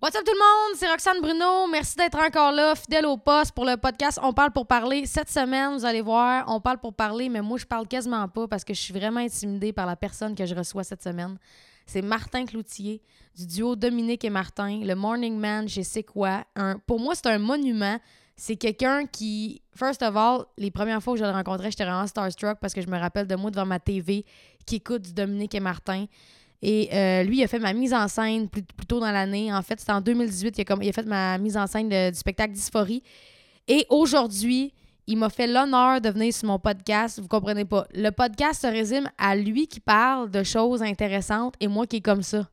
What's 0.00 0.14
up 0.14 0.22
tout 0.24 0.32
le 0.32 0.38
monde, 0.38 0.76
c'est 0.78 0.86
Roxane 0.86 1.20
Bruno. 1.20 1.66
Merci 1.66 1.96
d'être 1.96 2.16
encore 2.20 2.52
là, 2.52 2.76
fidèle 2.76 3.04
au 3.04 3.16
poste 3.16 3.50
pour 3.50 3.64
le 3.64 3.76
podcast 3.76 4.20
On 4.22 4.32
parle 4.32 4.52
pour 4.52 4.64
parler. 4.64 5.06
Cette 5.06 5.28
semaine, 5.28 5.74
vous 5.74 5.84
allez 5.84 6.02
voir, 6.02 6.44
on 6.46 6.60
parle 6.60 6.78
pour 6.78 6.94
parler, 6.94 7.28
mais 7.28 7.42
moi 7.42 7.58
je 7.58 7.66
parle 7.66 7.88
quasiment 7.88 8.28
pas 8.28 8.46
parce 8.46 8.62
que 8.62 8.72
je 8.72 8.80
suis 8.80 8.94
vraiment 8.94 9.18
intimidée 9.18 9.72
par 9.72 9.86
la 9.86 9.96
personne 9.96 10.36
que 10.36 10.46
je 10.46 10.54
reçois 10.54 10.84
cette 10.84 11.02
semaine. 11.02 11.36
C'est 11.84 12.00
Martin 12.00 12.46
Cloutier 12.46 13.02
du 13.36 13.44
duo 13.44 13.74
Dominique 13.74 14.24
et 14.24 14.30
Martin, 14.30 14.78
le 14.84 14.94
Morning 14.94 15.36
Man 15.36 15.68
chez 15.68 15.82
C'est 15.82 16.04
quoi. 16.04 16.44
Pour 16.86 17.00
moi, 17.00 17.16
c'est 17.16 17.26
un 17.26 17.40
monument. 17.40 17.98
C'est 18.36 18.54
quelqu'un 18.54 19.04
qui, 19.04 19.62
first 19.74 20.00
of 20.02 20.16
all, 20.16 20.44
les 20.56 20.70
premières 20.70 21.02
fois 21.02 21.14
que 21.14 21.18
je 21.18 21.24
le 21.24 21.32
rencontrais, 21.32 21.72
j'étais 21.72 21.84
vraiment 21.84 22.06
starstruck 22.06 22.60
parce 22.60 22.72
que 22.72 22.80
je 22.80 22.86
me 22.86 22.96
rappelle 22.96 23.26
de 23.26 23.34
moi 23.34 23.50
devant 23.50 23.66
ma 23.66 23.80
TV 23.80 24.24
qui 24.64 24.76
écoute 24.76 25.02
du 25.02 25.12
Dominique 25.12 25.56
et 25.56 25.60
Martin. 25.60 26.06
Et 26.60 26.88
euh, 26.92 27.22
lui, 27.22 27.38
il 27.38 27.44
a 27.44 27.48
fait 27.48 27.58
ma 27.58 27.72
mise 27.72 27.94
en 27.94 28.08
scène 28.08 28.48
plus, 28.48 28.62
tôt 28.86 28.98
dans 29.00 29.10
l'année. 29.10 29.52
En 29.52 29.62
fait, 29.62 29.78
c'était 29.78 29.92
en 29.92 30.00
2018, 30.00 30.58
il 30.58 30.72
a, 30.72 30.76
il 30.82 30.88
a 30.88 30.92
fait 30.92 31.06
ma 31.06 31.38
mise 31.38 31.56
en 31.56 31.66
scène 31.66 31.88
du 31.88 32.18
spectacle 32.18 32.52
Dysphorie. 32.52 33.02
Et 33.68 33.86
aujourd'hui, 33.90 34.72
il 35.06 35.16
m'a 35.16 35.30
fait 35.30 35.46
l'honneur 35.46 36.00
de 36.00 36.10
venir 36.10 36.34
sur 36.34 36.48
mon 36.48 36.58
podcast. 36.58 37.20
Vous 37.20 37.28
comprenez 37.28 37.64
pas. 37.64 37.86
Le 37.94 38.10
podcast 38.10 38.62
se 38.62 38.66
résume 38.66 39.08
à 39.16 39.36
lui 39.36 39.66
qui 39.66 39.80
parle 39.80 40.30
de 40.30 40.42
choses 40.42 40.82
intéressantes 40.82 41.54
et 41.60 41.68
moi 41.68 41.86
qui 41.86 41.96
est 41.96 42.00
comme 42.00 42.22
ça. 42.22 42.48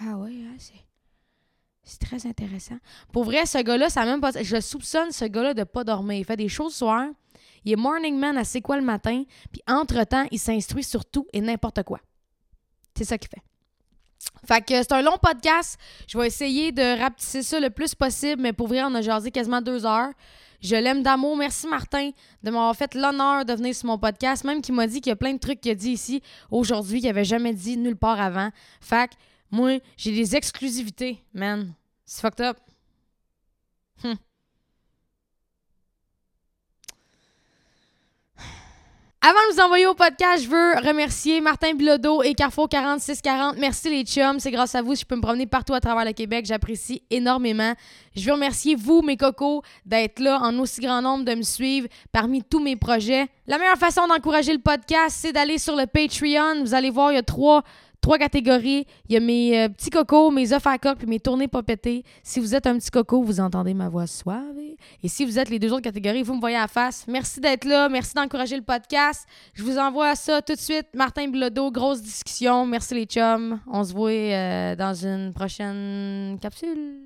Ah 0.00 0.16
ouais, 0.16 0.30
hein, 0.30 0.54
c'est. 0.58 1.98
Très 2.00 2.26
intéressant. 2.26 2.76
Pour 3.12 3.24
vrai, 3.24 3.46
ce 3.46 3.58
gars-là, 3.62 3.88
ça 3.88 4.04
même 4.04 4.20
pas. 4.20 4.30
Je 4.42 4.60
soupçonne 4.60 5.10
ce 5.10 5.24
gars-là 5.24 5.54
de 5.54 5.64
pas 5.64 5.84
dormir. 5.84 6.18
Il 6.18 6.24
fait 6.24 6.36
des 6.36 6.48
choses 6.48 6.74
le 6.74 6.76
soir. 6.76 7.06
Il 7.64 7.72
est 7.72 7.76
morning 7.76 8.18
man 8.18 8.36
à 8.36 8.44
c'est 8.44 8.60
quoi 8.60 8.76
le 8.76 8.84
matin. 8.84 9.24
Puis 9.52 9.62
entre-temps, 9.66 10.26
il 10.30 10.38
s'instruit 10.38 10.84
sur 10.84 11.04
tout 11.04 11.26
et 11.32 11.40
n'importe 11.40 11.82
quoi. 11.82 12.00
C'est 12.96 13.04
ça 13.04 13.18
qu'il 13.18 13.28
fait. 13.28 13.42
Fait 14.46 14.60
que 14.64 14.74
c'est 14.74 14.92
un 14.92 15.02
long 15.02 15.18
podcast. 15.20 15.78
Je 16.06 16.18
vais 16.18 16.26
essayer 16.26 16.72
de 16.72 17.00
rapetisser 17.00 17.42
ça 17.42 17.60
le 17.60 17.70
plus 17.70 17.94
possible, 17.94 18.42
mais 18.42 18.52
pour 18.52 18.68
vrai, 18.68 18.82
on 18.82 18.94
a 18.94 19.02
jasé 19.02 19.30
quasiment 19.30 19.60
deux 19.60 19.86
heures. 19.86 20.10
Je 20.60 20.74
l'aime 20.74 21.02
d'amour. 21.02 21.36
Merci 21.36 21.68
Martin 21.68 22.10
de 22.42 22.50
m'avoir 22.50 22.74
fait 22.74 22.94
l'honneur 22.94 23.44
de 23.44 23.52
venir 23.52 23.74
sur 23.74 23.86
mon 23.86 23.98
podcast. 23.98 24.44
Même 24.44 24.60
qu'il 24.60 24.74
m'a 24.74 24.86
dit 24.86 25.00
qu'il 25.00 25.10
y 25.10 25.12
a 25.12 25.16
plein 25.16 25.32
de 25.32 25.38
trucs 25.38 25.60
qu'il 25.60 25.70
a 25.70 25.74
dit 25.74 25.92
ici 25.92 26.22
aujourd'hui 26.50 27.00
qu'il 27.00 27.08
avait 27.08 27.24
jamais 27.24 27.54
dit 27.54 27.76
nulle 27.76 27.96
part 27.96 28.20
avant. 28.20 28.50
Fait 28.80 29.08
que 29.08 29.14
moi, 29.50 29.78
j'ai 29.96 30.12
des 30.12 30.34
exclusivités, 30.34 31.22
man. 31.32 31.72
C'est 32.04 32.20
fucked 32.20 32.44
up. 32.44 32.58
Hum. 34.04 34.16
Avant 39.28 39.40
de 39.50 39.56
vous 39.56 39.60
envoyer 39.60 39.86
au 39.86 39.92
podcast, 39.92 40.42
je 40.42 40.48
veux 40.48 40.88
remercier 40.88 41.42
Martin 41.42 41.74
Bilodeau 41.74 42.22
et 42.22 42.32
Carrefour 42.32 42.66
4640. 42.66 43.58
Merci 43.58 43.90
les 43.90 44.02
chums, 44.04 44.40
c'est 44.40 44.50
grâce 44.50 44.74
à 44.74 44.80
vous 44.80 44.94
si 44.94 45.02
je 45.02 45.06
peux 45.06 45.16
me 45.16 45.20
promener 45.20 45.46
partout 45.46 45.74
à 45.74 45.80
travers 45.80 46.06
le 46.06 46.14
Québec. 46.14 46.46
J'apprécie 46.46 47.02
énormément. 47.10 47.74
Je 48.16 48.24
veux 48.24 48.32
remercier 48.32 48.74
vous, 48.74 49.02
mes 49.02 49.18
cocos, 49.18 49.60
d'être 49.84 50.20
là 50.20 50.38
en 50.40 50.58
aussi 50.58 50.80
grand 50.80 51.02
nombre, 51.02 51.26
de 51.26 51.34
me 51.34 51.42
suivre 51.42 51.88
parmi 52.10 52.42
tous 52.42 52.60
mes 52.60 52.76
projets. 52.76 53.28
La 53.46 53.58
meilleure 53.58 53.76
façon 53.76 54.06
d'encourager 54.06 54.54
le 54.54 54.60
podcast, 54.60 55.18
c'est 55.20 55.32
d'aller 55.32 55.58
sur 55.58 55.76
le 55.76 55.84
Patreon. 55.84 56.62
Vous 56.62 56.72
allez 56.72 56.88
voir, 56.88 57.12
il 57.12 57.16
y 57.16 57.18
a 57.18 57.22
trois 57.22 57.64
trois 58.00 58.18
catégories. 58.18 58.86
Il 59.08 59.14
y 59.14 59.16
a 59.16 59.20
mes 59.20 59.58
euh, 59.58 59.68
petits 59.68 59.90
cocos, 59.90 60.30
mes 60.30 60.52
œufs 60.52 60.66
à 60.66 60.78
coque 60.78 60.98
puis 60.98 61.06
mes 61.06 61.20
tournées 61.20 61.48
pas 61.48 61.62
pétées. 61.62 62.04
Si 62.22 62.40
vous 62.40 62.54
êtes 62.54 62.66
un 62.66 62.78
petit 62.78 62.90
coco, 62.90 63.22
vous 63.22 63.40
entendez 63.40 63.74
ma 63.74 63.88
voix 63.88 64.06
suave. 64.06 64.58
Et 65.02 65.08
si 65.08 65.24
vous 65.24 65.38
êtes 65.38 65.50
les 65.50 65.58
deux 65.58 65.72
autres 65.72 65.82
catégories, 65.82 66.22
vous 66.22 66.34
me 66.34 66.40
voyez 66.40 66.56
à 66.56 66.68
face. 66.68 67.04
Merci 67.08 67.40
d'être 67.40 67.64
là. 67.64 67.88
Merci 67.88 68.14
d'encourager 68.14 68.56
le 68.56 68.62
podcast. 68.62 69.26
Je 69.54 69.62
vous 69.62 69.78
envoie 69.78 70.14
ça 70.14 70.42
tout 70.42 70.54
de 70.54 70.58
suite. 70.58 70.86
Martin 70.94 71.28
Bilodeau, 71.28 71.70
grosse 71.70 72.02
discussion. 72.02 72.66
Merci 72.66 72.94
les 72.94 73.04
chums. 73.04 73.60
On 73.66 73.84
se 73.84 73.92
voit 73.92 74.10
euh, 74.10 74.76
dans 74.76 74.94
une 74.94 75.32
prochaine 75.32 76.38
capsule. 76.40 76.96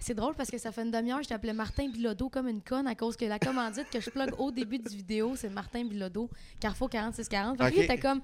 C'est 0.00 0.14
drôle 0.14 0.34
parce 0.34 0.50
que 0.50 0.56
ça 0.58 0.72
fait 0.72 0.82
une 0.82 0.90
demi-heure, 0.90 1.22
je 1.22 1.28
t'appelais 1.28 1.52
Martin 1.52 1.88
Bilodeau 1.88 2.30
comme 2.30 2.48
une 2.48 2.62
conne 2.62 2.86
à 2.86 2.94
cause 2.94 3.16
que 3.16 3.26
la 3.26 3.38
commandite 3.38 3.90
que 3.92 4.00
je 4.00 4.08
plug 4.08 4.30
au 4.38 4.50
début 4.50 4.78
du 4.78 4.96
vidéo, 4.96 5.34
c'est 5.36 5.50
Martin 5.50 5.84
Bilodeau, 5.84 6.30
Carrefour 6.58 6.88
4640. 6.88 7.58
Fait 7.58 7.70
que 7.70 7.76
lui, 7.76 7.84
était 7.84 7.98
comme, 7.98 8.22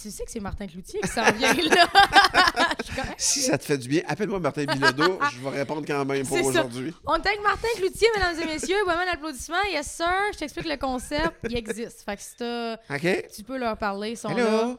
tu 0.00 0.10
sais 0.10 0.24
que 0.24 0.30
c'est 0.30 0.40
Martin 0.40 0.66
Cloutier 0.66 1.00
qui 1.00 1.08
s'en 1.08 1.30
vient 1.32 1.54
là? 1.54 1.86
Si 3.16 3.40
ça 3.40 3.56
te 3.56 3.64
fait 3.64 3.78
du 3.78 3.88
bien, 3.88 4.02
appelle-moi 4.06 4.38
Martin 4.38 4.64
Bilodeau. 4.64 5.18
je 5.32 5.40
vais 5.40 5.58
répondre 5.60 5.84
quand 5.86 6.04
même 6.04 6.26
pour 6.26 6.44
aujourd'hui. 6.44 6.92
On 7.06 7.14
est 7.14 7.26
avec 7.26 7.42
Martin 7.42 7.68
Cloutier, 7.76 8.08
mesdames 8.14 8.40
et 8.42 8.46
messieurs. 8.52 8.76
Bon, 8.84 8.92
un 8.92 9.12
applaudissement. 9.12 9.62
Yes, 9.70 9.86
sir. 9.90 10.06
Je 10.32 10.38
t'explique 10.38 10.68
le 10.68 10.76
concept. 10.76 11.36
Il 11.48 11.56
existe. 11.56 12.02
Fait 12.04 12.16
que 12.16 12.22
si 12.22 13.36
tu 13.36 13.44
peux 13.44 13.56
leur 13.56 13.78
parler, 13.78 14.10
ils 14.10 14.16
sont 14.16 14.28
là. 14.28 14.42
Hello? 14.42 14.78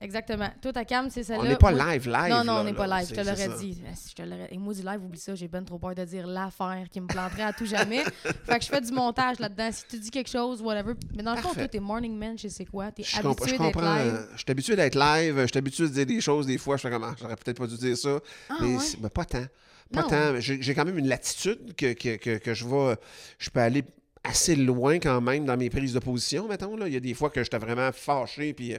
Exactement. 0.00 0.48
Toi, 0.62 0.72
ta 0.72 0.84
cam, 0.84 1.10
c'est 1.10 1.24
celle-là. 1.24 1.42
On 1.42 1.48
n'est 1.48 1.56
pas 1.56 1.72
live, 1.72 2.06
live. 2.08 2.30
Non, 2.30 2.44
non, 2.44 2.54
là, 2.54 2.60
on 2.60 2.64
n'est 2.64 2.72
pas 2.72 2.86
live, 2.86 3.08
je 3.10 3.14
te 3.14 3.20
l'aurais 3.20 3.58
dit. 3.58 3.82
Je 4.08 4.14
te 4.14 4.22
l'aurais... 4.22 4.48
Et 4.52 4.56
moi, 4.58 4.72
du 4.72 4.82
live, 4.82 5.02
oublie 5.04 5.18
ça, 5.18 5.34
j'ai 5.34 5.48
ben 5.48 5.64
trop 5.64 5.78
peur 5.78 5.94
de 5.94 6.04
dire 6.04 6.26
l'affaire 6.26 6.84
qui 6.90 7.00
me 7.00 7.06
planterait 7.08 7.42
à 7.42 7.52
tout 7.52 7.66
jamais. 7.66 8.04
fait 8.44 8.58
que 8.58 8.64
je 8.64 8.68
fais 8.70 8.80
du 8.80 8.92
montage 8.92 9.40
là-dedans. 9.40 9.70
Si 9.72 9.84
tu 9.88 9.98
dis 9.98 10.10
quelque 10.10 10.30
chose, 10.30 10.62
whatever. 10.62 10.92
Mais 11.16 11.22
dans 11.24 11.34
le 11.34 11.40
fond, 11.40 11.52
toi, 11.52 11.66
t'es 11.66 11.80
morning 11.80 12.16
man, 12.16 12.38
je 12.38 12.46
sais 12.48 12.64
quoi? 12.64 12.92
T'es 12.92 13.02
Je, 13.02 13.10
je 13.10 13.26
habitué 13.26 13.50
d'être 13.58 13.58
comprends. 13.72 13.96
live? 13.96 14.14
euh, 14.14 14.26
Je 14.32 14.38
suis 14.38 14.50
habitué 14.50 14.76
d'être 14.76 14.94
live. 14.94 15.40
Je 15.42 15.46
suis 15.46 15.58
habitué 15.58 15.82
de 15.84 15.92
dire 15.92 16.06
des 16.06 16.20
choses 16.20 16.46
des 16.46 16.58
fois. 16.58 16.76
Je 16.76 16.82
fais 16.82 16.90
comme, 16.90 17.04
ah, 17.04 17.14
j'aurais 17.20 17.36
peut-être 17.36 17.58
pas 17.58 17.66
dû 17.66 17.76
dire 17.76 17.96
ça. 17.96 18.20
Ah, 18.50 18.54
mais 18.60 18.74
ouais? 18.76 18.80
c'est- 18.80 19.00
ben, 19.00 19.08
pas 19.08 19.24
tant. 19.24 19.44
Pas 19.92 20.02
Non. 20.02 20.08
tant. 20.08 20.38
J'ai 20.38 20.62
j'ai 20.62 20.74
quand 20.74 20.84
même 20.84 20.98
une 20.98 21.08
latitude 21.08 21.74
que, 21.74 21.92
que, 21.94 22.16
que, 22.16 22.38
que 22.38 22.54
je 22.54 22.66
vais. 22.66 22.96
Je 23.38 23.50
peux 23.50 23.60
aller 23.60 23.82
assez 24.28 24.54
loin 24.56 24.98
quand 24.98 25.20
même 25.20 25.44
dans 25.44 25.56
mes 25.56 25.70
prises 25.70 25.92
de 25.94 25.98
position, 25.98 26.48
mettons. 26.48 26.76
Là. 26.76 26.86
Il 26.88 26.94
y 26.94 26.96
a 26.96 27.00
des 27.00 27.14
fois 27.14 27.30
que 27.30 27.42
j'étais 27.42 27.58
vraiment 27.58 27.90
fâché 27.92 28.52
puis 28.54 28.74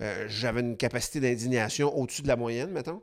euh, 0.00 0.26
j'avais 0.28 0.60
une 0.60 0.76
capacité 0.76 1.20
d'indignation 1.20 1.96
au-dessus 1.96 2.22
de 2.22 2.28
la 2.28 2.36
moyenne, 2.36 2.70
mettons. 2.70 3.02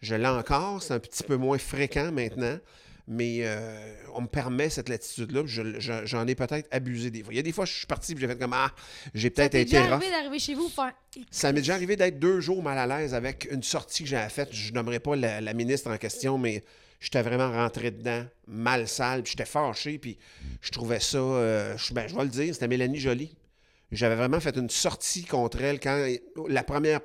Je 0.00 0.14
l'ai 0.14 0.26
encore, 0.26 0.82
c'est 0.82 0.94
un 0.94 0.98
petit 0.98 1.22
peu 1.22 1.36
moins 1.36 1.58
fréquent 1.58 2.10
maintenant, 2.10 2.58
mais 3.06 3.38
euh, 3.42 3.94
on 4.14 4.22
me 4.22 4.26
permet 4.26 4.68
cette 4.68 4.88
latitude-là. 4.88 5.42
puis 5.44 5.52
je- 5.52 5.78
je- 5.80 6.04
J'en 6.06 6.26
ai 6.26 6.34
peut-être 6.34 6.68
abusé 6.72 7.10
des 7.10 7.22
fois. 7.22 7.32
Il 7.32 7.36
y 7.36 7.40
a 7.40 7.42
des 7.42 7.52
fois, 7.52 7.64
je 7.66 7.72
suis 7.72 7.86
parti 7.86 8.12
et 8.12 8.16
j'ai 8.18 8.26
fait 8.26 8.36
comme 8.38 8.52
Ah, 8.52 8.72
j'ai 9.14 9.28
Ça 9.28 9.34
peut-être 9.34 9.54
été 9.54 9.64
déjà 9.64 9.82
rough. 9.84 9.92
arrivé 9.94 10.10
d'arriver 10.10 10.38
chez 10.40 10.54
vous 10.54 10.68
faire. 10.68 10.92
Ça 11.30 11.52
m'est 11.52 11.60
déjà 11.60 11.74
arrivé 11.74 11.94
d'être 11.96 12.18
deux 12.18 12.40
jours 12.40 12.62
mal 12.62 12.78
à 12.78 12.86
l'aise 12.86 13.14
avec 13.14 13.48
une 13.50 13.62
sortie 13.62 14.02
que 14.04 14.08
j'avais 14.08 14.28
faite. 14.30 14.48
Je 14.52 14.72
nommerai 14.72 14.98
pas 14.98 15.14
la, 15.16 15.40
la 15.40 15.52
ministre 15.54 15.90
en 15.90 15.96
question, 15.98 16.36
mais 16.36 16.64
j'étais 17.02 17.22
vraiment 17.22 17.50
rentré 17.50 17.90
dedans, 17.90 18.24
mal 18.46 18.86
sale, 18.86 19.24
puis 19.24 19.32
j'étais 19.32 19.44
fâché, 19.44 19.98
puis 19.98 20.16
je 20.60 20.70
trouvais 20.70 21.00
ça, 21.00 21.18
euh, 21.18 21.76
je, 21.76 21.92
ben, 21.92 22.06
je 22.06 22.14
vais 22.14 22.22
le 22.22 22.28
dire, 22.28 22.54
c'était 22.54 22.68
Mélanie 22.68 23.00
Joly. 23.00 23.34
J'avais 23.90 24.14
vraiment 24.14 24.38
fait 24.38 24.56
une 24.56 24.70
sortie 24.70 25.24
contre 25.24 25.60
elle 25.60 25.80
quand 25.80 26.06
la 26.48 26.62
première, 26.62 27.00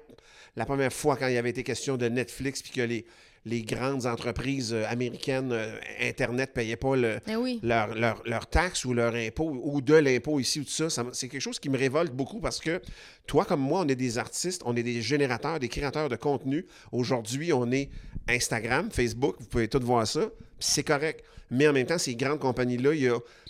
la 0.56 0.66
première 0.66 0.94
fois 0.94 1.18
quand 1.18 1.28
il 1.28 1.34
y 1.34 1.38
avait 1.38 1.50
été 1.50 1.64
question 1.64 1.98
de 1.98 2.08
Netflix, 2.08 2.62
puis 2.62 2.72
que 2.72 2.82
les, 2.82 3.06
les 3.48 3.62
grandes 3.64 4.06
entreprises 4.06 4.74
euh, 4.74 4.84
américaines 4.88 5.52
euh, 5.52 5.78
Internet 6.02 6.52
payaient 6.54 6.76
pas 6.76 6.96
le, 6.96 7.20
Mais 7.28 7.36
oui. 7.36 7.60
leur, 7.64 7.96
leur, 7.96 8.22
leur 8.26 8.48
taxe 8.48 8.86
ou 8.86 8.94
leur 8.94 9.16
impôt 9.16 9.58
ou 9.64 9.82
de 9.82 9.96
l'impôt 9.96 10.40
ici 10.40 10.60
ou 10.60 10.64
tout 10.64 10.70
ça, 10.70 10.88
c'est 11.14 11.30
quelque 11.30 11.42
chose 11.42 11.60
qui 11.60 11.70
me 11.70 11.78
révolte 11.78 12.12
beaucoup 12.14 12.40
parce 12.40 12.60
que 12.60 12.82
toi 13.26 13.46
comme 13.46 13.62
moi, 13.62 13.82
on 13.82 13.88
est 13.88 13.96
des 13.96 14.18
artistes, 14.18 14.62
on 14.66 14.76
est 14.76 14.84
des 14.84 15.02
générateurs, 15.02 15.60
des 15.60 15.70
créateurs 15.70 16.10
de 16.10 16.16
contenu. 16.16 16.66
Aujourd'hui, 16.92 17.54
on 17.54 17.72
est 17.72 17.90
Instagram, 18.28 18.90
Facebook, 18.92 19.36
vous 19.40 19.48
pouvez 19.48 19.68
tout 19.68 19.80
voir 19.82 20.06
ça, 20.06 20.30
c'est 20.60 20.84
correct. 20.84 21.24
Mais 21.50 21.68
en 21.68 21.74
même 21.74 21.88
temps, 21.88 21.98
ces 21.98 22.16
grandes 22.16 22.40
compagnies-là, 22.40 22.94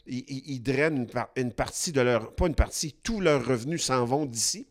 ils, 0.05 0.61
drainent 0.61 0.97
une, 0.97 1.07
par- 1.07 1.29
une 1.35 1.51
partie 1.51 1.91
de 1.91 2.01
leur... 2.01 2.31
Pas 2.35 2.45
une 2.45 2.53
partie, 2.53 2.95
tous 3.01 3.19
leurs 3.19 3.43
revenus 3.43 3.83
s'en 3.83 4.05
vont 4.05 4.25
d'ici. 4.27 4.67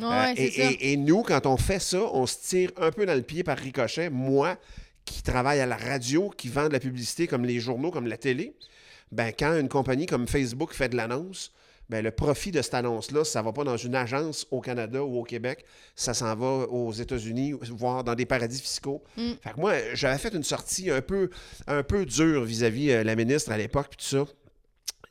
Ouais, 0.00 0.30
Euh, 0.30 0.32
et, 0.36 0.50
ça. 0.50 0.70
et- 0.70 0.92
et 0.92 0.96
nous, 0.96 1.22
quand 1.22 1.46
on 1.46 1.56
fait 1.56 1.78
ça, 1.80 2.00
on 2.12 2.26
se 2.26 2.36
tire 2.48 2.70
un 2.76 2.90
peu 2.90 3.06
dans 3.06 3.14
le 3.14 3.22
pied 3.22 3.42
par 3.44 3.58
ricochet. 3.58 4.10
Moi, 4.10 4.56
qui 5.04 5.22
travaille 5.22 5.60
à 5.60 5.66
la 5.66 5.76
radio, 5.76 6.30
qui 6.36 6.48
vend 6.48 6.68
de 6.68 6.72
la 6.72 6.80
publicité 6.80 7.26
comme 7.26 7.44
les 7.44 7.58
journaux, 7.60 7.90
comme 7.90 8.06
la 8.06 8.16
télé, 8.16 8.54
ben, 9.12 9.32
quand 9.36 9.58
une 9.58 9.68
compagnie 9.68 10.06
comme 10.06 10.28
Facebook 10.28 10.72
fait 10.72 10.88
de 10.88 10.96
l'annonce, 10.96 11.52
ben, 11.88 12.04
le 12.04 12.12
profit 12.12 12.52
de 12.52 12.62
cette 12.62 12.74
annonce-là, 12.74 13.24
ça 13.24 13.40
ne 13.40 13.46
va 13.46 13.52
pas 13.52 13.64
dans 13.64 13.76
une 13.76 13.96
agence 13.96 14.46
au 14.52 14.60
Canada 14.60 15.02
ou 15.02 15.18
au 15.18 15.24
Québec, 15.24 15.64
ça 15.96 16.14
s'en 16.14 16.36
va 16.36 16.68
aux 16.68 16.92
États-Unis, 16.92 17.54
voire 17.70 18.04
dans 18.04 18.14
des 18.14 18.26
paradis 18.26 18.60
fiscaux. 18.60 19.02
Mm. 19.16 19.30
Fait 19.42 19.50
que 19.54 19.58
moi, 19.60 19.72
j'avais 19.94 20.18
fait 20.18 20.32
une 20.32 20.44
sortie 20.44 20.88
un 20.90 21.00
peu, 21.02 21.30
un 21.66 21.82
peu 21.82 22.06
dure 22.06 22.44
vis-à-vis 22.44 22.92
euh, 22.92 23.02
la 23.02 23.16
ministre 23.16 23.50
à 23.50 23.58
l'époque, 23.58 23.88
puis 23.90 23.98
tout 23.98 24.16
ça. 24.24 24.24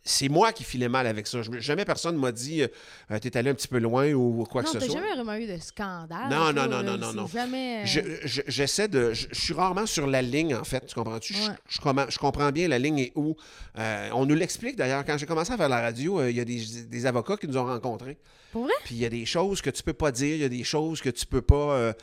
C'est 0.10 0.30
moi 0.30 0.52
qui 0.54 0.64
filais 0.64 0.90
mal 0.90 1.08
avec 1.08 1.28
ça. 1.28 1.40
Jamais 1.60 1.86
personne 1.86 2.18
m'a 2.18 2.32
dit 2.32 2.64
euh, 2.64 3.20
t'es 3.20 3.36
allé 3.38 3.50
un 3.50 3.54
petit 3.54 3.68
peu 3.68 3.80
loin 3.80 4.12
ou 4.14 4.46
quoi 4.50 4.62
non, 4.64 4.68
que 4.68 4.74
ce 4.74 4.78
t'as 4.80 4.86
soit. 4.92 4.96
jamais 5.02 5.14
vraiment 5.14 5.36
eu 5.36 5.48
de 5.48 5.58
scandale. 5.62 6.30
Non, 6.30 6.52
non, 6.54 6.68
non, 6.68 6.84
non, 6.84 6.98
non, 6.98 7.14
non. 7.14 7.28
Jamais. 7.28 7.84
euh, 7.84 7.86
Je- 7.86 8.28
je- 8.28 8.42
J'essaie 8.48 8.88
de. 8.88 9.14
Je, 9.14 9.28
je 9.32 9.40
suis 9.42 9.54
rarement 9.54 9.86
sur 9.86 10.08
la 10.08 10.22
ligne, 10.22 10.56
en 10.56 10.64
fait. 10.64 10.86
Tu 10.86 10.96
comprends-tu? 10.96 11.34
Je- 11.34 11.50
Ouais. 11.90 12.06
Comprends 12.20 12.52
bien 12.52 12.68
la 12.68 12.80
ligne 12.80 13.00
et 13.00 13.12
où. 13.16 13.36
Euh, 13.78 14.10
on 14.14 14.26
nous 14.26 14.36
l'explique 14.36 14.76
d'ailleurs. 14.76 15.06
Quand 15.06 15.18
j'ai 15.18 15.26
commencé 15.26 15.52
à 15.54 15.58
faire 15.58 15.70
la 15.70 15.82
radio, 15.82 16.20
euh, 16.20 16.30
il 16.30 16.38
y 16.38 16.40
a 16.42 16.46
des, 16.46 16.62
des 16.88 17.06
avocats 17.06 17.38
qui 17.38 17.48
nous 17.48 17.58
ont 17.58 17.66
rencontrés. 17.66 18.18
Pour 18.52 18.64
vrai? 18.64 18.74
Puis 18.84 18.96
il 18.96 19.02
y 19.02 19.06
a 19.06 19.10
des 19.10 19.26
choses 19.28 19.62
que 19.62 19.70
tu 19.70 19.84
peux 19.84 19.94
pas 19.94 20.12
dire, 20.12 20.34
il 20.36 20.42
y 20.42 20.44
a 20.44 20.50
des 20.50 20.64
choses 20.64 21.02
que 21.02 21.10
tu 21.10 21.26
peux 21.28 21.42
pas. 21.44 21.56
euh, 21.56 21.94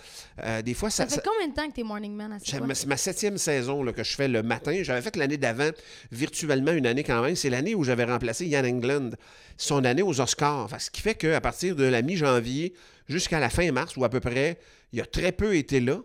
euh, 0.44 0.62
des 0.62 0.75
fois, 0.75 0.91
ça. 0.91 1.02
Ça 1.05 1.09
fait 1.09 1.17
ça- 1.17 1.23
combien 1.25 1.49
de 1.49 1.55
temps 1.55 1.69
que 1.69 1.75
t'es 1.75 1.82
Morning 1.82 2.14
Man 2.14 2.32
à 2.32 2.38
c'est 2.38 2.52
ce 2.56 2.62
ma, 2.62 2.75
c'est 2.75 2.87
ma 2.87 2.97
septième 2.97 3.37
saison 3.37 3.82
là, 3.82 3.93
que 3.93 4.05
je 4.05 4.14
fais 4.14 4.29
le 4.29 4.43
matin. 4.44 4.79
J'avais 4.82 5.02
fait 5.02 5.17
l'année 5.17 5.38
d'avant, 5.38 5.70
virtuellement 6.12 6.73
une 6.73 6.87
année 6.87 7.02
quand 7.05 7.20
même. 7.23 7.35
C'est 7.37 7.50
l'année 7.50 7.75
où 7.75 7.82
j'avais 7.85 7.96
remplacé 8.05 8.47
Ian 8.47 8.65
England, 8.65 9.11
son 9.57 9.85
année 9.85 10.03
aux 10.03 10.21
Oscars. 10.21 10.69
Ce 10.81 10.91
qui 10.91 11.01
fait 11.01 11.15
qu'à 11.15 11.41
partir 11.41 11.77
de 11.77 11.85
la 11.85 12.03
mi-janvier 12.03 12.75
jusqu'à 13.09 13.41
la 13.41 13.51
fin 13.51 13.71
mars, 13.73 13.97
ou 13.97 14.05
à 14.05 14.09
peu 14.09 14.21
près, 14.21 14.59
il 14.93 15.01
a 15.01 15.07
très 15.07 15.33
peu 15.33 15.57
été 15.57 15.81
là 15.81 16.01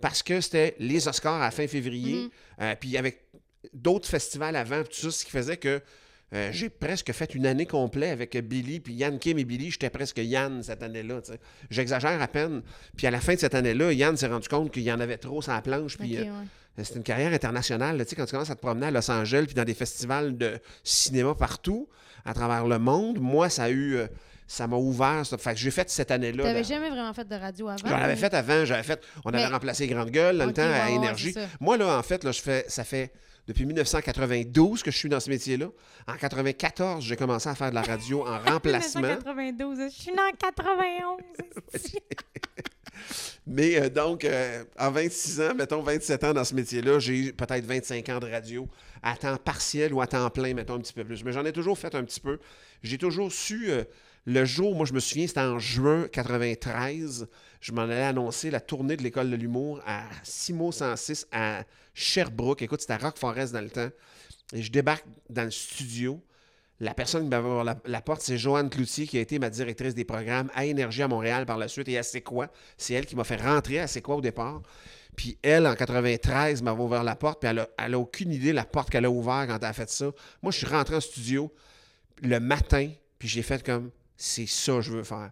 parce 0.00 0.22
que 0.22 0.40
c'était 0.40 0.74
les 0.78 1.08
Oscars 1.08 1.42
à 1.42 1.50
fin 1.50 1.66
février. 1.66 2.14
Mhm. 2.14 2.30
Euh, 2.62 2.74
puis 2.78 2.96
avec 2.96 3.24
d'autres 3.72 4.08
festivals 4.08 4.56
avant, 4.56 4.82
tout 4.82 4.92
ça, 4.92 5.10
ce 5.10 5.24
qui 5.24 5.30
faisait 5.30 5.56
que 5.56 5.80
euh, 6.32 6.50
j'ai 6.52 6.68
presque 6.68 7.12
fait 7.12 7.34
une 7.34 7.46
année 7.46 7.66
complète 7.66 8.10
avec 8.10 8.36
Billy, 8.36 8.80
puis 8.80 8.94
Yann 8.94 9.18
Kim 9.18 9.38
et 9.38 9.44
Billy. 9.44 9.70
J'étais 9.70 9.90
presque 9.90 10.18
Yann 10.18 10.62
cette 10.62 10.82
année-là. 10.82 11.20
J'exagère 11.70 12.20
à 12.20 12.28
peine. 12.28 12.62
Puis 12.96 13.06
à 13.06 13.10
la 13.10 13.20
fin 13.20 13.34
de 13.34 13.38
cette 13.38 13.54
année-là, 13.54 13.92
Yann 13.92 14.16
s'est 14.16 14.26
rendu 14.26 14.48
compte 14.48 14.72
qu'il 14.72 14.82
y 14.82 14.92
en 14.92 14.98
avait 14.98 15.18
trop 15.18 15.40
sur 15.40 15.52
la 15.52 15.62
planche. 15.62 15.96
Puis 15.96 16.16
euh, 16.16 16.22
ouais. 16.22 16.46
C'est 16.84 16.94
une 16.96 17.02
carrière 17.02 17.32
internationale. 17.32 17.96
là. 17.96 18.04
Tu 18.04 18.10
sais, 18.10 18.16
quand 18.16 18.26
tu 18.26 18.32
commences 18.32 18.50
à 18.50 18.54
te 18.54 18.60
promener 18.60 18.86
à 18.86 18.90
Los 18.90 19.10
Angeles 19.10 19.44
puis 19.46 19.54
dans 19.54 19.64
des 19.64 19.74
festivals 19.74 20.36
de 20.36 20.58
cinéma 20.84 21.34
partout, 21.34 21.88
à 22.24 22.34
travers 22.34 22.66
le 22.66 22.78
monde, 22.78 23.18
moi, 23.20 23.48
ça 23.48 23.64
a 23.64 23.70
eu. 23.70 23.94
euh, 23.96 24.06
ça 24.48 24.68
m'a 24.68 24.76
ouvert. 24.76 25.26
ça. 25.26 25.36
Fait 25.38 25.54
que 25.54 25.58
j'ai 25.58 25.72
fait 25.72 25.90
cette 25.90 26.10
année-là. 26.12 26.44
T'avais 26.44 26.62
dans- 26.62 26.68
jamais 26.68 26.88
vraiment 26.90 27.12
fait 27.12 27.26
de 27.26 27.34
radio 27.34 27.68
avant? 27.68 27.78
J'en 27.88 27.96
avais 27.96 28.14
fait 28.14 28.32
avant, 28.32 28.64
j'avais 28.64 28.82
fait. 28.84 29.02
On 29.24 29.30
avait 29.32 29.46
remplacé 29.46 29.88
Grande 29.88 30.10
Gueule 30.10 30.38
dans 30.38 30.44
Ok, 30.44 30.50
le 30.50 30.54
temps 30.54 30.62
à 30.62 30.86
ouais, 30.86 30.94
Énergie. 30.94 31.34
Moi, 31.60 31.76
là, 31.76 31.98
en 31.98 32.02
fait, 32.04 32.22
là, 32.22 32.30
je 32.30 32.40
fais, 32.40 32.64
ça 32.68 32.84
fait 32.84 33.10
depuis 33.48 33.64
1992 33.66 34.82
que 34.84 34.90
je 34.92 34.96
suis 34.96 35.08
dans 35.08 35.18
ce 35.18 35.30
métier-là. 35.30 35.66
En 36.06 36.14
94, 36.16 37.02
j'ai 37.04 37.16
commencé 37.16 37.48
à 37.48 37.54
faire 37.56 37.70
de 37.70 37.74
la 37.74 37.82
radio 37.82 38.24
en 38.26 38.38
remplacement. 38.52 39.00
1992, 39.00 39.78
je 39.80 39.88
suis 40.02 40.12
en 40.12 40.30
91. 40.38 41.22
Mais 43.46 43.80
euh, 43.80 43.88
donc, 43.88 44.24
euh, 44.24 44.64
en 44.78 44.90
26 44.90 45.40
ans, 45.40 45.54
mettons 45.54 45.82
27 45.82 46.24
ans 46.24 46.34
dans 46.34 46.44
ce 46.44 46.54
métier-là, 46.54 46.98
j'ai 46.98 47.16
eu 47.16 47.32
peut-être 47.32 47.64
25 47.64 48.08
ans 48.08 48.18
de 48.18 48.30
radio 48.30 48.68
à 49.02 49.16
temps 49.16 49.36
partiel 49.36 49.92
ou 49.92 50.00
à 50.00 50.06
temps 50.06 50.28
plein, 50.30 50.54
mettons 50.54 50.74
un 50.74 50.80
petit 50.80 50.92
peu 50.92 51.04
plus. 51.04 51.24
Mais 51.24 51.32
j'en 51.32 51.44
ai 51.44 51.52
toujours 51.52 51.78
fait 51.78 51.94
un 51.94 52.04
petit 52.04 52.20
peu. 52.20 52.38
J'ai 52.82 52.98
toujours 52.98 53.32
su, 53.32 53.70
euh, 53.70 53.84
le 54.24 54.44
jour, 54.44 54.74
moi 54.74 54.86
je 54.86 54.92
me 54.92 55.00
souviens, 55.00 55.26
c'était 55.26 55.40
en 55.40 55.58
juin 55.58 56.08
93, 56.10 57.28
je 57.60 57.72
m'en 57.72 57.82
allais 57.82 58.02
annoncer 58.02 58.50
la 58.50 58.60
tournée 58.60 58.96
de 58.96 59.02
l'École 59.02 59.30
de 59.30 59.36
l'humour 59.36 59.80
à 59.86 60.02
Simo 60.24 60.72
106 60.72 61.28
à 61.30 61.64
Sherbrooke. 61.94 62.62
Écoute, 62.62 62.80
c'était 62.80 62.94
à 62.94 62.98
Rock 62.98 63.18
Forest 63.18 63.52
dans 63.52 63.60
le 63.60 63.70
temps. 63.70 63.90
Et 64.52 64.62
je 64.62 64.70
débarque 64.70 65.06
dans 65.30 65.44
le 65.44 65.50
studio. 65.50 66.20
La 66.78 66.92
personne 66.92 67.22
qui 67.22 67.28
m'avait 67.30 67.48
ouvert 67.48 67.76
la, 67.84 68.00
porte, 68.02 68.20
c'est 68.20 68.36
Joanne 68.36 68.68
Cloutier, 68.68 69.06
qui 69.06 69.16
a 69.16 69.20
été 69.20 69.38
ma 69.38 69.48
directrice 69.48 69.94
des 69.94 70.04
programmes 70.04 70.50
à 70.54 70.66
Énergie 70.66 71.02
à 71.02 71.08
Montréal 71.08 71.46
par 71.46 71.56
la 71.56 71.68
suite 71.68 71.88
et 71.88 71.96
à 71.96 72.02
C'est 72.02 72.20
quoi? 72.20 72.48
C'est 72.76 72.92
elle 72.92 73.06
qui 73.06 73.16
m'a 73.16 73.24
fait 73.24 73.40
rentrer 73.40 73.80
à 73.80 73.86
C'est 73.86 74.02
quoi 74.02 74.16
au 74.16 74.20
départ. 74.20 74.60
Puis 75.16 75.38
elle, 75.42 75.66
en 75.66 75.74
93, 75.74 76.62
m'avait 76.62 76.82
ouvert 76.82 77.02
la 77.02 77.16
porte, 77.16 77.40
puis 77.40 77.48
elle 77.48 77.60
a, 77.60 77.68
elle 77.78 77.94
a 77.94 77.98
aucune 77.98 78.30
idée 78.30 78.52
la 78.52 78.64
porte 78.64 78.90
qu'elle 78.90 79.06
a 79.06 79.10
ouverte 79.10 79.48
quand 79.48 79.56
elle 79.56 79.64
a 79.64 79.72
fait 79.72 79.88
ça. 79.88 80.10
Moi, 80.42 80.52
je 80.52 80.58
suis 80.58 80.66
rentré 80.66 80.96
en 80.96 81.00
studio 81.00 81.50
le 82.22 82.38
matin, 82.38 82.90
puis 83.18 83.26
j'ai 83.26 83.42
fait 83.42 83.64
comme, 83.64 83.90
c'est 84.16 84.46
ça 84.46 84.74
que 84.74 84.80
je 84.82 84.92
veux 84.92 85.04
faire. 85.04 85.30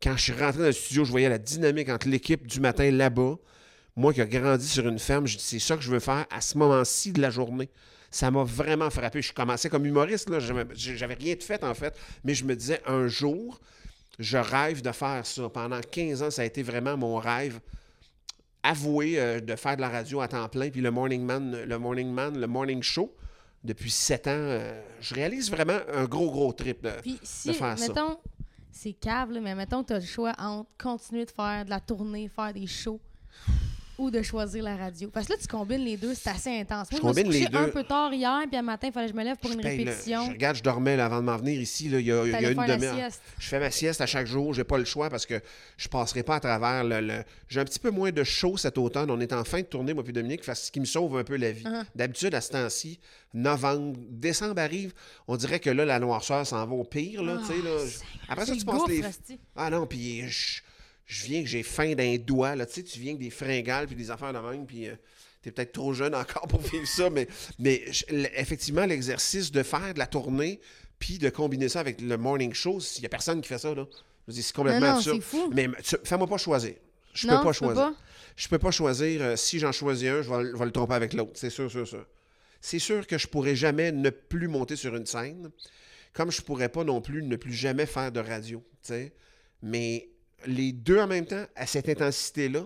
Quand 0.00 0.16
je 0.16 0.22
suis 0.22 0.32
rentré 0.32 0.60
dans 0.60 0.66
le 0.66 0.72
studio, 0.72 1.04
je 1.04 1.10
voyais 1.10 1.28
la 1.28 1.38
dynamique 1.38 1.88
entre 1.88 2.08
l'équipe 2.08 2.46
du 2.46 2.60
matin 2.60 2.90
là-bas. 2.90 3.36
Moi 3.96 4.12
qui 4.12 4.20
ai 4.20 4.26
grandi 4.26 4.66
sur 4.66 4.86
une 4.86 4.98
ferme, 4.98 5.26
je 5.26 5.36
dis, 5.36 5.42
c'est 5.42 5.58
ça 5.58 5.76
que 5.76 5.82
je 5.82 5.90
veux 5.90 6.00
faire 6.00 6.26
à 6.30 6.40
ce 6.40 6.58
moment-ci 6.58 7.12
de 7.12 7.20
la 7.20 7.30
journée. 7.30 7.70
Ça 8.14 8.30
m'a 8.30 8.44
vraiment 8.44 8.90
frappé. 8.90 9.22
Je 9.22 9.32
commençais 9.32 9.68
comme 9.68 9.84
humoriste, 9.86 10.30
là. 10.30 10.38
J'avais- 10.38 11.14
rien 11.14 11.34
de 11.34 11.42
fait, 11.42 11.64
en 11.64 11.74
fait. 11.74 11.96
Mais 12.22 12.32
je 12.32 12.44
me 12.44 12.54
disais, 12.54 12.80
un 12.86 13.08
jour, 13.08 13.60
je 14.20 14.36
rêve 14.38 14.82
de 14.82 14.92
faire 14.92 15.26
ça. 15.26 15.48
Pendant 15.48 15.80
15 15.80 16.22
ans, 16.22 16.30
ça 16.30 16.42
a 16.42 16.44
été 16.44 16.62
vraiment 16.62 16.96
mon 16.96 17.16
rêve 17.16 17.58
avoué 18.62 19.18
euh, 19.20 19.40
de 19.40 19.56
faire 19.56 19.74
de 19.76 19.80
la 19.80 19.88
radio 19.88 20.20
à 20.20 20.28
temps 20.28 20.48
plein. 20.48 20.70
Puis 20.70 20.80
le 20.80 20.90
Morning 20.92 21.22
Man, 21.24 21.64
le 21.66 21.78
Morning 21.78 22.10
Man, 22.12 22.38
le 22.40 22.46
Morning 22.46 22.82
Show, 22.82 23.12
depuis 23.64 23.90
7 23.90 24.26
ans, 24.28 24.30
euh, 24.32 24.80
je 25.00 25.14
réalise 25.14 25.50
vraiment 25.50 25.78
un 25.92 26.04
gros, 26.04 26.30
gros 26.30 26.52
trip. 26.52 26.82
de- 26.84 26.90
Puis 27.02 27.18
si, 27.22 27.52
faire 27.52 27.76
ça. 27.78 27.88
mettons, 27.88 28.16
c'est 28.70 28.92
cave, 28.92 29.32
là, 29.32 29.40
mais 29.40 29.54
mettons 29.56 29.82
que 29.82 29.88
t'as 29.88 29.98
le 29.98 30.06
choix 30.06 30.34
entre 30.38 30.70
continuer 30.80 31.24
de 31.24 31.30
faire 31.30 31.64
de 31.64 31.70
la 31.70 31.80
tournée, 31.80 32.28
faire 32.28 32.52
des 32.54 32.66
shows 32.68 33.00
ou 33.98 34.10
de 34.10 34.22
choisir 34.22 34.64
la 34.64 34.76
radio? 34.76 35.08
Parce 35.08 35.26
que 35.26 35.32
là, 35.34 35.38
tu 35.40 35.46
combines 35.46 35.84
les 35.84 35.96
deux, 35.96 36.14
c'est 36.14 36.30
assez 36.30 36.50
intense. 36.60 36.90
Moi, 36.90 37.12
Je 37.14 37.20
je, 37.20 37.26
me 37.26 37.30
suis 37.32 37.40
les 37.40 37.46
couché 37.46 37.58
un 37.58 37.64
deux. 37.66 37.70
peu 37.70 37.84
tard 37.84 38.12
hier, 38.12 38.40
puis 38.48 38.56
un 38.56 38.62
matin, 38.62 38.88
il 38.88 38.92
fallait 38.92 39.06
que 39.06 39.12
je 39.12 39.16
me 39.18 39.24
lève 39.24 39.36
pour 39.36 39.50
Je 39.50 39.56
une 39.56 39.62
le- 39.62 39.68
répétition. 39.68 40.24
je 40.26 40.30
regarde, 40.32 40.56
je 40.56 40.62
dormais 40.62 40.96
là, 40.96 41.06
avant 41.06 41.18
de 41.20 41.26
m'en 41.26 41.36
venir 41.36 41.60
ici. 41.60 41.88
là, 41.88 42.00
il 42.00 42.06
y 42.06 42.12
a, 42.12 42.24
il 42.24 42.30
y 42.30 42.34
a 42.34 42.40
T'allais 42.40 42.52
une 42.52 42.66
demi-heure. 42.66 42.94
sieste. 42.96 43.22
Je 43.38 43.46
fais 43.48 43.60
ma 43.60 43.70
sieste 43.70 44.00
à 44.00 44.06
chaque 44.06 44.26
jour. 44.26 44.52
J'ai 44.54 44.64
pas 44.64 44.78
le 44.78 44.84
choix 44.84 45.10
parce 45.10 45.26
que 45.26 45.40
je 45.76 45.88
passerai 45.88 46.22
pas 46.22 46.36
à 46.36 46.40
travers 46.40 46.84
le. 46.84 47.00
le- 47.00 47.24
J'ai 47.48 47.60
un 47.60 47.64
petit 47.64 47.78
peu 47.78 47.90
moins 47.90 48.10
de 48.10 48.24
chaud 48.24 48.56
cet 48.56 48.78
automne. 48.78 49.10
On 49.10 49.20
est 49.20 49.32
en 49.32 49.44
fin 49.44 49.60
de 49.60 49.66
tournée, 49.66 49.94
moi 49.94 50.02
puis 50.02 50.12
Dominique, 50.12 50.42
ce 50.44 50.70
qui 50.70 50.80
me 50.80 50.84
sauve 50.86 51.16
un 51.16 51.24
peu 51.24 51.36
la 51.36 51.52
vie. 51.52 51.64
Uh-huh. 51.64 51.84
D'habitude, 51.94 52.34
à 52.34 52.40
ce 52.40 52.50
temps-ci, 52.50 52.98
novembre, 53.32 53.96
décembre 54.10 54.60
arrive, 54.60 54.92
on 55.28 55.36
dirait 55.36 55.60
que 55.60 55.70
là, 55.70 55.84
la 55.84 55.98
noirceur 55.98 56.46
s'en 56.46 56.64
va 56.66 56.74
au 56.74 56.84
pire. 56.84 57.22
Là, 57.22 57.38
tu 57.38 57.46
sais, 57.54 57.62
là. 57.62 57.70
Après 58.28 58.46
ça, 58.46 58.52
tu 58.52 58.58
le 58.60 58.64
passes 58.64 58.88
les. 58.88 59.38
Ah 59.56 59.70
non, 59.70 59.86
puis 59.86 60.22
je, 60.28 60.62
je 61.06 61.24
viens 61.24 61.42
que 61.42 61.48
j'ai 61.48 61.62
faim 61.62 61.94
d'un 61.94 62.16
doigt. 62.16 62.56
Là, 62.56 62.66
tu 62.66 62.74
sais, 62.74 62.82
tu 62.82 62.98
viens 62.98 63.14
que 63.14 63.20
des 63.20 63.30
fringales 63.30 63.86
puis 63.86 63.96
des 63.96 64.10
affaires 64.10 64.32
de 64.32 64.38
même, 64.38 64.66
puis 64.66 64.88
euh, 64.88 64.94
t'es 65.42 65.50
peut-être 65.50 65.72
trop 65.72 65.92
jeune 65.92 66.14
encore 66.14 66.46
pour 66.48 66.60
vivre 66.60 66.86
ça, 66.86 67.10
mais, 67.10 67.28
mais 67.58 67.82
effectivement, 68.36 68.86
l'exercice 68.86 69.50
de 69.52 69.62
faire 69.62 69.94
de 69.94 69.98
la 69.98 70.06
tournée 70.06 70.60
puis 70.98 71.18
de 71.18 71.28
combiner 71.28 71.68
ça 71.68 71.80
avec 71.80 72.00
le 72.00 72.16
morning 72.16 72.54
show, 72.54 72.78
il 72.96 73.00
n'y 73.00 73.06
a 73.06 73.10
personne 73.10 73.40
qui 73.42 73.48
fait 73.48 73.58
ça, 73.58 73.74
là. 73.74 73.86
Je 74.26 74.32
dis, 74.32 74.42
c'est 74.42 74.54
complètement 74.56 74.80
Non, 74.80 74.92
non, 74.92 74.96
absurde. 74.98 75.20
fou. 75.20 75.50
Mais 75.52 75.68
tu- 75.82 75.96
fais-moi 76.02 76.26
pas 76.26 76.38
choisir. 76.38 76.74
Je 77.12 77.28
peux 77.28 77.34
pas 77.42 77.52
tu 77.52 77.58
choisir. 77.58 77.92
Je 78.36 78.48
peux 78.48 78.58
pas 78.58 78.70
choisir. 78.70 79.22
euh, 79.22 79.36
si 79.36 79.58
j'en 79.58 79.70
choisis 79.70 80.08
un, 80.08 80.22
je 80.22 80.30
vais, 80.30 80.50
je 80.50 80.56
vais 80.56 80.64
le 80.64 80.70
tromper 80.72 80.94
avec 80.94 81.12
l'autre. 81.12 81.32
C'est 81.34 81.50
sûr, 81.50 81.70
sûr, 81.70 81.86
sûr. 81.86 82.06
C'est 82.62 82.78
sûr 82.78 83.06
que 83.06 83.18
je 83.18 83.26
pourrais 83.28 83.54
jamais 83.54 83.92
ne 83.92 84.08
plus 84.08 84.48
monter 84.48 84.76
sur 84.76 84.96
une 84.96 85.04
scène, 85.04 85.50
comme 86.14 86.30
je 86.32 86.40
pourrais 86.40 86.70
pas 86.70 86.84
non 86.84 87.02
plus 87.02 87.22
ne 87.22 87.36
plus 87.36 87.52
jamais 87.52 87.84
faire 87.84 88.10
de 88.10 88.20
radio. 88.20 88.64
tu 88.82 88.88
sais. 88.94 89.12
Mais 89.62 90.08
les 90.46 90.72
deux 90.72 90.98
en 90.98 91.06
même 91.06 91.26
temps, 91.26 91.44
à 91.56 91.66
cette 91.66 91.88
intensité-là, 91.88 92.62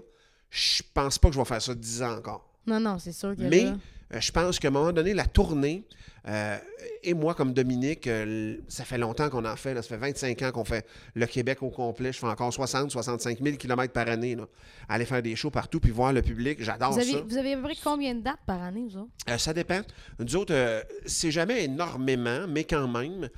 je 0.51 0.83
pense 0.95 1.19
pas 1.19 1.29
que 1.29 1.35
je 1.35 1.39
vais 1.39 1.45
faire 1.45 1.63
ça 1.63 1.75
10 1.75 2.03
ans 2.03 2.17
encore. 2.17 2.49
Non, 2.67 2.81
non, 2.81 2.99
c'est 2.99 3.13
sûr 3.13 3.35
que 3.37 3.43
Mais 3.43 3.65
là- 3.65 3.77
euh, 4.15 4.21
je 4.21 4.33
pense 4.33 4.59
qu'à 4.59 4.69
un 4.69 4.71
moment 4.71 4.93
donné, 4.93 5.13
la 5.15 5.27
tournée, 5.27 5.85
euh, 6.27 6.57
et 7.03 7.15
moi 7.15 7.35
comme 7.35 7.53
Dominique, 7.55 8.07
euh, 8.07 8.57
ça 8.69 8.85
fait 8.85 8.99
longtemps 8.99 9.29
qu'on 9.31 9.45
en 9.45 9.57
fait, 9.57 9.73
là, 9.75 9.83
ça 9.83 9.89
fait 9.89 9.97
25 9.97 10.43
ans 10.43 10.51
qu'on 10.53 10.65
fait 10.65 10.87
le 11.15 11.27
Québec 11.27 11.63
au 11.63 11.71
complet. 11.71 12.13
Je 12.13 12.19
fais 12.19 12.27
encore 12.27 12.53
60, 12.53 12.91
65 12.91 13.39
000 13.43 13.57
km 13.57 13.93
par 13.93 14.09
année. 14.09 14.35
Là. 14.35 14.47
Aller 14.89 15.05
faire 15.07 15.23
des 15.23 15.37
shows 15.37 15.51
partout 15.51 15.81
puis 15.81 15.91
voir 15.91 16.13
le 16.13 16.23
public, 16.23 16.63
j'adore 16.63 16.95
ça. 16.95 17.01
vous 17.27 17.37
avez 17.37 17.53
à 17.53 17.57
peu 17.57 17.63
près 17.63 17.77
combien 17.83 18.15
de 18.15 18.21
dates 18.21 18.41
par 18.47 18.63
année, 18.63 18.87
vous 18.91 18.99
autres? 18.99 19.11
Euh, 19.29 19.39
ça 19.39 19.53
dépend. 19.55 19.81
Nous 20.19 20.37
autres, 20.37 20.85
c'est 21.07 21.31
jamais 21.31 21.65
énormément, 21.65 22.47
mais 22.49 22.65
quand 22.65 22.89
même, 22.89 23.29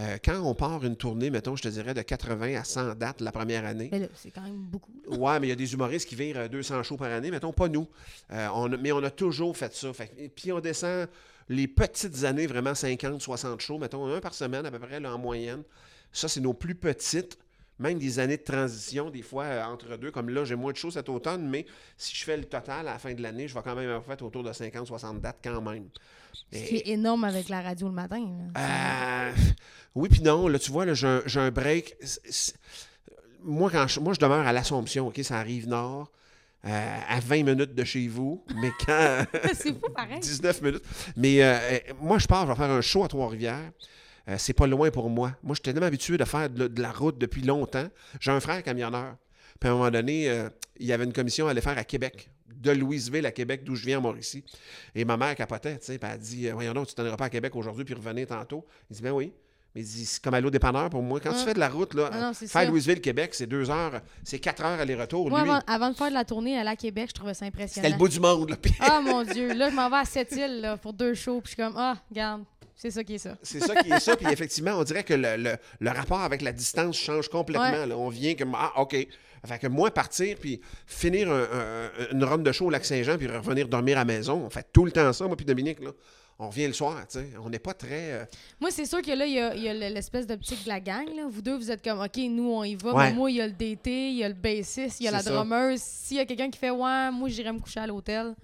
euh, 0.00 0.18
quand 0.24 0.40
on 0.40 0.54
part 0.54 0.84
une 0.84 0.96
tournée, 0.96 1.30
mettons, 1.30 1.56
je 1.56 1.62
te 1.62 1.68
dirais 1.68 1.92
de 1.92 2.00
80 2.00 2.58
à 2.58 2.64
100 2.64 2.94
dates 2.94 3.20
la 3.20 3.32
première 3.32 3.66
année. 3.66 3.88
Mais 3.92 3.98
là, 3.98 4.06
c'est 4.14 4.30
quand 4.30 4.42
même 4.42 4.56
beaucoup. 4.56 4.92
Ouais, 5.08 5.38
mais 5.40 5.48
il 5.48 5.50
y 5.50 5.52
a 5.52 5.56
des 5.56 5.72
humoristes 5.74 6.08
qui 6.08 6.14
virent 6.14 6.38
euh, 6.38 6.48
200 6.48 6.82
shows 6.84 6.96
par 6.96 7.10
année, 7.12 7.30
mettons, 7.30 7.52
pas 7.52 7.68
nous. 7.68 7.86
Euh, 8.32 8.48
on 8.54 8.68
mais 8.68 8.92
on 8.92 9.02
a 9.02 9.10
toujours 9.10 9.56
fait 9.56 9.74
ça. 9.74 9.92
Fait 9.92 10.10
puis 10.34 10.52
on 10.52 10.60
descend 10.60 11.06
les 11.48 11.68
petites 11.68 12.24
années, 12.24 12.46
vraiment 12.46 12.74
50, 12.74 13.20
60 13.20 13.60
shows, 13.60 13.78
mettons, 13.78 14.06
un 14.06 14.20
par 14.20 14.34
semaine 14.34 14.64
à 14.64 14.70
peu 14.70 14.78
près, 14.78 15.00
là, 15.00 15.14
en 15.14 15.18
moyenne. 15.18 15.62
Ça, 16.12 16.28
c'est 16.28 16.40
nos 16.40 16.54
plus 16.54 16.74
petites. 16.74 17.38
Même 17.80 17.98
des 17.98 18.18
années 18.20 18.36
de 18.36 18.42
transition, 18.44 19.10
des 19.10 19.22
fois, 19.22 19.44
euh, 19.44 19.64
entre 19.64 19.96
deux. 19.96 20.10
Comme 20.12 20.28
là, 20.28 20.44
j'ai 20.44 20.54
moins 20.54 20.70
de 20.72 20.76
shows 20.76 20.92
cet 20.92 21.08
automne, 21.08 21.48
mais 21.48 21.66
si 21.96 22.14
je 22.14 22.22
fais 22.24 22.36
le 22.36 22.44
total 22.44 22.86
à 22.86 22.92
la 22.92 22.98
fin 22.98 23.12
de 23.14 23.22
l'année, 23.22 23.48
je 23.48 23.54
vais 23.54 23.62
quand 23.64 23.74
même 23.74 23.88
avoir 23.88 24.04
fait 24.04 24.20
autour 24.22 24.42
de 24.44 24.52
50, 24.52 24.86
60 24.86 25.20
dates 25.20 25.38
quand 25.42 25.60
même. 25.62 25.88
Ce 26.52 26.58
Et- 26.58 26.64
qui 26.66 26.76
est 26.76 26.88
énorme 26.88 27.24
avec 27.24 27.48
la 27.48 27.60
radio 27.62 27.88
le 27.88 27.94
matin. 27.94 28.22
euh, 28.56 29.32
oui, 29.94 30.08
puis 30.08 30.20
non. 30.22 30.46
Là, 30.46 30.58
tu 30.58 30.70
vois, 30.70 30.84
là, 30.84 30.94
j'ai 30.94 31.06
un, 31.08 31.22
j'ai 31.26 31.40
un 31.40 31.50
break. 31.50 31.96
Moi, 33.42 33.70
quand 33.70 33.88
je, 33.88 33.98
moi, 34.00 34.12
je 34.12 34.18
demeure 34.20 34.46
à 34.46 34.52
l'Assomption, 34.52 35.08
OK? 35.08 35.18
Ça 35.22 35.38
arrive 35.38 35.66
nord, 35.66 36.12
euh, 36.66 36.98
à 37.08 37.20
20 37.20 37.44
minutes 37.44 37.74
de 37.74 37.84
chez 37.84 38.06
vous. 38.08 38.44
Mais 38.60 38.70
quand. 38.84 39.24
c'est 39.54 39.72
fou 39.72 39.88
pareil. 39.94 40.20
19 40.20 40.60
minutes. 40.62 40.84
Mais 41.16 41.42
euh, 41.42 41.56
euh, 41.56 41.78
moi, 42.00 42.18
je 42.18 42.26
pars, 42.26 42.42
je 42.46 42.50
vais 42.52 42.56
faire 42.56 42.70
un 42.70 42.82
show 42.82 43.02
à 43.04 43.08
Trois-Rivières. 43.08 43.72
Euh, 44.28 44.36
c'est 44.38 44.52
pas 44.52 44.66
loin 44.66 44.90
pour 44.90 45.08
moi. 45.10 45.32
Moi, 45.42 45.54
je 45.54 45.60
suis 45.62 45.62
tellement 45.72 45.86
habitué 45.86 46.16
de 46.18 46.24
faire 46.24 46.48
de, 46.50 46.68
de 46.68 46.82
la 46.82 46.92
route 46.92 47.18
depuis 47.18 47.42
longtemps. 47.42 47.86
J'ai 48.20 48.30
un 48.30 48.40
frère 48.40 48.62
camionneur. 48.62 49.16
Puis 49.58 49.68
à 49.68 49.72
un 49.72 49.76
moment 49.76 49.90
donné, 49.90 50.28
euh, 50.30 50.48
il 50.78 50.86
y 50.86 50.92
avait 50.92 51.04
une 51.04 51.12
commission 51.12 51.46
à 51.48 51.50
aller 51.50 51.60
faire 51.60 51.76
à 51.78 51.84
Québec. 51.84 52.30
de 52.54 52.70
Louisville 52.72 53.24
à 53.26 53.32
Québec, 53.32 53.62
d'où 53.64 53.74
je 53.74 53.86
viens 53.86 53.98
à 53.98 54.00
Mauricie. 54.00 54.44
Et 54.94 55.04
ma 55.04 55.16
mère 55.16 55.34
capotait, 55.34 55.78
tu 55.78 55.86
sais, 55.86 55.98
puis 55.98 56.10
elle 56.12 56.18
dit 56.18 56.48
euh, 56.48 56.52
Voyons 56.54 56.72
donc, 56.74 56.86
tu 56.88 56.94
t'en 56.94 57.04
iras 57.06 57.16
pas 57.16 57.26
à 57.26 57.30
Québec 57.30 57.54
aujourd'hui 57.56 57.84
puis 57.84 57.94
revenir 57.94 58.26
tantôt. 58.26 58.66
Il 58.90 58.96
dit 58.96 59.02
Ben 59.02 59.12
oui. 59.12 59.32
Mais 59.74 59.82
il 59.82 59.86
dit 59.86 60.04
C'est 60.04 60.22
comme 60.22 60.34
aller 60.34 60.46
au 60.46 60.50
dépanneur 60.50 60.90
pour 60.90 61.02
moi. 61.02 61.20
Quand 61.20 61.30
tu 61.32 61.38
Ah. 61.40 61.44
fais 61.44 61.54
de 61.54 61.58
la 61.60 61.68
route, 61.68 61.94
là, 61.94 62.10
Ah 62.12 62.20
non, 62.20 62.32
faire. 62.34 62.70
Louisville-Québec, 62.70 63.34
c'est 63.34 63.46
deux 63.46 63.70
heures, 63.70 64.00
c'est 64.24 64.38
quatre 64.40 64.62
heures 64.64 64.78
aller-retour. 64.80 65.30
Moi, 65.30 65.42
Lui, 65.42 65.50
avant, 65.50 65.62
avant 65.66 65.90
de 65.90 65.96
faire 65.96 66.08
de 66.08 66.14
la 66.14 66.24
tournée 66.24 66.58
aller 66.58 66.68
à 66.70 66.76
Québec, 66.76 67.06
je 67.10 67.14
trouvais 67.14 67.34
ça 67.34 67.46
c'était 67.46 67.56
impressionnant. 67.56 67.88
le 67.88 67.96
bout 67.96 68.08
du 68.08 68.20
monde. 68.20 68.50
là. 68.50 68.56
Ah 68.80 69.00
mon 69.00 69.22
Dieu, 69.22 69.54
là, 69.54 69.70
je 69.70 69.74
m'en 69.76 69.88
vais 69.88 69.96
à 69.98 70.04
Sept-Îles 70.04 70.60
là, 70.60 70.76
pour 70.76 70.92
deux 70.92 71.14
shows, 71.14 71.40
puis 71.40 71.52
je 71.52 71.54
suis 71.54 71.62
comme, 71.62 71.74
ah, 71.78 71.96
regarde, 72.10 72.42
c'est 72.80 72.90
ça 72.90 73.04
qui 73.04 73.14
est 73.14 73.18
ça. 73.18 73.36
C'est 73.42 73.60
ça 73.60 73.74
qui 73.76 73.90
est 73.92 74.00
ça. 74.00 74.16
Puis 74.16 74.26
effectivement, 74.32 74.72
on 74.78 74.84
dirait 74.84 75.04
que 75.04 75.14
le, 75.14 75.36
le- 75.36 75.56
le 75.80 75.90
rapport 75.90 76.20
avec 76.20 76.40
la 76.42 76.52
distance 76.52 76.96
change 76.96 77.28
complètement. 77.28 77.70
Ouais. 77.70 77.86
là. 77.86 77.96
On 77.96 78.08
vient 78.08 78.34
comme 78.34 78.54
Ah, 78.56 78.72
OK. 78.80 78.96
Fait 79.46 79.58
que 79.58 79.66
moi, 79.66 79.90
partir 79.90 80.36
puis 80.38 80.60
finir 80.86 81.30
un- 81.30 81.42
un- 81.42 81.90
une 82.12 82.24
run 82.24 82.38
de 82.38 82.52
show 82.52 82.66
au 82.66 82.70
Lac-Saint-Jean 82.70 83.16
puis 83.18 83.26
revenir 83.26 83.68
dormir 83.68 83.96
à 83.98 84.00
la 84.00 84.04
maison, 84.06 84.42
on 84.44 84.50
fait 84.50 84.66
tout 84.72 84.84
le 84.84 84.92
temps 84.92 85.12
ça, 85.12 85.26
moi 85.26 85.36
puis 85.36 85.44
Dominique. 85.46 85.80
Là. 85.80 85.90
On 86.42 86.48
revient 86.48 86.68
le 86.68 86.72
soir, 86.72 86.96
tu 87.06 87.18
sais. 87.18 87.26
On 87.44 87.50
n'est 87.50 87.58
pas 87.58 87.74
très. 87.74 88.12
euh, 88.12 88.24
Moi, 88.60 88.70
c'est 88.70 88.86
sûr 88.86 89.02
que 89.02 89.10
là, 89.10 89.26
il 89.26 89.32
y 89.34 89.38
a, 89.38 89.50
a 89.50 89.74
l'espèce 89.90 90.26
d'optique 90.26 90.64
de 90.64 90.68
la 90.70 90.80
gang. 90.80 91.04
Là. 91.14 91.24
Vous 91.28 91.42
deux, 91.42 91.54
vous 91.54 91.70
êtes 91.70 91.84
comme, 91.84 92.00
OK, 92.00 92.16
nous, 92.30 92.50
on 92.50 92.64
y 92.64 92.76
va. 92.76 92.94
Ouais. 92.94 93.08
Mais 93.08 93.12
moi, 93.12 93.30
il 93.30 93.36
y 93.36 93.40
a 93.42 93.46
le 93.46 93.52
DT, 93.52 94.08
il 94.10 94.16
y 94.16 94.24
a 94.24 94.28
le 94.28 94.34
bassiste, 94.34 95.00
il 95.00 95.04
y 95.04 95.08
a 95.08 95.10
la 95.10 95.20
ça. 95.20 95.30
drummeuse. 95.32 95.80
S'il 95.82 96.16
y 96.16 96.20
a 96.20 96.24
quelqu'un 96.24 96.48
qui 96.48 96.58
fait, 96.58 96.70
ouais, 96.70 97.10
moi, 97.10 97.28
j'irai 97.28 97.52
me 97.52 97.58
coucher 97.58 97.80
à 97.80 97.86
l'hôtel, 97.86 98.34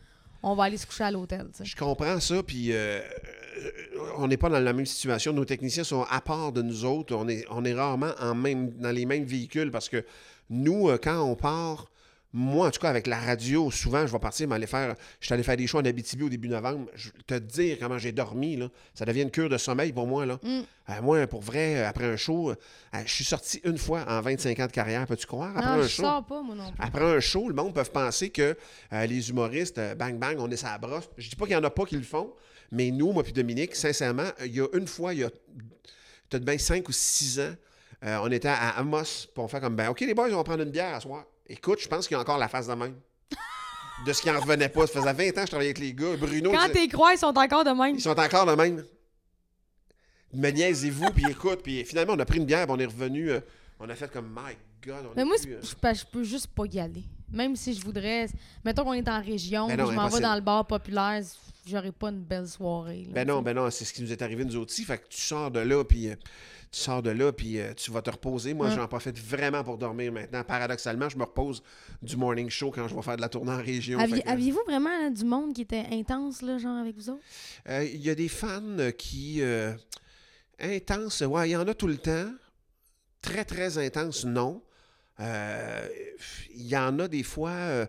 on 0.43 0.55
va 0.55 0.65
aller 0.65 0.77
se 0.77 0.87
coucher 0.87 1.05
à 1.05 1.11
l'hôtel. 1.11 1.47
Je 1.63 1.75
comprends 1.75 2.21
ça, 2.21 2.43
puis 2.43 2.69
euh, 2.73 3.01
on 4.19 4.29
n'est 4.29 4.37
pas 4.37 4.49
dans 4.49 4.59
la 4.61 4.73
même 4.73 4.87
situation. 4.87 5.33
Nos 5.33 5.45
techniciens 5.45 5.85
sont 5.85 6.05
à 6.11 6.21
part 6.21 6.53
de 6.53 6.63
nous 6.63 6.85
autres. 6.85 7.15
On 7.15 7.29
est, 7.29 7.45
on 7.51 7.65
est 7.65 7.75
rarement 7.75 8.13
en 8.21 8.35
même, 8.35 8.71
dans 8.79 8.91
les 8.91 9.07
mêmes 9.07 9.25
véhicules 9.25 9.71
parce 9.71 9.89
que 9.89 10.05
nous, 10.51 10.89
euh, 10.89 10.99
quand 11.03 11.21
on 11.23 11.35
part, 11.35 11.91
moi, 12.33 12.67
en 12.67 12.71
tout 12.71 12.81
cas, 12.81 12.91
avec 12.91 13.07
la 13.07 13.19
radio, 13.19 13.71
souvent, 13.71 14.07
je 14.07 14.13
vais 14.13 14.19
partir 14.19 14.47
m'aller 14.47 14.67
faire. 14.67 14.95
Je 15.21 15.27
suis 15.27 15.33
allé 15.33 15.43
faire 15.43 15.57
des 15.57 15.67
shows 15.67 15.79
en 15.79 15.85
Abitibi 15.87 16.25
au 16.25 16.29
début 16.29 16.49
novembre. 16.49 16.87
Je 16.95 17.09
vais 17.09 17.41
te 17.41 17.45
dire 17.45 17.79
comment 17.81 17.97
j'ai 17.97 18.13
dormi, 18.13 18.57
là. 18.57 18.69
Ça 18.95 19.07
devient 19.07 19.23
une 19.23 19.31
cure 19.31 19.49
de 19.49 19.57
sommeil 19.57 19.93
pour 19.93 20.07
moi, 20.07 20.27
là. 20.27 20.39
Mm. 20.43 20.61
Euh, 20.91 21.03
moi, 21.03 21.27
pour 21.29 21.41
vrai, 21.41 21.77
euh, 21.77 21.89
après 21.89 22.05
un 22.05 22.17
show, 22.17 22.51
euh, 22.51 22.55
je 23.07 23.11
suis 23.13 23.25
sorti 23.25 23.61
une 23.65 23.79
fois 23.79 24.05
en 24.07 24.21
25 24.21 24.61
ans 24.61 24.67
de 24.67 24.73
carrière, 24.73 25.07
peux-tu 25.07 25.27
croire? 25.27 25.57
Après 25.57 25.65
Non, 25.77 25.79
un 25.79 25.83
je 25.83 25.89
show? 25.89 26.03
sors 26.03 26.27
pas, 26.27 26.43
moi 26.43 26.55
non 26.55 26.71
plus. 26.73 26.85
Après 26.85 27.05
un 27.05 27.21
show, 27.21 27.49
le 27.49 27.55
monde 27.55 27.73
peut 27.75 27.83
penser 27.85 28.29
que 28.29 28.55
euh, 28.93 29.07
les 29.07 29.31
humoristes, 29.31 29.79
euh, 29.79 29.95
bang 29.95 30.19
bang, 30.19 30.37
on 30.39 30.51
est 30.51 30.57
sa 30.57 30.77
brosse. 30.77 31.09
Je 31.17 31.31
dis 31.31 31.37
pas 31.37 31.47
qu'il 31.47 31.55
y 31.55 31.57
en 31.57 31.65
a 31.65 31.71
pas 31.71 31.87
qui 31.87 31.97
le 31.97 32.03
font, 32.03 32.35
mais 32.71 32.91
nous, 32.91 33.13
moi 33.13 33.23
puis 33.23 33.33
Dominique, 33.33 33.75
sincèrement, 33.77 34.29
il 34.45 34.55
y 34.55 34.61
a 34.61 34.67
une 34.75 34.87
fois, 34.87 35.15
il 35.15 35.21
y 35.21 35.25
a 35.25 35.31
peut-être 36.29 36.45
bien 36.45 36.59
5 36.59 36.89
ou 36.89 36.93
6 36.93 37.41
ans, 37.41 37.55
euh, 38.05 38.19
on 38.23 38.31
était 38.31 38.49
à 38.49 38.71
Amos, 38.79 39.27
pour 39.35 39.51
fait 39.51 39.61
comme, 39.61 39.77
ben 39.77 39.89
OK 39.89 40.01
les 40.01 40.15
boys, 40.15 40.29
on 40.31 40.37
va 40.37 40.45
prendre 40.45 40.63
une 40.63 40.71
bière 40.71 40.95
à 40.95 41.01
soir. 41.01 41.25
Écoute, 41.49 41.79
je 41.81 41.89
pense 41.89 42.07
qu'il 42.09 42.17
y 42.17 42.19
a 42.19 42.21
encore 42.21 42.39
la 42.39 42.49
face 42.49 42.67
de 42.67 42.75
même. 42.75 42.95
De 44.07 44.13
ce 44.13 44.21
qui 44.21 44.31
en 44.31 44.39
revenait 44.39 44.69
pas. 44.69 44.87
Ça 44.87 45.01
faisait 45.01 45.13
20 45.13 45.29
ans 45.29 45.33
que 45.41 45.41
je 45.43 45.47
travaillais 45.47 45.71
avec 45.71 45.79
les 45.79 45.95
gars. 45.95 46.17
Bruno, 46.17 46.51
Quand 46.53 46.69
tes 46.71 46.87
croix, 46.89 47.15
ils 47.15 47.19
sont 47.19 47.27
encore 47.37 47.65
de 47.65 47.71
même. 47.71 47.95
ils 47.95 48.01
sont 48.03 48.19
encore 48.19 48.45
de 48.45 48.53
même. 48.55 48.85
Me 50.35 50.51
niaisez-vous, 50.51 51.11
puis 51.13 51.25
écoute, 51.31 51.61
puis 51.63 51.85
finalement, 51.85 52.13
on 52.15 52.19
a 52.19 52.27
pris 52.27 52.39
une 52.39 52.45
bière, 52.45 52.67
puis 52.67 52.75
on 52.77 52.79
est 52.81 52.85
revenu. 52.87 53.31
euh, 53.31 53.41
on 53.81 53.89
a 53.89 53.95
fait 53.95 54.11
comme, 54.13 54.29
my 54.29 54.55
God, 54.85 55.07
on 55.11 55.15
Mais 55.17 55.25
moi, 55.25 55.37
euh, 55.47 55.61
je, 55.63 55.95
je 55.95 56.05
peux 56.05 56.25
juste 56.25 56.49
pas 56.49 56.65
y 56.67 56.79
aller. 56.81 57.05
Même 57.33 57.57
si 57.57 57.75
je 57.75 57.83
voudrais. 57.85 58.27
Mettons 58.65 58.85
qu'on 58.85 58.93
est 58.93 59.09
en 59.09 59.21
région, 59.23 59.67
Ben 59.69 59.77
non, 59.79 59.87
je 59.91 59.97
m'en 59.97 60.09
vais 60.09 60.21
dans 60.21 60.35
le 60.35 60.41
bar 60.41 60.67
populaire, 60.67 61.21
j'aurais 61.67 61.93
pas 61.93 62.09
une 62.11 62.23
belle 62.23 62.47
soirée. 62.49 63.05
là, 63.07 63.13
Ben 63.15 63.27
non, 63.29 63.43
ben 63.43 63.55
non, 63.55 63.71
c'est 63.71 63.85
ce 63.85 63.93
qui 63.93 64.03
nous 64.03 64.13
est 64.13 64.23
arrivé 64.23 64.45
nous 64.45 64.57
aussi. 64.57 64.85
Fait 64.85 64.99
que 64.99 65.09
tu 65.09 65.21
sors 65.21 65.51
de 65.51 65.59
là, 65.61 65.83
puis 65.85 66.09
euh, 66.09 66.15
tu 66.71 66.81
sors 66.81 67.03
de 67.03 67.11
là, 67.11 67.33
puis 67.33 67.59
euh, 67.59 67.73
tu 67.75 67.91
vas 67.91 68.01
te 68.03 68.11
reposer. 68.11 68.55
Moi, 68.55 68.69
Ouais. 68.69 68.75
j'en 68.77 68.87
profite 68.87 69.19
vraiment 69.19 69.65
pour 69.65 69.77
dormir 69.77 70.13
maintenant. 70.13 70.45
Paradoxalement, 70.45 71.09
je 71.09 71.17
me 71.19 71.25
repose 71.25 71.63
du 72.03 72.17
morning 72.17 72.49
show 72.49 72.71
quand 72.71 72.87
je 72.87 72.95
vais 72.95 73.03
faire 73.03 73.17
de 73.17 73.21
la 73.23 73.29
tournée 73.29 73.53
en 73.53 73.57
région. 73.63 73.99
Aviez- 73.99 74.23
que, 74.23 74.29
Aviez-vous 74.29 74.63
vraiment 74.67 74.91
là, 74.91 75.11
du 75.11 75.25
monde 75.25 75.53
qui 75.53 75.63
était 75.63 75.87
intense, 75.93 76.43
là, 76.43 76.59
genre 76.59 76.77
avec 76.79 76.95
vous 76.97 77.11
autres? 77.11 77.23
euh, 77.69 77.85
Il 77.85 78.03
y 78.03 78.11
a 78.11 78.15
des 78.15 78.29
fans 78.29 78.63
euh, 78.79 78.91
qui... 78.93 79.43
euh, 79.43 79.73
intenses, 80.61 81.21
ouais, 81.23 81.49
il 81.49 81.53
y 81.53 81.57
en 81.57 81.67
a 81.67 81.75
tout 81.75 81.87
le 81.89 81.99
temps. 81.99 82.31
Très, 83.21 83.45
très 83.45 83.79
intenses, 83.79 84.25
non. 84.25 84.63
Euh, 85.21 85.89
Il 86.55 86.67
y 86.67 86.77
en 86.77 86.99
a 86.99 87.09
des 87.09 87.23
fois... 87.23 87.51
euh, 87.51 87.87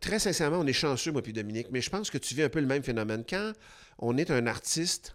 très 0.00 0.18
sincèrement, 0.18 0.58
on 0.58 0.66
est 0.66 0.72
chanceux, 0.72 1.12
moi 1.12 1.22
puis 1.22 1.32
Dominique, 1.32 1.68
mais 1.70 1.80
je 1.80 1.90
pense 1.90 2.10
que 2.10 2.18
tu 2.18 2.34
vis 2.34 2.42
un 2.42 2.48
peu 2.48 2.60
le 2.60 2.66
même 2.66 2.82
phénomène. 2.82 3.24
Quand 3.28 3.52
on 3.98 4.16
est 4.16 4.30
un 4.30 4.46
artiste... 4.46 5.14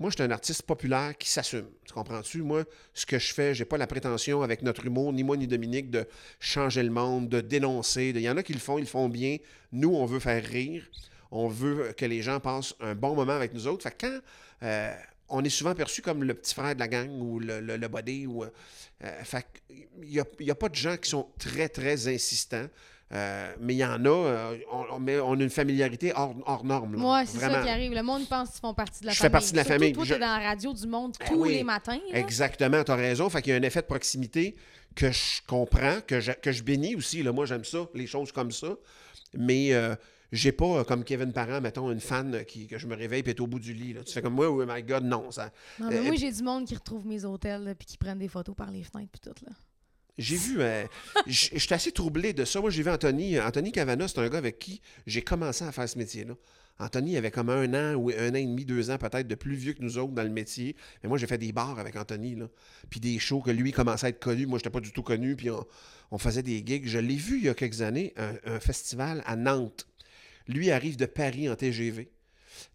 Moi, 0.00 0.10
je 0.10 0.14
suis 0.14 0.22
un 0.22 0.30
artiste 0.30 0.62
populaire 0.62 1.18
qui 1.18 1.28
s'assume. 1.28 1.66
Tu 1.84 1.92
comprends-tu? 1.92 2.42
Moi, 2.42 2.62
ce 2.94 3.04
que 3.04 3.18
je 3.18 3.34
fais, 3.34 3.52
j'ai 3.52 3.64
pas 3.64 3.78
la 3.78 3.88
prétention 3.88 4.42
avec 4.42 4.62
notre 4.62 4.86
humour, 4.86 5.12
ni 5.12 5.24
moi 5.24 5.36
ni 5.36 5.48
Dominique, 5.48 5.90
de 5.90 6.06
changer 6.38 6.84
le 6.84 6.90
monde, 6.90 7.28
de 7.28 7.40
dénoncer. 7.40 8.12
Il 8.14 8.20
y 8.20 8.30
en 8.30 8.36
a 8.36 8.44
qui 8.44 8.52
le 8.52 8.60
font, 8.60 8.78
ils 8.78 8.82
le 8.82 8.86
font 8.86 9.08
bien. 9.08 9.38
Nous, 9.72 9.92
on 9.92 10.06
veut 10.06 10.20
faire 10.20 10.44
rire. 10.44 10.88
On 11.32 11.48
veut 11.48 11.94
que 11.96 12.04
les 12.04 12.22
gens 12.22 12.38
passent 12.38 12.76
un 12.78 12.94
bon 12.94 13.16
moment 13.16 13.32
avec 13.32 13.52
nous 13.54 13.66
autres. 13.66 13.82
Fait 13.82 13.90
que 13.90 14.06
quand 14.06 14.20
euh, 14.62 14.94
on 15.28 15.44
est 15.44 15.50
souvent 15.50 15.74
perçu 15.74 16.02
comme 16.02 16.24
le 16.24 16.34
petit 16.34 16.54
frère 16.54 16.74
de 16.74 16.80
la 16.80 16.88
gang 16.88 17.10
ou 17.20 17.38
le, 17.40 17.60
le, 17.60 17.76
le 17.76 17.88
body, 17.88 18.26
ou, 18.26 18.44
euh, 18.44 18.48
euh, 19.04 19.24
fait 19.24 19.46
qu'il 19.66 20.08
n'y 20.10 20.20
a, 20.20 20.24
il 20.40 20.54
pas 20.54 20.68
de 20.68 20.74
gens 20.74 20.96
qui 20.96 21.10
sont 21.10 21.28
très, 21.38 21.68
très 21.68 22.08
insistants. 22.08 22.66
Euh, 23.10 23.54
mais 23.60 23.72
il 23.74 23.78
y 23.78 23.84
en 23.86 24.04
a, 24.04 24.08
euh, 24.08 24.58
on, 24.70 24.84
on- 25.08 25.40
a 25.40 25.42
une 25.42 25.48
familiarité 25.48 26.12
hors, 26.14 26.34
hors 26.44 26.62
norme. 26.62 26.96
Moi, 26.96 27.24
c'est 27.24 27.38
ça 27.38 27.62
qui 27.62 27.68
arrive. 27.70 27.92
Le 27.94 28.02
monde 28.02 28.28
pense 28.28 28.50
qu'ils 28.50 28.60
font 28.60 28.74
partie 28.74 29.00
de 29.00 29.06
la 29.06 29.12
Je 29.12 29.16
fais 29.16 29.22
famille. 29.22 29.32
partie 29.32 29.52
de 29.52 29.56
la 29.56 29.64
Surtout 29.64 29.78
famille. 29.80 29.92
Toi, 29.94 30.04
Je- 30.04 30.12
t'es 30.14 30.20
dans 30.20 30.26
la 30.38 30.44
radio 30.50 30.74
du 30.74 30.86
monde 30.86 31.14
Ben 31.18 31.26
tous 31.26 31.40
oui. 31.40 31.54
les 31.54 31.64
matins. 31.64 31.98
là. 32.12 32.18
Exactement, 32.18 32.84
tu 32.84 32.90
as 32.90 32.96
raison. 32.96 33.30
Fait 33.30 33.40
qu'il 33.40 33.52
y 33.52 33.56
a 33.56 33.58
un 33.58 33.62
effet 33.62 33.80
de 33.80 33.86
proximité 33.86 34.56
que 34.94 35.10
je 35.10 35.40
comprends, 35.46 36.00
que 36.06 36.20
je, 36.20 36.32
que 36.32 36.52
je 36.52 36.62
bénis 36.62 36.96
aussi. 36.96 37.22
Là. 37.22 37.32
Moi, 37.32 37.46
j'aime 37.46 37.64
ça, 37.64 37.86
les 37.94 38.06
choses 38.06 38.30
comme 38.30 38.52
ça. 38.52 38.76
Mais 39.32 39.72
euh, 39.72 39.94
j'ai 40.32 40.52
pas, 40.52 40.80
euh, 40.80 40.84
comme 40.84 41.04
Kevin 41.04 41.32
Parent, 41.32 41.60
mettons, 41.60 41.90
une 41.90 42.00
fan 42.00 42.34
euh, 42.34 42.42
qui, 42.42 42.66
que 42.66 42.78
je 42.78 42.86
me 42.86 42.94
réveille 42.94 43.22
et 43.24 43.30
est 43.30 43.40
au 43.40 43.46
bout 43.46 43.58
du 43.58 43.72
lit. 43.72 43.92
là. 43.94 44.02
Tu 44.04 44.12
fais 44.12 44.22
comme 44.22 44.34
moi, 44.34 44.50
oh 44.50 44.64
my 44.66 44.82
God, 44.82 45.04
non. 45.04 45.30
Ça... 45.30 45.50
Non, 45.78 45.88
mais 45.90 45.96
Euh, 45.98 46.02
moi, 46.02 46.16
j'ai 46.16 46.30
du 46.32 46.42
monde 46.42 46.66
qui 46.66 46.74
retrouve 46.74 47.06
mes 47.06 47.24
hôtels 47.24 47.74
puis 47.78 47.86
qui 47.86 47.96
prennent 47.96 48.18
des 48.18 48.28
photos 48.28 48.54
par 48.54 48.70
les 48.70 48.82
fenêtres 48.82 49.10
puis 49.12 49.20
tout. 49.20 49.44
Là. 49.46 49.52
J'ai 50.18 50.36
vu, 50.36 50.60
euh, 50.60 50.84
j- 51.26 51.50
j'étais 51.54 51.74
assez 51.74 51.92
troublé 51.92 52.32
de 52.32 52.44
ça. 52.44 52.60
Moi, 52.60 52.70
j'ai 52.70 52.82
vu 52.82 52.90
Anthony. 52.90 53.38
Anthony 53.40 53.72
Cavana, 53.72 54.06
c'est 54.08 54.18
un 54.18 54.28
gars 54.28 54.38
avec 54.38 54.58
qui 54.58 54.80
j'ai 55.06 55.22
commencé 55.22 55.64
à 55.64 55.72
faire 55.72 55.88
ce 55.88 55.96
métier-là. 55.96 56.34
Anthony 56.80 57.16
avait 57.16 57.32
comme 57.32 57.50
un 57.50 57.74
an 57.74 57.96
ou 57.96 58.10
un 58.10 58.30
an 58.30 58.34
et 58.36 58.44
demi, 58.46 58.64
deux 58.64 58.90
ans 58.90 58.98
peut-être 58.98 59.26
de 59.26 59.34
plus 59.34 59.56
vieux 59.56 59.72
que 59.72 59.82
nous 59.82 59.98
autres 59.98 60.12
dans 60.12 60.22
le 60.22 60.28
métier. 60.28 60.76
Mais 61.02 61.08
moi, 61.08 61.18
j'ai 61.18 61.26
fait 61.26 61.38
des 61.38 61.50
bars 61.50 61.76
avec 61.80 61.96
Anthony, 61.96 62.36
là. 62.36 62.46
Puis 62.88 63.00
des 63.00 63.18
shows 63.18 63.40
que 63.40 63.50
lui 63.50 63.72
commençait 63.72 64.06
à 64.06 64.08
être 64.10 64.20
connu. 64.20 64.46
Moi, 64.46 64.58
je 64.58 64.60
n'étais 64.60 64.70
pas 64.70 64.78
du 64.80 64.92
tout 64.92 65.02
connu. 65.02 65.34
Puis 65.34 65.50
on, 65.50 65.64
on 66.12 66.18
faisait 66.18 66.42
des 66.44 66.62
gigs. 66.64 66.86
Je 66.86 66.98
l'ai 67.00 67.16
vu 67.16 67.38
il 67.38 67.44
y 67.46 67.48
a 67.48 67.54
quelques 67.54 67.82
années, 67.82 68.12
un, 68.16 68.34
un 68.44 68.60
festival 68.60 69.24
à 69.26 69.34
Nantes. 69.34 69.87
Lui 70.48 70.70
arrive 70.70 70.96
de 70.96 71.06
Paris 71.06 71.48
en 71.48 71.54
TGV. 71.56 72.10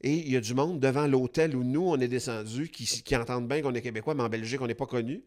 Et 0.01 0.13
il 0.13 0.31
y 0.31 0.37
a 0.37 0.41
du 0.41 0.53
monde 0.53 0.79
devant 0.79 1.07
l'hôtel 1.07 1.55
où 1.55 1.63
nous, 1.63 1.81
on 1.81 1.99
est 1.99 2.07
descendus, 2.07 2.69
qui, 2.69 2.85
qui 2.85 3.15
entendent 3.15 3.47
bien 3.49 3.61
qu'on 3.61 3.73
est 3.73 3.81
québécois, 3.81 4.13
mais 4.15 4.23
en 4.23 4.29
Belgique, 4.29 4.61
on 4.61 4.67
n'est 4.67 4.75
pas 4.75 4.85
connu. 4.85 5.23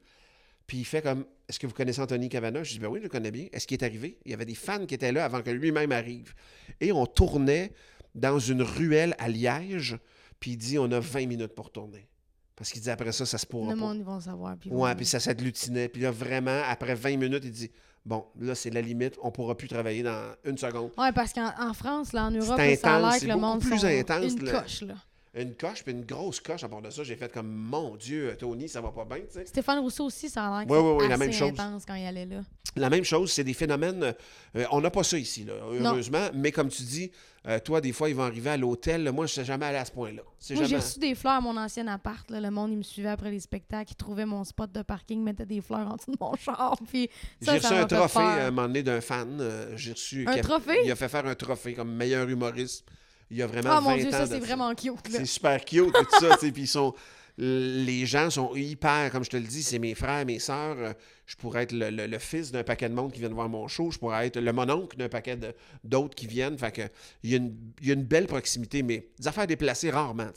Puis 0.67 0.79
il 0.79 0.85
fait 0.85 1.03
comme 1.03 1.25
Est-ce 1.49 1.59
que 1.59 1.67
vous 1.67 1.75
connaissez 1.75 2.01
Anthony 2.01 2.29
Cavana 2.29 2.65
Je 2.65 2.73
dis 2.73 2.79
Ben 2.79 2.89
oui, 2.89 2.99
je 2.99 3.05
le 3.05 3.09
connais 3.09 3.31
bien. 3.31 3.47
Est-ce 3.53 3.67
qu'il 3.67 3.77
est 3.79 3.85
arrivé? 3.85 4.19
Il 4.25 4.31
y 4.31 4.35
avait 4.35 4.45
des 4.47 4.55
fans 4.55 4.85
qui 4.87 4.95
étaient 4.95 5.13
là 5.13 5.25
avant 5.25 5.43
que 5.43 5.51
lui-même 5.51 5.93
arrive. 5.93 6.35
Et 6.81 6.91
on 6.93 7.07
tournait 7.07 7.73
dans 8.15 8.39
une 8.39 8.63
ruelle 8.63 9.15
à 9.19 9.29
Liège. 9.29 9.99
Puis 10.41 10.53
il 10.53 10.57
dit 10.57 10.79
On 10.79 10.91
a 10.91 10.99
20 11.01 11.27
minutes 11.27 11.55
pour 11.55 11.71
tourner. 11.71 12.09
Parce 12.57 12.73
qu'il 12.73 12.81
dit 12.83 12.91
Après 12.91 13.13
ça, 13.13 13.27
ça 13.27 13.39
se 13.39 13.47
pourra 13.47 13.75
Le 13.75 13.79
pas. 13.79 13.87
monde, 13.87 13.99
ils 13.99 14.05
vont 14.05 14.19
savoir. 14.21 14.57
Puis 14.57 14.71
Ouais, 14.71 14.95
puis 14.97 15.07
ça 15.07 15.21
s'agglutinait. 15.21 15.89
Puis 15.89 16.03
là, 16.03 16.11
vraiment, 16.11 16.63
après 16.67 16.95
20 16.95 17.17
minutes, 17.17 17.45
il 17.45 17.53
dit 17.53 17.71
Bon, 18.07 18.25
là, 18.41 18.55
c'est 18.55 18.71
la 18.71 18.81
limite. 18.81 19.19
On 19.21 19.33
pourra 19.33 19.57
plus 19.57 19.67
travailler 19.67 20.05
dans 20.05 20.33
une 20.45 20.57
seconde. 20.57 20.93
Ouais, 20.97 21.11
parce 21.11 21.33
qu'en 21.33 21.51
en 21.59 21.75
France, 21.75 22.13
là, 22.13 22.27
en 22.27 22.31
Europe, 22.31 22.55
C'est 22.57 22.71
là, 22.71 22.77
ça 22.77 22.95
a 22.95 23.01
l'air 23.01 23.21
que 23.21 23.27
le 23.27 23.37
monde 23.37 23.61
plus 23.61 23.85
intense, 23.85 24.33
une 24.33 24.45
là. 24.45 24.61
coche. 24.63 24.83
Là. 24.83 24.95
Une 25.37 25.55
coche, 25.55 25.85
puis 25.85 25.93
une 25.93 26.05
grosse 26.05 26.41
coche. 26.41 26.65
À 26.65 26.69
part 26.69 26.81
de 26.81 26.89
ça, 26.91 27.05
j'ai 27.05 27.15
fait 27.17 27.31
comme 27.31 27.49
Mon 27.53 27.95
Dieu, 27.97 28.35
Tony, 28.39 28.69
ça 28.69 28.81
va 28.81 28.91
pas 28.91 29.05
bien, 29.05 29.19
tu 29.19 29.25
sais. 29.33 29.45
Stéphane 29.47 29.79
Rousseau 29.81 30.07
aussi, 30.07 30.29
ça 30.31 30.47
a 30.47 30.61
l'air 30.61 30.67
c'est 30.69 30.75
ouais, 30.75 30.95
ouais, 30.95 31.09
la 31.09 31.17
même 31.19 31.33
chose. 31.33 31.53
quand 31.87 31.95
il 31.95 32.07
allait 32.07 32.25
là. 32.27 32.41
La 32.75 32.89
même 32.91 33.05
chose, 33.05 33.31
c'est 33.33 33.45
des 33.45 33.55
phénomènes. 33.55 34.15
euh, 34.57 34.65
on 34.71 34.81
n'a 34.81 34.91
pas 34.91 35.03
ça 35.03 35.19
ici, 35.19 35.45
là, 35.45 35.55
heureusement. 35.63 36.29
Mais 36.35 36.53
comme 36.53 36.69
tu 36.69 36.83
dis, 36.83 37.11
euh, 37.47 37.59
toi, 37.61 37.81
des 37.81 37.93
fois, 37.93 38.09
ils 38.11 38.15
vont 38.15 38.25
arriver 38.25 38.51
à 38.51 38.57
l'hôtel. 38.57 39.03
Moi, 39.13 39.27
je 39.27 39.33
ne 39.33 39.35
suis 39.35 39.45
jamais 39.45 39.67
allé 39.67 39.79
à 39.79 39.85
ce 39.85 39.93
point-là. 39.93 40.23
Moi, 40.51 40.65
j'ai 40.65 40.77
reçu 40.77 40.99
des 40.99 41.15
fleurs 41.15 41.35
à 41.35 41.41
mon 41.41 41.57
ancien 41.57 41.87
appart. 41.87 42.29
là. 42.31 42.41
Le 42.41 42.51
monde, 42.51 42.73
il 42.73 42.79
me 42.79 42.83
suivait 42.83 43.09
après 43.11 43.31
les 43.31 43.41
spectacles. 43.41 43.93
Il 43.93 43.97
trouvait 43.97 44.27
mon 44.27 44.43
spot 44.45 44.71
de 44.73 44.83
parking, 44.83 45.23
mettait 45.23 45.47
des 45.47 45.61
fleurs 45.61 45.87
en 45.87 45.97
dessous 45.97 46.11
de 46.13 46.17
mon 46.21 46.35
char. 46.41 46.77
Puis 46.89 47.09
J'ai 47.41 47.53
reçu 47.53 47.73
un 47.73 47.87
trophée 47.87 48.15
peur. 48.19 48.27
à 48.27 48.43
un 48.47 48.51
moment 48.51 48.67
donné 48.69 48.83
d'un 48.83 49.01
fan. 49.01 49.39
euh, 49.41 49.77
j'ai 49.77 49.93
reçu. 49.93 50.27
Un 50.27 50.39
trophée? 50.39 50.79
Il 50.85 50.91
a 50.91 50.97
fait 50.97 51.09
faire 51.09 51.27
un 51.27 51.35
trophée 51.35 51.75
comme 51.75 51.95
meilleur 51.95 52.29
humoriste. 52.29 52.85
Il 53.31 53.37
y 53.39 53.43
a 53.43 53.47
vraiment 53.47 53.71
Ah 53.71 53.81
20 53.81 53.91
mon 53.91 53.97
Dieu, 53.97 54.11
ça, 54.11 54.27
c'est 54.27 54.39
vraiment 54.39 54.75
cute. 54.75 55.09
là. 55.11 55.19
C'est 55.19 55.27
super 55.27 55.65
cute, 55.65 55.93
tout 55.93 56.21
ça. 56.21 56.37
tu 56.41 56.47
sais, 56.47 56.53
Puis 56.53 56.63
ils 56.63 56.67
sont. 56.69 56.95
Les 57.39 58.07
gens 58.07 58.31
sont 58.31 58.55
hyper, 58.57 59.11
comme 59.13 59.23
je 59.23 59.29
te 59.29 59.37
le 59.37 59.43
dis, 59.43 59.63
c'est 59.63 59.79
mes 59.79 59.95
frères, 59.95 60.25
mes 60.25 60.39
sœurs. 60.39 60.77
euh, 60.79 60.93
Je 61.27 61.37
pourrais 61.37 61.65
être 61.65 61.73
le, 61.73 61.91
le- 61.91 62.07
le 62.07 62.19
fils 62.19 62.51
d'un 62.51 62.63
paquet 62.65 62.89
de 62.89 62.95
monde 62.95 63.13
qui 63.13 63.19
viennent 63.21 63.35
voir 63.35 63.49
mon 63.51 63.69
show. 63.69 63.91
Je 63.91 63.99
pourrais 63.99 64.29
être 64.29 64.39
le 64.41 64.53
mononcle 64.55 64.97
d'un 64.97 65.11
paquet 65.11 65.37
de- 65.37 65.53
d'autres 65.85 66.15
qui 66.15 66.27
viennent. 66.27 66.57
Fait 66.57 66.73
que 66.73 66.83
il 67.23 67.31
y, 67.31 67.35
a 67.35 67.37
une, 67.37 67.55
il 67.83 67.89
y 67.89 67.91
a 67.91 67.95
une 67.95 68.05
belle 68.05 68.27
proximité, 68.27 68.83
mais 68.83 69.09
des 69.19 69.29
affaires 69.29 69.47
déplacées 69.47 69.91
rarement. 69.91 70.29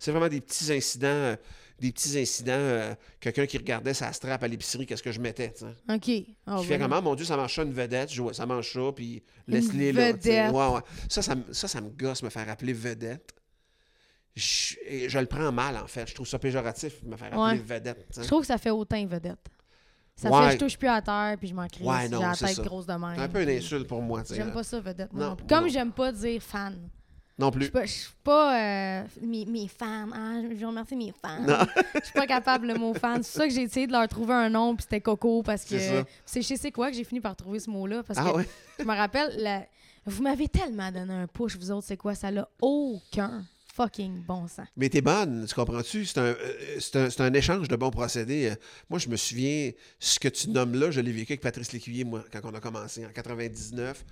C'est 0.00 0.10
vraiment 0.10 0.28
des 0.28 0.40
petits 0.40 0.72
incidents, 0.72 1.06
euh, 1.06 1.36
des 1.78 1.92
petits 1.92 2.18
incidents. 2.18 2.52
euh, 2.54 2.94
Quelqu'un 3.20 3.46
qui 3.46 3.58
regardait 3.58 3.94
sa 3.94 4.12
strap 4.12 4.42
à 4.42 4.48
l'épicerie, 4.48 4.84
qu'est-ce 4.86 5.02
que 5.02 5.12
je 5.12 5.20
mettais, 5.20 5.52
tu 5.52 5.64
sais. 5.64 5.94
OK. 5.94 6.26
Ah, 6.46 6.56
Qui 6.60 6.66
fait 6.66 6.78
comment, 6.78 7.00
mon 7.02 7.14
Dieu, 7.14 7.24
ça 7.24 7.36
mange 7.36 7.54
ça 7.54 7.62
une 7.62 7.72
vedette, 7.72 8.12
je 8.12 8.20
vois, 8.22 8.34
ça 8.34 8.46
mange 8.46 8.72
ça, 8.72 8.80
puis 8.94 9.22
laisse-les 9.46 9.92
là. 9.92 10.12
Ouais, 10.12 10.74
ouais. 10.74 10.80
Ça, 11.08 11.22
ça, 11.22 11.34
me- 11.34 11.52
ça, 11.52 11.68
ça 11.68 11.80
me 11.80 11.90
gosse, 11.90 12.22
me 12.22 12.30
faire 12.30 12.48
appeler 12.48 12.72
vedette. 12.72 13.32
Je, 14.36 15.18
le 15.18 15.26
prends 15.26 15.50
mal, 15.50 15.76
en 15.76 15.86
fait. 15.88 16.08
Je 16.08 16.14
trouve 16.14 16.26
ça 16.28 16.38
péjoratif, 16.38 17.02
me 17.02 17.16
faire 17.16 17.26
appeler 17.28 17.58
Ouais. 17.60 17.76
vedette. 17.78 18.06
Je 18.16 18.26
trouve 18.26 18.42
que 18.42 18.46
ça 18.46 18.58
fait 18.58 18.70
autant 18.70 19.04
vedette. 19.06 19.38
Ça 20.14 20.30
Ouais. 20.30 20.48
fait 20.48 20.52
je 20.54 20.58
touche 20.58 20.76
plus 20.76 20.88
à 20.88 21.00
terre 21.00 21.36
puis 21.38 21.46
je 21.48 21.54
m'en 21.54 21.66
crie. 21.68 21.84
Ouais, 21.84 22.08
j'ai 22.10 22.18
la 22.18 22.34
tête 22.34 22.56
ça. 22.56 22.62
grosse 22.62 22.86
de 22.86 22.92
même. 22.92 23.12
C'est 23.14 23.20
un 23.22 23.28
peu 23.28 23.42
une 23.42 23.50
insulte 23.50 23.86
pour 23.86 24.02
moi, 24.02 24.22
tu 24.22 24.28
sais. 24.28 24.34
J'aime 24.36 24.52
pas 24.52 24.64
ça, 24.64 24.80
vedette. 24.80 25.12
Non, 25.12 25.30
non. 25.30 25.36
Comme 25.48 25.68
j'aime 25.68 25.92
pas 25.92 26.10
dire 26.12 26.42
fan. 26.42 26.88
Non 27.38 27.48
Je 27.52 27.52
plus. 27.52 27.64
suis 27.66 27.72
pas, 27.72 27.84
je 27.84 27.90
suis 27.92 28.10
pas 28.24 28.60
euh, 28.60 29.04
mes, 29.22 29.44
mes 29.46 29.68
fans. 29.68 30.08
Ah, 30.12 30.40
je 30.58 30.64
remercie 30.66 30.96
mes 30.96 31.12
fans. 31.22 31.44
Je 31.94 32.04
suis 32.04 32.12
pas 32.12 32.26
capable 32.26 32.66
le 32.66 32.74
mot 32.74 32.92
fan. 32.94 33.22
C'est 33.22 33.38
ça 33.38 33.46
que 33.46 33.54
j'ai 33.54 33.62
essayé 33.62 33.86
de 33.86 33.92
leur 33.92 34.08
trouver 34.08 34.34
un 34.34 34.50
nom, 34.50 34.74
puis 34.74 34.82
c'était 34.82 35.00
Coco, 35.00 35.42
parce 35.44 35.64
que 35.64 35.78
C'est 35.78 36.42
ça. 36.42 36.56
c'est 36.56 36.72
quoi 36.72 36.90
que 36.90 36.96
j'ai 36.96 37.04
fini 37.04 37.20
par 37.20 37.36
trouver 37.36 37.60
ce 37.60 37.70
mot-là. 37.70 38.02
Parce 38.02 38.18
Ah 38.18 38.30
que 38.32 38.36
ouais? 38.38 38.48
je 38.80 38.84
me 38.84 38.94
rappelle, 38.96 39.34
la- 39.38 39.66
vous 40.06 40.22
m'avez 40.22 40.48
tellement 40.48 40.90
donné 40.90 41.12
un 41.14 41.26
push, 41.28 41.56
vous 41.56 41.70
autres, 41.70 41.86
c'est 41.86 41.96
quoi? 41.96 42.14
Ça 42.16 42.30
n'a 42.32 42.48
aucun 42.60 43.44
fucking 43.74 44.24
bon 44.24 44.48
sens. 44.48 44.66
Mais 44.76 44.88
t'es 44.88 45.00
bonne, 45.00 45.46
tu 45.46 45.54
comprends-tu? 45.54 46.04
C'est 46.06 46.18
un, 46.18 46.22
euh, 46.34 46.78
un, 46.94 47.24
un 47.24 47.32
échange 47.34 47.68
de 47.68 47.76
bons 47.76 47.90
procédés. 47.92 48.48
Euh, 48.50 48.54
Moi, 48.90 48.98
je 48.98 49.08
me 49.08 49.16
souviens, 49.16 49.70
ce 50.00 50.18
que 50.18 50.26
tu 50.26 50.50
nommes 50.50 50.74
là, 50.74 50.90
je 50.90 51.00
l'ai 51.00 51.12
vécu 51.12 51.34
avec 51.34 51.40
Patrice 51.42 51.72
Lécuyer, 51.72 52.02
moi, 52.02 52.24
quand 52.32 52.40
on 52.42 52.52
a 52.54 52.58
commencé 52.60 53.06
en 53.06 53.10
99. 53.12 54.04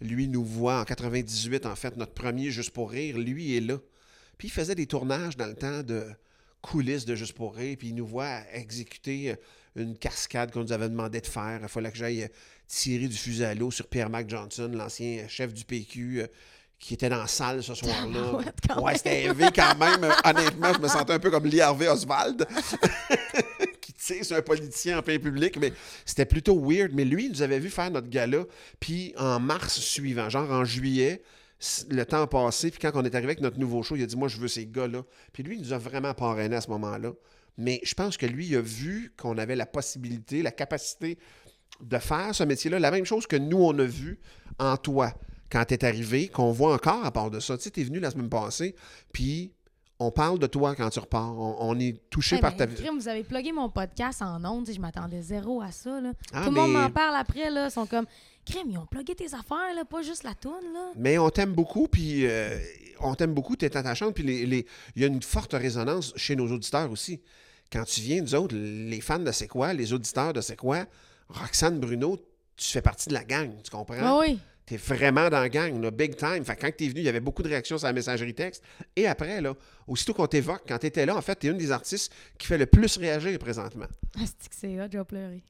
Lui 0.00 0.28
nous 0.28 0.44
voit 0.44 0.80
en 0.80 0.84
98, 0.84 1.66
en 1.66 1.74
fait, 1.74 1.96
notre 1.96 2.12
premier 2.12 2.50
Juste 2.50 2.70
pour 2.70 2.90
rire. 2.90 3.18
Lui 3.18 3.56
est 3.56 3.60
là. 3.60 3.78
Puis 4.38 4.48
il 4.48 4.50
faisait 4.50 4.74
des 4.74 4.86
tournages 4.86 5.36
dans 5.36 5.46
le 5.46 5.54
temps 5.54 5.82
de 5.82 6.06
coulisses 6.60 7.04
de 7.04 7.14
Juste 7.14 7.34
pour 7.34 7.54
rire, 7.54 7.76
puis 7.78 7.88
il 7.88 7.94
nous 7.94 8.06
voit 8.06 8.40
exécuter 8.52 9.30
euh, 9.30 9.36
une 9.76 9.96
cascade 9.96 10.50
qu'on 10.50 10.60
nous 10.60 10.72
avait 10.72 10.88
demandé 10.88 11.20
de 11.20 11.26
faire. 11.26 11.60
Il 11.62 11.68
fallait 11.68 11.90
que 11.90 11.96
j'aille 11.96 12.24
euh, 12.24 12.28
tirer 12.66 13.08
du 13.08 13.16
fusil 13.16 13.44
à 13.44 13.54
l'eau 13.54 13.70
sur 13.70 13.86
Pierre 13.86 14.10
Mac 14.10 14.28
Johnson, 14.28 14.70
l'ancien 14.72 15.26
chef 15.28 15.54
du 15.54 15.64
PQ, 15.64 16.22
euh, 16.22 16.26
qui 16.78 16.94
était 16.94 17.08
dans 17.08 17.18
la 17.18 17.26
salle 17.26 17.62
ce 17.62 17.74
soir-là. 17.74 18.38
Ouais, 18.82 18.96
c'était 18.96 19.24
élevé 19.24 19.46
quand 19.54 19.76
même. 19.78 20.12
Honnêtement, 20.24 20.74
je 20.74 20.78
me 20.80 20.88
sentais 20.88 21.14
un 21.14 21.18
peu 21.18 21.30
comme 21.30 21.46
Lee 21.46 21.60
Harvey 21.60 21.88
Oswald, 21.88 22.46
sur 24.22 24.36
un 24.36 24.42
politicien 24.42 24.98
en 24.98 25.02
plein 25.02 25.18
public. 25.18 25.58
Mais 25.58 25.72
c'était 26.04 26.26
plutôt 26.26 26.58
weird. 26.58 26.92
Mais 26.92 27.04
lui, 27.04 27.26
il 27.26 27.32
nous 27.32 27.42
avait 27.42 27.58
vu 27.58 27.70
faire 27.70 27.90
notre 27.90 28.08
gala. 28.08 28.44
Puis 28.80 29.14
en 29.16 29.40
mars 29.40 29.78
suivant, 29.78 30.28
genre 30.28 30.50
en 30.50 30.64
juillet, 30.64 31.22
le 31.90 32.04
temps 32.04 32.22
a 32.22 32.26
passé. 32.26 32.70
Puis 32.70 32.80
quand 32.80 32.92
on 32.94 33.04
est 33.04 33.14
arrivé 33.14 33.32
avec 33.32 33.40
notre 33.40 33.58
nouveau 33.58 33.82
show, 33.82 33.96
il 33.96 34.02
a 34.02 34.06
dit 34.06 34.16
Moi, 34.16 34.28
je 34.28 34.38
veux 34.38 34.48
ces 34.48 34.66
gars-là. 34.66 35.02
Puis 35.32 35.42
lui, 35.42 35.56
il 35.56 35.62
nous 35.62 35.72
a 35.72 35.78
vraiment 35.78 36.14
parrainé 36.14 36.56
à 36.56 36.60
ce 36.60 36.70
moment-là. 36.70 37.12
Mais 37.58 37.80
je 37.84 37.94
pense 37.94 38.16
que 38.16 38.26
lui, 38.26 38.46
il 38.46 38.56
a 38.56 38.60
vu 38.60 39.12
qu'on 39.16 39.38
avait 39.38 39.56
la 39.56 39.66
possibilité, 39.66 40.42
la 40.42 40.52
capacité 40.52 41.18
de 41.80 41.98
faire 41.98 42.34
ce 42.34 42.44
métier-là. 42.44 42.78
La 42.78 42.90
même 42.90 43.06
chose 43.06 43.26
que 43.26 43.36
nous, 43.36 43.58
on 43.58 43.78
a 43.78 43.84
vu 43.84 44.20
en 44.58 44.76
toi 44.76 45.12
quand 45.50 45.64
tu 45.64 45.74
es 45.74 45.84
arrivé, 45.84 46.28
qu'on 46.28 46.52
voit 46.52 46.74
encore 46.74 47.04
à 47.04 47.12
part 47.12 47.30
de 47.30 47.40
ça. 47.40 47.56
Tu 47.56 47.64
sais, 47.64 47.70
tu 47.70 47.80
es 47.80 47.84
venu 47.84 48.00
la 48.00 48.10
semaine 48.10 48.28
passée, 48.28 48.74
puis 49.12 49.52
on 49.98 50.10
parle 50.10 50.38
de 50.38 50.46
toi 50.46 50.74
quand 50.74 50.90
tu 50.90 50.98
repars. 50.98 51.32
On, 51.38 51.56
on 51.60 51.78
est 51.78 51.96
touché 52.10 52.38
par 52.38 52.54
ta 52.56 52.66
crime, 52.66 52.98
vous 52.98 53.08
avez 53.08 53.24
plugué 53.24 53.52
mon 53.52 53.68
podcast 53.70 54.20
en 54.22 54.44
ondes. 54.44 54.68
Je 54.70 54.78
m'attendais 54.80 55.22
zéro 55.22 55.62
à 55.62 55.70
ça. 55.70 56.00
Là. 56.00 56.12
Ah, 56.32 56.44
Tout 56.44 56.50
le 56.50 56.56
monde 56.60 56.72
m'en 56.72 56.90
parle 56.90 57.16
après. 57.16 57.50
Là. 57.50 57.66
Ils 57.66 57.70
sont 57.70 57.86
comme, 57.86 58.04
crime, 58.44 58.68
ils 58.70 58.78
ont 58.78 58.86
plugué 58.86 59.14
tes 59.14 59.32
affaires, 59.34 59.74
là, 59.74 59.84
pas 59.84 60.02
juste 60.02 60.22
la 60.24 60.34
toune. 60.34 60.72
Là. 60.74 60.92
Mais 60.96 61.16
on 61.18 61.30
t'aime 61.30 61.52
beaucoup, 61.54 61.88
puis 61.88 62.26
euh, 62.26 62.58
on 63.00 63.14
t'aime 63.14 63.32
beaucoup, 63.34 63.56
tu 63.56 63.64
es 63.64 63.76
attachante, 63.76 64.14
puis 64.14 64.22
les- 64.24 64.44
les- 64.46 64.66
il 64.94 65.02
y 65.02 65.04
a 65.04 65.08
une 65.08 65.22
forte 65.22 65.52
résonance 65.54 66.12
chez 66.16 66.36
nos 66.36 66.50
auditeurs 66.52 66.90
aussi. 66.90 67.20
Quand 67.72 67.84
tu 67.84 68.00
viens, 68.02 68.20
nous 68.20 68.34
autres, 68.34 68.54
les 68.54 69.00
fans 69.00 69.18
de 69.18 69.32
C'est 69.32 69.48
quoi, 69.48 69.72
les 69.72 69.92
auditeurs 69.92 70.32
de 70.32 70.40
C'est 70.40 70.56
quoi, 70.56 70.84
Roxane 71.28 71.80
Bruno, 71.80 72.16
tu 72.56 72.68
fais 72.68 72.82
partie 72.82 73.08
de 73.08 73.14
la 73.14 73.24
gang, 73.24 73.50
tu 73.64 73.70
comprends? 73.70 73.96
Ah 74.00 74.18
oui. 74.20 74.38
T'es 74.66 74.76
vraiment 74.76 75.30
dans 75.30 75.38
la 75.40 75.48
gang, 75.48 75.80
là, 75.80 75.92
big 75.92 76.16
time. 76.16 76.44
Fait 76.44 76.56
que 76.56 76.62
quand 76.62 76.70
t'es 76.76 76.88
venu, 76.88 76.98
il 77.00 77.04
y 77.06 77.08
avait 77.08 77.20
beaucoup 77.20 77.44
de 77.44 77.48
réactions 77.48 77.78
sur 77.78 77.86
la 77.86 77.92
messagerie 77.92 78.34
texte. 78.34 78.64
Et 78.96 79.06
après, 79.06 79.40
là, 79.40 79.54
aussitôt 79.86 80.12
qu'on 80.12 80.26
t'évoque, 80.26 80.62
quand 80.66 80.78
t'étais 80.78 81.06
là, 81.06 81.14
en 81.16 81.20
fait, 81.22 81.36
t'es 81.36 81.46
une 81.48 81.56
des 81.56 81.70
artistes 81.70 82.12
qui 82.36 82.48
fait 82.48 82.58
le 82.58 82.66
plus 82.66 82.96
réagir 82.96 83.38
présentement. 83.38 83.86
Ah, 84.18 84.22
c'est 84.26 84.48
que 84.48 84.56
c'est 84.56 84.80
hot, 84.80 84.88
je 84.92 84.98
vais 84.98 85.04
pleurer. 85.04 85.42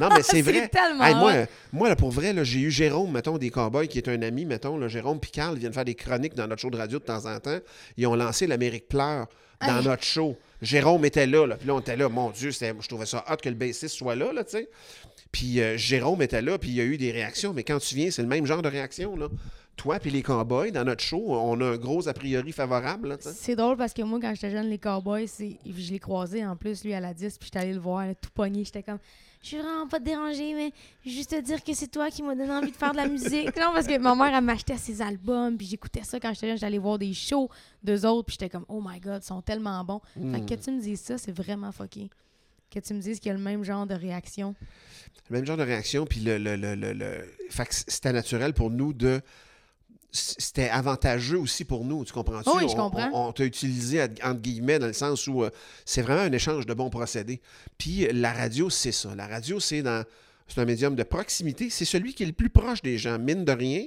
Non, 0.00 0.08
mais 0.12 0.22
c'est 0.24 0.42
vrai. 0.42 0.66
tellement 0.68 1.04
Hey, 1.04 1.14
moi, 1.14 1.32
moi, 1.72 1.88
là, 1.88 1.94
pour 1.94 2.10
vrai, 2.10 2.34
j'ai 2.44 2.58
eu 2.58 2.70
Jérôme, 2.72 3.12
mettons, 3.12 3.38
des 3.38 3.50
Cowboys, 3.50 3.86
qui 3.86 3.98
est 3.98 4.08
un 4.08 4.20
ami, 4.22 4.44
mettons, 4.44 4.76
là, 4.76 4.88
Jérôme 4.88 5.20
Picard, 5.20 5.52
ils 5.52 5.60
viennent 5.60 5.72
faire 5.72 5.84
des 5.84 5.94
chroniques 5.94 6.34
dans 6.34 6.48
notre 6.48 6.60
show 6.60 6.70
de 6.70 6.76
radio 6.76 6.98
de 6.98 7.04
temps 7.04 7.24
en 7.26 7.38
temps. 7.38 7.58
Ils 7.96 8.06
ont 8.08 8.16
lancé 8.16 8.48
l'Amérique 8.48 8.88
pleure 8.88 9.28
dans 9.60 9.78
Hey. 9.78 9.84
notre 9.84 10.02
show. 10.02 10.36
Jérôme 10.60 11.04
était 11.04 11.26
là, 11.26 11.46
là, 11.46 11.56
puis 11.56 11.68
là, 11.68 11.74
on 11.74 11.80
était 11.80 11.96
là. 11.96 12.08
Mon 12.08 12.30
Dieu, 12.30 12.50
je 12.50 12.88
trouvais 12.88 13.06
ça 13.06 13.24
hot 13.30 13.36
que 13.36 13.48
le 13.48 13.54
bassiste 13.54 13.94
soit 13.94 14.16
là, 14.16 14.32
là, 14.32 14.42
tu 14.42 14.50
sais. 14.50 14.68
Puis 15.36 15.60
euh, 15.60 15.76
Jérôme 15.76 16.22
était 16.22 16.40
là, 16.40 16.56
puis 16.56 16.70
il 16.70 16.76
y 16.76 16.80
a 16.80 16.84
eu 16.84 16.96
des 16.96 17.12
réactions. 17.12 17.52
Mais 17.52 17.62
quand 17.62 17.78
tu 17.78 17.94
viens, 17.94 18.10
c'est 18.10 18.22
le 18.22 18.28
même 18.28 18.46
genre 18.46 18.62
de 18.62 18.68
réaction, 18.68 19.16
là. 19.16 19.28
Toi 19.76 19.98
puis 19.98 20.08
les 20.08 20.22
Cowboys, 20.22 20.72
dans 20.72 20.84
notre 20.84 21.02
show, 21.02 21.22
on 21.28 21.60
a 21.60 21.64
un 21.66 21.76
gros 21.76 22.08
a 22.08 22.14
priori 22.14 22.52
favorable. 22.52 23.18
C'est 23.20 23.54
drôle 23.54 23.76
parce 23.76 23.92
que 23.92 24.00
moi, 24.00 24.18
quand 24.18 24.32
j'étais 24.34 24.50
jeune, 24.50 24.70
les 24.70 24.78
Cowboys, 24.78 25.26
je 25.38 25.92
l'ai 25.92 25.98
croisé 25.98 26.46
en 26.46 26.56
plus, 26.56 26.82
lui, 26.84 26.94
à 26.94 27.00
la 27.00 27.12
10, 27.12 27.36
puis 27.36 27.48
j'étais 27.48 27.58
allé 27.58 27.74
le 27.74 27.80
voir, 27.80 28.06
là, 28.06 28.14
tout 28.14 28.30
pogné. 28.32 28.64
J'étais 28.64 28.82
comme, 28.82 28.96
je 29.42 29.48
suis 29.48 29.58
vraiment 29.58 29.86
pas 29.86 29.98
te 29.98 30.04
déranger, 30.04 30.54
mais 30.54 30.72
juste 31.04 31.32
te 31.32 31.40
dire 31.42 31.62
que 31.62 31.74
c'est 31.74 31.88
toi 31.88 32.08
qui 32.08 32.22
m'as 32.22 32.34
donné 32.34 32.50
envie 32.52 32.70
de 32.70 32.76
faire 32.76 32.92
de 32.92 32.96
la 32.96 33.06
musique. 33.06 33.54
non, 33.60 33.72
parce 33.74 33.86
que 33.86 33.98
ma 33.98 34.14
mère, 34.14 34.34
elle 34.34 34.42
m'achetait 34.42 34.78
ses 34.78 35.02
albums, 35.02 35.58
puis 35.58 35.66
j'écoutais 35.66 36.04
ça 36.04 36.18
quand 36.18 36.32
j'étais 36.32 36.48
jeune. 36.48 36.58
J'allais 36.58 36.78
voir 36.78 36.98
des 36.98 37.12
shows 37.12 37.50
d'eux 37.82 38.06
autres, 38.06 38.24
puis 38.24 38.38
j'étais 38.40 38.48
comme, 38.48 38.64
oh 38.68 38.82
my 38.82 38.98
god, 38.98 39.20
ils 39.22 39.26
sont 39.26 39.42
tellement 39.42 39.84
bons. 39.84 40.00
Fait 40.14 40.40
que 40.40 40.54
que 40.54 40.64
tu 40.64 40.70
me 40.70 40.80
dises 40.80 41.00
ça, 41.00 41.18
c'est 41.18 41.32
vraiment 41.32 41.70
fucké. 41.70 42.08
Que 42.76 42.80
tu 42.80 42.92
me 42.92 43.00
dises 43.00 43.20
qu'il 43.20 43.28
y 43.28 43.30
a 43.30 43.34
le 43.38 43.42
même 43.42 43.64
genre 43.64 43.86
de 43.86 43.94
réaction? 43.94 44.54
Le 45.30 45.36
même 45.36 45.46
genre 45.46 45.56
de 45.56 45.62
réaction, 45.62 46.04
puis 46.04 46.20
le, 46.20 46.36
le, 46.36 46.56
le, 46.56 46.74
le- 46.74 47.24
c'était 47.70 48.12
naturel 48.12 48.52
pour 48.52 48.70
nous 48.70 48.92
de... 48.92 49.22
C'était 50.12 50.68
avantageux 50.68 51.38
aussi 51.38 51.64
pour 51.64 51.86
nous, 51.86 52.04
tu 52.04 52.12
comprends-tu? 52.12 52.50
Oui, 52.54 52.68
je 52.68 52.76
comprends. 52.76 53.08
On, 53.14 53.28
on 53.28 53.32
t'a 53.32 53.44
utilisé, 53.46 54.02
entre 54.02 54.42
guillemets, 54.42 54.78
dans 54.78 54.88
le 54.88 54.92
sens 54.92 55.26
où 55.26 55.42
euh, 55.42 55.48
c'est 55.86 56.02
vraiment 56.02 56.20
un 56.20 56.32
échange 56.32 56.66
de 56.66 56.74
bons 56.74 56.90
procédés. 56.90 57.40
Puis 57.78 58.04
euh, 58.06 58.10
la 58.12 58.34
radio, 58.34 58.68
c'est 58.68 58.92
ça. 58.92 59.14
La 59.14 59.26
radio, 59.26 59.58
c'est 59.58 59.80
dans... 59.80 60.04
C'est 60.46 60.60
un 60.60 60.66
médium 60.66 60.94
de 60.94 61.02
proximité. 61.02 61.70
C'est 61.70 61.86
celui 61.86 62.12
qui 62.12 62.24
est 62.24 62.26
le 62.26 62.32
plus 62.34 62.50
proche 62.50 62.82
des 62.82 62.98
gens, 62.98 63.18
mine 63.18 63.46
de 63.46 63.52
rien. 63.52 63.86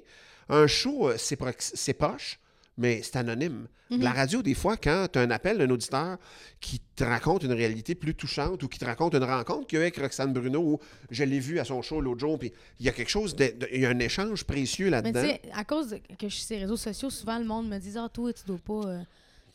Un 0.49 0.65
show, 0.65 1.10
euh, 1.10 1.15
c'est 1.17 1.93
poche, 1.93 2.39
mais 2.80 3.02
c'est 3.04 3.18
anonyme. 3.18 3.68
Mhm. 3.92 4.02
La 4.02 4.12
radio, 4.12 4.42
des 4.42 4.54
fois, 4.56 4.78
quand 4.78 5.08
tu 5.12 5.20
as 5.20 5.22
un 5.22 5.32
appel 5.32 5.58
d'un 5.58 5.70
auditeur 5.70 6.18
qui 6.60 6.80
te 6.96 7.04
raconte 7.04 7.44
une 7.44 7.52
réalité 7.54 7.94
plus 7.96 8.15
touchante 8.15 8.62
ou 8.63 8.68
qui 8.68 8.80
te 8.80 8.86
raconte 8.86 9.13
une 9.15 9.24
rencontre 9.24 9.68
qu'il 9.68 9.78
y 9.78 9.82
a 9.82 9.84
eu 9.84 9.88
avec 9.88 9.98
Roxane 9.98 10.32
Bruno 10.34 10.60
ou 10.62 10.80
je 11.12 11.24
l'ai 11.24 11.39
vu 11.39 11.60
à 11.60 11.65
son 11.65 11.82
show 11.82 12.00
l'autre 12.02 12.20
jour, 12.20 12.38
puis 12.39 12.52
il 12.80 12.86
y 12.86 12.89
a 12.89 12.92
quelque 12.92 13.10
chose, 13.10 13.36
de, 13.36 13.46
de- 13.46 13.68
il 13.74 13.82
y 13.82 13.86
a 13.86 13.89
un 13.89 14.00
échange 14.00 14.44
précieux 14.44 14.86
Mais 14.86 14.92
là-dedans. 14.92 15.22
tu 15.22 15.28
sais, 15.28 15.42
à 15.54 15.63
cause 15.65 15.89
de- 15.89 15.98
que 15.98 16.28
je 16.30 16.36
suis 16.36 16.44
sur 16.46 16.56
les 16.56 16.62
réseaux 16.63 16.78
sociaux, 16.78 17.10
souvent 17.10 17.38
le 17.38 17.46
monde 17.46 17.68
me 17.68 17.78
dit 17.78 17.94
Ah, 17.98 18.10
toi, 18.12 18.32
tu 18.34 18.44
dois 18.46 18.58
pas. 18.58 18.88
euh, 18.89 19.00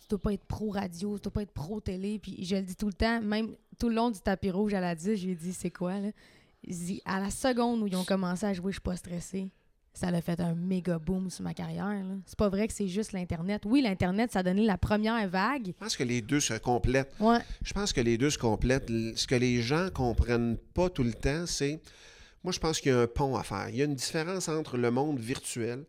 tu 0.00 0.08
dois 0.10 0.18
pas 0.20 0.32
être 0.34 0.44
pro-radio, 0.44 1.16
tu 1.16 1.22
dois 1.22 1.32
pas 1.32 1.42
être 1.42 1.52
pro-télé. 1.52 2.18
Puis 2.18 2.44
je 2.44 2.56
le 2.56 2.62
dis 2.62 2.76
tout 2.76 2.88
le 2.88 2.92
temps, 2.92 3.22
même 3.22 3.54
tout 3.78 3.88
le 3.88 3.94
long 3.94 4.10
du 4.10 4.20
tapis 4.20 4.50
rouge 4.50 4.74
à 4.74 4.80
la 4.80 4.94
10, 4.94 5.16
j'ai 5.16 5.34
dit 5.34 5.52
c'est 5.54 5.70
quoi, 5.70 5.98
là? 5.98 6.08
À 7.04 7.20
la 7.20 7.30
seconde 7.30 7.82
où 7.82 7.86
ils 7.86 7.96
ont 7.96 8.04
commencé 8.04 8.44
à 8.46 8.52
jouer, 8.52 8.72
je 8.72 8.76
suis 8.76 8.80
pas 8.82 8.96
stressé. 8.96 9.48
Ça 9.94 10.08
a 10.08 10.20
fait 10.20 10.40
un 10.40 10.54
méga 10.54 10.98
boom 10.98 11.30
sur 11.30 11.44
ma 11.44 11.54
carrière. 11.54 12.04
C'est 12.26 12.38
pas 12.38 12.48
vrai 12.48 12.66
que 12.66 12.74
c'est 12.74 12.88
juste 12.88 13.12
l'Internet. 13.12 13.62
Oui, 13.64 13.80
l'Internet, 13.80 14.32
ça 14.32 14.40
a 14.40 14.42
donné 14.42 14.66
la 14.66 14.76
première 14.76 15.28
vague. 15.28 15.68
Je 15.68 15.84
pense 15.84 15.96
que 15.96 16.04
les 16.04 16.20
deux 16.20 16.40
se 16.40 16.54
complètent. 16.54 17.14
Ouais. 17.20 17.38
Je 17.62 17.72
pense 17.72 17.92
que 17.92 18.00
les 18.00 18.18
deux 18.18 18.30
se 18.30 18.38
complètent. 18.38 18.88
Ce 19.14 19.26
que 19.26 19.36
les 19.36 19.62
gens 19.62 19.88
comprennent 19.94 20.58
pas 20.74 20.90
tout 20.90 21.04
le 21.04 21.14
temps, 21.14 21.46
c'est. 21.46 21.80
Moi, 22.42 22.52
je 22.52 22.58
pense 22.58 22.80
qu'il 22.80 22.92
y 22.92 22.94
a 22.94 23.00
un 23.00 23.06
pont 23.06 23.36
à 23.36 23.42
faire. 23.42 23.68
Il 23.70 23.76
y 23.76 23.82
a 23.82 23.84
une 23.86 23.94
différence 23.94 24.48
entre 24.48 24.76
le 24.76 24.90
monde 24.90 25.18
virtuel 25.18 25.84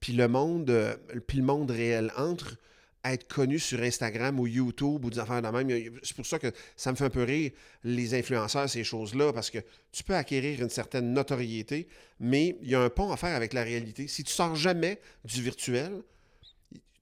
puis 0.00 0.12
le 0.12 0.28
monde, 0.28 0.70
euh, 0.70 0.96
puis 1.26 1.38
le 1.38 1.44
monde 1.44 1.70
réel. 1.70 2.12
Entre 2.16 2.56
être 3.04 3.28
connu 3.28 3.58
sur 3.58 3.80
Instagram 3.80 4.38
ou 4.40 4.46
YouTube 4.46 5.04
ou 5.04 5.10
des 5.10 5.18
affaires 5.18 5.40
de 5.40 5.48
même. 5.48 5.92
C'est 6.02 6.16
pour 6.16 6.26
ça 6.26 6.38
que 6.38 6.52
ça 6.76 6.90
me 6.90 6.96
fait 6.96 7.04
un 7.04 7.10
peu 7.10 7.22
rire, 7.22 7.52
les 7.84 8.14
influenceurs, 8.14 8.68
ces 8.68 8.84
choses-là, 8.84 9.32
parce 9.32 9.50
que 9.50 9.58
tu 9.92 10.02
peux 10.02 10.14
acquérir 10.14 10.60
une 10.60 10.70
certaine 10.70 11.12
notoriété, 11.12 11.88
mais 12.20 12.56
il 12.62 12.70
y 12.70 12.74
a 12.74 12.80
un 12.80 12.90
pont 12.90 13.12
à 13.12 13.16
faire 13.16 13.34
avec 13.36 13.52
la 13.52 13.62
réalité. 13.62 14.08
Si 14.08 14.24
tu 14.24 14.32
sors 14.32 14.56
jamais 14.56 15.00
du 15.24 15.42
virtuel, 15.42 16.02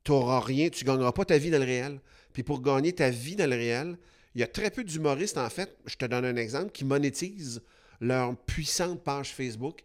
tu 0.04 0.12
n'auras 0.12 0.40
rien, 0.40 0.68
tu 0.68 0.84
ne 0.84 0.90
gagneras 0.90 1.12
pas 1.12 1.24
ta 1.24 1.38
vie 1.38 1.50
dans 1.50 1.58
le 1.58 1.64
réel. 1.64 2.00
Puis 2.32 2.42
pour 2.42 2.60
gagner 2.60 2.92
ta 2.92 3.10
vie 3.10 3.36
dans 3.36 3.48
le 3.48 3.56
réel, 3.56 3.96
il 4.34 4.40
y 4.40 4.44
a 4.44 4.46
très 4.46 4.70
peu 4.70 4.84
d'humoristes, 4.84 5.38
en 5.38 5.48
fait, 5.48 5.76
je 5.86 5.96
te 5.96 6.04
donne 6.04 6.26
un 6.26 6.36
exemple, 6.36 6.70
qui 6.70 6.84
monétisent 6.84 7.62
leur 8.00 8.36
puissante 8.36 9.02
page 9.02 9.32
Facebook. 9.32 9.82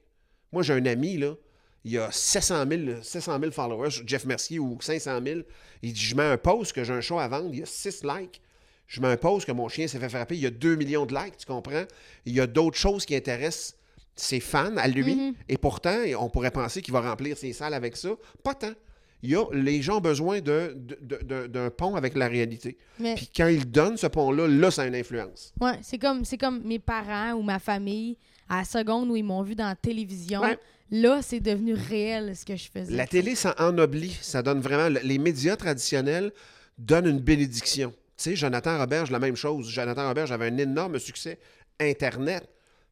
Moi, 0.52 0.62
j'ai 0.62 0.74
un 0.74 0.86
ami, 0.86 1.18
là, 1.18 1.36
il 1.84 1.94
y 1.94 1.98
a 1.98 2.12
700 2.12 2.66
000, 2.68 3.02
700 3.02 3.40
000 3.40 3.52
followers, 3.52 3.90
Jeff 4.06 4.26
Mercier, 4.26 4.60
ou 4.60 4.78
500 4.80 5.20
000. 5.26 5.40
Il 5.84 5.94
dit, 5.94 6.02
je 6.02 6.16
mets 6.16 6.24
un 6.24 6.38
post 6.38 6.74
que 6.74 6.84
j'ai 6.84 6.94
un 6.94 7.02
show 7.02 7.20
à 7.20 7.28
vendre, 7.28 7.50
il 7.54 7.60
y 7.60 7.64
a 7.64 7.66
6 7.66 8.04
likes. 8.04 8.42
Je 8.88 9.00
mets 9.02 9.08
un 9.08 9.18
post 9.18 9.46
que 9.48 9.52
mon 9.52 9.70
chien 9.70 9.88
s'est 9.88 10.00
fait 10.00 10.10
frapper, 10.10 10.36
il 10.36 10.42
y 10.42 10.46
a 10.46 10.52
2 10.52 10.76
millions 10.76 11.06
de 11.06 11.16
likes, 11.16 11.38
tu 11.38 11.46
comprends? 11.46 11.86
Il 12.26 12.34
y 12.34 12.40
a 12.42 12.48
d'autres 12.48 12.78
choses 12.78 13.06
qui 13.06 13.16
intéressent 13.16 13.76
ses 14.16 14.40
fans 14.42 14.76
à 14.78 14.88
lui. 14.88 15.16
Mhm. 15.16 15.34
Et 15.48 15.58
pourtant, 15.58 15.96
on 16.20 16.30
pourrait 16.30 16.52
penser 16.52 16.82
qu'il 16.82 16.94
va 16.94 17.02
remplir 17.02 17.38
ses 17.38 17.54
salles 17.54 17.74
avec 17.74 17.96
ça. 17.96 18.10
Pas 18.44 18.54
tant. 18.54 18.74
il 19.24 19.30
y 19.32 19.36
a, 19.36 19.46
les 19.54 19.82
gens 19.82 19.98
ont 19.98 20.02
besoin 20.02 20.42
d'un 20.42 21.70
pont 21.70 21.96
avec 21.96 22.16
la 22.16 22.28
réalité. 22.28 22.78
Mais 23.00 23.16
Puis 23.16 23.30
quand 23.36 23.48
ils 23.48 23.70
donnent 23.70 23.98
ce 23.98 24.08
pont-là, 24.08 24.48
là, 24.48 24.72
ça 24.72 24.82
a 24.84 24.88
une 24.88 24.96
influence. 24.96 25.54
ouais, 25.62 25.80
c'est 25.82 25.98
comme 25.98 26.26
c'est 26.26 26.38
comme 26.38 26.62
mes 26.64 26.80
parents 26.80 27.34
ou 27.34 27.42
ma 27.42 27.60
famille 27.60 28.18
à 28.52 28.58
la 28.58 28.64
seconde 28.66 29.10
où 29.10 29.16
ils 29.16 29.24
m'ont 29.24 29.44
vu 29.44 29.56
dans 29.56 29.68
la 29.68 29.76
télévision. 29.76 30.42
Ouais. 30.42 30.60
Là, 30.92 31.22
c'est 31.22 31.40
devenu 31.40 31.74
réel 31.74 32.36
ce 32.36 32.44
que 32.44 32.58
je 32.58 32.70
faisais. 32.70 32.94
La 32.94 33.08
télé, 33.08 33.34
ça 33.34 33.56
ennoblit. 33.58 34.18
Ça 34.22 34.44
donne 34.44 34.60
vraiment. 34.60 35.00
Les 35.04 35.18
médias 35.18 35.56
traditionnels 35.56 36.34
donnent 36.78 37.08
une 37.08 37.22
bénédiction. 37.22 37.92
Tu 38.18 38.24
sais, 38.24 38.36
Jonathan 38.36 38.78
Roberge, 38.78 39.10
la 39.10 39.20
même 39.20 39.38
chose. 39.38 39.70
Jonathan 39.70 40.06
Roberge 40.06 40.34
avait 40.34 40.48
un 40.48 40.58
énorme 40.58 41.00
succès 41.00 41.40
Internet. 41.80 42.48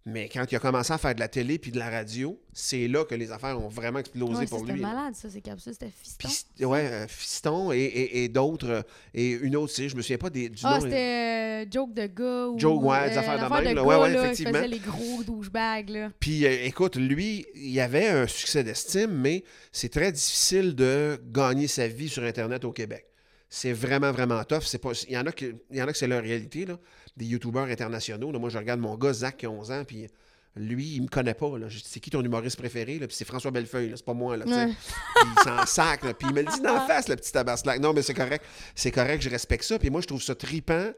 Mais 0.10 0.30
quand 0.30 0.46
il 0.52 0.56
a 0.56 0.60
commencé 0.60 0.92
à 0.94 0.98
faire 0.98 1.14
de 1.16 1.20
la 1.20 1.28
télé 1.28 1.60
puis 1.60 1.72
de 1.72 1.80
la 1.80 1.90
radio, 1.90 2.40
c'est 2.54 2.88
là 2.88 3.06
que 3.06 3.16
les 3.16 3.32
affaires 3.32 3.60
ont 3.62 3.68
vraiment 3.70 4.00
explosé 4.00 4.34
Ouais, 4.34 4.46
pour 4.48 4.60
c'était 4.60 4.74
lui. 4.74 4.82
là. 4.82 4.88
malade, 4.94 5.16
ça, 5.16 5.30
ces 5.30 5.42
capsules. 5.42 5.74
C'était 5.74 5.92
fiston. 5.92 6.28
Puis, 6.56 6.66
ouais, 6.66 6.80
euh, 6.92 7.08
Fiston 7.08 7.72
et, 7.72 7.78
et- 7.78 8.24
et 8.24 8.30
d'autres. 8.30 8.68
euh, 8.70 8.82
et 9.14 9.32
une 9.32 9.56
autre, 9.56 9.74
sais, 9.74 9.90
je 9.90 9.96
me 9.96 10.02
souviens 10.02 10.18
pas 10.18 10.30
des, 10.30 10.50
du 10.50 10.62
Ah, 10.64 10.76
nom. 10.76 10.82
c'était 10.82 10.96
euh, 10.96 11.66
joke 11.72 11.94
de 11.94 12.08
gars 12.08 12.48
ou 12.48 12.60
Joke, 12.60 12.84
ouais, 12.84 13.10
des 13.10 13.16
euh, 13.16 13.20
affaires 13.20 13.36
de 13.50 13.54
même, 13.54 13.64
là. 13.64 13.74
gars, 13.74 13.84
Ouais, 13.84 13.96
ouais, 13.98 14.14
là, 14.14 14.24
effectivement. 14.26 14.54
faisait 14.54 14.68
les 14.68 14.80
gros 14.80 15.24
douchebags, 15.24 15.90
là. 15.90 16.12
Puis 16.20 16.46
euh, 16.46 16.66
écoute, 16.66 16.96
lui, 16.96 17.46
il 17.56 17.80
avait 17.80 18.08
un 18.08 18.28
succès 18.28 18.64
d'estime, 18.64 19.12
mais 19.12 19.44
c'est 19.72 19.90
très 19.90 20.12
difficile 20.12 20.76
de 20.76 21.22
gagner 21.32 21.68
sa 21.68 21.88
vie 21.88 22.10
sur 22.10 22.24
Internet 22.24 22.66
au 22.66 22.72
Québec. 22.72 23.06
C'est 23.52 23.74
vraiment, 23.74 24.12
vraiment 24.12 24.44
tough. 24.44 24.78
Pas, 24.80 24.92
il 25.08 25.14
y 25.14 25.18
en 25.18 25.26
a 25.26 25.32
qui, 25.32 25.52
il 25.72 25.78
y 25.78 25.82
en 25.82 25.88
a 25.88 25.92
que 25.92 25.98
c'est 25.98 26.08
leur 26.08 26.22
réalité, 26.22 26.66
là. 26.66 26.78
Des 27.20 27.26
youtubeurs 27.26 27.66
internationaux. 27.68 28.32
là. 28.32 28.40
Moi, 28.40 28.50
je 28.50 28.58
regarde 28.58 28.80
mon 28.80 28.96
gars, 28.96 29.12
Zach, 29.14 29.38
qui 29.38 29.46
a 29.46 29.50
11 29.52 29.72
ans, 29.72 29.84
puis 29.86 30.08
lui, 30.56 30.96
il 30.96 31.02
me 31.04 31.08
connaît 31.08 31.34
pas. 31.34 31.52
C'est 31.84 32.00
qui 32.00 32.10
ton 32.10 32.24
humoriste 32.24 32.58
préféré? 32.58 32.98
là? 32.98 33.08
Puis 33.08 33.16
c'est 33.16 33.26
François 33.26 33.52
Bellefeuille, 33.52 33.92
c'est 33.96 34.06
pas 34.06 34.14
moi. 34.14 34.38
Là. 34.38 34.46
Ouais. 34.46 34.68
Puis 34.68 35.28
il 35.38 35.44
s'en 35.44 35.66
sac, 35.68 36.04
là. 36.04 36.14
puis 36.14 36.28
il 36.30 36.34
me 36.34 36.42
le 36.42 36.52
dit 36.52 36.62
d'en 36.62 36.88
face, 36.88 37.08
le 37.10 37.18
petit 37.18 37.32
tabaslac. 37.32 37.80
Non, 37.80 37.94
mais 37.94 38.02
c'est 38.02 38.14
correct. 38.14 38.44
C'est 38.74 38.92
correct, 38.92 39.22
je 39.22 39.30
respecte 39.30 39.64
ça. 39.66 39.78
Puis 39.78 39.90
moi, 39.90 40.02
je 40.02 40.08
trouve 40.08 40.22
ça 40.24 40.34
tripant 40.34 40.92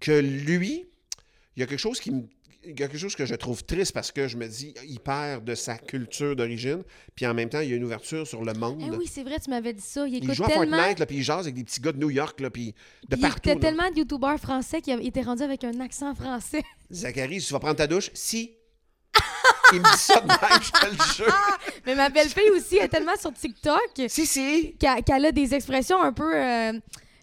que 0.00 0.12
lui, 0.12 0.88
il 1.56 1.60
y 1.60 1.62
a 1.62 1.66
quelque 1.66 1.78
chose 1.78 2.00
qui 2.00 2.10
me. 2.10 2.24
Il 2.68 2.72
y 2.72 2.74
quelque 2.74 2.98
chose 2.98 3.16
que 3.16 3.24
je 3.24 3.34
trouve 3.34 3.64
triste 3.64 3.94
parce 3.94 4.12
que 4.12 4.28
je 4.28 4.36
me 4.36 4.46
dis, 4.46 4.74
il 4.86 5.00
perd 5.00 5.42
de 5.42 5.54
sa 5.54 5.78
culture 5.78 6.36
d'origine, 6.36 6.82
puis 7.14 7.26
en 7.26 7.32
même 7.32 7.48
temps, 7.48 7.60
il 7.60 7.70
y 7.70 7.72
a 7.72 7.76
une 7.76 7.84
ouverture 7.84 8.26
sur 8.26 8.44
le 8.44 8.52
monde. 8.52 8.78
Eh 8.86 8.90
oui, 8.90 9.06
c'est 9.10 9.22
vrai, 9.22 9.36
tu 9.42 9.48
m'avais 9.48 9.72
dit 9.72 9.80
ça. 9.82 10.06
Il 10.06 10.22
il 10.22 10.34
joue 10.34 10.44
à 10.44 10.48
tellement. 10.48 10.76
Fortnite, 10.76 10.98
là, 10.98 11.06
puis 11.06 11.16
il 11.16 11.22
jase 11.22 11.46
avec 11.46 11.54
des 11.54 11.64
petits 11.64 11.80
gars 11.80 11.92
de 11.92 11.98
New 11.98 12.10
York, 12.10 12.38
là, 12.40 12.50
puis 12.50 12.72
de 12.72 12.72
puis 12.72 12.84
il 13.12 13.20
partout. 13.22 13.36
écoutait 13.48 13.54
là. 13.54 13.60
tellement 13.60 13.90
de 13.90 13.98
youtubeurs 14.00 14.38
français 14.38 14.82
qu'il 14.82 15.00
était 15.06 15.22
rendu 15.22 15.42
avec 15.42 15.64
un 15.64 15.80
accent 15.80 16.14
français. 16.14 16.62
Zachary, 16.92 17.40
tu 17.40 17.50
vas 17.54 17.58
prendre 17.58 17.76
ta 17.76 17.86
douche? 17.86 18.10
Si. 18.12 18.54
il 19.72 19.80
me 19.80 19.84
dit 19.90 19.98
ça 19.98 20.20
de 20.20 20.26
même, 20.28 20.62
je 20.62 20.70
te 20.70 20.86
le 20.86 21.24
jure. 21.24 21.34
Mais 21.86 21.94
ma 21.94 22.10
belle-fille 22.10 22.50
aussi 22.50 22.76
est 22.76 22.88
tellement 22.88 23.16
sur 23.18 23.32
TikTok 23.32 23.80
Si, 24.08 24.26
si. 24.26 24.76
qu'elle 24.78 25.02
qu'elle 25.04 25.24
a 25.24 25.32
des 25.32 25.54
expressions 25.54 26.02
un 26.02 26.12
peu. 26.12 26.36
euh, 26.36 26.72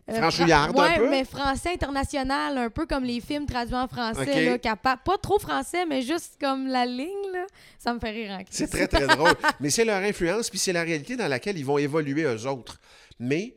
euh, 0.09 0.13
Franchouillardes, 0.17 0.75
fra- 0.75 0.85
un 0.91 0.95
peu? 0.97 1.09
mais 1.09 1.25
français 1.25 1.73
international, 1.73 2.57
un 2.57 2.69
peu 2.69 2.85
comme 2.85 3.03
les 3.03 3.19
films 3.21 3.45
traduits 3.45 3.75
en 3.75 3.87
français, 3.87 4.21
Ok. 4.21 4.35
là, 4.45 4.57
capa- 4.59 4.97
pas 5.03 5.17
trop 5.17 5.39
français, 5.39 5.85
mais 5.85 6.01
juste 6.03 6.37
comme 6.39 6.67
la 6.67 6.85
ligne, 6.85 7.31
là. 7.33 7.45
Ça 7.79 7.93
me 7.93 7.99
fait 7.99 8.11
rire 8.11 8.31
en 8.31 8.43
C'est 8.49 8.67
très, 8.67 8.87
très 8.87 9.07
drôle. 9.07 9.31
Mais 9.59 9.69
c'est 9.69 9.85
leur 9.85 10.01
influence, 10.03 10.49
puis 10.49 10.59
c'est 10.59 10.73
la 10.73 10.83
réalité 10.83 11.15
dans 11.15 11.27
laquelle 11.27 11.57
ils 11.57 11.65
vont 11.65 11.77
évoluer 11.79 12.23
eux 12.23 12.47
autres. 12.47 12.79
Mais, 13.19 13.55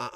en- 0.00 0.06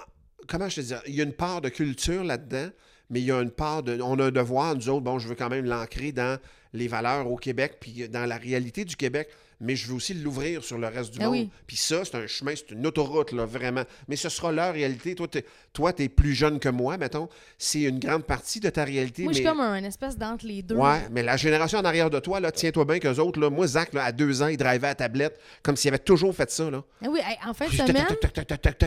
comment 0.49 0.69
je 0.69 0.77
te 0.77 0.81
dis, 0.81 0.95
il 1.07 1.15
y 1.15 1.21
a 1.21 1.25
une 1.25 1.33
part 1.33 1.61
de 1.61 1.69
culture 1.69 2.25
là-dedans, 2.25 2.71
mais 3.11 3.21
il 3.21 3.27
y 3.27 3.33
a 3.33 3.41
une 3.41 3.51
part 3.51 3.83
de. 3.83 4.01
On 4.03 4.19
a 4.19 4.25
un 4.27 4.31
devoir, 4.31 4.75
nous 4.75 4.89
autres, 4.89 5.03
bon, 5.03 5.19
je 5.19 5.29
veux 5.29 5.35
quand 5.37 5.49
même 5.49 5.65
l'ancrer 5.65 6.11
dans 6.13 6.39
les 6.73 6.89
valeurs 6.89 7.31
au 7.31 7.37
Québec, 7.37 7.77
puis 7.81 8.09
dans 8.09 8.27
la 8.27 8.37
réalité 8.37 8.85
du 8.85 8.97
Québec, 8.97 9.29
mais 9.61 9.75
je 9.77 9.89
veux 9.89 9.95
aussi 9.95 10.15
l'ouvrir 10.15 10.63
sur 10.63 10.79
le 10.79 10.87
reste 10.87 11.13
du 11.15 11.19
Ah 11.21 11.25
monde. 11.25 11.33
oui. 11.33 11.51
Puis 11.67 11.77
ça, 11.77 12.05
c'est 12.05 12.15
un 12.17 12.27
chemin, 12.27 12.55
c'est 12.55 12.71
une 12.71 12.87
autoroute, 12.87 13.33
là, 13.33 13.45
vraiment. 13.45 13.83
Mais 14.07 14.17
ce 14.17 14.29
sera 14.29 14.53
leur 14.53 14.73
réalité. 14.73 15.15
Toi, 15.15 15.27
toi, 15.73 15.93
t'es 15.93 16.09
plus 16.09 16.35
jeune 16.35 16.61
que 16.61 16.69
moi, 16.69 16.97
mettons. 16.97 17.29
C'est 17.59 17.83
une 17.83 17.99
grande 17.99 18.25
partie 18.25 18.61
de 18.61 18.71
ta 18.71 18.85
réalité. 18.85 19.25
Moi, 19.25 19.33
je 19.33 19.39
suis 19.39 19.45
mais... 19.45 19.51
comme 19.51 19.61
un 19.61 19.83
espèce 19.83 20.17
d'entre 20.17 20.47
les 20.47 20.63
deux. 20.63 20.77
Ouais, 20.77 21.09
mais 21.11 21.23
la 21.23 21.37
génération 21.37 21.79
en 21.79 21.85
arrière 21.85 22.11
de 22.11 22.21
toi, 22.21 22.39
là, 22.41 22.53
tiens-toi 22.53 22.85
bien 22.85 22.99
qu'eux 22.99 23.17
autres, 23.19 23.41
là, 23.41 23.51
moi, 23.51 23.67
Zach, 23.67 23.93
là, 23.93 24.05
à 24.05 24.13
deux 24.13 24.43
ans, 24.43 24.47
il 24.47 24.57
drivait 24.57 24.89
à 24.89 24.95
tablette 24.95 25.39
comme 25.63 25.77
s'il 25.77 25.89
avait 25.89 25.99
toujours 25.99 26.35
fait 26.35 26.51
ça. 26.51 26.71
Là. 26.71 26.85
Ah 27.03 27.09
oui, 27.11 27.21
en 27.47 27.55
fin 27.55 27.67
de 27.67 27.73
semaine. 27.73 28.07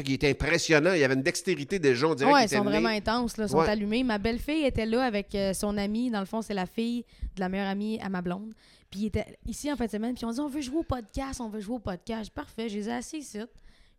il 0.06 0.14
était 0.14 0.30
impressionnant. 0.30 0.94
Il 0.94 1.00
y 1.00 1.04
avait 1.04 1.16
une 1.16 1.24
dextérité 1.24 1.80
déjà, 1.80 2.08
on 2.08 2.16
dirait 2.16 2.32
Ouais, 2.32 2.46
ils 2.46 2.50
sont 2.50 2.64
vraiment 2.64 2.90
intenses, 2.90 3.38
là, 3.38 3.48
sont 3.48 3.60
allumés. 3.60 4.04
Ma 4.04 4.18
belle-fille 4.18 4.66
était 4.66 4.86
là 4.86 5.04
avec 5.04 5.36
euh, 5.36 5.54
son 5.54 5.78
amie. 5.78 6.10
Dans 6.10 6.20
le 6.20 6.26
fond, 6.26 6.42
c'est 6.42 6.54
la 6.54 6.66
fille 6.66 7.06
de 7.36 7.40
la 7.40 7.50
meilleure 7.50 7.68
amie 7.68 8.00
à 8.02 8.10
ma 8.10 8.22
blonde. 8.22 8.54
Puis 8.92 9.00
il 9.02 9.06
était 9.08 9.38
ici 9.48 9.72
en 9.72 9.78
fin 9.78 9.86
de 9.86 9.92
semaine. 9.92 10.14
Puis 10.14 10.26
on 10.26 10.32
dit 10.32 10.40
on 10.40 10.48
veut 10.48 10.62
jouer 10.62 10.78
au 10.78 10.84
podcast, 10.84 11.40
on 11.42 11.50
veut 11.50 11.62
jouer 11.62 11.76
au 11.76 11.80
podcast. 11.80 12.30
Parfait, 12.30 12.70
je 12.70 12.78
les 12.78 12.90
ai 12.90 12.94
assis 12.94 13.18
ici. 13.20 13.40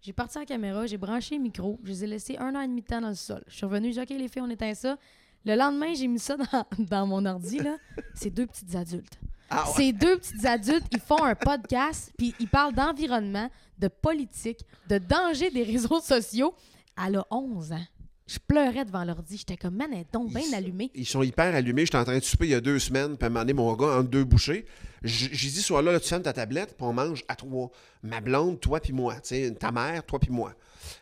J'ai 0.03 0.13
parti 0.13 0.39
la 0.39 0.45
caméra, 0.45 0.87
j'ai 0.87 0.99
branché 0.99 1.37
le 1.37 1.43
micro, 1.43 1.79
je 1.85 1.91
les 1.91 2.05
ai 2.05 2.07
laissés 2.09 2.37
un 2.39 2.55
an 2.57 2.61
et 2.61 2.67
demi 2.67 2.83
de 2.83 2.87
temps 2.87 3.01
dans 3.01 3.09
le 3.09 3.15
sol. 3.15 3.43
Je 3.47 3.55
suis 3.55 3.65
revenue, 3.65 3.93
j'ai 3.93 4.05
dit 4.05 4.15
OK, 4.15 4.19
les 4.21 4.29
filles, 4.29 4.43
on 4.43 4.51
éteint 4.51 4.75
ça. 4.75 4.99
Le 5.45 5.55
lendemain, 5.57 5.95
j'ai 5.95 6.09
mis 6.09 6.19
ça 6.19 6.37
dans, 6.37 6.67
dans 6.79 7.07
mon 7.07 7.25
ordi, 7.25 7.59
là. 7.59 7.77
C'est 8.15 8.31
deux 8.31 8.47
petites 8.47 8.75
adultes. 8.75 9.19
Ah 9.49 9.65
ouais. 9.69 9.75
Ces 9.77 9.93
deux 9.93 10.17
petites 10.19 10.45
adultes, 10.45 10.87
ils 10.93 11.01
font 11.01 11.23
un 11.23 11.35
podcast, 11.35 12.13
puis 12.17 12.35
ils 12.41 12.49
parlent 12.49 12.75
d'environnement, 12.75 13.49
de 13.79 13.89
politique, 13.89 14.61
de 14.89 14.99
danger 14.99 15.51
des 15.51 15.63
réseaux 15.63 16.01
sociaux. 16.01 16.55
Elle 16.97 17.17
a 17.17 17.27
11 17.31 17.73
ans. 17.73 17.85
Je 18.33 18.39
pleurais 18.39 18.87
devant 18.87 19.05
l'ordi. 19.05 19.37
J'étais 19.37 19.59
comme, 19.59 19.77
man, 19.77 19.91
elle 19.93 20.01
est 20.01 20.13
donc 20.13 20.33
bien 20.33 20.51
allumée. 20.55 20.91
Ils 20.95 21.07
sont 21.07 21.23
hyper 21.23 21.55
allumés. 21.55 21.85
J'étais 21.85 21.99
en 21.99 22.05
train 22.05 22.19
de 22.19 22.25
souper 22.25 22.47
il 22.47 22.53
y 22.53 22.55
a 22.55 22.63
deux 22.63 22.79
semaines, 22.79 23.19
puis 23.19 23.25
à 23.25 23.27
un 23.27 23.29
moment 23.29 23.41
donné, 23.41 23.53
mon 23.53 23.75
gars, 23.75 23.99
entre 23.99 24.09
deux 24.09 24.25
bouchées, 24.25 24.65
j'ai 25.03 25.51
dit, 25.51 25.61
sois 25.61 25.83
là, 25.83 25.93
là, 25.93 26.01
tu 26.01 26.09
fermes 26.09 26.23
ta 26.23 26.33
tablette, 26.33 26.75
puis 26.75 26.87
on 26.87 26.95
mange 26.95 27.25
à 27.29 27.37
trois. 27.37 27.71
Ma 28.03 28.23
blonde, 28.23 28.59
toi, 28.59 28.81
puis 28.81 28.95
moi. 28.95 29.17
Tu 29.17 29.21
sais, 29.25 29.51
ta 29.53 29.71
mère, 29.71 30.03
toi, 30.05 30.19
puis 30.19 30.31
moi. 30.31 30.55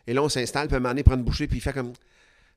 Et 0.09 0.13
là, 0.13 0.25
on 0.25 0.29
s'installe, 0.29 0.67
puis 0.67 0.75
à 0.75 0.79
un 0.79 0.81
moment 0.81 0.91
donné, 0.91 1.05
prend 1.05 1.15
une 1.15 1.23
bouchée, 1.23 1.47
puis 1.47 1.59
il 1.59 1.61
fait 1.61 1.73
comme, 1.73 1.93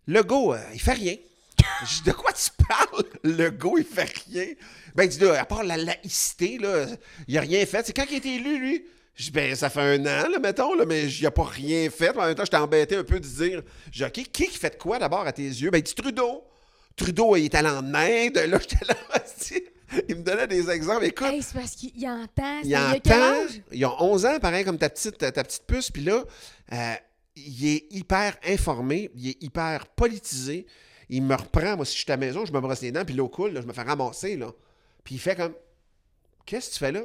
le 0.08 0.24
gars, 0.24 0.36
euh, 0.36 0.74
il 0.74 0.82
fait 0.82 0.94
rien. 0.94 1.16
Je 1.86 2.02
dis, 2.02 2.10
de 2.10 2.12
quoi 2.14 2.32
tu 2.34 2.50
parles? 2.68 3.04
Le 3.24 3.50
gars, 3.52 3.70
il 3.78 3.86
fait 3.86 4.12
rien. 4.28 4.48
Ben, 4.96 5.08
là, 5.22 5.40
à 5.40 5.46
part 5.46 5.64
la 5.64 5.78
laïcité, 5.78 6.58
là, 6.58 6.88
il 7.28 7.38
a 7.38 7.42
rien 7.42 7.64
fait. 7.68 7.86
C'est 7.86 7.94
quand 7.94 8.06
il 8.10 8.16
a 8.16 8.18
été 8.18 8.36
élu, 8.36 8.60
lui? 8.60 8.86
Je 9.16 9.26
dis, 9.26 9.32
ben, 9.32 9.56
ça 9.56 9.70
fait 9.70 9.82
un 9.82 10.02
an, 10.02 10.28
là, 10.30 10.40
mettons, 10.40 10.74
là, 10.74 10.86
mais 10.88 11.06
il 11.06 11.26
a 11.28 11.32
pas 11.32 11.44
rien 11.44 11.88
fait. 11.90 12.18
En 12.18 12.26
même 12.26 12.36
temps, 12.36 12.46
j'étais 12.46 12.58
embêté 12.58 12.96
un 12.96 13.04
peu 13.04 13.20
de 13.20 13.28
dire, 13.28 13.62
dit, 13.92 14.04
OK, 14.04 14.12
qui 14.32 14.48
fait 14.48 14.72
de 14.72 14.76
quoi 14.82 14.98
d'abord 14.98 15.28
à 15.28 15.32
tes 15.32 15.44
yeux? 15.44 15.70
Ben, 15.70 15.78
il 15.78 15.84
dit 15.84 15.94
Trudeau. 15.94 16.44
Trudeau, 16.96 17.36
il 17.36 17.46
est 17.46 17.56
allé 17.56 17.70
en 17.70 17.94
Inde. 17.94 18.36
Là, 18.48 18.58
j'étais 18.70 18.86
là, 18.86 18.96
il 20.10 20.16
me 20.16 20.24
donnait 20.24 20.48
des 20.48 20.70
exemples. 20.70 21.06
Écoute, 21.06 21.28
Hey, 21.28 21.44
c'est 21.44 21.54
parce 21.54 21.72
qu'il 21.76 21.92
il 21.96 22.08
entend. 22.08 22.62
il 22.64 22.74
a 22.74 22.90
entend. 22.90 23.00
quel 23.04 23.22
âge? 23.22 23.62
Ils 23.72 23.86
ont 23.86 23.96
11 24.00 24.26
ans, 24.26 24.40
pareil 24.40 24.66
comme 24.66 24.78
ta 24.80 24.90
petite, 24.90 25.18
ta 25.20 25.32
petite 25.32 25.64
puce. 25.68 25.92
Puis 25.92 26.04
là, 26.04 26.24
euh, 26.72 26.94
il 27.36 27.68
est 27.68 27.86
hyper 27.92 28.36
informé, 28.48 29.12
il 29.16 29.30
est 29.30 29.44
hyper 29.44 29.86
politisé. 29.88 30.66
Il 31.10 31.22
me 31.24 31.36
reprend, 31.36 31.76
moi, 31.76 31.86
si 31.86 31.94
je 31.96 32.02
suis 32.04 32.12
à 32.12 32.16
la 32.16 32.26
maison, 32.26 32.46
je 32.46 32.52
me 32.52 32.60
brosse 32.60 32.82
les 32.82 32.92
dents, 32.92 33.06
puis 33.06 33.14
l'eau 33.14 33.28
coule, 33.30 33.52
là, 33.52 33.62
je 33.62 33.68
me 33.68 33.74
fais 33.74 33.84
ramasser. 33.84 34.36
Là. 34.38 34.52
Puis 35.04 35.16
il 35.16 35.20
fait 35.20 35.36
comme 35.36 35.54
Qu'est-ce 36.46 36.70
que 36.70 36.74
tu 36.74 36.80
fais 36.80 36.92
là? 36.92 37.04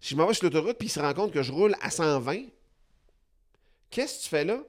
Si 0.00 0.10
je 0.14 0.16
m'en 0.16 0.26
vais 0.26 0.34
sur 0.34 0.44
l'autoroute, 0.44 0.78
puis 0.78 0.88
il 0.88 0.90
se 0.90 1.00
rend 1.00 1.14
compte 1.14 1.32
que 1.32 1.42
je 1.42 1.52
roule 1.52 1.74
à 1.80 1.90
120. 1.90 2.44
Qu'est-ce 3.90 4.18
que 4.18 4.22
tu 4.24 4.28
fais 4.28 4.44
là? 4.44 4.60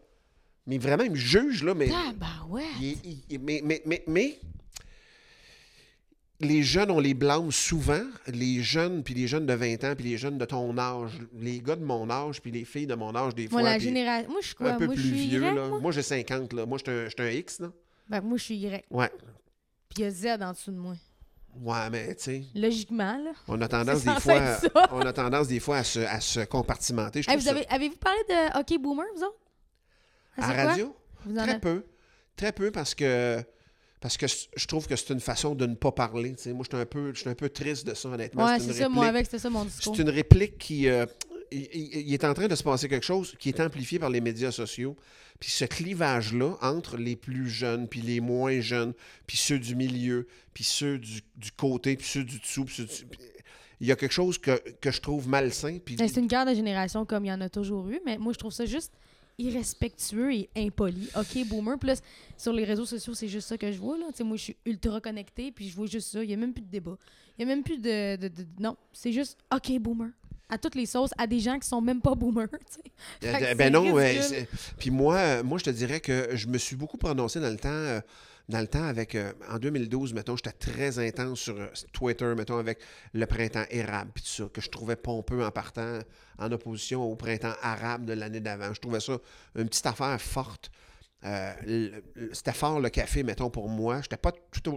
Mais 0.65 0.77
vraiment, 0.77 1.03
il 1.03 1.11
me 1.11 1.15
juge, 1.15 1.63
là, 1.63 1.73
mais. 1.73 1.89
Ah, 1.93 2.11
ben 2.15 2.45
ouais. 2.49 2.63
Il 2.79 2.97
il- 3.03 3.23
il- 3.29 3.39
mais, 3.39 3.61
mais, 3.63 3.81
mais, 3.85 4.03
mais 4.07 4.39
les 6.39 6.61
jeunes, 6.61 6.91
on 6.91 6.99
les 6.99 7.13
blâme 7.13 7.51
souvent. 7.51 8.03
Les 8.27 8.61
jeunes, 8.61 9.03
puis 9.03 9.13
les 9.13 9.27
jeunes 9.27 9.45
de 9.45 9.53
20 9.53 9.83
ans, 9.83 9.95
puis 9.95 10.05
les 10.05 10.17
jeunes 10.17 10.37
de 10.37 10.45
ton 10.45 10.77
âge. 10.77 11.11
Les 11.33 11.59
gars 11.61 11.75
de 11.75 11.83
mon 11.83 12.09
âge, 12.09 12.41
puis 12.41 12.51
les 12.51 12.63
filles 12.65 12.85
de 12.87 12.95
mon 12.95 13.15
âge, 13.15 13.33
des 13.33 13.47
fois. 13.47 13.61
Moi, 13.61 13.69
la 13.69 13.75
puis 13.77 13.85
génération. 13.85 14.29
Moi, 14.29 14.39
je 14.41 14.47
suis 14.47 14.55
quoi? 14.55 14.71
un 14.71 14.77
peu 14.77 14.85
moi, 14.85 14.95
plus 14.95 15.03
vieux. 15.03 15.41
Y, 15.41 15.55
là. 15.55 15.67
moi? 15.67 15.79
Moi, 15.79 15.91
j'ai 15.91 16.03
50. 16.03 16.53
Là. 16.53 16.65
Moi, 16.65 16.77
je 16.85 16.91
suis 16.91 17.21
un, 17.21 17.25
un 17.25 17.29
X. 17.31 17.59
Là. 17.59 17.71
Ben, 18.09 18.21
moi, 18.21 18.37
je 18.37 18.43
suis 18.43 18.55
Y. 18.57 18.85
Ouais. 18.91 19.09
Puis 19.89 19.99
il 19.99 20.01
y 20.01 20.05
a 20.05 20.11
Z 20.11 20.25
en 20.41 20.51
dessous 20.51 20.71
de 20.71 20.77
moi. 20.77 20.95
Ouais, 21.61 21.89
mais 21.91 22.15
tu 22.15 22.23
sais, 22.23 22.43
Logiquement, 22.55 23.17
là. 23.17 23.31
on 23.47 23.59
a 23.61 23.67
tendance 23.67 24.03
des 24.05 24.19
fois, 24.19 24.57
ça. 24.57 24.67
on 24.91 25.01
a 25.01 25.13
tendance 25.13 25.47
des 25.47 25.59
fois 25.59 25.77
à 25.77 25.83
se, 25.83 25.99
à 25.99 26.19
se 26.19 26.41
compartimenter. 26.45 27.21
Je 27.21 27.29
Hey, 27.29 27.37
trouve 27.37 27.43
vous 27.53 27.59
ça- 27.59 27.65
avez, 27.65 27.67
avez-vous 27.69 27.97
parlé 27.97 28.19
de 28.29 28.59
Hockey 28.59 28.77
Boomer, 28.77 29.05
vous 29.15 29.23
autres? 29.23 29.37
Ah, 30.37 30.49
à 30.49 30.67
radio, 30.67 30.95
Vous 31.25 31.33
très 31.35 31.49
avez- 31.49 31.59
peu, 31.59 31.83
très 32.35 32.51
peu 32.51 32.71
parce 32.71 32.93
que 32.93 33.43
parce 33.99 34.15
que 34.15 34.27
je 34.27 34.67
trouve 34.67 34.87
que 34.87 34.95
c'est 34.95 35.11
une 35.11 35.19
façon 35.19 35.55
de 35.55 35.65
ne 35.65 35.73
pas 35.73 35.91
parler. 35.91 36.35
Moi, 36.45 36.63
je 36.63 36.67
suis 36.69 36.77
un 36.81 36.85
peu, 36.85 37.11
un 37.25 37.33
peu 37.33 37.49
triste 37.49 37.87
de 37.87 37.95
ça, 37.95 38.09
honnêtement. 38.09 38.45
Ouais, 38.45 38.59
C'est 38.59 38.73
ça, 38.73 38.87
moi, 38.89 39.05
réplique- 39.05 39.27
avec, 39.31 39.41
ça 39.41 39.49
mon 39.49 39.65
discours. 39.65 39.95
C'est 39.95 40.03
une 40.03 40.09
réplique 40.11 40.59
qui. 40.59 40.87
euh, 40.87 41.07
il, 41.51 42.13
est 42.13 42.23
en 42.25 42.33
train 42.33 42.47
de 42.47 42.55
se 42.55 42.63
passer 42.63 42.87
quelque 42.89 43.05
chose 43.05 43.35
qui 43.39 43.49
est 43.49 43.59
amplifié 43.59 43.99
par 43.99 44.09
les 44.09 44.21
médias 44.21 44.51
sociaux. 44.51 44.95
Puis 45.39 45.49
ce 45.51 45.65
clivage-là 45.65 46.57
entre 46.61 46.97
les 46.97 47.15
plus 47.15 47.47
jeunes, 47.49 47.87
puis 47.87 48.01
les 48.01 48.19
moins 48.19 48.59
jeunes, 48.59 48.93
puis 49.27 49.37
ceux 49.37 49.59
du 49.59 49.75
milieu, 49.75 50.27
puis 50.53 50.63
ceux 50.63 50.97
du, 50.97 51.21
du 51.35 51.51
côté, 51.51 51.95
puis 51.95 52.07
ceux 52.07 52.23
du 52.23 52.39
dessous, 52.39 52.65
puis 52.65 52.75
ceux 52.75 52.85
du- 52.85 53.05
Il 53.79 53.85
y 53.87 53.91
a 53.91 53.95
quelque 53.95 54.11
chose 54.13 54.39
que, 54.39 54.59
que 54.81 54.89
je 54.91 54.99
trouve 55.01 55.27
malsain. 55.27 55.77
C'est 55.97 56.17
une 56.19 56.25
guerre 56.27 56.47
de 56.47 56.55
génération 56.55 57.05
comme 57.05 57.25
il 57.25 57.27
y 57.27 57.31
en 57.31 57.41
a 57.41 57.49
toujours 57.49 57.87
eu, 57.89 57.99
mais 58.05 58.17
moi, 58.17 58.33
je 58.33 58.39
trouve 58.39 58.51
ça 58.51 58.65
juste 58.65 58.91
irrespectueux 59.37 60.33
et 60.33 60.49
impoli. 60.55 61.09
OK, 61.15 61.47
boomer. 61.47 61.75
Là, 61.83 61.93
sur 62.37 62.53
les 62.53 62.63
réseaux 62.63 62.85
sociaux, 62.85 63.13
c'est 63.13 63.27
juste 63.27 63.47
ça 63.47 63.57
que 63.57 63.71
je 63.71 63.77
vois. 63.77 63.97
Là. 63.97 64.07
Moi, 64.23 64.35
je 64.37 64.41
suis 64.43 64.55
ultra 64.65 64.99
connectée, 64.99 65.51
puis 65.51 65.69
je 65.69 65.75
vois 65.75 65.85
juste 65.85 66.09
ça. 66.11 66.23
Il 66.23 66.27
n'y 66.27 66.33
a 66.33 66.37
même 66.37 66.53
plus 66.53 66.63
de 66.63 66.69
débat. 66.71 66.97
Il 67.37 67.45
n'y 67.45 67.51
a 67.51 67.55
même 67.55 67.63
plus 67.63 67.77
de, 67.77 68.15
de- 68.15 68.27
de- 68.27 68.47
Non, 68.59 68.75
c'est 68.91 69.11
juste 69.11 69.37
OK, 69.53 69.71
boomer. 69.79 70.09
À 70.49 70.57
toutes 70.57 70.75
les 70.75 70.85
sauces 70.85 71.11
à 71.17 71.27
des 71.27 71.39
gens 71.39 71.59
qui 71.59 71.67
sont 71.67 71.81
même 71.81 72.01
pas 72.01 72.15
boomers. 72.15 72.47
Euh, 73.23 73.33
que 73.33 73.55
ben 73.55 73.71
non, 73.71 73.95
puis 74.77 74.89
moi, 74.89 75.15
euh, 75.15 75.43
moi, 75.43 75.59
je 75.59 75.65
te 75.65 75.69
dirais 75.69 75.99
que 75.99 76.29
je 76.33 76.47
me 76.47 76.57
suis 76.57 76.75
beaucoup 76.75 76.97
prononcé 76.97 77.39
dans 77.39 77.49
le 77.49 77.57
temps, 77.57 77.69
euh, 77.69 77.99
dans 78.49 78.59
le 78.59 78.67
temps 78.67 78.83
avec, 78.83 79.13
euh, 79.15 79.33
en 79.49 79.59
2012, 79.59 80.13
mettons, 80.13 80.35
j'étais 80.35 80.51
très 80.51 80.99
intense 80.99 81.39
sur 81.39 81.55
Twitter, 81.93 82.33
mettons, 82.35 82.57
avec 82.57 82.79
le 83.13 83.25
printemps 83.25 83.65
érable, 83.69 84.11
puis 84.13 84.23
tout 84.23 84.29
ça, 84.29 84.49
que 84.51 84.61
je 84.61 84.69
trouvais 84.69 84.95
pompeux 84.95 85.45
en 85.45 85.51
partant 85.51 85.99
en 86.39 86.51
opposition 86.51 87.03
au 87.03 87.15
printemps 87.15 87.55
arabe 87.61 88.05
de 88.05 88.13
l'année 88.13 88.39
d'avant. 88.39 88.73
Je 88.73 88.79
trouvais 88.79 88.99
ça 88.99 89.17
une 89.55 89.67
petite 89.67 89.85
affaire 89.85 90.19
forte. 90.19 90.71
Euh, 91.25 91.89
C'était 92.31 92.53
fort 92.53 92.79
le 92.79 92.89
café, 92.89 93.23
mettons, 93.23 93.49
pour 93.49 93.69
moi. 93.69 93.95
Je 93.97 94.05
n'étais 94.05 94.17
pas 94.17 94.31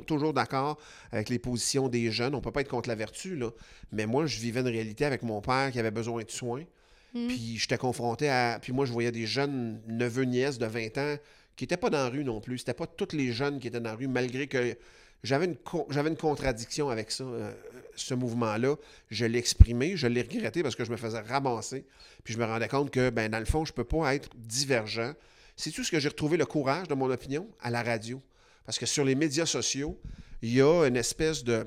toujours 0.07 0.33
d'accord 0.33 0.79
avec 1.13 1.29
les 1.29 1.39
positions 1.39 1.89
des 1.89 2.11
jeunes. 2.11 2.35
On 2.35 2.39
ne 2.39 2.43
peut 2.43 2.51
pas 2.53 2.63
être 2.63 2.69
contre 2.71 2.89
la 2.89 2.95
vertu, 2.95 3.37
là. 3.37 3.51
Mais 3.93 4.07
moi, 4.07 4.27
je 4.27 4.39
vivais 4.41 4.61
une 4.61 4.69
réalité 4.69 5.05
avec 5.05 5.23
mon 5.23 5.41
père 5.41 5.71
qui 5.71 5.79
avait 5.79 5.91
besoin 5.91 6.23
de 6.23 6.31
soins. 6.31 6.65
Puis 7.13 7.57
j'étais 7.59 7.77
confronté 7.79 8.29
à. 8.29 8.59
Puis 8.63 8.73
moi, 8.73 8.87
je 8.87 8.93
voyais 8.93 9.13
des 9.13 9.27
jeunes 9.27 9.81
neveux, 9.89 10.23
nièces 10.25 10.59
de 10.59 10.67
20 10.67 10.97
ans 10.99 11.17
qui 11.57 11.65
n'étaient 11.65 11.77
pas 11.77 11.91
dans 11.91 11.99
la 11.99 12.09
rue 12.09 12.25
non 12.25 12.41
plus. 12.41 12.59
C'était 12.59 12.73
pas 12.75 12.87
tous 12.87 13.15
les 13.17 13.33
jeunes 13.33 13.59
qui 13.59 13.67
étaient 13.69 13.81
dans 13.81 13.91
la 13.91 13.97
rue, 13.97 14.07
malgré 14.09 14.47
que 14.47 14.77
j'avais 15.25 15.45
une, 15.47 15.57
con- 15.57 15.87
j'avais 15.91 16.09
une 16.09 16.17
contradiction 16.17 16.89
avec 16.89 17.11
ça, 17.11 17.25
euh, 17.25 17.53
ce 17.97 18.15
mouvement-là. 18.15 18.77
Je 19.11 19.27
l'ai 19.27 19.39
exprimé, 19.41 19.97
je 19.97 20.07
l'ai 20.07 20.23
regretté 20.23 20.63
parce 20.63 20.77
que 20.77 20.85
je 20.85 20.91
me 20.93 20.97
faisais 20.97 21.21
ramasser. 21.21 21.85
Puis 22.25 22.33
je 22.33 22.39
me 22.39 22.45
rendais 22.45 22.69
compte 22.69 22.91
que, 22.93 23.11
ben, 23.11 23.29
dans 23.31 23.41
le 23.41 23.45
fond, 23.45 23.65
je 23.65 23.73
peux 23.73 23.85
pas 23.85 24.15
être 24.15 24.31
divergent. 24.37 25.13
C'est 25.61 25.73
tout 25.73 25.85
ce 25.85 25.91
que 25.91 26.01
j'ai 26.01 26.09
retrouvé 26.09 26.39
le 26.39 26.47
courage 26.47 26.89
de 26.89 26.95
mon 26.95 27.11
opinion 27.11 27.47
à 27.61 27.69
la 27.69 27.83
radio? 27.83 28.23
Parce 28.65 28.79
que 28.79 28.87
sur 28.87 29.05
les 29.05 29.15
médias 29.15 29.45
sociaux, 29.45 30.01
il 30.41 30.55
y 30.55 30.63
a 30.63 30.87
une 30.87 30.97
espèce 30.97 31.45
de. 31.45 31.67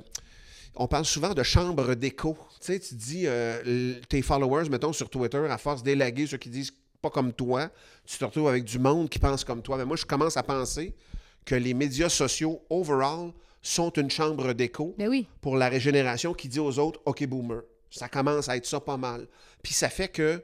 On 0.73 0.87
parle 0.87 1.05
souvent 1.05 1.35
de 1.35 1.43
chambre 1.43 1.93
d'écho. 1.93 2.35
Tu 2.59 2.65
sais, 2.65 2.79
tu 2.79 2.95
dis, 2.95 3.27
euh, 3.27 3.93
tes 4.09 4.23
followers, 4.23 4.67
mettons, 4.67 4.93
sur 4.93 5.11
Twitter, 5.11 5.45
à 5.47 5.59
force 5.59 5.83
d'élaguer 5.83 6.25
ceux 6.25 6.37
qui 6.37 6.49
disent 6.49 6.73
pas 7.03 7.11
comme 7.11 7.33
toi, 7.33 7.69
tu 8.03 8.17
te 8.17 8.25
retrouves 8.25 8.47
avec 8.47 8.63
du 8.63 8.79
monde 8.79 9.09
qui 9.09 9.19
pense 9.19 9.43
comme 9.43 9.61
toi. 9.61 9.77
Mais 9.77 9.85
moi, 9.85 9.95
je 9.95 10.05
commence 10.05 10.37
à 10.37 10.41
penser 10.41 10.95
que 11.45 11.53
les 11.53 11.75
médias 11.75 12.09
sociaux, 12.09 12.63
overall, 12.71 13.31
sont 13.61 13.91
une 13.91 14.09
chambre 14.09 14.53
d'écho 14.53 14.95
Ben 14.97 15.07
oui. 15.07 15.27
pour 15.39 15.55
la 15.55 15.69
régénération 15.69 16.33
qui 16.33 16.47
dit 16.47 16.59
aux 16.59 16.79
autres 16.79 16.99
OK, 17.05 17.23
boomer. 17.27 17.61
Ça 17.91 18.09
commence 18.09 18.49
à 18.49 18.57
être 18.57 18.65
ça 18.65 18.79
pas 18.79 18.97
mal. 18.97 19.27
Puis 19.61 19.75
ça 19.75 19.87
fait 19.87 20.07
que, 20.07 20.43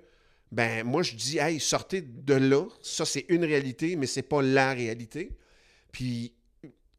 ben, 0.52 0.84
moi, 0.86 1.04
je 1.04 1.16
dis 1.16 1.38
Hey, 1.38 1.60
sortez 1.60 2.02
de 2.02 2.34
là. 2.34 2.64
Ça, 2.82 3.06
c'est 3.06 3.26
une 3.30 3.44
réalité, 3.46 3.96
mais 3.96 4.08
c'est 4.08 4.24
pas 4.24 4.42
la 4.42 4.74
réalité. 4.74 5.38
Puis 5.92 6.34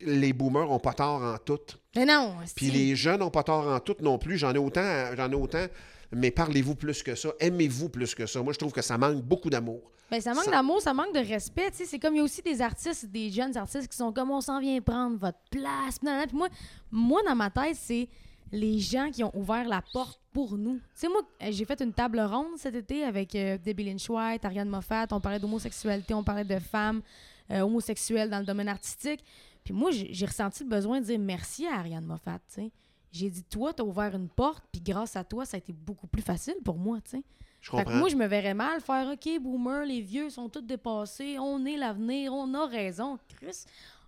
les 0.00 0.32
boomers 0.32 0.66
n'ont 0.68 0.78
pas 0.78 0.94
tort 0.94 1.22
en 1.22 1.36
tout. 1.38 1.58
Mais 1.94 2.06
non. 2.06 2.36
Puis 2.54 2.70
les 2.70 2.96
jeunes 2.96 3.20
n'ont 3.20 3.30
pas 3.30 3.42
tort 3.42 3.66
en 3.68 3.80
tout 3.80 3.96
non 4.00 4.18
plus. 4.18 4.38
J'en 4.38 4.54
ai 4.54 4.58
autant, 4.58 5.14
j'en 5.16 5.30
ai 5.30 5.34
autant. 5.34 5.66
Mais 6.12 6.30
parlez-vous 6.30 6.74
plus 6.74 7.02
que 7.02 7.14
ça. 7.14 7.30
Aimez-vous 7.38 7.88
plus 7.88 8.14
que 8.14 8.26
ça. 8.26 8.42
Moi, 8.42 8.52
je 8.52 8.58
trouve 8.58 8.72
que 8.72 8.82
ça 8.82 8.98
manque 8.98 9.22
beaucoup 9.22 9.50
d'amour. 9.50 9.90
Ben, 10.10 10.20
ça 10.20 10.34
manque 10.34 10.44
Ça- 10.44 10.50
d'amour, 10.50 10.80
ça 10.82 10.92
manque 10.92 11.14
de 11.14 11.20
respect. 11.20 11.70
C'est 11.72 11.98
comme 12.00 12.14
il 12.14 12.18
y 12.18 12.20
a 12.20 12.24
aussi 12.24 12.42
des 12.42 12.60
artistes, 12.60 13.06
des 13.06 13.30
jeunes 13.30 13.56
artistes 13.56 13.86
qui 13.88 13.96
sont 13.96 14.12
comme 14.12 14.30
on 14.32 14.40
s'en 14.40 14.58
vient 14.58 14.80
prendre 14.80 15.16
votre 15.18 15.38
place. 15.50 15.98
Puis 16.00 16.36
moi, 16.36 16.48
moi, 16.90 17.20
dans 17.28 17.36
ma 17.36 17.48
tête, 17.50 17.76
c'est 17.80 18.08
les 18.52 18.78
gens 18.78 19.10
qui 19.10 19.22
ont 19.22 19.34
ouvert 19.36 19.68
la 19.68 19.82
porte 19.92 20.20
pour 20.32 20.56
nous. 20.56 20.76
Tu 20.76 20.82
sais, 20.94 21.08
moi, 21.08 21.22
euh, 21.42 21.48
j'ai 21.50 21.64
fait 21.64 21.80
une 21.80 21.92
table 21.92 22.20
ronde 22.20 22.56
cet 22.56 22.74
été 22.74 23.04
avec 23.04 23.34
euh, 23.34 23.58
Debbie 23.58 23.84
Lynch 23.84 24.08
White, 24.08 24.44
Ariane 24.44 24.68
Moffat. 24.68 25.06
On 25.10 25.20
parlait 25.20 25.38
d'homosexualité, 25.38 26.14
on 26.14 26.24
parlait 26.24 26.44
de 26.44 26.58
femmes 26.58 27.02
euh, 27.50 27.60
homosexuelles 27.60 28.30
dans 28.30 28.38
le 28.38 28.44
domaine 28.44 28.68
artistique. 28.68 29.24
Puis 29.64 29.74
moi, 29.74 29.90
j'ai 29.92 30.26
ressenti 30.26 30.64
le 30.64 30.68
besoin 30.68 31.00
de 31.00 31.06
dire 31.06 31.18
merci 31.18 31.66
à 31.66 31.78
Ariane 31.78 32.04
Moffat. 32.04 32.38
tu 32.48 32.62
sais. 32.62 32.70
J'ai 33.12 33.28
dit, 33.28 33.42
toi, 33.42 33.72
t'as 33.72 33.82
ouvert 33.82 34.14
une 34.14 34.28
porte, 34.28 34.64
puis 34.70 34.80
grâce 34.80 35.16
à 35.16 35.24
toi, 35.24 35.44
ça 35.44 35.56
a 35.56 35.58
été 35.58 35.72
beaucoup 35.72 36.06
plus 36.06 36.22
facile 36.22 36.54
pour 36.64 36.78
moi. 36.78 36.98
tu 37.04 37.10
sais. 37.10 37.22
Je 37.60 37.70
Fait 37.70 37.84
que 37.84 37.92
moi, 37.92 38.08
je 38.08 38.16
me 38.16 38.26
verrais 38.26 38.54
mal 38.54 38.80
faire 38.80 39.06
OK, 39.12 39.28
boomer, 39.38 39.84
les 39.84 40.00
vieux 40.00 40.30
sont 40.30 40.48
tous 40.48 40.62
dépassés, 40.62 41.38
on 41.38 41.64
est 41.66 41.76
l'avenir, 41.76 42.32
on 42.32 42.54
a 42.54 42.66
raison. 42.66 43.18
Chris, 43.28 43.64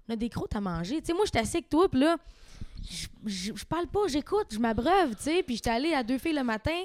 on 0.08 0.14
a 0.14 0.16
des 0.16 0.30
croûtes 0.30 0.56
à 0.56 0.60
manger. 0.60 1.00
Tu 1.00 1.08
sais, 1.08 1.12
moi, 1.12 1.24
j'étais 1.26 1.40
assis 1.40 1.58
avec 1.58 1.68
toi, 1.68 1.86
puis 1.88 2.00
là, 2.00 2.16
je- 3.26 3.52
parle 3.68 3.86
pas, 3.88 4.06
j'écoute, 4.08 4.48
je 4.52 4.58
m'abreuve, 4.58 5.14
tu 5.16 5.22
sais. 5.24 5.42
Puis 5.42 5.56
j'étais 5.56 5.70
allée 5.70 5.94
à 5.94 6.02
deux 6.02 6.18
filles 6.18 6.34
le 6.34 6.44
matin, 6.44 6.78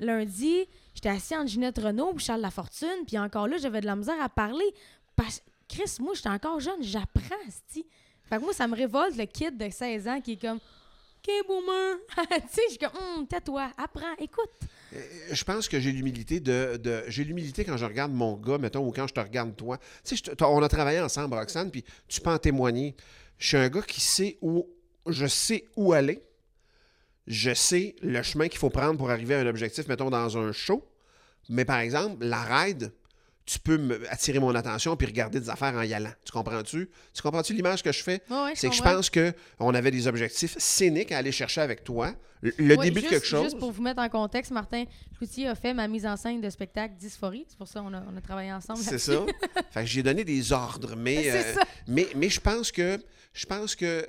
lundi, 0.00 0.66
j'étais 0.94 1.08
assis 1.08 1.36
entre 1.36 1.48
Ginette 1.48 1.78
Renault 1.78 2.12
puis 2.14 2.24
Charles 2.24 2.40
Lafortune, 2.40 3.04
puis 3.06 3.18
encore 3.18 3.48
là, 3.48 3.56
j'avais 3.58 3.80
de 3.80 3.86
la 3.86 3.96
misère 3.96 4.20
à 4.20 4.28
parler. 4.28 4.64
Parce 5.16 5.42
Chris, 5.68 5.96
moi, 6.00 6.12
j'étais 6.14 6.28
encore 6.28 6.60
jeune, 6.60 6.82
j'apprends, 6.82 7.22
sti. 7.48 7.86
Fait 8.24 8.36
que 8.36 8.40
moi, 8.42 8.52
ça 8.52 8.66
me 8.66 8.74
révolte, 8.76 9.16
le 9.16 9.24
kid 9.26 9.56
de 9.56 9.68
16 9.70 10.08
ans 10.08 10.20
qui 10.20 10.32
est 10.32 10.40
comme 10.40 10.58
OK, 11.26 11.32
tu 11.48 12.26
sais, 12.50 12.62
je 12.66 12.70
suis 12.72 12.78
comme, 12.78 12.90
Hum, 13.18 13.26
tais-toi, 13.26 13.70
apprends, 13.78 14.14
écoute. 14.18 14.50
je 15.30 15.44
pense 15.44 15.68
que 15.68 15.80
j'ai 15.80 15.90
l'humilité 15.90 16.38
de, 16.38 16.78
j'ai 17.08 17.24
l'humilité 17.24 17.64
quand 17.64 17.78
je 17.78 17.84
regarde 17.86 18.12
mon 18.12 18.34
gars, 18.36 18.58
mettons, 18.58 18.86
ou 18.86 18.92
quand 18.92 19.06
je 19.06 19.14
te 19.14 19.20
regarde 19.20 19.56
toi. 19.56 19.78
Tu 20.04 20.16
sais, 20.18 20.22
on 20.42 20.62
a 20.62 20.68
travaillé 20.68 21.00
ensemble, 21.00 21.34
Roxane, 21.34 21.70
puis 21.70 21.82
tu 22.08 22.20
peux 22.20 22.30
en 22.30 22.36
témoigner. 22.38 22.94
Je 23.38 23.46
suis 23.48 23.56
un 23.56 23.68
gars 23.70 23.80
qui 23.82 24.02
sait 24.02 24.36
où, 24.42 24.66
je 25.06 25.26
sais 25.26 25.64
où 25.76 25.92
aller. 25.92 26.22
Je 27.26 27.54
sais 27.54 27.96
le 28.02 28.22
chemin 28.22 28.48
qu'il 28.48 28.58
faut 28.58 28.70
prendre 28.70 28.98
pour 28.98 29.10
arriver 29.10 29.34
à 29.34 29.40
un 29.40 29.46
objectif, 29.46 29.88
mettons, 29.88 30.10
dans 30.10 30.36
un 30.36 30.52
show. 30.52 30.86
Mais 31.48 31.64
par 31.64 31.78
exemple, 31.78 32.24
la 32.24 32.42
ride, 32.42 32.92
tu 33.46 33.58
peux 33.58 33.78
me- 33.78 34.10
attirer 34.10 34.38
mon 34.38 34.54
attention 34.54 34.94
puis 34.96 35.06
regarder 35.06 35.40
des 35.40 35.48
affaires 35.50 35.74
en 35.74 35.82
y 35.82 35.94
allant. 35.94 36.12
Tu 36.24 36.32
comprends-tu? 36.32 36.90
Tu 37.14 37.22
comprends-tu 37.22 37.54
l'image 37.54 37.82
que 37.82 37.92
je 37.92 38.02
fais? 38.02 38.22
Ouais, 38.30 38.36
ouais, 38.44 38.52
C'est 38.54 38.68
que 38.68 38.74
je 38.74 38.82
pense 38.82 39.10
qu'on 39.10 39.74
avait 39.74 39.90
des 39.90 40.06
objectifs 40.06 40.56
scéniques 40.58 41.12
à 41.12 41.18
aller 41.18 41.32
chercher 41.32 41.62
avec 41.62 41.82
toi. 41.84 42.14
Le, 42.42 42.52
le 42.58 42.76
Ouais, 42.76 42.84
début 42.84 43.00
juste- 43.00 43.06
de 43.06 43.14
quelque 43.16 43.26
chose. 43.26 43.44
Juste 43.44 43.58
pour 43.58 43.72
vous 43.72 43.80
mettre 43.82 44.00
en 44.02 44.08
contexte, 44.10 44.50
Martin 44.50 44.84
Cloutier 45.16 45.48
a 45.48 45.54
fait 45.54 45.72
ma 45.72 45.88
mise 45.88 46.04
en 46.04 46.16
scène 46.18 46.42
de 46.42 46.50
spectacle 46.50 46.94
Dysphorie. 46.98 47.46
C'est 47.48 47.56
pour 47.56 47.68
ça 47.68 47.80
qu'on 47.80 47.94
a, 47.94 48.02
on 48.12 48.16
a 48.16 48.20
travaillé 48.20 48.52
ensemble. 48.52 48.80
C'est 48.80 48.98
ça. 48.98 49.24
fait 49.70 49.80
que 49.80 49.86
j'ai 49.86 50.02
donné 50.02 50.24
des 50.24 50.52
ordres, 50.52 50.94
mais, 50.94 51.30
euh, 51.30 51.54
mais, 51.88 52.06
mais 52.16 52.28
je 52.28 52.40
pense 52.40 52.70
que 52.70 52.98
je 53.32 53.46
pense 53.46 53.74
que 53.74 54.06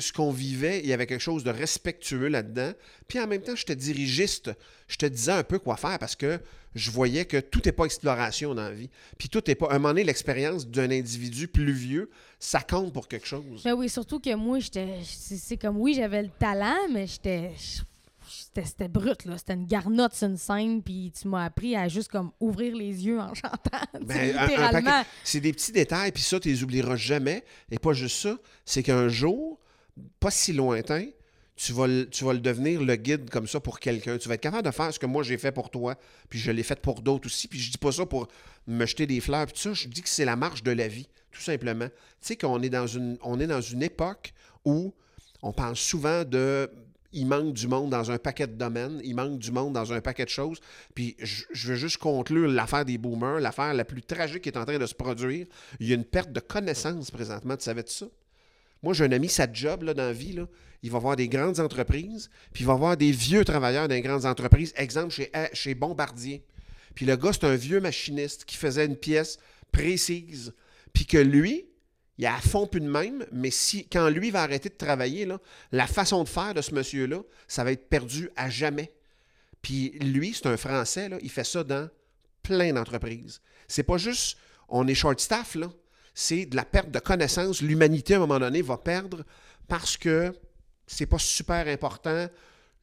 ce 0.00 0.12
qu'on 0.12 0.30
vivait, 0.30 0.80
il 0.80 0.86
y 0.86 0.92
avait 0.92 1.06
quelque 1.06 1.20
chose 1.20 1.44
de 1.44 1.50
respectueux 1.50 2.28
là-dedans. 2.28 2.72
Puis 3.08 3.20
en 3.20 3.26
même 3.26 3.42
temps, 3.42 3.56
j'étais 3.56 3.76
dirigiste. 3.76 4.50
Je 4.88 4.96
te 4.96 5.06
disais 5.06 5.32
un 5.32 5.44
peu 5.44 5.58
quoi 5.58 5.76
faire 5.76 5.98
parce 5.98 6.16
que 6.16 6.40
je 6.74 6.90
voyais 6.90 7.24
que 7.24 7.38
tout 7.38 7.62
n'est 7.64 7.72
pas 7.72 7.84
exploration 7.84 8.54
dans 8.54 8.62
la 8.62 8.72
vie. 8.72 8.90
Puis 9.18 9.28
tout 9.28 9.42
n'est 9.46 9.54
pas. 9.54 9.66
À 9.66 9.76
un 9.76 9.78
moment 9.78 9.90
donné, 9.90 10.04
l'expérience 10.04 10.66
d'un 10.66 10.90
individu 10.90 11.48
plus 11.48 11.72
vieux, 11.72 12.10
ça 12.38 12.60
compte 12.60 12.92
pour 12.92 13.08
quelque 13.08 13.26
chose. 13.26 13.62
Ben 13.62 13.74
oui, 13.74 13.88
surtout 13.88 14.20
que 14.20 14.34
moi, 14.34 14.58
j'étais. 14.58 14.98
C'est 15.04 15.56
comme 15.56 15.76
oui, 15.78 15.94
j'avais 15.94 16.22
le 16.22 16.30
talent, 16.38 16.88
mais 16.92 17.06
j'étais. 17.06 17.52
C'était 18.26 18.88
brut, 18.88 19.24
là. 19.24 19.36
C'était 19.36 19.54
une 19.54 19.66
garnotte 19.66 20.14
sur 20.14 20.28
une 20.28 20.36
scène, 20.36 20.82
puis 20.82 21.12
tu 21.20 21.28
m'as 21.28 21.44
appris 21.44 21.76
à 21.76 21.88
juste 21.88 22.10
comme 22.10 22.30
ouvrir 22.40 22.74
les 22.74 23.04
yeux 23.04 23.20
en 23.20 23.34
chantant. 23.34 23.58
Ben, 24.00 24.36
littéralement. 24.38 25.02
C'est 25.22 25.40
des 25.40 25.52
petits 25.52 25.72
détails, 25.72 26.12
puis 26.12 26.22
ça, 26.22 26.38
tu 26.38 26.48
les 26.48 26.62
oublieras 26.62 26.96
jamais. 26.96 27.44
Et 27.70 27.78
pas 27.78 27.92
juste 27.92 28.16
ça, 28.16 28.36
c'est 28.64 28.82
qu'un 28.82 29.08
jour, 29.08 29.58
pas 30.20 30.30
si 30.30 30.52
lointain, 30.52 31.06
tu 31.56 31.72
vas, 31.72 31.86
le, 31.86 32.38
devenir 32.40 32.82
le 32.82 32.96
guide 32.96 33.30
comme 33.30 33.46
ça 33.46 33.60
pour 33.60 33.78
quelqu'un. 33.78 34.18
Tu 34.18 34.28
vas 34.28 34.34
être 34.34 34.40
capable 34.40 34.66
de 34.66 34.72
faire 34.72 34.92
ce 34.92 34.98
que 34.98 35.06
moi 35.06 35.22
j'ai 35.22 35.38
fait 35.38 35.52
pour 35.52 35.70
toi, 35.70 35.96
puis 36.28 36.38
je 36.38 36.50
l'ai 36.50 36.62
fait 36.62 36.80
pour 36.80 37.00
d'autres 37.00 37.26
aussi. 37.26 37.48
Puis 37.48 37.60
je 37.60 37.70
dis 37.70 37.78
pas 37.78 37.92
ça 37.92 38.06
pour 38.06 38.28
me 38.66 38.84
jeter 38.86 39.06
des 39.06 39.20
fleurs, 39.20 39.46
puis 39.46 39.58
ça. 39.58 39.72
Je 39.72 39.88
dis 39.88 40.02
que 40.02 40.08
c'est 40.08 40.24
la 40.24 40.36
marche 40.36 40.62
de 40.62 40.72
la 40.72 40.88
vie, 40.88 41.08
tout 41.30 41.40
simplement. 41.40 41.86
Tu 41.86 41.94
sais 42.20 42.36
qu'on 42.36 42.60
est 42.62 42.70
dans 42.70 42.86
une, 42.86 43.82
époque 43.82 44.32
où 44.64 44.92
on 45.42 45.52
parle 45.52 45.76
souvent 45.76 46.24
de 46.24 46.70
il 47.16 47.28
manque 47.28 47.52
du 47.52 47.68
monde 47.68 47.90
dans 47.90 48.10
un 48.10 48.18
paquet 48.18 48.48
de 48.48 48.54
domaines, 48.54 49.00
il 49.04 49.14
manque 49.14 49.38
du 49.38 49.52
monde 49.52 49.72
dans 49.72 49.92
un 49.92 50.00
paquet 50.00 50.24
de 50.24 50.30
choses. 50.30 50.58
Puis 50.96 51.14
je, 51.20 51.44
je 51.52 51.68
veux 51.68 51.76
juste 51.76 51.98
conclure 51.98 52.48
l'affaire 52.48 52.84
des 52.84 52.98
boomers, 52.98 53.38
l'affaire 53.38 53.72
la 53.72 53.84
plus 53.84 54.02
tragique 54.02 54.42
qui 54.42 54.48
est 54.48 54.58
en 54.58 54.64
train 54.64 54.78
de 54.78 54.86
se 54.86 54.96
produire. 54.96 55.46
Il 55.78 55.86
y 55.86 55.92
a 55.92 55.94
une 55.94 56.04
perte 56.04 56.32
de 56.32 56.40
connaissances 56.40 57.12
présentement, 57.12 57.56
tu 57.56 57.62
savais 57.62 57.84
de 57.84 57.88
ça? 57.88 58.06
Moi, 58.84 58.92
j'ai 58.92 59.04
un 59.04 59.12
ami, 59.12 59.28
sa 59.28 59.50
job 59.50 59.82
dans 59.84 59.96
la 59.96 60.12
vie, 60.12 60.38
il 60.82 60.90
va 60.90 60.98
voir 60.98 61.16
des 61.16 61.26
grandes 61.26 61.58
entreprises, 61.58 62.28
puis 62.52 62.64
il 62.64 62.66
va 62.66 62.74
voir 62.74 62.98
des 62.98 63.10
vieux 63.10 63.44
travailleurs 63.44 63.88
dans 63.88 63.94
les 63.94 64.02
grandes 64.02 64.26
entreprises. 64.26 64.74
Exemple, 64.76 65.10
chez, 65.10 65.32
chez 65.54 65.74
Bombardier. 65.74 66.44
Puis 66.94 67.06
le 67.06 67.16
gars, 67.16 67.32
c'est 67.32 67.44
un 67.44 67.56
vieux 67.56 67.80
machiniste 67.80 68.44
qui 68.44 68.56
faisait 68.56 68.84
une 68.84 68.96
pièce 68.96 69.38
précise. 69.72 70.52
Puis 70.92 71.06
que 71.06 71.16
lui, 71.16 71.66
il 72.18 72.26
a 72.26 72.36
à 72.36 72.40
fond 72.40 72.66
plus 72.66 72.82
de 72.82 72.88
même, 72.88 73.24
mais 73.32 73.50
si, 73.50 73.88
quand 73.88 74.10
lui 74.10 74.30
va 74.30 74.42
arrêter 74.42 74.68
de 74.68 74.74
travailler, 74.74 75.24
là, 75.24 75.40
la 75.72 75.86
façon 75.86 76.22
de 76.22 76.28
faire 76.28 76.52
de 76.52 76.60
ce 76.60 76.74
monsieur-là, 76.74 77.22
ça 77.48 77.64
va 77.64 77.72
être 77.72 77.88
perdu 77.88 78.28
à 78.36 78.50
jamais. 78.50 78.92
Puis 79.62 79.92
lui, 80.00 80.34
c'est 80.34 80.46
un 80.46 80.58
Français, 80.58 81.08
là, 81.08 81.16
il 81.22 81.30
fait 81.30 81.44
ça 81.44 81.64
dans 81.64 81.88
plein 82.42 82.74
d'entreprises. 82.74 83.40
C'est 83.66 83.82
pas 83.82 83.96
juste 83.96 84.36
on 84.68 84.86
est 84.86 84.94
short 84.94 85.20
staff, 85.20 85.54
là. 85.54 85.70
C'est 86.14 86.46
de 86.46 86.56
la 86.56 86.64
perte 86.64 86.90
de 86.90 86.98
connaissances. 87.00 87.60
L'humanité, 87.60 88.14
à 88.14 88.18
un 88.18 88.20
moment 88.20 88.38
donné, 88.38 88.62
va 88.62 88.78
perdre 88.78 89.24
parce 89.68 89.96
que 89.96 90.32
c'est 90.86 91.06
pas 91.06 91.18
super 91.18 91.66
important 91.68 92.28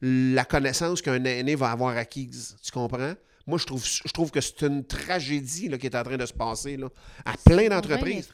la 0.02 0.44
connaissance 0.44 1.00
qu'un 1.00 1.22
aîné 1.24 1.54
va 1.54 1.70
avoir 1.70 1.96
acquise. 1.96 2.56
Tu 2.62 2.70
comprends? 2.72 3.14
Moi, 3.46 3.58
je 3.58 3.66
trouve, 3.66 3.84
je 3.84 4.12
trouve 4.12 4.30
que 4.30 4.40
c'est 4.40 4.62
une 4.62 4.84
tragédie 4.84 5.68
là, 5.68 5.76
qui 5.78 5.86
est 5.86 5.96
en 5.96 6.02
train 6.04 6.16
de 6.16 6.26
se 6.26 6.32
passer 6.32 6.76
là, 6.76 6.88
à 7.24 7.32
plein 7.44 7.68
d'entreprises. 7.68 8.28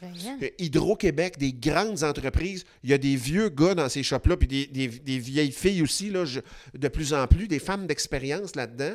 Hydro-Québec, 0.59 1.39
des 1.39 1.53
grandes 1.53 2.05
entreprises, 2.05 2.65
il 2.83 2.91
y 2.91 2.93
a 2.93 2.99
des 2.99 3.17
vieux 3.17 3.49
gars 3.49 3.75
dans 3.75 3.89
ces 3.89 4.03
shops-là, 4.03 4.37
puis 4.37 4.49
des, 4.49 4.67
des- 4.67 4.89
des 4.89 5.19
vieilles 5.19 5.53
filles 5.53 5.83
aussi, 5.83 6.11
là, 6.11 6.25
je- 6.27 6.41
de 6.75 6.89
plus 6.89 7.15
en 7.15 7.27
plus, 7.27 7.49
des 7.49 7.59
femmes 7.59 7.87
d'expérience 7.87 8.55
là-dedans. 8.55 8.95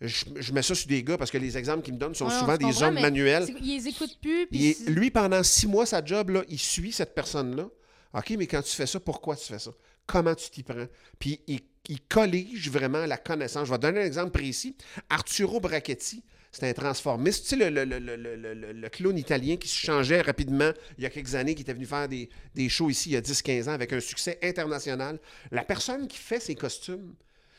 Je, 0.00 0.24
je 0.36 0.52
mets 0.52 0.62
ça 0.62 0.74
sur 0.74 0.86
des 0.88 1.02
gars 1.02 1.18
parce 1.18 1.30
que 1.30 1.38
les 1.38 1.56
exemples 1.58 1.82
qu'ils 1.82 1.94
me 1.94 1.98
donnent 1.98 2.14
sont 2.14 2.26
Ouais, 2.28 2.38
souvent 2.38 2.56
des 2.56 2.82
hommes 2.82 3.00
manuels. 3.00 3.46
Ils 3.60 3.76
les 3.76 3.88
écoutent 3.88 4.18
plus. 4.20 4.46
puis 4.46 4.76
Il 4.86 4.94
lui, 4.94 5.10
pendant 5.10 5.42
six 5.42 5.66
mois, 5.66 5.86
sa 5.86 6.04
job, 6.04 6.30
là, 6.30 6.42
il 6.48 6.58
suit 6.58 6.92
cette 6.92 7.14
personne-là. 7.14 7.68
OK, 8.14 8.30
mais 8.38 8.46
quand 8.46 8.62
tu 8.62 8.74
fais 8.74 8.86
ça, 8.86 9.00
pourquoi 9.00 9.36
tu 9.36 9.44
fais 9.46 9.58
ça? 9.58 9.70
Comment 10.06 10.34
tu 10.34 10.48
t'y 10.50 10.62
prends? 10.62 10.86
Puis 11.18 11.40
il, 11.46 11.60
il 11.88 12.00
collige 12.00 12.70
vraiment 12.70 13.04
la 13.06 13.18
connaissance. 13.18 13.66
Je 13.66 13.72
vais 13.72 13.76
te 13.78 13.82
donner 13.82 14.00
un 14.00 14.06
exemple 14.06 14.30
précis. 14.30 14.74
Arturo 15.10 15.60
Brachetti, 15.60 16.22
c'est 16.50 16.66
un 16.68 16.72
transformiste. 16.72 17.42
Tu 17.42 17.50
sais, 17.50 17.56
le, 17.56 17.68
le- 17.68 17.84
le- 17.84 17.98
le- 18.16 18.36
le- 18.36 18.54
le- 18.54 18.72
le 18.72 18.88
clown 18.88 19.18
italien 19.18 19.56
qui 19.56 19.68
se 19.68 19.76
changeait 19.76 20.22
rapidement 20.22 20.70
il 20.96 21.02
y 21.04 21.06
a 21.06 21.10
quelques 21.10 21.34
années, 21.34 21.54
qui 21.54 21.62
était 21.62 21.74
venu 21.74 21.84
faire 21.84 22.08
des, 22.08 22.30
des 22.54 22.68
shows 22.70 22.88
ici 22.88 23.10
il 23.10 23.12
y 23.12 23.16
a 23.16 23.20
10-15 23.20 23.64
ans 23.68 23.72
avec 23.72 23.92
un 23.92 24.00
succès 24.00 24.38
international. 24.42 25.18
La 25.50 25.64
personne 25.64 26.08
qui 26.08 26.16
fait 26.18 26.40
ses 26.40 26.54
costumes, 26.54 27.14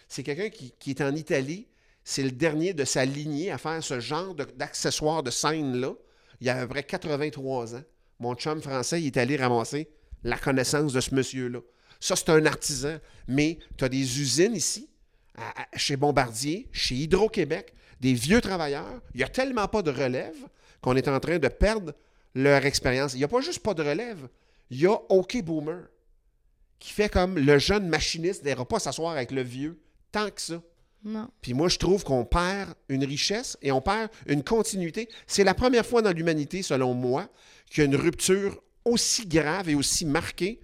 c'est 0.07 0.23
quelqu'un 0.23 0.49
qui, 0.49 0.73
qui 0.79 0.89
est 0.89 1.01
en 1.01 1.13
Italie. 1.15 1.67
C'est 2.09 2.23
le 2.23 2.31
dernier 2.31 2.73
de 2.73 2.85
sa 2.85 3.05
lignée 3.05 3.51
à 3.51 3.59
faire 3.59 3.83
ce 3.83 3.99
genre 3.99 4.33
d'accessoires 4.33 5.21
de 5.21 5.29
scène-là. 5.29 5.93
Il 6.41 6.47
y 6.47 6.49
a 6.49 6.57
à 6.57 6.61
peu 6.61 6.69
près 6.69 6.81
83 6.81 7.75
ans. 7.75 7.83
Mon 8.19 8.33
chum 8.33 8.63
français, 8.63 8.99
il 8.99 9.05
est 9.05 9.17
allé 9.17 9.37
ramasser 9.37 9.91
la 10.23 10.35
connaissance 10.35 10.91
de 10.91 11.01
ce 11.01 11.13
monsieur-là. 11.13 11.59
Ça, 11.99 12.15
c'est 12.15 12.29
un 12.29 12.47
artisan. 12.47 12.97
Mais 13.27 13.59
tu 13.77 13.83
as 13.83 13.89
des 13.89 14.21
usines 14.21 14.55
ici, 14.55 14.89
chez 15.75 15.97
Bombardier, 15.97 16.67
chez 16.71 16.95
Hydro-Québec, 16.95 17.75
des 18.01 18.15
vieux 18.15 18.41
travailleurs. 18.41 19.03
Il 19.13 19.17
n'y 19.17 19.23
a 19.23 19.29
tellement 19.29 19.67
pas 19.67 19.83
de 19.83 19.91
relève 19.91 20.47
qu'on 20.81 20.95
est 20.95 21.07
en 21.07 21.19
train 21.19 21.37
de 21.37 21.47
perdre 21.47 21.93
leur 22.33 22.65
expérience. 22.65 23.13
Il 23.13 23.17
n'y 23.17 23.23
a 23.23 23.27
pas 23.27 23.41
juste 23.41 23.61
pas 23.61 23.75
de 23.75 23.83
relève. 23.83 24.27
Il 24.71 24.79
y 24.81 24.87
a 24.87 24.99
OK 25.09 25.39
Boomer 25.43 25.83
qui 26.79 26.91
fait 26.91 27.09
comme 27.09 27.37
le 27.37 27.59
jeune 27.59 27.87
machiniste 27.87 28.43
n'ira 28.43 28.65
pas 28.65 28.79
s'asseoir 28.79 29.11
avec 29.11 29.29
le 29.29 29.43
vieux 29.43 29.79
tant 30.11 30.31
que 30.31 30.41
ça. 30.41 30.59
Puis 31.41 31.53
moi, 31.53 31.69
je 31.69 31.77
trouve 31.77 32.03
qu'on 32.03 32.25
perd 32.25 32.73
une 32.89 33.05
richesse 33.05 33.57
et 33.61 33.71
on 33.71 33.81
perd 33.81 34.09
une 34.27 34.43
continuité. 34.43 35.07
C'est 35.27 35.43
la 35.43 35.53
première 35.53 35.85
fois 35.85 36.01
dans 36.01 36.11
l'humanité, 36.11 36.61
selon 36.61 36.93
moi, 36.93 37.29
qu'il 37.69 37.79
y 37.79 37.81
a 37.81 37.85
une 37.85 37.95
rupture 37.95 38.61
aussi 38.85 39.25
grave 39.25 39.69
et 39.69 39.75
aussi 39.75 40.05
marquée 40.05 40.59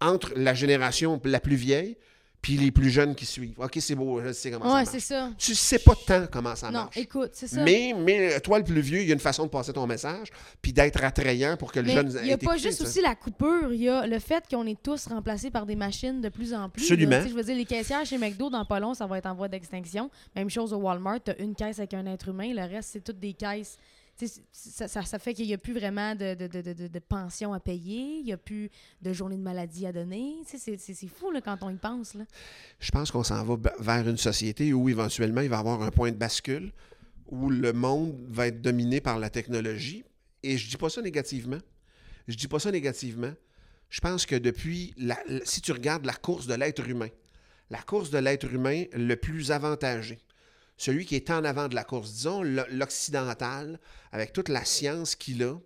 entre 0.00 0.32
la 0.36 0.54
génération 0.54 1.20
la 1.24 1.40
plus 1.40 1.56
vieille 1.56 1.96
puis 2.42 2.56
les 2.56 2.70
plus 2.70 2.88
jeunes 2.90 3.14
qui 3.14 3.26
suivent. 3.26 3.58
OK, 3.58 3.76
c'est 3.80 3.94
beau, 3.94 4.20
je 4.24 4.32
sais 4.32 4.50
comment 4.50 4.74
Ouais, 4.74 4.84
ça 4.86 4.98
c'est 4.98 5.14
marche. 5.20 5.30
ça. 5.32 5.36
Tu 5.38 5.54
sais 5.54 5.78
pas 5.78 5.92
tant 6.06 6.26
comment 6.32 6.56
ça 6.56 6.68
Non, 6.70 6.84
marche. 6.84 6.96
écoute, 6.96 7.30
c'est 7.34 7.48
ça. 7.48 7.62
Mais, 7.62 7.94
mais 7.98 8.40
toi, 8.40 8.58
le 8.58 8.64
plus 8.64 8.80
vieux, 8.80 9.00
il 9.02 9.08
y 9.08 9.10
a 9.10 9.14
une 9.14 9.20
façon 9.20 9.44
de 9.44 9.50
passer 9.50 9.72
ton 9.74 9.86
message 9.86 10.28
puis 10.62 10.72
d'être 10.72 11.04
attrayant 11.04 11.56
pour 11.58 11.70
que 11.70 11.80
le 11.80 11.86
Mais 11.86 11.92
jeune 11.94 12.16
il 12.22 12.26
n'y 12.26 12.32
a 12.32 12.38
pas 12.38 12.56
juste 12.56 12.78
ça. 12.78 12.84
aussi 12.84 13.00
la 13.02 13.14
coupure, 13.14 13.72
il 13.72 13.82
y 13.82 13.88
a 13.88 14.06
le 14.06 14.18
fait 14.18 14.42
qu'on 14.50 14.66
est 14.66 14.82
tous 14.82 15.06
remplacés 15.08 15.50
par 15.50 15.66
des 15.66 15.76
machines 15.76 16.20
de 16.22 16.28
plus 16.30 16.54
en 16.54 16.68
plus. 16.70 16.82
Absolument. 16.84 17.10
là. 17.10 17.26
Je 17.28 17.34
veux 17.34 17.42
dire, 17.42 17.56
les 17.56 17.66
caissières 17.66 18.06
chez 18.06 18.16
McDo, 18.16 18.48
dans 18.48 18.64
pas 18.64 18.80
long, 18.80 18.94
ça 18.94 19.06
va 19.06 19.18
être 19.18 19.26
en 19.26 19.34
voie 19.34 19.48
d'extinction. 19.48 20.10
Même 20.34 20.48
chose 20.48 20.72
au 20.72 20.78
Walmart, 20.78 21.22
tu 21.22 21.32
as 21.32 21.38
une 21.40 21.54
caisse 21.54 21.78
avec 21.78 21.92
un 21.94 22.06
être 22.06 22.28
humain, 22.28 22.52
le 22.54 22.62
reste, 22.62 22.90
c'est 22.92 23.04
toutes 23.04 23.20
des 23.20 23.34
caisses. 23.34 23.76
Ça, 24.26 25.18
fait 25.18 25.34
qu'il 25.34 25.46
n'y 25.46 25.54
a 25.54 25.58
plus 25.58 25.72
vraiment 25.72 26.14
de, 26.14 26.98
pension 26.98 27.52
à 27.52 27.60
payer, 27.60 28.18
il 28.18 28.24
n'y 28.24 28.32
a 28.32 28.36
plus 28.36 28.70
de 29.02 29.12
journée 29.12 29.36
de 29.36 29.42
maladie 29.42 29.86
à 29.86 29.92
donner. 29.92 30.36
C'est 30.46 30.76
fou 31.06 31.32
quand 31.44 31.58
on 31.62 31.70
y 31.70 31.76
pense. 31.76 32.16
Je 32.78 32.90
pense 32.90 33.10
qu'on 33.10 33.24
s'en 33.24 33.44
va 33.44 33.72
vers 33.78 34.08
une 34.08 34.16
société 34.16 34.72
où 34.72 34.88
éventuellement 34.88 35.40
il 35.40 35.48
va 35.48 35.56
y 35.56 35.60
avoir 35.60 35.82
un 35.82 35.90
point 35.90 36.10
de 36.10 36.16
bascule 36.16 36.72
où 37.28 37.50
le 37.50 37.72
monde 37.72 38.18
va 38.28 38.48
être 38.48 38.60
dominé 38.60 39.00
par 39.00 39.18
la 39.18 39.30
technologie. 39.30 40.04
Et 40.42 40.58
je 40.58 40.68
dis 40.68 40.76
pas 40.76 40.90
ça 40.90 41.00
négativement. 41.00 41.58
Je 42.28 42.36
dis 42.36 42.48
pas 42.48 42.58
ça 42.58 42.70
négativement. 42.70 43.32
Je 43.88 44.00
pense 44.00 44.26
que 44.26 44.36
depuis, 44.36 44.94
si 45.44 45.60
tu 45.60 45.72
regardes 45.72 46.06
la 46.06 46.14
course 46.14 46.46
de 46.46 46.54
l'être 46.54 46.88
humain, 46.88 47.08
la 47.70 47.82
course 47.82 48.10
de 48.10 48.18
l'être 48.18 48.52
humain 48.52 48.84
le 48.92 49.14
plus 49.16 49.50
avantagé, 49.50 50.18
celui 50.80 51.04
qui 51.04 51.14
est 51.14 51.28
en 51.30 51.44
avant 51.44 51.68
de 51.68 51.74
la 51.74 51.84
course, 51.84 52.10
disons 52.10 52.42
l'occidental, 52.42 53.78
avec 54.12 54.32
toute 54.32 54.48
la 54.48 54.64
science 54.64 55.14
qu'il 55.14 55.42
a, 55.42 55.56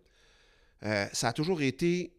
euh, 0.85 1.07
ça 1.13 1.29
a 1.29 1.33
toujours 1.33 1.63
été 1.63 2.13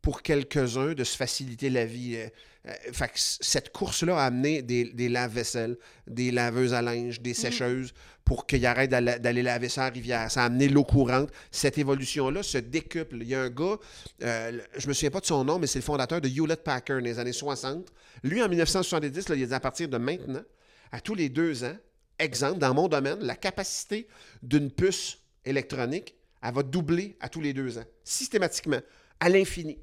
pour 0.00 0.22
quelques-uns 0.22 0.94
de 0.94 1.02
se 1.02 1.16
faciliter 1.16 1.70
la 1.70 1.84
vie. 1.84 2.14
Euh, 2.14 2.28
euh, 2.68 2.92
fait 2.92 3.08
que 3.08 3.18
cette 3.18 3.72
course-là 3.72 4.16
a 4.16 4.26
amené 4.26 4.62
des, 4.62 4.84
des 4.84 5.08
lave-vaisselle, 5.08 5.76
des 6.06 6.30
laveuses 6.30 6.72
à 6.72 6.82
linge, 6.82 7.20
des 7.20 7.34
sécheuses 7.34 7.92
pour 8.24 8.46
qu'ils 8.46 8.64
arrêtent 8.64 8.90
d'aller 8.90 9.42
laver 9.42 9.68
ça 9.68 9.86
à 9.86 9.88
la 9.88 9.94
rivière. 9.94 10.30
Ça 10.30 10.42
a 10.42 10.46
amené 10.46 10.68
l'eau 10.68 10.84
courante. 10.84 11.30
Cette 11.50 11.78
évolution-là 11.78 12.44
se 12.44 12.58
décuple. 12.58 13.16
Il 13.22 13.28
y 13.28 13.34
a 13.34 13.42
un 13.42 13.50
gars, 13.50 13.76
euh, 14.22 14.60
je 14.78 14.86
me 14.86 14.92
souviens 14.92 15.10
pas 15.10 15.18
de 15.18 15.26
son 15.26 15.42
nom, 15.42 15.58
mais 15.58 15.66
c'est 15.66 15.80
le 15.80 15.84
fondateur 15.84 16.20
de 16.20 16.28
Hewlett 16.28 16.62
Packard 16.62 16.98
dans 16.98 17.04
les 17.04 17.18
années 17.18 17.32
60. 17.32 17.92
Lui, 18.22 18.40
en 18.40 18.48
1970, 18.48 19.28
là, 19.30 19.34
il 19.34 19.42
a 19.42 19.46
dit 19.46 19.54
à 19.54 19.58
partir 19.58 19.88
de 19.88 19.98
maintenant, 19.98 20.44
à 20.92 21.00
tous 21.00 21.16
les 21.16 21.28
deux 21.28 21.64
ans, 21.64 21.76
exemple, 22.20 22.58
dans 22.58 22.74
mon 22.74 22.88
domaine, 22.88 23.20
la 23.20 23.36
capacité 23.36 24.06
d'une 24.42 24.70
puce 24.70 25.18
électronique, 25.44 26.14
elle 26.42 26.54
va 26.54 26.62
doubler 26.62 27.16
à 27.20 27.28
tous 27.28 27.40
les 27.40 27.52
deux 27.52 27.78
ans, 27.78 27.84
systématiquement, 28.04 28.80
à 29.18 29.28
l'infini. 29.28 29.78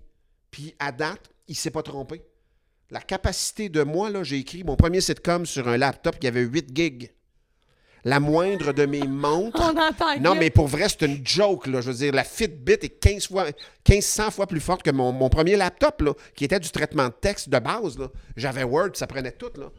Puis 0.52 0.76
à 0.80 0.92
date, 0.92 1.30
il 1.48 1.52
ne 1.52 1.58
s'est 1.58 1.72
pas 1.72 1.84
trompé. 1.84 2.22
La 2.90 3.02
capacité 3.02 3.70
de 3.70 3.84
moi, 3.84 4.10
là, 4.10 4.24
j'ai 4.24 4.38
écrit 4.38 4.64
mon 4.64 4.76
premier 4.76 5.02
sitcom 5.02 5.46
sur 5.46 5.68
un 5.68 5.78
laptop 5.78 6.20
qui 6.20 6.28
avait 6.28 6.42
8 6.42 6.70
gigs. 6.74 7.12
La 8.06 8.22
moindre 8.22 8.72
de 8.72 8.86
mes 8.86 9.06
montres. 9.06 9.60
On 9.62 9.78
entend 9.78 10.18
Non, 10.22 10.36
mais 10.36 10.50
pour 10.50 10.68
vrai, 10.68 10.88
c'est 10.88 11.06
une 11.06 11.26
joke. 11.28 11.68
Là. 11.68 11.82
Je 11.82 11.92
veux 11.92 11.98
dire, 11.98 12.14
la 12.14 12.24
Fitbit 12.24 12.74
est 12.82 13.00
15 13.00 13.28
fois, 13.28 13.48
1500 13.88 14.32
fois 14.32 14.48
plus 14.48 14.62
forte 14.62 14.84
que 14.84 14.92
mon, 14.92 15.12
mon 15.12 15.28
premier 15.28 15.58
laptop, 15.58 16.02
là, 16.02 16.14
qui 16.34 16.46
était 16.46 16.60
du 16.60 16.70
traitement 16.70 17.08
de 17.08 17.14
texte 17.20 17.50
de 17.50 17.60
base. 17.60 17.98
J'avais 18.38 18.64
Word, 18.64 18.92
ça 18.94 19.08
prenait 19.08 19.34
tout. 19.34 19.52
Là. 19.58 19.70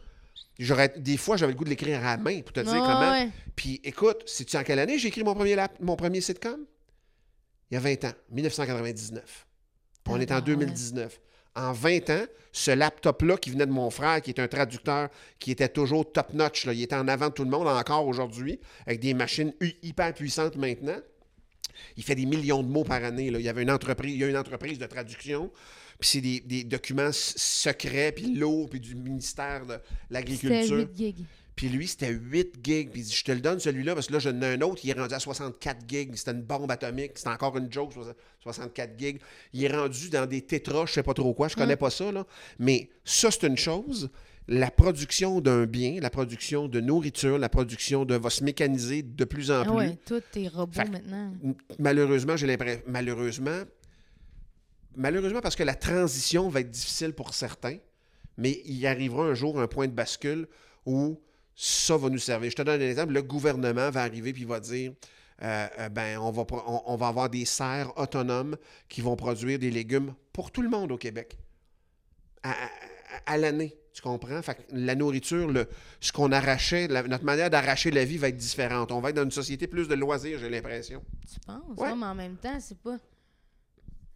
J'aurais, 0.59 0.89
des 0.97 1.17
fois, 1.17 1.37
j'avais 1.37 1.53
le 1.53 1.57
goût 1.57 1.63
de 1.63 1.69
l'écrire 1.69 1.99
à 1.99 2.15
la 2.15 2.17
main 2.17 2.41
pour 2.41 2.51
te 2.53 2.59
dire 2.59 2.71
comment. 2.73 3.11
ouais. 3.11 3.29
Puis 3.55 3.79
écoute, 3.83 4.23
sais-tu 4.27 4.57
en 4.57 4.63
quelle 4.63 4.79
année 4.79 4.99
j'ai 4.99 5.07
écrit 5.07 5.23
mon 5.23 5.33
premier, 5.33 5.55
lap- 5.55 5.79
mon 5.79 5.95
premier 5.95 6.19
sitcom? 6.21 6.59
Il 7.71 7.75
y 7.75 7.77
a 7.77 7.79
20 7.79 8.03
ans, 8.05 8.13
1999. 8.31 9.47
Puis 10.03 10.13
on 10.13 10.17
est 10.19 10.23
en 10.31 10.35
Tabarouette. 10.41 10.45
2019. 10.59 11.19
En 11.55 11.71
20 11.71 12.09
ans, 12.11 12.23
ce 12.51 12.71
laptop-là 12.71 13.37
qui 13.37 13.49
venait 13.51 13.65
de 13.65 13.71
mon 13.71 13.89
frère, 13.89 14.21
qui 14.21 14.31
est 14.31 14.39
un 14.39 14.47
traducteur, 14.47 15.09
qui 15.39 15.51
était 15.51 15.67
toujours 15.69 16.09
top-notch, 16.11 16.65
il 16.65 16.81
était 16.83 16.95
en 16.95 17.07
avant 17.07 17.27
de 17.29 17.33
tout 17.33 17.43
le 17.43 17.49
monde 17.49 17.67
encore 17.67 18.05
aujourd'hui, 18.07 18.59
avec 18.85 18.99
des 18.99 19.13
machines 19.13 19.53
hyper 19.81 20.13
puissantes 20.13 20.55
maintenant. 20.55 20.97
Il 21.95 22.03
fait 22.03 22.15
des 22.15 22.25
millions 22.25 22.61
de 22.63 22.67
mots 22.67 22.83
par 22.83 23.03
année. 23.03 23.29
Là. 23.31 23.39
Il 23.39 23.45
y 23.45 23.49
avait 23.49 23.61
une 23.63 23.71
entreprise, 23.71 24.13
il 24.13 24.19
y 24.19 24.23
a 24.23 24.27
une 24.27 24.37
entreprise 24.37 24.77
de 24.79 24.85
traduction. 24.85 25.51
Puis 25.99 26.09
c'est 26.09 26.21
des, 26.21 26.39
des 26.39 26.63
documents 26.63 27.11
secrets, 27.11 28.11
puis 28.13 28.33
lourds, 28.35 28.69
puis 28.69 28.79
du 28.79 28.95
ministère 28.95 29.65
de 29.65 29.75
l'Agriculture. 30.09 30.77
8 30.77 30.89
gigs. 30.95 31.25
Puis 31.55 31.67
lui, 31.67 31.87
c'était 31.89 32.09
8 32.13 32.55
gigs. 32.63 32.89
Puis 32.89 33.01
il 33.01 33.03
dit, 33.05 33.13
je 33.13 33.23
te 33.25 33.33
le 33.33 33.41
donne 33.41 33.59
celui-là 33.59 33.93
parce 33.93 34.07
que 34.07 34.13
là, 34.13 34.19
j'en 34.19 34.41
ai 34.41 34.45
un 34.53 34.61
autre, 34.61 34.79
il 34.85 34.91
est 34.91 34.93
rendu 34.93 35.13
à 35.13 35.19
64 35.19 35.79
gigs. 35.89 36.15
C'était 36.15 36.31
une 36.31 36.41
bombe 36.43 36.71
atomique. 36.71 37.11
C'était 37.15 37.29
encore 37.31 37.57
une 37.57 37.69
joke, 37.71 37.91
soix- 37.91 38.15
64 38.43 38.97
gigs. 38.97 39.19
Il 39.51 39.65
est 39.65 39.67
rendu 39.75 40.09
dans 40.09 40.25
des 40.25 40.41
tétras, 40.41 40.85
je 40.85 40.93
sais 40.93 41.03
pas 41.03 41.13
trop 41.13 41.33
quoi, 41.33 41.49
je 41.49 41.55
connais 41.57 41.75
pas 41.75 41.89
ça, 41.89 42.13
là. 42.13 42.25
Mais 42.59 42.89
ça, 43.03 43.29
c'est 43.29 43.45
une 43.45 43.57
chose. 43.57 44.09
La 44.47 44.71
production 44.71 45.41
d'un 45.41 45.65
bien, 45.65 45.99
la 45.99 46.09
production 46.09 46.67
de 46.69 46.79
nourriture, 46.79 47.37
la 47.37 47.49
production 47.49 48.05
de 48.05 48.15
va 48.15 48.29
se 48.29 48.41
mécaniser 48.43 49.03
de 49.03 49.25
plus 49.25 49.51
en 49.51 49.59
Ah 49.61 49.65
plus. 49.65 49.73
ouais, 49.73 49.97
tout 50.05 50.15
est 50.35 50.49
Fait 50.71 50.85
que- 50.85 50.91
maintenant. 50.91 51.33
Malheureusement, 51.77 52.37
j'ai 52.37 52.47
l'impression. 52.47 52.81
Malheureusement, 52.87 53.61
malheureusement, 54.99 55.41
parce 55.41 55.55
que 55.55 55.63
la 55.63 55.75
transition 55.75 56.49
va 56.49 56.59
être 56.59 56.69
difficile 56.71 57.13
pour 57.13 57.33
certains, 57.33 57.77
mais 58.37 58.61
il 58.65 58.75
y 58.77 58.85
arrivera 58.87 59.23
un 59.23 59.33
jour 59.33 59.59
un 59.59 59.67
point 59.67 59.87
de 59.87 59.93
bascule 59.93 60.47
où 60.85 61.19
ça 61.55 61.97
va 61.97 62.09
nous 62.09 62.19
servir. 62.19 62.51
Je 62.51 62.55
te 62.55 62.61
donne 62.61 62.81
un 62.81 62.87
exemple. 62.89 63.13
Le 63.13 63.21
gouvernement 63.23 63.89
va 63.89 64.03
arriver 64.03 64.31
puis 64.33 64.45
va 64.45 64.59
dire 64.59 64.93
euh, 65.41 65.67
euh, 65.79 65.89
ben, 65.89 66.17
on 66.19 66.31
va, 66.31 66.45
pro- 66.45 66.63
on, 66.67 66.81
on 66.85 66.95
va 66.95 67.07
avoir 67.07 67.29
des 67.29 67.45
serres 67.45 67.97
autonomes 67.97 68.55
qui 68.87 69.01
vont 69.01 69.15
produire 69.15 69.57
des 69.59 69.71
légumes 69.71 70.13
pour 70.33 70.51
tout 70.51 70.61
le 70.61 70.69
monde 70.69 70.91
au 70.91 70.97
Québec. 70.97 71.37
À, 72.43 72.51
à- 72.51 72.55
à 73.25 73.37
l'année. 73.37 73.75
Tu 73.93 74.01
comprends? 74.01 74.41
Fait 74.41 74.55
que 74.55 74.61
la 74.71 74.95
nourriture, 74.95 75.47
le, 75.49 75.67
ce 75.99 76.11
qu'on 76.11 76.31
arrachait, 76.31 76.87
la- 76.87 77.03
notre 77.03 77.25
manière 77.25 77.49
d'arracher 77.49 77.89
la 77.91 78.05
vie 78.05 78.17
va 78.17 78.29
être 78.29 78.37
différente. 78.37 78.91
On 78.91 79.01
va 79.01 79.09
être 79.09 79.15
dans 79.17 79.23
une 79.23 79.31
société 79.31 79.67
plus 79.67 79.87
de 79.87 79.95
loisirs, 79.95 80.39
j'ai 80.39 80.49
l'impression. 80.49 81.03
Tu 81.31 81.39
penses? 81.41 81.61
Ouais. 81.77 81.89
Ouais, 81.89 81.95
mais 81.95 82.05
en 82.05 82.15
même 82.15 82.37
temps, 82.37 82.57
c'est 82.61 82.77
pas. 82.77 82.97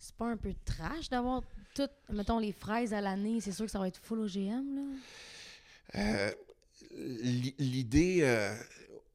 C'est 0.05 0.15
pas 0.15 0.27
un 0.27 0.35
peu 0.37 0.53
trash 0.65 1.09
d'avoir 1.09 1.41
tout. 1.73 1.87
Mettons 2.11 2.37
les 2.39 2.51
fraises 2.51 2.93
à 2.93 2.99
l'année, 2.99 3.39
c'est 3.39 3.53
sûr 3.53 3.65
que 3.65 3.71
ça 3.71 3.79
va 3.79 3.87
être 3.87 3.99
full 4.03 4.19
OGM, 4.19 4.75
là. 4.75 4.81
Euh, 5.95 6.31
l'i- 6.97 7.55
L'idée, 7.59 8.19
euh, 8.21 8.53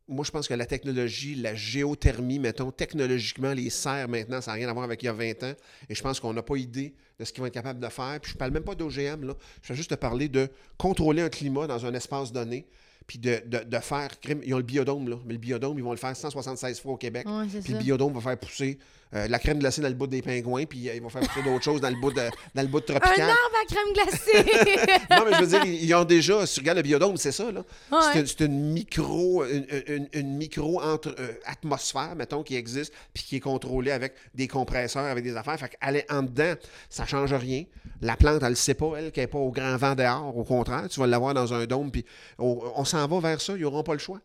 moi 0.09 0.25
je 0.25 0.31
pense 0.31 0.49
que 0.49 0.55
la 0.55 0.65
technologie, 0.67 1.35
la 1.35 1.55
géothermie, 1.55 2.39
mettons, 2.39 2.71
technologiquement, 2.71 3.53
les 3.53 3.69
serres 3.71 4.09
maintenant, 4.09 4.41
ça 4.41 4.53
n'a 4.53 4.55
rien 4.57 4.69
à 4.69 4.73
voir 4.73 4.85
avec 4.85 5.03
il 5.03 5.07
y 5.07 5.09
a 5.09 5.13
20 5.13 5.43
ans. 5.43 5.55
Et 5.91 5.95
je 5.95 6.03
pense 6.03 6.21
qu'on 6.21 6.33
n'a 6.33 6.43
pas 6.43 6.57
idée 6.57 6.95
de 7.19 7.25
ce 7.25 7.33
qu'ils 7.33 7.41
vont 7.41 7.47
être 7.47 7.55
capables 7.55 7.81
de 7.81 7.89
faire. 7.89 8.19
Puis 8.23 8.33
je 8.33 8.37
parle 8.39 8.53
même 8.53 8.65
pas 8.65 8.75
d'OGM, 8.75 9.25
là. 9.27 9.35
Je 9.63 9.69
vais 9.73 9.77
juste 9.77 9.91
te 9.91 9.95
parler 9.97 10.29
de 10.29 10.49
contrôler 10.79 11.21
un 11.23 11.29
climat 11.29 11.67
dans 11.67 11.85
un 11.85 11.93
espace 11.95 12.33
donné. 12.33 12.67
puis 13.07 13.19
de, 13.19 13.43
de, 13.47 13.65
de 13.65 13.79
faire. 13.79 14.11
Ils 14.45 14.53
ont 14.55 14.59
le 14.59 14.63
biodôme, 14.63 15.09
là. 15.09 15.17
Mais 15.27 15.33
le 15.33 15.39
biodôme, 15.39 15.79
ils 15.79 15.85
vont 15.85 15.93
le 15.93 15.97
faire 15.97 16.15
176 16.17 16.79
fois 16.81 16.93
au 16.93 16.97
Québec. 16.97 17.27
Ouais, 17.27 17.47
Puis 17.47 17.63
ça. 17.63 17.73
le 17.73 17.79
biodôme 17.79 18.13
va 18.13 18.21
faire 18.21 18.39
pousser 18.39 18.79
euh, 19.15 19.27
la 19.29 19.39
crème 19.39 19.59
glacée 19.59 19.81
dans 19.81 19.89
le 19.89 19.95
bout 19.95 20.07
des 20.07 20.21
pingouins, 20.23 20.65
puis 20.67 20.89
euh, 20.89 20.95
il 20.95 21.03
va 21.03 21.09
faire 21.09 21.23
d'autres 21.45 21.65
choses 21.65 21.81
dans 21.81 21.89
le 21.91 21.97
bout 22.01 22.13
de, 22.13 22.21
dans 22.55 22.63
le 22.63 22.69
bout 22.69 22.81
de 22.81 22.93
Un 22.93 22.99
tropical. 23.01 23.31
arbre 23.31 23.57
à 23.63 23.67
crème 23.67 23.93
glacée! 23.95 24.99
non, 25.11 25.25
mais 25.25 25.35
je 25.37 25.41
veux 25.41 25.47
dire, 25.47 25.65
ils 25.65 25.85
ils 25.85 25.95
ont 25.95 26.05
déjà, 26.05 26.47
si 26.47 26.55
tu 26.55 26.61
regardes 26.61 26.79
le 26.79 26.83
biodôme, 26.83 27.17
c'est 27.17 27.33
ça, 27.33 27.51
là. 27.51 27.65
Ouais. 27.91 27.99
C'est 28.13 28.21
une, 28.21 28.27
c'est 28.27 28.41
une 28.45 28.73
micro, 28.73 29.45
une, 29.45 29.67
une- 29.87 30.09
une 30.13 30.37
micro 30.37 30.83
entre, 30.83 31.15
euh, 31.19 31.33
atmosphère, 31.47 32.15
mettons, 32.17 32.43
qui 32.43 32.57
existe, 32.57 32.93
puis 33.15 33.23
qui 33.25 33.37
est 33.37 33.41
contrôlée 33.41 33.91
avec 33.93 34.15
des 34.35 34.47
compresseurs, 34.49 35.05
avec 35.07 35.25
des 35.25 35.37
affaires. 35.37 35.59
Fait 35.59 35.71
qu'aller 35.71 36.05
en 36.11 36.23
dedans, 36.23 36.55
ça 36.91 37.07
change 37.07 37.33
rien. 37.33 37.65
La 38.01 38.17
plante, 38.17 38.43
elle 38.43 38.51
ne 38.51 38.55
sait 38.55 38.75
pas, 38.75 38.93
elle, 38.99 39.11
qu'elle 39.13 39.25
n'est 39.25 39.29
pas 39.29 39.39
au 39.39 39.51
grand 39.51 39.77
vent 39.77 39.95
dehors. 39.95 40.37
Au 40.37 40.45
contraire, 40.45 40.87
tu 40.89 41.01
vas 41.01 41.07
l'avoir 41.07 41.35
dans 41.35 41.53
un 41.55 41.65
dôme, 41.67 41.91
puis 41.91 42.05
on, 42.39 42.61
on 42.77 42.85
s'en 42.85 43.07
va 43.09 43.21
vers 43.21 43.41
ça, 43.41 43.55
ils 43.55 43.63
n'auront 43.63 43.83
pas 43.83 43.95
le 43.95 43.99
choix. 43.99 44.21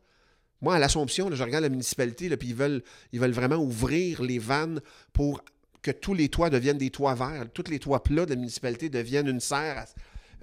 Moi, 0.64 0.74
à 0.76 0.80
l'Assomption, 0.80 1.30
je 1.32 1.44
regarde 1.44 1.62
la 1.64 1.70
municipalité, 1.70 2.28
là, 2.30 2.38
puis 2.38 2.48
ils 2.50 2.56
veulent, 2.56 2.82
ils 3.12 3.20
veulent 3.20 3.32
vraiment 3.34 3.58
ouvrir 3.58 4.22
les 4.24 4.40
vannes 4.40 4.82
pour 5.12 5.44
que 5.84 5.92
tous 5.92 6.14
les 6.16 6.30
toits 6.30 6.50
deviennent 6.50 6.78
des 6.80 6.90
toits 6.90 7.14
verts. 7.14 7.46
Tous 7.54 7.70
les 7.70 7.78
toits 7.78 8.02
plats 8.02 8.26
de 8.26 8.32
la 8.32 8.38
municipalité 8.38 8.90
deviennent 8.90 9.28
une 9.28 9.42
serre 9.42 9.86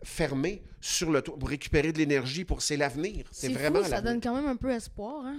fermée 0.02 0.62
sur 0.80 1.10
le 1.10 1.22
toit 1.22 1.38
pour 1.38 1.48
récupérer 1.48 1.92
de 1.92 1.98
l'énergie. 1.98 2.44
pour 2.44 2.62
C'est 2.62 2.76
l'avenir. 2.76 3.24
C'est 3.32 3.48
vraiment 3.48 3.82
fou, 3.82 3.88
ça 3.90 4.00
donne 4.00 4.20
quand 4.20 4.34
même 4.34 4.46
un 4.46 4.56
peu 4.56 4.70
espoir. 4.70 5.24
Hein? 5.24 5.36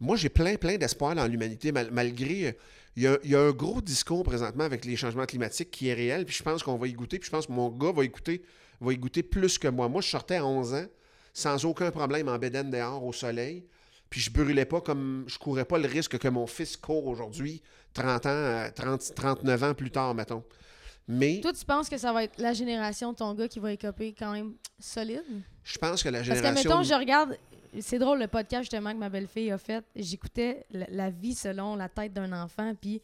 Moi, 0.00 0.16
j'ai 0.16 0.28
plein, 0.28 0.56
plein 0.56 0.76
d'espoir 0.76 1.14
dans 1.14 1.26
l'humanité, 1.26 1.72
mal- 1.72 1.90
malgré. 1.90 2.48
euh, 2.48 2.52
Il 2.96 3.04
y, 3.04 3.06
a, 3.06 3.16
il 3.24 3.30
y 3.30 3.34
a 3.34 3.40
un 3.40 3.52
gros 3.52 3.80
discours 3.80 4.22
présentement 4.22 4.64
avec 4.64 4.84
les 4.84 4.96
changements 4.96 5.24
climatiques 5.24 5.70
qui 5.70 5.88
est 5.88 5.94
réel, 5.94 6.26
puis 6.26 6.34
je 6.36 6.42
pense 6.42 6.62
qu'on 6.62 6.76
va 6.76 6.86
y 6.86 6.92
goûter, 6.92 7.18
puis 7.18 7.26
je 7.26 7.30
pense 7.30 7.46
que 7.46 7.52
mon 7.52 7.70
gars 7.70 7.92
va 7.92 8.04
y 8.04 8.08
goûter, 8.10 8.42
va 8.82 8.92
y 8.92 8.98
goûter 8.98 9.22
plus 9.22 9.56
que 9.58 9.68
moi. 9.68 9.88
Moi, 9.88 10.02
je 10.02 10.08
sortais 10.10 10.36
à 10.36 10.44
11 10.44 10.74
ans 10.74 10.84
sans 11.32 11.64
aucun 11.64 11.90
problème 11.90 12.28
en 12.28 12.36
bédaine 12.38 12.70
dehors 12.70 13.02
au 13.02 13.14
soleil, 13.14 13.64
puis 14.12 14.20
je 14.20 14.30
brûlais 14.30 14.66
pas 14.66 14.82
comme. 14.82 15.24
Je 15.26 15.38
courais 15.38 15.64
pas 15.64 15.78
le 15.78 15.88
risque 15.88 16.18
que 16.18 16.28
mon 16.28 16.46
fils 16.46 16.76
court 16.76 17.06
aujourd'hui, 17.06 17.62
30 17.94 18.26
ans, 18.26 18.28
euh, 18.28 18.68
30, 18.70 19.14
39 19.16 19.62
ans 19.62 19.72
plus 19.74 19.90
tard, 19.90 20.14
mettons. 20.14 20.44
Mais 21.08 21.40
Toi, 21.40 21.54
tu 21.54 21.64
penses 21.64 21.88
que 21.88 21.96
ça 21.96 22.12
va 22.12 22.24
être 22.24 22.38
la 22.38 22.52
génération 22.52 23.12
de 23.12 23.16
ton 23.16 23.32
gars 23.32 23.48
qui 23.48 23.58
va 23.58 23.72
écoper 23.72 24.14
quand 24.16 24.32
même 24.32 24.52
solide? 24.78 25.24
je 25.64 25.78
pense 25.78 26.02
que 26.02 26.10
la 26.10 26.18
Parce 26.18 26.28
que, 26.28 26.34
génération. 26.36 26.70
mettons, 26.70 26.82
je 26.82 26.94
regarde. 26.94 27.38
C'est 27.80 27.98
drôle 27.98 28.18
le 28.18 28.28
podcast 28.28 28.64
justement 28.64 28.92
que 28.92 28.98
ma 28.98 29.08
belle-fille 29.08 29.50
a 29.50 29.56
fait. 29.56 29.82
J'écoutais 29.96 30.66
la, 30.70 30.84
la 30.90 31.08
vie 31.10 31.34
selon 31.34 31.74
la 31.74 31.88
tête 31.88 32.12
d'un 32.12 32.30
enfant, 32.34 32.74
puis 32.78 33.00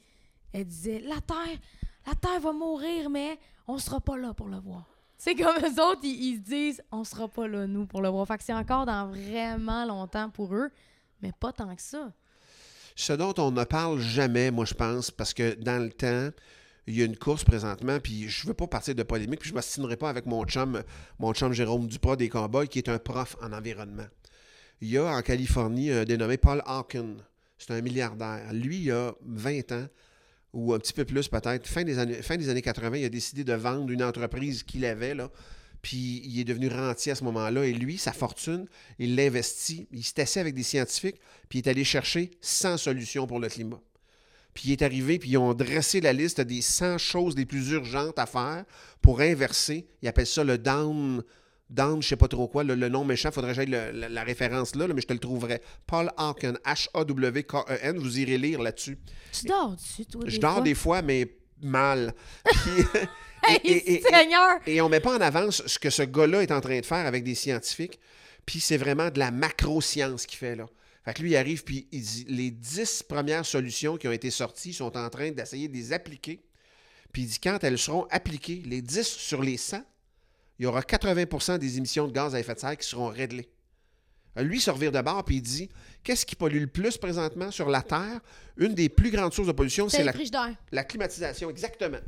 elle 0.53 0.67
disait 0.67 1.01
La 1.01 1.23
Terre, 1.23 1.59
la 2.07 2.15
Terre 2.17 2.39
va 2.41 2.53
mourir, 2.53 3.09
mais 3.09 3.39
on 3.67 3.79
sera 3.79 3.99
pas 3.99 4.19
là 4.19 4.35
pour 4.35 4.49
le 4.49 4.59
voir. 4.59 4.85
C'est 5.17 5.35
comme 5.35 5.57
eux 5.57 5.83
autres, 5.83 6.01
ils, 6.05 6.23
ils 6.33 6.37
se 6.37 6.43
disent 6.43 6.83
On 6.93 7.03
sera 7.03 7.29
pas 7.29 7.49
là, 7.49 7.67
nous, 7.67 7.87
pour 7.87 8.03
le 8.03 8.11
voir. 8.11 8.27
Fait 8.29 8.37
que 8.37 8.45
c'est 8.45 8.53
encore 8.53 8.85
dans 8.85 9.07
vraiment 9.09 9.87
longtemps 9.87 10.29
pour 10.29 10.55
eux, 10.55 10.71
mais 11.23 11.33
pas 11.39 11.53
tant 11.53 11.75
que 11.75 11.83
ça. 11.83 12.13
Ce 12.97 13.13
dont 13.13 13.35
on 13.39 13.51
ne 13.51 13.65
parle 13.65 14.01
jamais, 14.01 14.51
moi, 14.51 14.65
je 14.65 14.75
pense, 14.75 15.11
parce 15.11 15.33
que 15.33 15.55
dans 15.55 15.83
le 15.83 15.91
temps, 15.91 16.31
il 16.89 16.99
y 16.99 17.03
a 17.03 17.05
une 17.05 17.17
course 17.17 17.45
présentement, 17.45 18.01
puis 18.01 18.29
je 18.29 18.47
veux 18.47 18.55
pas 18.55 18.67
partir 18.67 18.95
de 18.95 19.03
polémique, 19.03 19.41
puis 19.41 19.49
je 19.49 19.55
ne 19.55 19.59
m'astinerai 19.59 19.97
pas 19.97 20.09
avec 20.09 20.27
mon 20.27 20.45
chum, 20.47 20.83
mon 21.19 21.33
chum 21.35 21.53
Jérôme 21.53 21.87
Duprat 21.87 22.17
des 22.17 22.29
Cowboys, 22.29 22.67
qui 22.67 22.79
est 22.79 22.89
un 22.89 22.99
prof 22.99 23.37
en 23.43 23.53
environnement. 23.53 24.07
Il 24.81 24.89
y 24.89 24.99
a 24.99 25.05
en 25.05 25.23
Californie 25.23 25.91
un 25.91 26.05
dénommé 26.05 26.39
Paul 26.39 26.63
Hawken. 26.65 27.23
C'est 27.59 27.73
un 27.73 27.81
milliardaire. 27.83 28.53
Lui, 28.53 28.79
il 28.79 28.93
a 28.93 29.13
20 29.23 29.73
ans, 29.73 29.87
ou 30.53 30.73
un 30.73 30.79
petit 30.79 30.93
peu 30.93 31.05
plus 31.05 31.29
peut-être. 31.29 31.67
Fin 31.67 31.85
des 31.85 31.99
années, 31.99 32.23
fin 32.23 32.37
des 32.37 32.49
années 32.49 32.63
80, 32.63 32.97
il 32.97 33.05
a 33.05 33.09
décidé 33.09 33.45
de 33.45 33.53
vendre 33.53 33.91
une 33.91 34.03
entreprise 34.03 34.63
qu'il 34.63 34.85
avait, 34.85 35.15
là. 35.15 35.31
Puis 35.83 36.23
il 36.25 36.41
est 36.41 36.45
devenu 36.45 36.69
rentier 36.69 37.13
à 37.13 37.15
ce 37.15 37.25
moment-là. 37.25 37.65
Et 37.65 37.73
lui, 37.73 37.99
sa 37.99 38.13
fortune, 38.13 38.67
il 38.99 39.15
l'investit. 39.17 39.87
Il 39.93 40.03
s'est 40.05 40.21
assis 40.21 40.39
avec 40.39 40.55
des 40.55 40.63
scientifiques, 40.63 41.17
puis 41.49 41.61
il 41.61 41.67
est 41.67 41.71
allé 41.71 41.85
chercher 41.85 42.31
100 42.41 42.77
solutions 42.79 43.27
pour 43.27 43.39
le 43.41 43.49
climat. 43.49 43.81
Puis 44.55 44.71
il 44.71 44.73
est 44.73 44.83
arrivé, 44.83 45.19
puis 45.21 45.31
ils 45.31 45.37
ont 45.39 45.55
dressé 45.55 46.01
la 46.01 46.13
liste 46.13 46.41
des 46.41 46.63
100 46.63 46.99
choses 46.99 47.37
les 47.37 47.47
plus 47.47 47.71
urgentes 47.71 48.19
à 48.19 48.27
faire 48.27 48.65
pour 49.01 49.21
inverser. 49.21 49.87
Ils 50.03 50.09
appellent 50.09 50.27
ça 50.27 50.43
le 50.43 50.59
down, 50.59 51.23
down, 51.71 52.03
je 52.03 52.09
sais 52.09 52.17
pas 52.17 52.27
trop 52.27 52.49
quoi, 52.49 52.65
le, 52.65 52.75
le 52.75 52.89
nom 52.89 53.05
méchant, 53.05 53.31
faudrait 53.31 53.51
que 53.53 53.57
j'aille 53.57 53.67
le- 53.71 53.93
la, 53.93 54.09
la 54.09 54.25
référence 54.25 54.75
là, 54.75 54.89
là, 54.89 54.95
mais 54.95 55.01
je 55.03 55.07
te 55.07 55.13
le 55.13 55.21
trouverai. 55.21 55.61
Paul 55.87 56.11
Hawken, 56.17 56.59
H-A-W-K-E-N, 56.65 57.99
vous 57.99 58.19
irez 58.19 58.39
lire 58.39 58.61
là-dessus. 58.61 58.99
Tu 59.33 59.47
dors 59.47 59.77
dessus, 59.77 60.07
toi. 60.07 60.23
Je 60.27 60.33
des 60.33 60.39
dors 60.39 60.55
fois? 60.55 60.63
des 60.63 60.75
fois, 60.75 61.03
mais 61.03 61.37
mal. 61.63 62.15
Puis- 62.45 63.01
et- 63.65 63.69
et- 63.69 63.95
et- 63.95 64.03
Seigneur! 64.03 64.59
et 64.67 64.81
on 64.81 64.89
met 64.89 65.01
pas 65.01 65.17
en 65.17 65.21
avance 65.21 65.63
ce 65.67 65.79
que 65.79 65.91
ce 65.91 66.03
gars-là 66.03 66.43
est 66.43 66.53
en 66.53 66.61
train 66.61 66.81
de 66.81 66.87
faire 66.87 67.07
avec 67.07 67.25
des 67.25 67.35
scientifiques. 67.35 67.99
Puis 68.47 68.61
c'est 68.61 68.77
vraiment 68.79 69.11
de 69.11 69.19
la 69.19 69.31
macro-science 69.31 70.27
qu'il 70.27 70.39
fait 70.39 70.57
là. 70.57 70.67
Fait 71.05 71.15
que 71.15 71.23
lui, 71.23 71.31
il 71.31 71.37
arrive, 71.37 71.65
puis 71.65 71.89
il 71.93 72.03
dit 72.03 72.27
les 72.29 72.51
dix 72.51 73.03
premières 73.03 73.47
solutions 73.47 73.97
qui 73.97 74.09
ont 74.09 74.13
été 74.13 74.31
sorties 74.31 74.73
sont 74.75 74.97
en 74.97 75.09
train 75.09 75.31
d'essayer 75.31 75.69
de 75.69 75.73
les 75.75 75.93
appliquer. 75.93 76.43
Puis 77.13 77.23
il 77.23 77.29
dit 77.29 77.39
quand 77.41 77.63
elles 77.65 77.79
seront 77.79 78.07
appliquées, 78.11 78.63
les 78.67 78.83
10 78.83 79.07
sur 79.07 79.43
les 79.43 79.57
100, 79.57 79.83
il 80.59 80.65
y 80.65 80.67
aura 80.67 80.81
80% 80.83 81.57
des 81.59 81.79
émissions 81.79 82.07
de 82.07 82.13
gaz 82.13 82.35
à 82.35 82.41
effet 82.41 82.55
de 82.55 82.59
serre 82.59 82.77
qui 82.77 82.87
seront 82.87 83.09
réglées. 83.09 83.49
Euh, 84.39 84.43
Lui, 84.43 84.59
il 84.59 84.61
se 84.61 84.71
revire 84.71 84.93
de 84.93 85.01
bord, 85.01 85.25
puis 85.25 85.37
il 85.37 85.43
dit 85.43 85.69
qu'est-ce 86.05 86.25
qui 86.25 86.37
pollue 86.37 86.61
le 86.61 86.67
plus 86.67 86.97
présentement 86.97 87.51
sur 87.51 87.69
la 87.69 87.83
Terre? 87.83 88.21
Une 88.57 88.75
des 88.75 88.89
plus 88.89 89.11
grandes 89.11 89.33
sources 89.35 89.49
de 89.49 89.53
pollution, 89.53 89.89
C'est 89.89 90.05
la 90.73 90.85
climatisation, 90.85 91.51
exactement. 91.51 91.99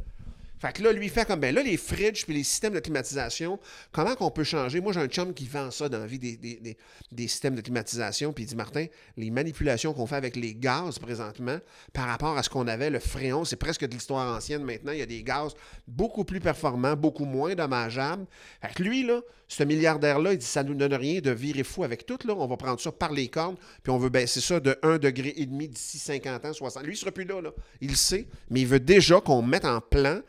Fait 0.58 0.74
que 0.74 0.82
là, 0.82 0.92
lui, 0.92 1.06
il 1.06 1.10
fait 1.10 1.24
comme, 1.26 1.40
ben 1.40 1.54
là, 1.54 1.62
les 1.62 1.78
fridges 1.78 2.26
puis 2.26 2.34
les 2.34 2.42
systèmes 2.44 2.74
de 2.74 2.80
climatisation, 2.80 3.58
comment 3.92 4.14
qu'on 4.14 4.30
peut 4.30 4.44
changer? 4.44 4.78
Moi, 4.82 4.92
j'ai 4.92 5.00
un 5.00 5.06
chum 5.06 5.32
qui 5.32 5.46
vend 5.46 5.70
ça 5.70 5.88
dans 5.88 6.00
la 6.00 6.06
vie 6.06 6.18
des, 6.18 6.36
des, 6.36 6.56
des- 6.56 6.76
des 7.10 7.28
systèmes 7.28 7.54
de 7.54 7.62
climatisation, 7.62 8.34
puis 8.34 8.44
il 8.44 8.46
dit, 8.46 8.56
Martin, 8.56 8.84
les 9.16 9.30
manipulations 9.30 9.94
qu'on 9.94 10.06
fait 10.06 10.16
avec 10.16 10.36
les 10.36 10.54
gaz 10.54 10.98
présentement, 10.98 11.56
par 11.94 12.08
rapport 12.08 12.36
à 12.36 12.42
ce 12.42 12.50
qu'on 12.50 12.68
avait, 12.68 12.90
le 12.90 12.98
fréon, 13.00 13.46
c'est 13.46 13.56
presque 13.56 13.86
de 13.86 13.94
l'histoire 13.94 14.36
ancienne 14.36 14.62
maintenant, 14.62 14.92
il 14.92 14.98
y 14.98 15.02
a 15.02 15.06
des 15.06 15.22
gaz 15.22 15.54
beaucoup 15.88 16.24
plus 16.24 16.40
performants, 16.40 16.94
beaucoup 16.94 17.24
moins 17.24 17.54
dommageables. 17.54 18.26
Fait 18.60 18.74
que 18.74 18.82
lui, 18.82 19.02
là, 19.06 19.22
ce 19.52 19.64
milliardaire-là, 19.64 20.32
il 20.32 20.38
dit, 20.38 20.46
ça 20.46 20.62
nous 20.62 20.74
donne 20.74 20.94
rien 20.94 21.20
de 21.20 21.30
virer 21.30 21.64
fou 21.64 21.82
avec 21.82 22.06
tout, 22.06 22.18
là, 22.24 22.34
on 22.36 22.46
va 22.46 22.56
prendre 22.56 22.80
ça 22.80 22.92
par 22.92 23.12
les 23.12 23.28
cornes, 23.28 23.56
puis 23.82 23.90
on 23.90 23.98
veut 23.98 24.08
baisser 24.08 24.40
ça 24.40 24.60
de 24.60 24.70
1,5 24.82 24.98
degré 24.98 25.32
d'ici 25.32 25.98
50 25.98 26.44
ans, 26.44 26.52
60. 26.52 26.84
Lui, 26.84 26.94
il 26.94 26.96
sera 26.96 27.10
plus 27.10 27.24
là, 27.24 27.40
là. 27.40 27.50
Il 27.80 27.90
le 27.90 27.96
sait, 27.96 28.28
mais 28.48 28.60
il 28.60 28.66
veut 28.66 28.80
déjà 28.80 29.20
qu'on 29.20 29.42
mette 29.42 29.64
en 29.64 29.80
plan 29.80 30.20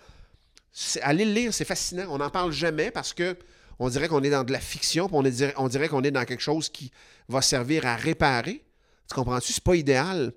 allez 1.02 1.26
le 1.26 1.34
lire, 1.34 1.54
c'est 1.54 1.66
fascinant. 1.66 2.06
On 2.10 2.18
n'en 2.18 2.30
parle 2.30 2.52
jamais 2.52 2.92
parce 2.92 3.14
que 3.14 3.38
on 3.80 3.90
dirait 3.90 4.08
qu'on 4.08 4.24
est 4.24 4.30
dans 4.30 4.44
de 4.44 4.52
la 4.52 4.60
fiction, 4.60 5.08
puis 5.08 5.18
on 5.58 5.68
dirait 5.68 5.88
qu'on 5.88 6.04
est 6.04 6.12
dans 6.12 6.26
quelque 6.26 6.42
chose 6.42 6.70
qui 6.70 6.92
va 7.28 7.42
servir 7.42 7.86
à 7.86 7.96
réparer. 7.96 8.64
Tu 9.10 9.16
comprends-tu? 9.16 9.54
C'est 9.54 9.64
pas 9.64 9.76
idéal, 9.76 10.34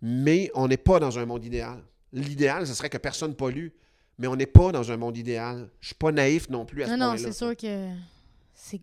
mais 0.00 0.50
on 0.54 0.66
n'est 0.66 0.78
pas 0.78 0.98
dans 0.98 1.18
un 1.18 1.26
monde 1.26 1.44
idéal. 1.44 1.82
L'idéal, 2.12 2.66
ce 2.66 2.74
serait 2.74 2.88
que 2.88 2.96
personne 2.96 3.34
pollue, 3.34 3.68
mais 4.20 4.26
on 4.28 4.36
n'est 4.36 4.46
pas 4.46 4.70
dans 4.70 4.92
un 4.92 4.96
monde 4.98 5.16
idéal. 5.16 5.68
Je 5.80 5.86
suis 5.86 5.94
pas 5.96 6.12
naïf 6.12 6.48
non 6.50 6.66
plus 6.66 6.82
à 6.82 6.86
ce 6.86 6.90
Non, 6.92 6.98
non, 6.98 7.06
point-là. 7.14 7.22
c'est 7.24 7.32
sûr 7.32 7.56
que 7.56 7.88
c'est 8.54 8.80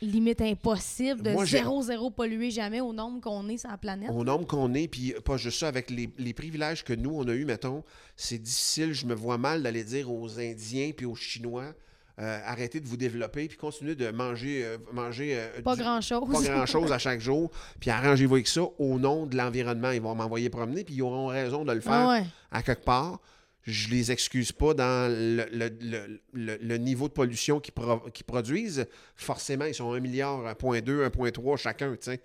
limite 0.00 0.40
impossible 0.40 1.20
de 1.22 1.32
Moi, 1.32 1.44
zéro, 1.44 1.82
zéro 1.82 2.10
polluer 2.10 2.52
jamais 2.52 2.80
au 2.80 2.92
nombre 2.92 3.20
qu'on 3.20 3.48
est 3.48 3.56
sur 3.58 3.68
la 3.68 3.76
planète. 3.76 4.08
Au 4.10 4.22
nombre 4.22 4.46
qu'on 4.46 4.72
est, 4.74 4.86
puis 4.86 5.12
pas 5.24 5.36
juste 5.36 5.58
ça, 5.58 5.66
avec 5.66 5.90
les, 5.90 6.08
les 6.18 6.32
privilèges 6.32 6.84
que 6.84 6.92
nous, 6.92 7.10
on 7.12 7.26
a 7.26 7.32
eu, 7.32 7.44
mettons, 7.44 7.82
c'est 8.16 8.38
difficile, 8.38 8.92
je 8.92 9.06
me 9.06 9.14
vois 9.14 9.36
mal 9.36 9.64
d'aller 9.64 9.82
dire 9.82 10.12
aux 10.12 10.38
Indiens 10.38 10.92
puis 10.96 11.04
aux 11.06 11.16
Chinois, 11.16 11.74
euh, 12.20 12.40
arrêtez 12.44 12.78
de 12.78 12.86
vous 12.86 12.96
développer, 12.96 13.48
puis 13.48 13.56
continuez 13.58 13.96
de 13.96 14.10
manger, 14.10 14.64
euh, 14.64 14.78
manger 14.92 15.34
euh, 15.36 15.60
Pas 15.62 15.74
grand-chose. 15.74 16.30
pas 16.30 16.42
grand-chose 16.54 16.92
à 16.92 16.98
chaque 16.98 17.20
jour, 17.20 17.50
puis 17.80 17.90
arrangez-vous 17.90 18.34
avec 18.36 18.46
ça 18.46 18.62
au 18.78 19.00
nom 19.00 19.26
de 19.26 19.36
l'environnement. 19.36 19.90
Ils 19.90 20.00
vont 20.00 20.14
m'envoyer 20.14 20.50
promener, 20.50 20.84
puis 20.84 20.94
ils 20.94 21.02
auront 21.02 21.26
raison 21.26 21.64
de 21.64 21.72
le 21.72 21.80
faire 21.80 21.92
Ah 21.92 22.08
ouais. 22.10 22.24
à 22.52 22.62
quelque 22.62 22.84
part. 22.84 23.20
Je 23.64 23.88
les 23.90 24.10
excuse 24.12 24.50
pas 24.52 24.72
dans 24.72 25.10
le, 25.12 25.46
le- 25.52 26.18
le- 26.32 26.58
le- 26.62 26.76
niveau 26.78 27.08
de 27.08 27.12
pollution 27.12 27.60
qu'ils 27.60 27.74
pro- 27.74 28.00
qu'ils 28.14 28.24
produisent. 28.24 28.86
Forcément, 29.14 29.66
ils 29.66 29.74
sont 29.74 29.92
1 29.92 30.00
milliard, 30.00 30.46
1.2, 30.46 31.04
1.3 31.10 31.56
chacun, 31.58 31.90
tu 31.92 31.98
sais. 32.02 32.22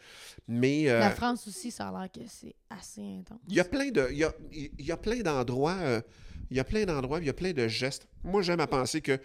Mais 0.48 0.90
euh, 0.90 1.00
La 1.00 1.10
France 1.12 1.46
aussi, 1.48 1.70
ça 1.72 1.90
a 1.90 2.00
l'air 2.00 2.12
que 2.12 2.22
c'est 2.30 2.56
assez 2.70 3.02
intense. 3.02 3.40
il 3.50 3.56
y 3.56 3.60
a 3.60 3.66
plein 3.66 3.90
de, 3.90 4.08
il 4.12 4.18
y 4.20 4.24
a, 4.24 4.34
y 4.80 4.92
a 4.92 4.98
plein 4.98 5.20
d'endroits, 5.20 5.78
euh, 5.82 6.02
il 6.50 6.56
y 6.58 6.60
a 6.60 6.64
plein 6.64 6.86
d'endroits, 6.86 7.20
il 7.20 7.26
y 7.26 7.30
a 7.30 7.34
plein 7.34 7.52
de 7.52 7.68
gestes. 7.68 8.08
Moi, 8.24 8.42
j'aime 8.42 8.60
à 8.62 8.68
penser 8.68 9.02
que 9.02 9.18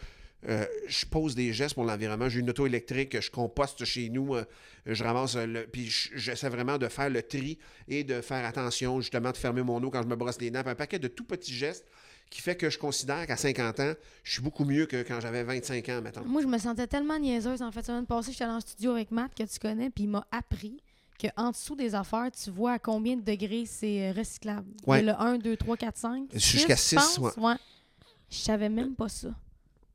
euh, 0.48 0.64
je 0.86 1.04
pose 1.04 1.34
des 1.34 1.52
gestes 1.52 1.74
pour 1.74 1.84
l'environnement. 1.84 2.28
J'ai 2.28 2.38
une 2.40 2.50
auto 2.50 2.64
électrique, 2.66 3.20
je 3.20 3.28
composte 3.30 3.84
chez 3.84 4.08
nous, 4.08 4.36
euh, 4.36 4.44
je 4.86 5.02
ramasse 5.02 5.34
le, 5.36 5.66
puis 5.66 5.86
je- 5.88 6.10
j'essaie 6.16 6.48
vraiment 6.48 6.78
de 6.78 6.86
faire 6.88 7.10
le 7.10 7.22
tri 7.22 7.58
et 7.88 8.04
de 8.04 8.20
faire 8.20 8.44
attention, 8.46 9.00
justement, 9.00 9.32
de 9.32 9.36
fermer 9.36 9.62
mon 9.62 9.82
eau 9.82 9.90
quand 9.90 10.02
je 10.02 10.06
me 10.08 10.14
brosse 10.16 10.40
les. 10.40 10.50
Puis 10.52 10.60
Un 10.60 10.74
paquet 10.76 10.98
de 11.00 11.08
tout 11.08 11.24
petits 11.24 11.52
gestes 11.54 11.86
qui 12.30 12.40
fait 12.42 12.56
que 12.56 12.68
je 12.70 12.78
considère 12.78 13.26
qu'à 13.26 13.36
50 13.36 13.80
ans, 13.80 13.92
je 14.22 14.32
suis 14.32 14.42
beaucoup 14.42 14.64
mieux 14.64 14.86
que 14.86 15.02
quand 15.02 15.18
j'avais 15.20 15.42
25 15.44 15.88
ans, 15.88 16.00
mettons. 16.02 16.24
Moi, 16.24 16.42
je 16.42 16.46
me 16.46 16.58
sentais 16.58 16.86
tellement 16.86 17.18
niaiseuse. 17.18 17.62
En 17.62 17.72
fait, 17.72 17.84
semaine 17.84 18.06
passée, 18.06 18.32
j'étais 18.32 18.44
allée 18.44 18.52
en 18.54 18.60
studio 18.60 18.92
avec 18.92 19.10
Matt, 19.10 19.32
que 19.34 19.42
tu 19.44 19.58
connais, 19.58 19.88
puis 19.90 20.04
il 20.04 20.10
m'a 20.10 20.26
appris 20.30 20.82
qu'en 21.20 21.50
dessous 21.50 21.74
des 21.74 21.94
affaires, 21.94 22.28
tu 22.30 22.50
vois 22.50 22.72
à 22.72 22.78
combien 22.78 23.16
de 23.16 23.22
degrés 23.22 23.64
c'est 23.66 24.08
euh, 24.10 24.12
recyclable. 24.12 24.68
Ouais. 24.86 25.02
Le 25.02 25.12
1, 25.20 25.38
2, 25.38 25.56
3, 25.56 25.76
4, 25.76 25.96
5. 25.96 26.28
Jusqu'à 26.34 26.76
six, 26.76 26.98
six, 26.98 27.14
je 27.16 27.20
pense. 27.20 27.36
ouais. 27.38 27.54
Je 28.30 28.36
savais 28.36 28.68
même 28.68 28.94
pas 28.94 29.08
ça. 29.08 29.28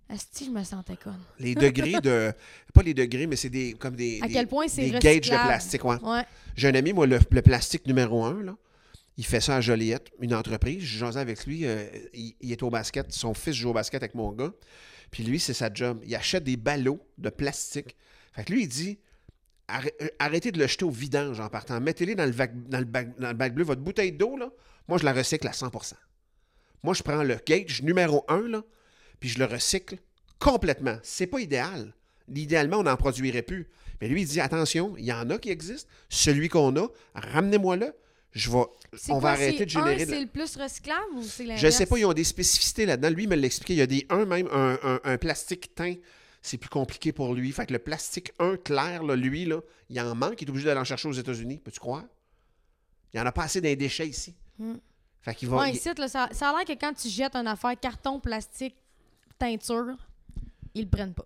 Asti, 0.10 0.46
je 0.46 0.50
me 0.52 0.64
sentais 0.64 0.98
conne. 0.98 1.20
Les 1.40 1.56
degrés 1.56 2.02
de. 2.02 2.34
Pas 2.74 2.82
les 2.84 2.94
degrés, 2.94 3.26
mais 3.26 3.36
c'est 3.36 3.50
des 3.50 3.74
comme 3.74 3.96
des. 3.96 4.20
À 4.22 4.28
des- 4.28 4.34
quel 4.34 4.48
point 4.48 4.68
c'est 4.68 4.82
Des 4.82 4.92
gauges 4.92 5.02
de 5.02 5.08
recyclable. 5.08 5.48
plastique, 5.48 5.86
ouais. 5.86 5.96
Ouais. 6.04 6.24
J'ai 6.56 6.68
un 6.68 6.76
ami, 6.76 6.92
moi, 6.94 7.08
le, 7.08 7.20
le 7.32 7.42
plastique 7.42 7.88
numéro 7.88 8.24
un, 8.26 8.44
là. 8.44 8.56
Il 9.18 9.26
fait 9.26 9.42
ça 9.42 9.58
à 9.58 9.62
Joliette, 9.62 10.12
une 10.20 10.34
entreprise. 10.34 10.84
Je 10.84 11.06
avec 11.06 11.46
lui. 11.46 11.66
euh, 11.66 11.86
il, 12.14 12.52
est 12.52 12.64
au 12.64 12.70
basket. 12.70 13.12
Son 13.12 13.34
fils 13.34 13.56
joue 13.56 13.70
au 13.70 13.74
basket 13.74 14.02
avec 14.02 14.16
mon 14.16 14.32
gars. 14.32 14.54
Puis 15.12 15.24
lui, 15.24 15.40
c'est 15.40 15.54
sa 15.54 15.72
job. 15.72 16.02
Il 16.06 16.16
achète 16.16 16.44
des 16.44 16.58
ballots 16.58 17.00
de 17.18 17.30
plastique. 17.30 17.96
Fait 18.34 18.44
que 18.44 18.52
lui, 18.52 18.64
il 18.64 18.68
dit 18.68 19.00
euh, 19.72 20.08
arrêtez 20.20 20.52
de 20.52 20.60
le 20.60 20.68
jeter 20.68 20.86
au 20.86 20.90
vidange 20.90 21.40
en 21.40 21.50
partant. 21.50 21.80
Mettez-les 21.80 22.16
dans 22.16 22.26
le, 22.26 22.32
bac, 22.32 22.52
dans 22.70 22.80
le 22.80 23.34
bac 23.34 23.54
bleu. 23.54 23.64
Votre 23.64 23.82
bouteille 23.82 24.12
d'eau, 24.12 24.38
moi, 24.88 24.98
je 24.98 25.06
la 25.06 25.14
recycle 25.14 25.48
à 25.48 25.52
100% 25.52 25.94
Moi, 26.84 26.94
je 26.94 27.04
prends 27.04 27.24
le 27.24 27.38
gauge 27.48 27.82
numéro 27.82 28.26
un, 28.28 28.48
là, 28.48 28.64
puis 29.20 29.30
je 29.30 29.40
le 29.40 29.46
recycle 29.46 29.98
complètement. 30.40 30.98
C'est 31.04 31.28
pas 31.28 31.40
idéal. 31.40 31.94
Idéalement, 32.34 32.78
on 32.78 32.84
n'en 32.84 32.98
produirait 32.98 33.42
plus. 33.42 33.70
Mais 34.02 34.08
lui, 34.08 34.22
il 34.22 34.28
dit 34.28 34.42
attention, 34.42 34.96
il 34.98 35.06
y 35.06 35.14
en 35.14 35.30
a 35.30 35.38
qui 35.38 35.50
existent. 35.50 35.90
Celui 36.10 36.50
qu'on 36.50 36.76
a, 36.76 36.88
ramenez-moi-le. 37.16 37.94
Je 38.34 38.50
vais, 38.50 38.58
on 38.58 38.66
quoi, 39.12 39.20
va 39.20 39.30
arrêter 39.32 39.64
de 39.66 39.70
générer. 39.70 40.06
c'est 40.06 40.20
le 40.22 40.28
plus 40.28 40.56
recyclable 40.58 41.06
ou 41.16 41.24
c'est 41.24 41.44
l'inverse? 41.44 41.62
Je 41.62 41.70
sais 41.70 41.86
pas, 41.86 41.98
ils 42.00 42.06
ont 42.06 42.14
des 42.14 42.24
spécificités 42.24 42.86
là-dedans. 42.86 43.10
Lui, 43.10 43.24
il 43.24 43.30
me 43.30 43.36
l'expliquait. 43.36 43.74
Il 43.76 43.78
y 43.78 43.82
a 43.82 43.88
des 43.88 44.06
un 44.10 44.26
même, 44.26 44.48
un, 44.52 44.78
un- 44.84 45.00
un 45.04 45.18
plastique 45.18 45.76
teint. 45.76 45.96
C'est 46.42 46.58
plus 46.58 46.70
compliqué 46.70 47.12
pour 47.14 47.34
lui. 47.36 47.52
Fait 47.52 47.66
que 47.68 47.74
le 47.74 47.80
plastique 47.80 48.34
1 48.40 48.58
clair, 48.58 49.04
là, 49.04 49.16
lui, 49.16 49.46
là, 49.46 49.62
il 49.90 50.00
en 50.02 50.14
manque. 50.16 50.42
Il 50.42 50.48
est 50.48 50.50
obligé 50.50 50.66
d'aller 50.66 50.80
en 50.82 50.84
chercher 50.84 51.08
aux 51.08 51.14
États-Unis. 51.14 51.60
Peux-tu 51.64 51.80
croire? 51.80 52.04
Il 53.14 53.18
n'y 53.18 53.22
en 53.24 53.26
a 53.28 53.32
pas 53.32 53.44
assez 53.44 53.62
d'un 53.62 53.76
déchet 53.76 54.08
ici. 54.08 54.36
Hmm. 54.58 54.76
Fait 55.22 55.36
qu'il 55.36 55.48
va. 55.48 55.58
Ouais, 55.60 55.72
ici, 55.72 55.90
là, 55.98 56.08
ça, 56.10 56.28
ça 56.32 56.50
a 56.50 56.54
l'air 56.58 56.66
que 56.66 56.74
quand 56.74 56.94
tu 56.94 57.08
jettes 57.08 57.36
une 57.36 57.48
affaire 57.48 57.80
carton, 57.80 58.20
plastique, 58.20 58.76
teinture, 59.40 59.96
ils 60.74 60.84
le 60.84 60.90
prennent 60.90 61.14
pas. 61.14 61.26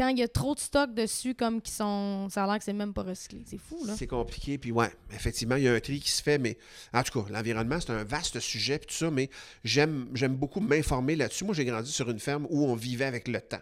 Quand 0.00 0.08
il 0.08 0.18
y 0.18 0.22
a 0.22 0.28
trop 0.28 0.54
de 0.54 0.60
stock 0.60 0.94
dessus, 0.94 1.34
comme 1.34 1.60
qui 1.60 1.70
sont. 1.70 2.30
Ça 2.30 2.44
a 2.44 2.46
l'air 2.46 2.56
que 2.56 2.64
c'est 2.64 2.72
même 2.72 2.94
pas 2.94 3.02
recyclé. 3.02 3.42
C'est 3.44 3.58
fou, 3.58 3.84
là. 3.84 3.94
C'est 3.98 4.06
compliqué, 4.06 4.56
puis 4.56 4.72
ouais, 4.72 4.90
effectivement, 5.12 5.56
il 5.56 5.64
y 5.64 5.68
a 5.68 5.74
un 5.74 5.80
tri 5.80 6.00
qui 6.00 6.10
se 6.10 6.22
fait, 6.22 6.38
mais 6.38 6.56
en 6.94 7.02
tout 7.02 7.20
cas, 7.20 7.30
l'environnement, 7.30 7.78
c'est 7.80 7.90
un 7.90 8.02
vaste 8.02 8.40
sujet, 8.40 8.78
puis 8.78 8.86
tout 8.86 8.94
ça, 8.94 9.10
mais 9.10 9.28
j'aime, 9.62 10.08
beaucoup 10.30 10.60
m'informer 10.60 11.16
là-dessus. 11.16 11.44
Moi, 11.44 11.52
j'ai 11.52 11.66
grandi 11.66 11.92
sur 11.92 12.08
une 12.08 12.18
ferme 12.18 12.46
où 12.48 12.64
on 12.64 12.76
vivait 12.76 13.04
avec 13.04 13.28
le 13.28 13.42
temps. 13.42 13.60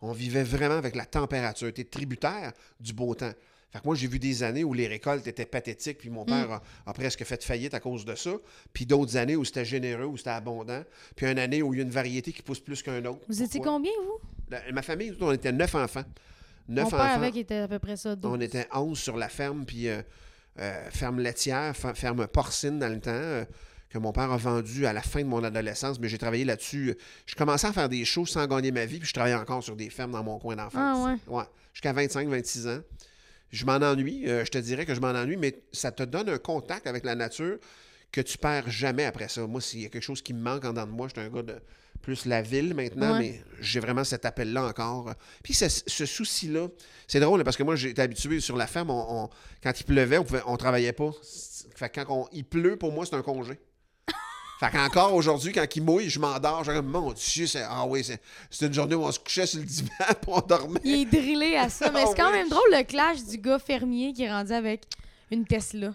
On 0.00 0.10
vivait 0.10 0.42
vraiment 0.42 0.74
avec 0.74 0.96
la 0.96 1.06
température. 1.06 1.72
Tu 1.72 1.84
tributaire 1.84 2.54
du 2.80 2.92
beau 2.92 3.14
temps. 3.14 3.32
Fait 3.70 3.78
que 3.78 3.84
moi, 3.84 3.94
j'ai 3.94 4.08
vu 4.08 4.18
des 4.18 4.42
années 4.42 4.64
où 4.64 4.74
les 4.74 4.88
récoltes 4.88 5.28
étaient 5.28 5.46
pathétiques, 5.46 5.98
puis 5.98 6.10
mon 6.10 6.24
père 6.24 6.50
a, 6.50 6.62
a 6.86 6.92
presque 6.92 7.22
fait 7.22 7.44
faillite 7.44 7.74
à 7.74 7.78
cause 7.78 8.04
de 8.04 8.16
ça. 8.16 8.32
Puis 8.72 8.84
d'autres 8.84 9.16
années 9.16 9.36
où 9.36 9.44
c'était 9.44 9.64
généreux, 9.64 10.06
où 10.06 10.16
c'était 10.16 10.30
abondant. 10.30 10.82
Puis 11.14 11.26
une 11.26 11.38
année 11.38 11.62
où 11.62 11.72
il 11.72 11.76
y 11.76 11.80
a 11.80 11.84
une 11.84 11.90
variété 11.90 12.32
qui 12.32 12.42
pousse 12.42 12.58
plus 12.58 12.82
qu'un 12.82 13.04
autre. 13.04 13.20
Vous 13.28 13.42
étiez 13.44 13.60
combien, 13.60 13.92
vous? 14.04 14.18
La- 14.50 14.72
ma 14.72 14.82
famille, 14.82 15.14
on 15.20 15.32
était 15.32 15.52
neuf 15.52 15.74
enfants. 15.74 16.04
Neuf 16.68 16.84
Mon 16.84 16.90
père 16.90 17.00
enfants. 17.00 17.12
avec 17.14 17.36
était 17.36 17.56
à 17.58 17.68
peu 17.68 17.78
près 17.78 17.96
ça. 17.96 18.14
12. 18.14 18.30
On 18.32 18.40
était 18.40 18.66
11 18.74 18.98
sur 18.98 19.16
la 19.16 19.28
ferme, 19.28 19.64
puis 19.64 19.88
euh, 19.88 20.02
euh, 20.58 20.90
ferme 20.90 21.20
laitière, 21.20 21.74
ferme 21.76 22.26
porcine 22.26 22.78
dans 22.78 22.92
le 22.92 23.00
temps, 23.00 23.10
euh, 23.12 23.44
que 23.88 23.96
mon 23.98 24.12
père 24.12 24.30
a 24.30 24.36
vendu 24.36 24.84
à 24.86 24.92
la 24.92 25.00
fin 25.00 25.20
de 25.20 25.26
mon 25.26 25.42
adolescence, 25.42 25.98
mais 25.98 26.08
j'ai 26.08 26.18
travaillé 26.18 26.44
là-dessus. 26.44 26.94
Je 27.24 27.34
commençais 27.34 27.66
à 27.68 27.72
faire 27.72 27.88
des 27.88 28.04
choses 28.04 28.28
sans 28.28 28.46
gagner 28.46 28.70
ma 28.70 28.84
vie, 28.84 28.98
puis 28.98 29.08
je 29.08 29.14
travaillais 29.14 29.34
encore 29.36 29.62
sur 29.62 29.76
des 29.76 29.88
fermes 29.88 30.12
dans 30.12 30.22
mon 30.22 30.38
coin 30.38 30.56
d'enfance. 30.56 31.08
Ah 31.08 31.16
ouais? 31.30 31.44
Jusqu'à 31.72 31.92
25-26 31.94 32.68
ans. 32.68 32.80
Je 33.50 33.64
m'en 33.64 33.76
ennuie, 33.76 34.24
je 34.26 34.50
te 34.50 34.58
dirais 34.58 34.84
que 34.84 34.94
je 34.94 35.00
m'en 35.00 35.08
ennuie, 35.08 35.38
mais 35.38 35.62
ça 35.72 35.90
te 35.90 36.02
donne 36.02 36.28
un 36.28 36.36
contact 36.36 36.86
avec 36.86 37.02
la 37.02 37.14
nature 37.14 37.56
que 38.12 38.20
tu 38.20 38.36
perds 38.36 38.68
jamais 38.70 39.06
après 39.06 39.28
ça. 39.28 39.46
Moi, 39.46 39.62
s'il 39.62 39.80
y 39.80 39.86
a 39.86 39.88
quelque 39.88 40.02
chose 40.02 40.20
qui 40.20 40.34
me 40.34 40.40
manque 40.42 40.66
en 40.66 40.70
dedans 40.70 40.86
de 40.86 40.90
moi, 40.92 41.08
je 41.08 41.18
suis 41.18 41.26
un 41.26 41.32
gars 41.32 41.42
de 41.42 41.54
plus 42.02 42.24
la 42.26 42.42
ville 42.42 42.74
maintenant, 42.74 43.12
Ouais. 43.14 43.18
mais 43.18 43.42
j'ai 43.60 43.80
vraiment 43.80 44.04
cet 44.04 44.24
appel-là 44.24 44.66
encore. 44.66 45.12
Puis 45.42 45.54
ce, 45.54 45.66
ce 45.68 46.06
souci-là, 46.06 46.68
c'est 47.06 47.20
drôle 47.20 47.44
parce 47.44 47.56
que 47.56 47.62
moi, 47.62 47.76
j'étais 47.76 48.02
habitué 48.02 48.40
sur 48.40 48.56
la 48.56 48.66
ferme, 48.66 48.90
on- 48.90 49.24
on- 49.24 49.28
quand 49.62 49.78
il 49.78 49.84
pleuvait, 49.84 50.18
on, 50.18 50.24
pouvait, 50.24 50.42
on 50.46 50.56
travaillait 50.56 50.92
pas. 50.92 51.10
Fait 51.74 51.88
que 51.90 52.00
quand 52.00 52.06
on- 52.24 52.28
il 52.32 52.44
pleut, 52.44 52.76
pour 52.76 52.92
moi, 52.92 53.04
c'est 53.06 53.14
un 53.16 53.22
congé. 53.22 53.58
Fait 54.60 54.70
qu'encore 54.72 55.14
aujourd'hui, 55.14 55.52
quand 55.52 55.64
il 55.76 55.82
mouille, 55.84 56.10
je 56.10 56.18
m'endors. 56.18 56.64
Je 56.64 56.72
dis, 56.72 56.80
mon 56.82 57.12
Dieu, 57.12 57.46
c'est, 57.46 57.62
ah 57.62 57.84
oui, 57.86 58.02
c'est, 58.50 58.66
une 58.66 58.74
journée 58.74 58.94
où 58.96 59.04
on 59.04 59.12
se 59.12 59.18
couchait 59.20 59.46
sur 59.46 59.60
le 59.60 59.66
divan 59.66 59.88
puis 60.20 60.28
on 60.28 60.40
dormait. 60.40 60.80
Il 60.84 61.02
est 61.02 61.04
drillé 61.04 61.56
à 61.56 61.68
ça. 61.68 61.90
Mais 61.92 62.00
c'est 62.06 62.16
quand 62.16 62.28
Ah 62.28 62.32
même 62.32 62.48
drôle 62.48 62.70
le 62.72 62.82
clash 62.84 63.22
du 63.24 63.38
gars 63.38 63.58
fermier 63.60 64.12
qui 64.12 64.24
est 64.24 64.30
rendu 64.32 64.52
avec 64.52 64.82
une 65.30 65.44
Tesla. 65.46 65.94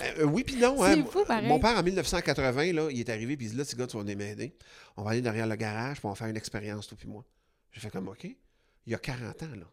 Euh, 0.00 0.24
oui, 0.24 0.44
puis 0.44 0.56
non. 0.56 0.82
Hein. 0.84 1.04
fou. 1.04 1.24
Mon 1.48 1.58
père, 1.58 1.76
en 1.76 1.82
1980, 1.82 2.72
là, 2.72 2.88
il 2.90 3.00
est 3.00 3.08
arrivé, 3.08 3.36
puis 3.36 3.46
il 3.46 3.50
dit 3.52 3.56
Là, 3.56 3.64
petit 3.64 3.74
gars, 3.76 3.86
tu 3.86 3.96
vas 3.96 4.04
m'aider. 4.04 4.54
On 4.96 5.02
va 5.02 5.10
aller 5.10 5.20
derrière 5.22 5.46
le 5.46 5.56
garage, 5.56 5.98
puis 5.98 6.06
on 6.06 6.10
va 6.10 6.14
faire 6.14 6.28
une 6.28 6.36
expérience, 6.36 6.86
toi, 6.86 6.96
puis 6.98 7.08
moi. 7.08 7.24
J'ai 7.72 7.80
fait 7.80 7.90
comme 7.90 8.08
OK. 8.08 8.24
Il 8.24 8.92
y 8.92 8.94
a 8.94 8.98
40 8.98 9.42
ans, 9.42 9.46
là. 9.56 9.66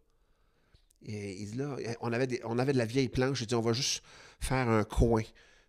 Et 1.07 1.33
il 1.33 1.51
dit 1.51 1.57
là, 1.57 1.75
on 2.01 2.11
avait, 2.11 2.25
des- 2.27 2.41
on 2.43 2.57
avait 2.57 2.73
de 2.73 2.77
la 2.79 2.85
vieille 2.85 3.09
planche. 3.09 3.37
J'ai 3.39 3.45
dit 3.45 3.53
On 3.55 3.61
va 3.61 3.73
juste 3.73 4.03
faire 4.39 4.67
un 4.67 4.83
coin. 4.83 5.21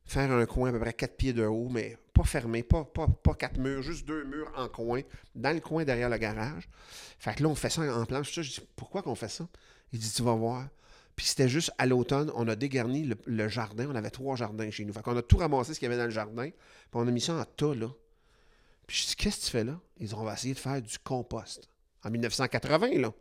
Faire 0.07 0.31
un 0.33 0.47
coin 0.47 0.71
à 0.71 0.73
peu 0.73 0.79
près 0.81 0.93
4 0.95 1.17
pieds 1.17 1.33
de 1.33 1.45
haut, 1.45 1.69
mais 1.69 1.99
pas 2.15 2.25
fermé, 2.25 2.63
pas, 2.63 2.85
pas, 2.85 3.09
pas 3.09 3.35
quatre 3.35 3.59
murs, 3.59 3.83
juste 3.83 4.07
deux 4.07 4.25
murs 4.25 4.51
en 4.57 4.69
coin, 4.69 5.03
dans 5.35 5.53
le 5.53 5.61
coin 5.61 5.85
derrière 5.85 6.09
le 6.09 6.17
garage. 6.17 6.69
Fait 7.19 7.35
que 7.35 7.43
là, 7.43 7.49
on 7.51 7.55
fait 7.55 7.69
ça 7.71 7.83
en 7.83 8.07
planche. 8.07 8.33
Je 8.33 8.41
dis 8.41 8.61
Pourquoi 8.77 9.03
qu'on 9.03 9.15
fait 9.17 9.29
ça? 9.29 9.47
Il 9.93 9.99
dit 9.99 10.11
Tu 10.11 10.23
vas 10.23 10.35
voir. 10.35 10.67
Puis 11.17 11.27
c'était 11.27 11.49
juste 11.49 11.73
à 11.79 11.87
l'automne, 11.87 12.31
on 12.35 12.47
a 12.47 12.55
dégarni 12.55 13.11
le, 13.27 13.49
jardin. 13.49 13.89
On 13.91 13.95
avait 13.95 14.11
trois 14.11 14.37
jardins 14.37 14.71
chez 14.71 14.85
nous. 14.85 14.93
Fait 14.93 15.03
qu'on 15.03 15.17
a 15.17 15.23
tout 15.23 15.39
ramassé 15.39 15.73
ce 15.73 15.79
qu'il 15.79 15.87
y 15.87 15.91
avait 15.91 16.01
dans 16.01 16.05
le 16.05 16.11
jardin. 16.11 16.51
Puis 16.51 16.91
on 16.93 17.09
a 17.09 17.11
mis 17.11 17.23
ça 17.23 17.35
en 17.35 17.45
tas, 17.45 17.75
là. 17.75 17.89
Puis 18.87 18.99
je 18.99 19.07
dis, 19.09 19.17
qu'est-ce 19.17 19.41
que 19.41 19.45
tu 19.47 19.51
fais 19.51 19.65
là? 19.65 19.81
Ils 19.99 20.09
dit, 20.09 20.15
on 20.15 20.25
de 20.25 20.55
faire 20.55 20.83
du 20.83 20.99
compost. 20.99 21.69
En 22.05 22.11
1980, 22.11 22.99
là. 22.99 23.13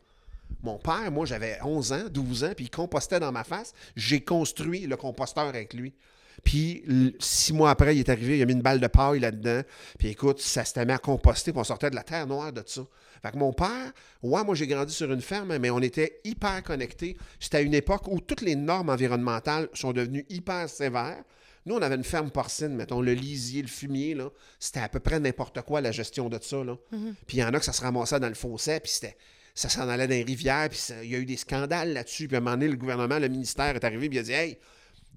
Mon 0.62 0.78
père, 0.78 1.10
moi, 1.12 1.26
j'avais 1.26 1.58
11 1.64 1.94
ans, 1.94 2.04
12 2.12 2.44
ans, 2.44 2.52
puis 2.56 2.66
il 2.66 2.70
compostait 2.70 3.20
dans 3.20 3.32
ma 3.32 3.44
face. 3.44 3.74
J'ai 3.96 4.22
construit 4.22 4.86
le 4.86 4.98
composteur 4.98 5.46
avec 5.46 5.74
lui. 5.74 5.96
Puis, 6.44 6.84
six 7.20 7.54
mois 7.54 7.72
après, 7.72 7.96
il 7.96 8.00
est 8.00 8.10
arrivé, 8.10 8.38
il 8.38 8.42
a 8.44 8.46
mis 8.46 8.54
une 8.54 8.62
balle 8.62 8.80
de 8.80 8.88
paille 8.88 9.20
là-dedans. 9.20 9.62
Puis, 9.98 10.10
écoute, 10.10 10.40
ça 10.42 10.66
s'était 10.66 10.86
mis 10.86 10.92
à 10.92 10.98
composter, 10.98 11.52
puis 11.52 11.62
on 11.62 11.64
sortait 11.64 11.90
de 11.90 11.96
la 11.96 12.04
terre 12.04 12.28
noire 12.28 12.52
de 12.52 12.62
ça. 12.66 12.82
Fait 13.26 13.32
que 13.32 13.38
mon 13.38 13.54
père, 13.54 13.92
ouais, 14.22 14.44
moi, 14.44 14.54
j'ai 14.54 14.68
grandi 14.68 14.94
sur 14.94 15.12
une 15.12 15.22
ferme, 15.22 15.58
mais 15.58 15.72
on 15.72 15.80
était 15.80 16.20
hyper 16.24 16.62
connectés. 16.62 17.18
C'était 17.40 17.58
à 17.58 17.62
une 17.62 17.74
époque 17.74 18.08
où 18.08 18.20
toutes 18.20 18.42
les 18.42 18.56
normes 18.56 18.90
environnementales 18.90 19.68
sont 19.74 19.94
devenues 19.94 20.28
hyper 20.30 20.70
sévères. 20.70 21.24
Nous, 21.66 21.74
on 21.74 21.82
avait 21.82 21.96
une 21.96 22.04
ferme 22.04 22.30
porcine, 22.30 22.76
mettons, 22.76 23.02
le 23.02 23.14
lisier, 23.14 23.64
le 23.64 23.68
fumier, 23.68 24.14
là. 24.14 24.30
C'était 24.60 24.82
à 24.82 24.90
peu 24.90 25.00
près 25.00 25.20
n'importe 25.20 25.60
quoi, 25.64 25.82
la 25.82 25.92
gestion 25.92 26.30
de 26.30 26.38
ça, 26.40 26.64
là. 26.64 26.78
Puis 27.26 27.38
il 27.38 27.40
y 27.40 27.44
en 27.44 27.52
a 27.52 27.58
que 27.58 27.66
ça 27.66 27.74
se 27.74 27.82
ramassait 27.82 28.20
dans 28.20 28.30
le 28.30 28.36
fossé, 28.36 28.80
puis 28.80 28.92
c'était... 28.92 29.18
Ça 29.58 29.70
s'en 29.70 29.88
allait 29.88 30.08
dans 30.08 30.14
les 30.14 30.24
rivières, 30.24 30.70
puis 30.70 30.80
il 31.02 31.10
y 31.10 31.16
a 31.16 31.18
eu 31.18 31.26
des 31.26 31.38
scandales 31.38 31.94
là-dessus. 31.94 32.28
Puis 32.28 32.36
à 32.36 32.40
un 32.40 32.42
moment 32.42 32.58
donné, 32.58 32.68
le 32.68 32.76
gouvernement, 32.76 33.18
le 33.18 33.30
ministère 33.30 33.74
est 33.76 33.84
arrivé, 33.86 34.10
puis 34.10 34.18
il 34.18 34.20
a 34.20 34.24
dit 34.24 34.34
Hey, 34.34 34.58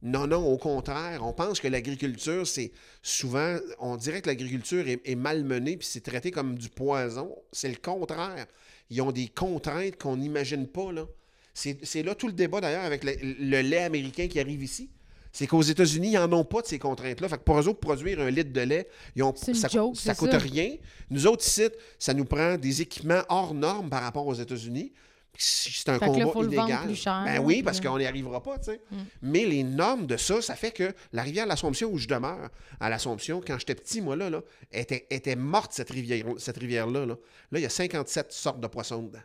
non, 0.02 0.26
non, 0.26 0.46
au 0.46 0.58
contraire, 0.58 1.24
on 1.24 1.32
pense 1.32 1.60
que 1.60 1.68
l'agriculture, 1.68 2.46
c'est 2.46 2.70
souvent, 3.02 3.58
on 3.80 3.96
dirait 3.96 4.22
que 4.22 4.28
l'agriculture 4.28 4.86
est, 4.86 5.00
est 5.04 5.16
mal 5.16 5.44
menée, 5.44 5.76
puis 5.76 5.88
c'est 5.90 6.02
traité 6.02 6.30
comme 6.30 6.56
du 6.56 6.68
poison. 6.68 7.34
C'est 7.52 7.68
le 7.68 7.76
contraire. 7.76 8.46
Ils 8.90 9.02
ont 9.02 9.12
des 9.12 9.28
contraintes 9.28 9.96
qu'on 9.96 10.16
n'imagine 10.16 10.66
pas, 10.66 10.92
là. 10.92 11.06
C'est 11.54 12.04
là 12.04 12.14
tout 12.14 12.28
le 12.28 12.32
débat, 12.32 12.60
d'ailleurs, 12.60 12.84
avec 12.84 13.02
le, 13.02 13.12
le 13.20 13.60
lait 13.62 13.82
américain 13.82 14.28
qui 14.28 14.38
arrive 14.38 14.62
ici. 14.62 14.90
C'est 15.32 15.46
qu'aux 15.46 15.62
États-Unis, 15.62 16.12
ils 16.12 16.14
n'en 16.14 16.32
ont 16.32 16.44
pas 16.44 16.62
de 16.62 16.66
ces 16.66 16.78
contraintes-là. 16.78 17.28
Fait 17.28 17.36
que 17.36 17.42
pour 17.42 17.58
eux 17.58 17.68
autres, 17.68 17.80
produire 17.80 18.20
un 18.20 18.30
litre 18.30 18.52
de 18.52 18.60
lait, 18.60 18.88
ils 19.16 19.22
ont, 19.22 19.34
ça, 19.34 19.52
c'est 19.68 20.16
coûte 20.16 20.30
ça. 20.30 20.38
rien. 20.38 20.76
Nous 21.10 21.26
autres, 21.26 21.44
ici, 21.46 21.64
ça 21.98 22.14
nous 22.14 22.24
prend 22.24 22.56
des 22.56 22.80
équipements 22.82 23.22
hors 23.28 23.54
normes 23.54 23.90
par 23.90 24.02
rapport 24.02 24.26
aux 24.26 24.34
États-unis. 24.34 24.92
C'est 25.40 25.88
un 25.88 26.00
Fait 26.00 26.06
que 26.06 26.18
là, 26.18 26.24
combat 26.24 26.40
le 26.40 26.46
illégal. 26.52 26.84
plus 26.86 26.96
cher, 26.96 27.22
Ben 27.24 27.38
oui, 27.38 27.62
parce 27.62 27.80
qu'on 27.80 27.96
n'y 27.96 28.04
arrivera 28.06 28.42
pas, 28.42 28.58
tu 28.58 28.64
sais. 28.72 28.80
Mm. 28.90 28.96
Mais 29.22 29.44
les 29.46 29.62
normes 29.62 30.06
de 30.08 30.16
ça, 30.16 30.42
ça 30.42 30.56
fait 30.56 30.72
que 30.72 30.92
la 31.12 31.22
rivière 31.22 31.44
de 31.44 31.48
l'Assomption 31.50 31.88
où 31.92 31.96
je 31.96 32.08
demeure, 32.08 32.50
à 32.80 32.90
l'Assomption, 32.90 33.40
quand 33.46 33.56
j'étais 33.56 33.76
petit, 33.76 34.00
moi, 34.00 34.16
là, 34.16 34.30
là 34.30 34.42
était, 34.72 35.06
était 35.10 35.36
morte, 35.36 35.72
cette 35.72 35.90
rivière- 35.90 36.26
cette 36.38 36.58
rivière-là. 36.58 37.06
Là. 37.06 37.14
là, 37.52 37.58
il 37.60 37.62
y 37.62 37.66
a 37.66 37.70
57 37.70 38.32
sortes 38.32 38.58
de 38.60 38.66
poissons 38.66 39.02
dedans. 39.04 39.20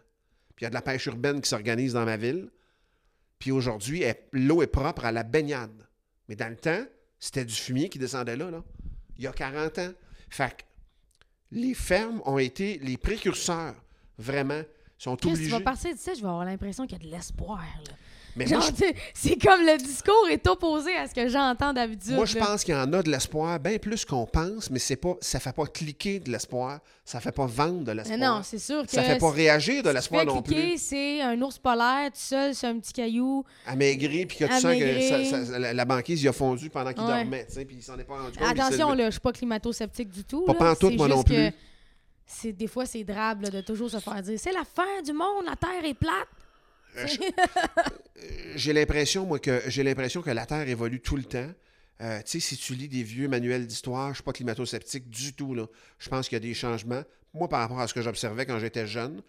Puis 0.56 0.62
il 0.62 0.66
y 0.66 0.68
a 0.68 0.70
de 0.70 0.76
la 0.76 0.84
pêche 0.84 1.08
urbaine 1.08 1.42
qui 1.42 1.50
s'organise 1.50 1.94
dans 1.94 2.06
ma 2.06 2.16
ville. 2.18 2.50
Puis 3.40 3.52
aujourd'hui, 3.52 4.04
l'eau 4.32 4.62
est 4.62 4.68
propre 4.68 5.06
à 5.06 5.12
la 5.12 5.24
baignade. 5.24 5.88
Mais 6.30 6.36
dans 6.36 6.48
le 6.50 6.56
temps, 6.56 6.86
c'était 7.20 7.44
du 7.44 7.56
fumier 7.56 7.90
qui 7.90 7.98
descendait 7.98 8.36
là, 8.38 8.52
là. 8.52 8.64
Il 9.18 9.24
y 9.24 9.28
a 9.28 9.32
40 9.32 9.80
ans. 9.80 9.92
Fait 10.30 10.52
que 10.58 10.64
les 11.52 11.74
fermes 11.74 12.22
ont 12.26 12.38
été 12.38 12.78
les 12.84 12.98
précurseurs, 12.98 13.74
vraiment, 14.20 14.62
sont 14.98 15.16
Chris, 15.16 15.30
tu 15.30 15.34
obligés. 15.36 15.52
vas 15.52 15.60
partir 15.62 15.94
de 15.94 16.00
ça, 16.00 16.14
je 16.14 16.22
vais 16.22 16.28
avoir 16.28 16.46
l'impression 16.46 16.86
qu'il 16.88 16.98
y 16.98 17.02
a 17.02 17.06
de 17.06 17.12
l'espoir. 17.12 17.62
Mais 18.36 18.48
Genre, 18.48 18.66
tu 18.74 18.84
c'est 19.14 19.36
comme 19.40 19.62
le 19.62 19.78
discours 19.78 20.28
est 20.32 20.48
opposé 20.48 20.96
à 20.96 21.08
ce 21.08 21.14
que 21.14 21.28
j'entends 21.28 21.72
d'habitude. 21.72 22.16
Moi, 22.16 22.26
je 22.26 22.36
pense 22.36 22.64
qu'il 22.64 22.74
y 22.74 22.78
en 22.78 22.92
a 22.92 23.04
de 23.04 23.12
l'espoir, 23.12 23.60
bien 23.60 23.78
plus 23.78 24.06
qu'on 24.06 24.26
pense, 24.26 24.72
mais 24.72 24.80
c'est 24.80 24.96
pas, 24.96 25.14
ça 25.22 25.40
fait 25.40 25.54
pas 25.54 25.68
cliquer 25.68 26.20
de 26.20 26.32
l'espoir, 26.32 26.80
ça 27.06 27.20
fait 27.20 27.32
pas 27.32 27.46
vendre 27.46 27.82
de 27.84 27.92
Mais 27.92 27.96
l'espoir. 27.98 28.18
non, 28.18 28.42
c'est 28.44 28.58
sûr 28.58 28.88
que. 28.88 28.92
ça 28.92 29.04
fait 29.04 29.20
pas 29.20 29.30
réagir 29.30 29.84
de 29.84 29.92
l'espoir 29.92 30.26
non 30.26 30.42
cliquer, 30.42 30.70
plus. 30.72 30.82
c'est 30.82 31.22
un 31.22 31.40
ours 31.44 31.60
polaire 31.60 32.08
tout 32.10 32.18
seul 32.18 32.56
sur 32.56 32.70
un 32.70 32.80
petit 32.80 32.94
caillou. 32.94 33.44
Amaigri, 33.68 34.26
puis 34.26 34.38
que 34.38 34.46
tu 34.46 34.52
sens 34.54 34.62
que 34.64 34.68
Amaigri. 34.68 35.28
ça- 35.30 35.46
ça- 35.46 35.60
la, 35.60 35.74
la 35.74 35.86
banquise 35.86 36.24
il 36.24 36.28
a 36.28 36.34
fondu 36.34 36.72
pendant 36.72 36.92
qu'il 36.92 37.04
Ouais. 37.04 37.10
dormait, 37.24 37.46
tu 37.54 37.64
puis 37.66 37.76
il 37.78 37.84
s'en 37.84 38.00
est 38.00 38.04
pas 38.04 38.18
rendu 38.20 38.36
compte. 38.36 38.48
Attention, 38.50 38.94
là, 38.96 39.06
je 39.06 39.12
suis 39.12 39.20
pas 39.20 39.32
climato-sceptique 39.32 40.10
du 40.10 40.24
tout. 40.24 40.44
Pas 40.46 40.54
là. 40.54 40.58
pantoute, 40.60 40.96
moi 40.98 41.08
non 41.08 41.22
plus. 41.22 41.36
que 41.36 41.52
c'est 42.26 42.54
des 42.54 42.68
fois, 42.68 42.86
c'est 42.86 43.04
drabe 43.04 43.42
là, 43.42 43.50
de 43.50 43.62
toujours 43.62 43.90
se 43.90 44.00
faire 44.00 44.22
dire 44.22 44.40
c'est 44.40 44.52
la 44.52 44.66
fin 44.66 45.02
du 45.04 45.14
monde, 45.14 45.46
la 45.46 45.56
Terre 45.56 45.84
est 45.84 45.94
plate. 45.94 46.28
J'ai 48.56 48.74
l'impression, 48.74 49.26
moi, 49.26 49.40
que 49.40 49.62
j'ai 49.68 49.84
l'impression 49.84 50.22
que 50.22 50.30
la 50.30 50.46
Terre 50.46 50.68
évolue 50.70 51.02
tout 51.02 51.16
le 51.16 51.24
temps. 51.24 51.50
Euh, 52.02 52.22
tu 52.22 52.40
sais, 52.40 52.40
si 52.40 52.58
tu 52.58 52.76
lis 52.76 52.88
des 52.88 53.04
vieux 53.04 53.28
manuels 53.28 53.66
d'histoire, 53.66 54.08
je 54.08 54.10
ne 54.10 54.16
suis 54.16 54.24
pas 54.24 54.34
climato-sceptique 54.34 55.10
du 55.10 55.34
tout. 55.34 55.54
Là. 55.56 55.68
Je 56.00 56.10
pense 56.10 56.28
qu'il 56.28 56.36
y 56.36 56.38
a 56.38 56.40
des 56.40 56.54
changements. 56.54 57.04
Moi, 57.34 57.50
par 57.50 57.62
rapport 57.62 57.80
à 57.80 57.88
ce 57.88 57.94
que 57.94 58.02
j'observais 58.02 58.46
quand 58.46 58.60
j'étais 58.60 58.86
jeune, 58.86 59.22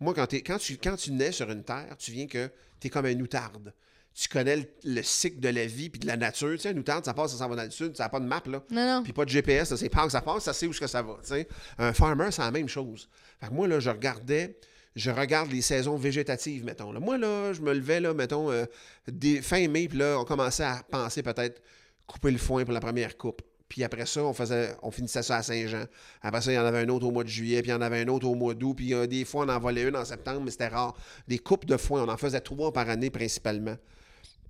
moi, 0.00 0.14
quand, 0.14 0.32
quand, 0.32 0.58
tu, 0.58 0.78
quand 0.78 0.96
tu 0.96 1.12
nais 1.12 1.32
sur 1.32 1.50
une 1.50 1.62
Terre, 1.62 1.96
tu 1.98 2.10
viens 2.10 2.26
que 2.26 2.50
tu 2.80 2.88
es 2.88 2.90
comme 2.90 3.06
un 3.06 3.20
outarde. 3.20 3.72
Tu 4.14 4.28
connais 4.28 4.68
le, 4.84 5.02
cycle 5.02 5.40
de 5.40 5.48
la 5.48 5.64
vie 5.66 5.88
puis 5.88 5.98
de 5.98 6.06
la 6.06 6.16
nature. 6.16 6.52
Tu 6.52 6.58
sais, 6.58 6.68
un 6.70 6.76
outarde, 6.76 7.04
ça 7.04 7.14
passe, 7.14 7.32
ça 7.32 7.38
s'en 7.38 7.48
va 7.48 7.56
dans 7.56 7.64
le 7.64 7.70
sud, 7.70 7.96
ça 7.96 8.04
n'a 8.04 8.08
pas 8.10 8.20
de 8.20 8.26
map, 8.26 8.42
là. 8.46 8.62
Non, 8.70 8.86
non. 8.86 9.02
Puis 9.02 9.12
pas 9.12 9.24
de 9.24 9.30
GPS, 9.30 9.70
ça, 9.70 9.76
c'est 9.76 9.88
pas 9.88 10.04
que 10.04 10.12
ça 10.12 10.20
passe, 10.20 10.44
ça 10.44 10.52
sait 10.52 10.66
où 10.66 10.72
que 10.72 10.86
ça 10.86 11.02
va. 11.02 11.14
Tu 11.22 11.28
sais. 11.28 11.48
Un 11.78 11.92
farmer, 11.92 12.30
c'est 12.30 12.42
la 12.42 12.50
même 12.50 12.68
chose. 12.68 13.08
Fait 13.40 13.48
que 13.48 13.52
moi, 13.52 13.66
là, 13.66 13.80
je 13.80 13.90
regardais 13.90 14.56
je 14.94 15.10
regarde 15.10 15.50
les 15.50 15.62
saisons 15.62 15.96
végétatives, 15.96 16.64
mettons. 16.64 16.92
Là. 16.92 17.00
Moi, 17.00 17.18
là, 17.18 17.52
je 17.52 17.62
me 17.62 17.72
levais, 17.72 18.00
là, 18.00 18.12
mettons, 18.14 18.50
euh, 18.50 18.66
des, 19.08 19.40
fin 19.40 19.66
mai, 19.68 19.88
puis 19.88 19.98
là, 19.98 20.18
on 20.18 20.24
commençait 20.24 20.64
à 20.64 20.82
penser 20.90 21.22
peut-être 21.22 21.62
couper 22.06 22.30
le 22.30 22.38
foin 22.38 22.64
pour 22.64 22.74
la 22.74 22.80
première 22.80 23.16
coupe. 23.16 23.42
Puis 23.68 23.84
après 23.84 24.04
ça, 24.04 24.22
on 24.22 24.34
faisait, 24.34 24.76
on 24.82 24.90
finissait 24.90 25.22
ça 25.22 25.36
à 25.36 25.42
Saint-Jean. 25.42 25.84
Après 26.20 26.42
ça, 26.42 26.52
il 26.52 26.56
y 26.56 26.58
en 26.58 26.64
avait 26.66 26.80
un 26.80 26.88
autre 26.90 27.06
au 27.06 27.10
mois 27.10 27.24
de 27.24 27.30
juillet, 27.30 27.62
puis 27.62 27.70
il 27.70 27.74
y 27.74 27.76
en 27.76 27.80
avait 27.80 28.02
un 28.02 28.08
autre 28.08 28.28
au 28.28 28.34
mois 28.34 28.52
d'août, 28.52 28.74
puis 28.74 28.92
euh, 28.92 29.06
des 29.06 29.24
fois, 29.24 29.46
on 29.46 29.48
en 29.48 29.58
volait 29.58 29.88
une 29.88 29.96
en 29.96 30.04
septembre, 30.04 30.42
mais 30.44 30.50
c'était 30.50 30.68
rare. 30.68 30.94
Des 31.26 31.38
coupes 31.38 31.64
de 31.64 31.78
foin, 31.78 32.02
on 32.02 32.08
en 32.08 32.18
faisait 32.18 32.40
trois 32.40 32.72
par 32.72 32.90
année 32.90 33.08
principalement. 33.08 33.76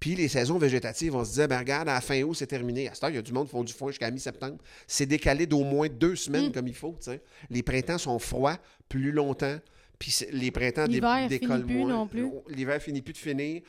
Puis 0.03 0.17
les 0.17 0.27
saisons 0.27 0.59
végétatives, 0.59 1.15
on 1.15 1.25
se 1.25 1.31
disait, 1.31 1.47
ben 1.47 1.61
regarde, 1.61 1.89
à 1.89 1.95
la 1.95 2.01
fin 2.01 2.21
août, 2.23 2.35
c'est 2.35 2.49
terminé. 2.49 2.89
À 2.89 2.95
ce 2.95 3.01
temps, 3.01 3.07
il 3.07 3.15
y 3.15 3.19
a 3.19 3.23
du 3.23 3.33
monde 3.33 3.47
qui 3.47 3.53
font 3.53 3.63
du 3.63 3.73
foin 3.73 3.93
jusqu'à 3.93 4.11
mi-septembre. 4.11 4.59
C'est 4.89 5.07
décalé 5.07 5.47
d'au 5.47 5.63
moins 5.63 5.89
deux 5.89 6.17
semaines 6.17 6.49
mm. 6.49 6.53
comme 6.53 6.67
il 6.67 6.75
faut. 6.75 6.99
Les 7.51 7.63
printemps 7.63 7.99
sont 7.99 8.19
froids 8.19 8.59
plus 8.89 9.13
longtemps. 9.13 9.61
Puis 10.01 10.13
les 10.33 10.51
printemps 10.51 10.89
décollent 10.89 11.67
moins. 11.67 11.89
non 11.89 12.09
plus. 12.09 12.27
L'hiver 12.49 12.83
finit 12.83 13.01
plus 13.01 13.13
de 13.13 13.19
finir. 13.19 13.63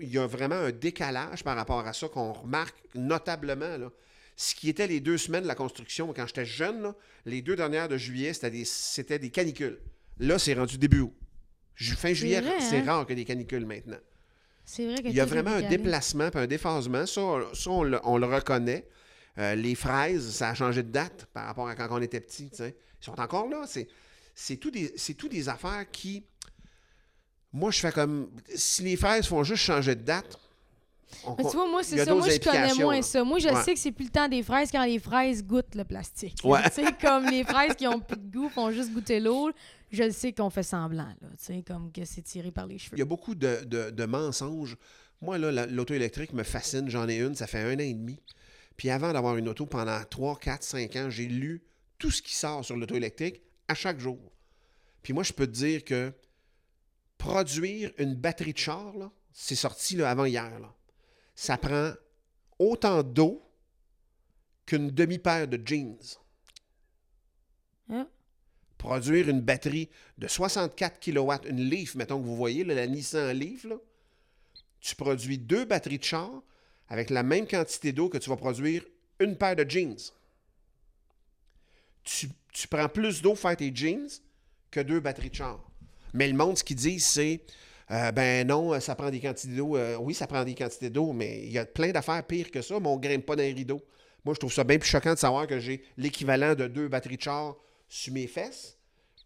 il 0.00 0.08
y 0.08 0.18
a 0.18 0.26
vraiment 0.26 0.56
un 0.56 0.72
décalage 0.72 1.44
par 1.44 1.54
rapport 1.54 1.86
à 1.86 1.92
ça 1.92 2.08
qu'on 2.08 2.32
remarque 2.32 2.74
notablement. 2.96 3.76
Là. 3.76 3.92
Ce 4.34 4.56
qui 4.56 4.68
était 4.68 4.88
les 4.88 4.98
deux 4.98 5.16
semaines 5.16 5.44
de 5.44 5.48
la 5.48 5.54
construction, 5.54 6.12
quand 6.12 6.26
j'étais 6.26 6.44
jeune, 6.44 6.92
les 7.24 7.40
deux 7.40 7.54
dernières 7.54 7.88
de 7.88 7.96
juillet, 7.96 8.32
c'était 8.32 9.20
des, 9.20 9.30
canicules. 9.30 9.78
Là, 10.18 10.40
c'est 10.40 10.54
rendu 10.54 10.76
début 10.76 11.02
août. 11.02 11.14
Fin 11.76 12.14
juillet, 12.14 12.42
c'est 12.58 12.78
hein? 12.78 12.84
rare 12.84 13.06
que 13.06 13.14
des 13.14 13.24
canicules 13.24 13.64
maintenant. 13.64 13.98
C'est 14.70 14.84
vrai 14.84 14.96
Il 15.02 15.14
y 15.14 15.20
a 15.20 15.24
vraiment 15.24 15.52
un 15.52 15.62
déplacement 15.62 16.28
et 16.28 16.36
un 16.36 16.46
déphasement. 16.46 17.06
Ça, 17.06 17.22
on, 17.22 17.82
le, 17.84 18.26
reconnaît. 18.26 18.86
Euh, 19.38 19.54
les 19.54 19.74
fraises, 19.74 20.30
ça 20.30 20.50
a 20.50 20.54
changé 20.54 20.82
de 20.82 20.90
date 20.90 21.26
par 21.32 21.46
rapport 21.46 21.66
à 21.68 21.74
quand 21.74 21.88
on 21.90 22.02
était 22.02 22.20
petit. 22.20 22.50
Ils 22.58 22.74
sont 23.00 23.18
encore 23.18 23.48
là. 23.48 23.62
C'est 23.66 23.88
c'est 24.34 24.56
tout 24.56 24.70
des, 24.70 24.92
tout 25.16 25.28
des 25.28 25.48
affaires 25.48 25.90
qui. 25.90 26.22
Moi, 27.50 27.70
je 27.70 27.80
fais 27.80 27.92
comme. 27.92 28.30
Si 28.54 28.82
les 28.82 28.96
fraises 28.96 29.26
font 29.26 29.42
juste 29.42 29.62
changer 29.62 29.94
de 29.94 30.02
date. 30.02 30.38
Mais 31.38 31.44
tu 31.44 31.56
vois, 31.56 31.66
moi, 31.66 31.82
c'est 31.82 32.04
ça. 32.04 32.14
Moi, 32.14 32.28
je 32.28 32.38
connais 32.38 32.74
moins 32.74 33.00
ça. 33.00 33.24
Moi, 33.24 33.38
je 33.38 33.48
sais 33.64 33.72
que 33.72 33.80
c'est 33.80 33.92
plus 33.92 34.04
le 34.04 34.10
temps 34.10 34.28
des 34.28 34.42
fraises 34.42 34.70
quand 34.70 34.84
les 34.84 34.98
fraises 34.98 35.42
goûtent 35.42 35.74
le 35.74 35.84
plastique. 35.84 36.40
Ouais. 36.44 36.60
Tu 36.74 36.84
sais, 36.84 36.92
comme 37.00 37.24
les 37.30 37.42
fraises 37.42 37.74
qui 37.74 37.88
ont 37.88 38.00
plus 38.00 38.18
de 38.18 38.30
goût 38.30 38.50
font 38.50 38.70
juste 38.70 38.92
goûter 38.92 39.18
l'eau. 39.18 39.50
Je 39.90 40.10
sais 40.10 40.32
qu'on 40.32 40.50
fait 40.50 40.62
semblant, 40.62 41.14
là. 41.20 41.28
Tu 41.38 41.44
sais, 41.44 41.62
comme 41.62 41.90
que 41.92 42.04
c'est 42.04 42.22
tiré 42.22 42.50
par 42.50 42.66
les 42.66 42.78
cheveux. 42.78 42.96
Il 42.96 43.00
y 43.00 43.02
a 43.02 43.06
beaucoup 43.06 43.34
de, 43.34 43.64
de 43.64 44.04
mensonges. 44.04 44.76
Moi, 45.20 45.38
là, 45.38 45.66
l'auto 45.66 45.94
électrique 45.94 46.32
me 46.32 46.42
fascine. 46.42 46.88
J'en 46.88 47.08
ai 47.08 47.18
une, 47.18 47.34
ça 47.34 47.46
fait 47.46 47.60
un 47.60 47.74
an 47.74 47.78
et 47.78 47.94
demi. 47.94 48.20
Puis 48.76 48.90
avant 48.90 49.12
d'avoir 49.12 49.36
une 49.36 49.48
auto, 49.48 49.66
pendant 49.66 50.02
3, 50.04 50.38
4, 50.38 50.62
5 50.62 50.96
ans, 50.96 51.10
j'ai 51.10 51.26
lu 51.26 51.62
tout 51.98 52.10
ce 52.10 52.22
qui 52.22 52.34
sort 52.34 52.64
sur 52.64 52.76
l'auto 52.76 52.94
électrique 52.94 53.42
à 53.66 53.74
chaque 53.74 53.98
jour. 53.98 54.32
Puis 55.02 55.12
moi, 55.12 55.24
je 55.24 55.32
peux 55.32 55.46
te 55.46 55.52
dire 55.52 55.84
que 55.84 56.12
produire 57.18 57.90
une 57.98 58.14
batterie 58.14 58.52
de 58.52 58.58
char, 58.58 58.94
c'est 59.32 59.56
sorti 59.56 59.96
là, 59.96 60.10
avant 60.10 60.24
hier. 60.24 60.60
Là. 60.60 60.72
Ça 61.34 61.58
prend 61.58 61.92
autant 62.58 63.02
d'eau 63.02 63.42
qu'une 64.64 64.90
demi-paire 64.90 65.48
de 65.48 65.60
jeans. 65.64 65.98
Hein? 67.90 68.08
Produire 68.78 69.28
une 69.28 69.40
batterie 69.40 69.88
de 70.18 70.28
64 70.28 71.00
kW, 71.00 71.48
une 71.48 71.68
Leaf, 71.68 71.96
mettons 71.96 72.20
que 72.20 72.24
vous 72.26 72.36
voyez, 72.36 72.62
la 72.62 72.86
Nissan 72.86 73.36
Leaf, 73.36 73.66
tu 74.80 74.94
produis 74.94 75.38
deux 75.38 75.64
batteries 75.64 75.98
de 75.98 76.04
char 76.04 76.30
avec 76.88 77.10
la 77.10 77.24
même 77.24 77.46
quantité 77.46 77.92
d'eau 77.92 78.08
que 78.08 78.18
tu 78.18 78.30
vas 78.30 78.36
produire 78.36 78.84
une 79.18 79.36
paire 79.36 79.56
de 79.56 79.68
jeans. 79.68 79.96
Tu, 82.04 82.28
prends 82.70 82.88
plus 82.88 83.20
d'eau 83.20 83.30
pour 83.30 83.40
faire 83.40 83.56
tes 83.56 83.74
jeans 83.74 84.08
que 84.70 84.80
deux 84.80 85.00
batteries 85.00 85.30
de 85.30 85.34
char. 85.34 85.60
Mais 86.14 86.28
le 86.28 86.34
monde, 86.34 86.56
ce 86.56 86.64
qu'ils 86.64 86.76
disent, 86.76 87.06
c'est 87.06 87.42
euh, 87.90 88.12
ben 88.12 88.46
non, 88.46 88.78
ça 88.80 88.94
prend 88.94 89.10
des 89.10 89.20
quantités 89.20 89.54
d'eau. 89.54 89.76
Euh, 89.76 89.96
oui, 89.96 90.14
ça 90.14 90.26
prend 90.26 90.44
des 90.44 90.54
quantités 90.54 90.90
d'eau, 90.90 91.12
mais 91.12 91.44
il 91.44 91.52
y 91.52 91.58
a 91.58 91.66
plein 91.66 91.90
d'affaires 91.90 92.22
pires 92.24 92.50
que 92.50 92.62
ça, 92.62 92.78
mais 92.80 92.88
on 92.88 92.96
ne 92.96 93.02
grimpe 93.02 93.26
pas 93.26 93.36
dans 93.36 93.42
les 93.42 93.52
rideaux. 93.52 93.82
Moi, 94.24 94.34
je 94.34 94.40
trouve 94.40 94.52
ça 94.52 94.64
bien 94.64 94.78
plus 94.78 94.88
choquant 94.88 95.14
de 95.14 95.18
savoir 95.18 95.46
que 95.46 95.58
j'ai 95.58 95.82
l'équivalent 95.96 96.54
de 96.54 96.66
deux 96.66 96.88
batteries 96.88 97.16
de 97.16 97.22
char 97.22 97.56
sur 97.88 98.12
mes 98.12 98.26
fesses. 98.26 98.76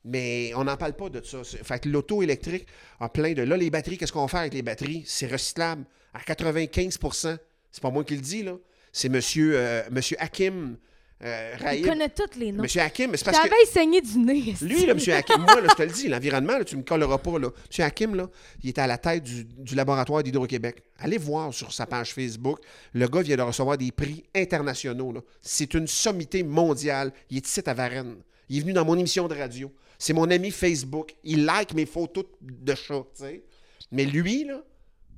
Mais 0.04 0.52
on 0.56 0.64
n'en 0.64 0.76
parle 0.76 0.94
pas 0.94 1.08
de 1.08 1.22
ça. 1.24 1.42
Fait 1.44 1.78
que 1.80 1.88
l'auto 1.88 2.22
électrique 2.22 2.66
a 2.98 3.08
plein 3.08 3.32
de. 3.34 3.42
Là, 3.42 3.56
les 3.56 3.70
batteries, 3.70 3.98
qu'est-ce 3.98 4.12
qu'on 4.12 4.26
fait 4.28 4.38
avec 4.38 4.54
les 4.54 4.62
batteries? 4.62 5.04
C'est 5.06 5.30
recyclable 5.30 5.84
à 6.12 6.20
95% 6.20 7.36
C'est 7.70 7.82
pas 7.82 7.90
moi 7.90 8.04
qui 8.04 8.16
le 8.16 8.20
dis, 8.20 8.42
là. 8.42 8.56
C'est 8.92 9.08
monsieur, 9.08 9.52
euh, 9.56 9.82
monsieur 9.90 10.16
Hakim 10.20 10.76
euh, 11.24 11.54
Il 11.72 11.86
connaît 11.86 12.08
tous 12.08 12.38
les 12.38 12.50
noms. 12.50 12.62
Monsieur 12.62 12.82
Hakim, 12.82 13.12
c'est 13.14 13.24
parce 13.24 13.38
que. 13.38 13.54
Saigné 13.70 14.00
du 14.00 14.18
nez. 14.18 14.54
Lui, 14.60 14.84
là, 14.86 14.94
Monsieur 14.94 15.14
Hakim, 15.14 15.40
moi, 15.40 15.60
là, 15.60 15.68
je 15.70 15.76
te 15.76 15.82
le 15.82 15.90
dis, 15.90 16.08
l'environnement, 16.08 16.62
tu 16.66 16.74
ne 16.74 16.80
me 16.80 16.84
colleras 16.84 17.18
pas. 17.18 17.38
Là. 17.38 17.48
Monsieur 17.68 17.84
Hakim, 17.84 18.16
là, 18.16 18.28
il 18.62 18.70
était 18.70 18.80
à 18.80 18.88
la 18.88 18.98
tête 18.98 19.22
du, 19.22 19.44
du 19.44 19.74
laboratoire 19.76 20.24
d'Hydro-Québec. 20.24 20.82
Allez 20.98 21.18
voir 21.18 21.54
sur 21.54 21.72
sa 21.72 21.86
page 21.86 22.12
Facebook. 22.12 22.58
Le 22.92 23.06
gars 23.06 23.22
vient 23.22 23.36
de 23.36 23.42
recevoir 23.42 23.78
des 23.78 23.92
prix 23.92 24.24
internationaux. 24.34 25.14
C'est 25.40 25.72
une 25.74 25.86
sommité 25.86 26.42
mondiale. 26.42 27.12
Il 27.30 27.36
est 27.36 27.46
ici 27.46 27.62
à 27.64 27.72
Varennes. 27.72 28.16
Il 28.52 28.58
est 28.58 28.60
venu 28.60 28.74
dans 28.74 28.84
mon 28.84 28.98
émission 28.98 29.28
de 29.28 29.34
radio. 29.34 29.72
C'est 29.98 30.12
mon 30.12 30.30
ami 30.30 30.50
Facebook. 30.50 31.16
Il 31.24 31.46
like 31.46 31.72
mes 31.72 31.86
photos 31.86 32.26
de 32.42 32.74
chat, 32.74 33.02
tu 33.16 33.22
sais. 33.22 33.44
Mais 33.90 34.04
lui, 34.04 34.44
là, 34.44 34.62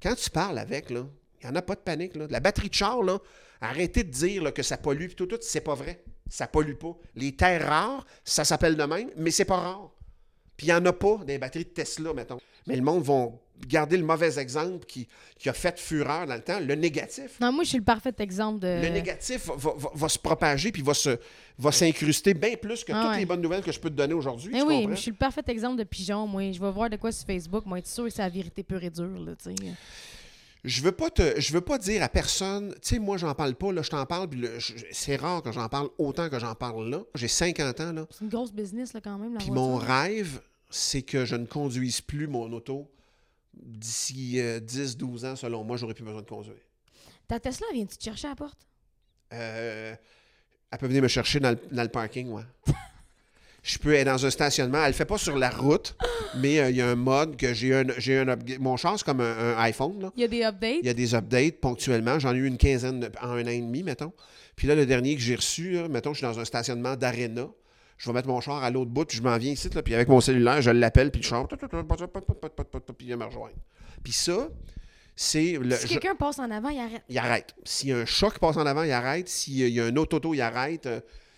quand 0.00 0.14
tu 0.14 0.30
parles 0.30 0.56
avec, 0.56 0.88
là, 0.88 1.04
il 1.40 1.46
n'y 1.46 1.52
en 1.52 1.56
a 1.56 1.62
pas 1.62 1.74
de 1.74 1.80
panique. 1.80 2.14
Là. 2.14 2.28
La 2.30 2.38
batterie 2.38 2.68
de 2.68 2.74
char, 2.74 3.02
là, 3.02 3.18
Arrêtez 3.60 4.04
de 4.04 4.10
dire 4.10 4.54
que 4.54 4.62
ça 4.62 4.76
pollue, 4.76 5.08
tout, 5.16 5.26
tout, 5.26 5.38
c'est 5.40 5.62
pas 5.62 5.74
vrai. 5.74 6.04
Ça 6.28 6.46
pollue 6.46 6.74
pas. 6.74 6.96
Les 7.16 7.34
terres 7.34 7.66
rares, 7.66 8.06
ça 8.22 8.44
s'appelle 8.44 8.76
de 8.76 8.84
même, 8.84 9.10
mais 9.16 9.32
c'est 9.32 9.44
pas 9.44 9.56
rare. 9.56 9.90
Puis 10.56 10.68
il 10.68 10.70
n'y 10.70 10.76
en 10.76 10.86
a 10.86 10.92
pas 10.92 11.18
des 11.26 11.38
batteries 11.38 11.64
de 11.64 11.70
Tesla, 11.70 12.12
mettons. 12.12 12.38
Mais 12.66 12.76
le 12.76 12.82
monde 12.82 13.02
va 13.02 13.28
garder 13.66 13.96
le 13.96 14.04
mauvais 14.04 14.38
exemple 14.38 14.84
qui, 14.86 15.08
a 15.46 15.52
fait 15.52 15.78
fureur 15.78 16.26
dans 16.26 16.34
le 16.34 16.40
temps, 16.40 16.58
le 16.58 16.74
négatif. 16.74 17.38
Non, 17.40 17.52
moi, 17.52 17.64
je 17.64 17.70
suis 17.70 17.78
le 17.78 17.84
parfait 17.84 18.14
exemple 18.18 18.60
de. 18.60 18.82
Le 18.82 18.88
négatif 18.88 19.48
va, 19.94 20.08
se 20.08 20.18
propager 20.18 20.72
puis 20.72 20.82
va, 20.82 20.94
se, 20.94 21.18
va 21.58 21.70
s'incruster 21.70 22.34
bien 22.34 22.56
plus 22.56 22.82
que 22.82 22.92
ah 22.92 23.08
toutes 23.08 23.18
les 23.18 23.26
bonnes 23.26 23.42
nouvelles 23.42 23.62
que 23.62 23.72
je 23.72 23.78
peux 23.78 23.90
te 23.90 23.94
donner 23.94 24.14
aujourd'hui. 24.14 24.54
Eh 24.56 24.62
oui, 24.62 24.86
je 24.90 24.96
suis 24.96 25.10
le 25.10 25.16
parfait 25.16 25.42
exemple 25.48 25.76
de 25.76 25.84
pigeon. 25.84 26.26
Moi, 26.26 26.52
je 26.52 26.60
vais 26.60 26.70
voir 26.70 26.88
de 26.88 26.96
quoi 26.96 27.12
sur 27.12 27.26
Facebook. 27.26 27.66
Moi, 27.66 27.78
être 27.78 27.86
sûr 27.86 28.04
que 28.04 28.10
c'est 28.10 28.22
la 28.22 28.28
vérité 28.28 28.62
pure 28.62 28.82
et 28.82 28.90
dure. 28.90 29.18
Là, 29.18 29.32
je 30.64 30.80
veux 30.80 30.92
pas 30.92 31.10
te, 31.10 31.38
je 31.38 31.52
veux 31.52 31.60
pas 31.60 31.76
dire 31.76 32.02
à 32.02 32.08
personne, 32.08 32.72
tu 32.80 32.94
sais, 32.94 32.98
moi, 32.98 33.18
j'en 33.18 33.34
parle 33.34 33.54
pas, 33.54 33.70
là, 33.70 33.82
je 33.82 33.90
t'en 33.90 34.06
parle, 34.06 34.28
c'est 34.92 35.16
rare 35.16 35.42
que 35.42 35.52
j'en 35.52 35.68
parle 35.68 35.90
autant 35.98 36.30
que 36.30 36.38
j'en 36.38 36.54
parle 36.54 36.88
là. 36.88 37.00
J'ai 37.14 37.28
50 37.28 37.80
ans, 37.80 37.92
là. 37.92 38.06
C'est 38.10 38.24
une 38.24 38.30
grosse 38.30 38.52
business, 38.52 38.94
là, 38.94 39.02
quand 39.04 39.18
même, 39.18 39.36
Puis 39.36 39.50
mon 39.50 39.76
rêve, 39.76 40.40
c'est 40.74 41.02
que 41.02 41.24
je 41.24 41.36
ne 41.36 41.46
conduise 41.46 42.00
plus 42.00 42.26
mon 42.26 42.52
auto 42.52 42.90
d'ici 43.54 44.38
10-12 44.38 45.24
euh, 45.24 45.32
ans, 45.32 45.36
selon 45.36 45.62
moi, 45.62 45.76
j'aurais 45.76 45.94
plus 45.94 46.04
besoin 46.04 46.22
de 46.22 46.28
conduire. 46.28 46.56
Ta 47.28 47.38
Tesla, 47.38 47.66
vient-tu 47.72 47.96
te 47.96 48.02
chercher 48.02 48.26
à 48.26 48.30
la 48.30 48.36
porte? 48.36 48.66
Euh, 49.32 49.94
elle 50.70 50.78
peut 50.78 50.88
venir 50.88 51.02
me 51.02 51.08
chercher 51.08 51.38
dans 51.38 51.50
le, 51.50 51.58
dans 51.70 51.82
le 51.84 51.88
parking, 51.88 52.28
ouais. 52.30 52.42
je 53.62 53.78
peux 53.78 53.94
être 53.94 54.06
dans 54.06 54.26
un 54.26 54.30
stationnement. 54.30 54.78
Elle 54.78 54.84
ne 54.84 54.88
le 54.88 54.94
fait 54.94 55.04
pas 55.04 55.16
sur 55.16 55.38
la 55.38 55.48
route, 55.48 55.96
mais 56.38 56.58
euh, 56.58 56.70
il 56.70 56.76
y 56.76 56.82
a 56.82 56.88
un 56.88 56.96
mode 56.96 57.36
que 57.36 57.54
j'ai 57.54 57.72
un, 57.72 57.84
j'ai 57.98 58.18
un 58.18 58.36
Mon 58.58 58.76
char, 58.76 58.98
c'est 58.98 59.04
comme 59.04 59.20
un, 59.20 59.56
iPhone. 59.58 60.10
Il 60.16 60.22
y 60.22 60.24
a 60.24 60.28
des 60.28 60.42
updates? 60.42 60.78
Il 60.82 60.86
y 60.86 60.90
a 60.90 60.94
des 60.94 61.14
updates 61.14 61.60
ponctuellement. 61.60 62.18
J'en 62.18 62.34
ai 62.34 62.38
eu 62.38 62.46
une 62.46 62.58
quinzaine 62.58 63.08
en 63.22 63.30
un 63.30 63.44
an 63.44 63.48
et 63.48 63.60
demi, 63.60 63.84
mettons. 63.84 64.12
Puis 64.56 64.66
là, 64.66 64.74
le 64.74 64.86
dernier 64.86 65.14
que 65.14 65.20
j'ai 65.20 65.36
reçu, 65.36 65.78
mettons, 65.88 66.12
je 66.12 66.18
suis 66.18 66.26
dans 66.26 66.40
un 66.40 66.44
stationnement 66.44 66.96
d'Arena. 66.96 67.48
Je 68.04 68.10
vais 68.10 68.14
mettre 68.16 68.28
mon 68.28 68.38
char 68.42 68.62
à 68.62 68.70
l'autre 68.70 68.90
bout, 68.90 69.06
puis 69.06 69.16
je 69.16 69.22
m'en 69.22 69.38
viens 69.38 69.52
ici, 69.52 69.70
là, 69.70 69.82
puis 69.82 69.94
avec 69.94 70.08
mon 70.08 70.20
cellulaire, 70.20 70.60
je 70.60 70.70
l'appelle, 70.70 71.10
puis 71.10 71.22
le 71.22 71.26
char, 71.26 71.48
puis 71.48 71.56
il 73.00 73.06
vient 73.06 73.16
me 73.16 73.24
rejoindre. 73.24 73.54
Puis 74.02 74.12
ça, 74.12 74.50
c'est... 75.16 75.56
Le, 75.58 75.74
si 75.74 75.88
quelqu'un 75.88 76.14
passe 76.14 76.38
en 76.38 76.50
avant, 76.50 76.68
il 76.68 76.80
arrête. 76.80 77.02
Il 77.08 77.16
arrête. 77.16 77.54
S'il 77.64 77.88
y 77.88 77.92
a 77.92 77.96
un 77.96 78.04
choc 78.04 78.34
qui 78.34 78.40
passe 78.40 78.58
en 78.58 78.66
avant, 78.66 78.82
il 78.82 78.92
arrête. 78.92 79.26
S'il 79.30 79.70
y 79.70 79.80
a 79.80 79.86
un 79.86 79.96
autre 79.96 80.18
auto, 80.18 80.34
il 80.34 80.42
arrête. 80.42 80.86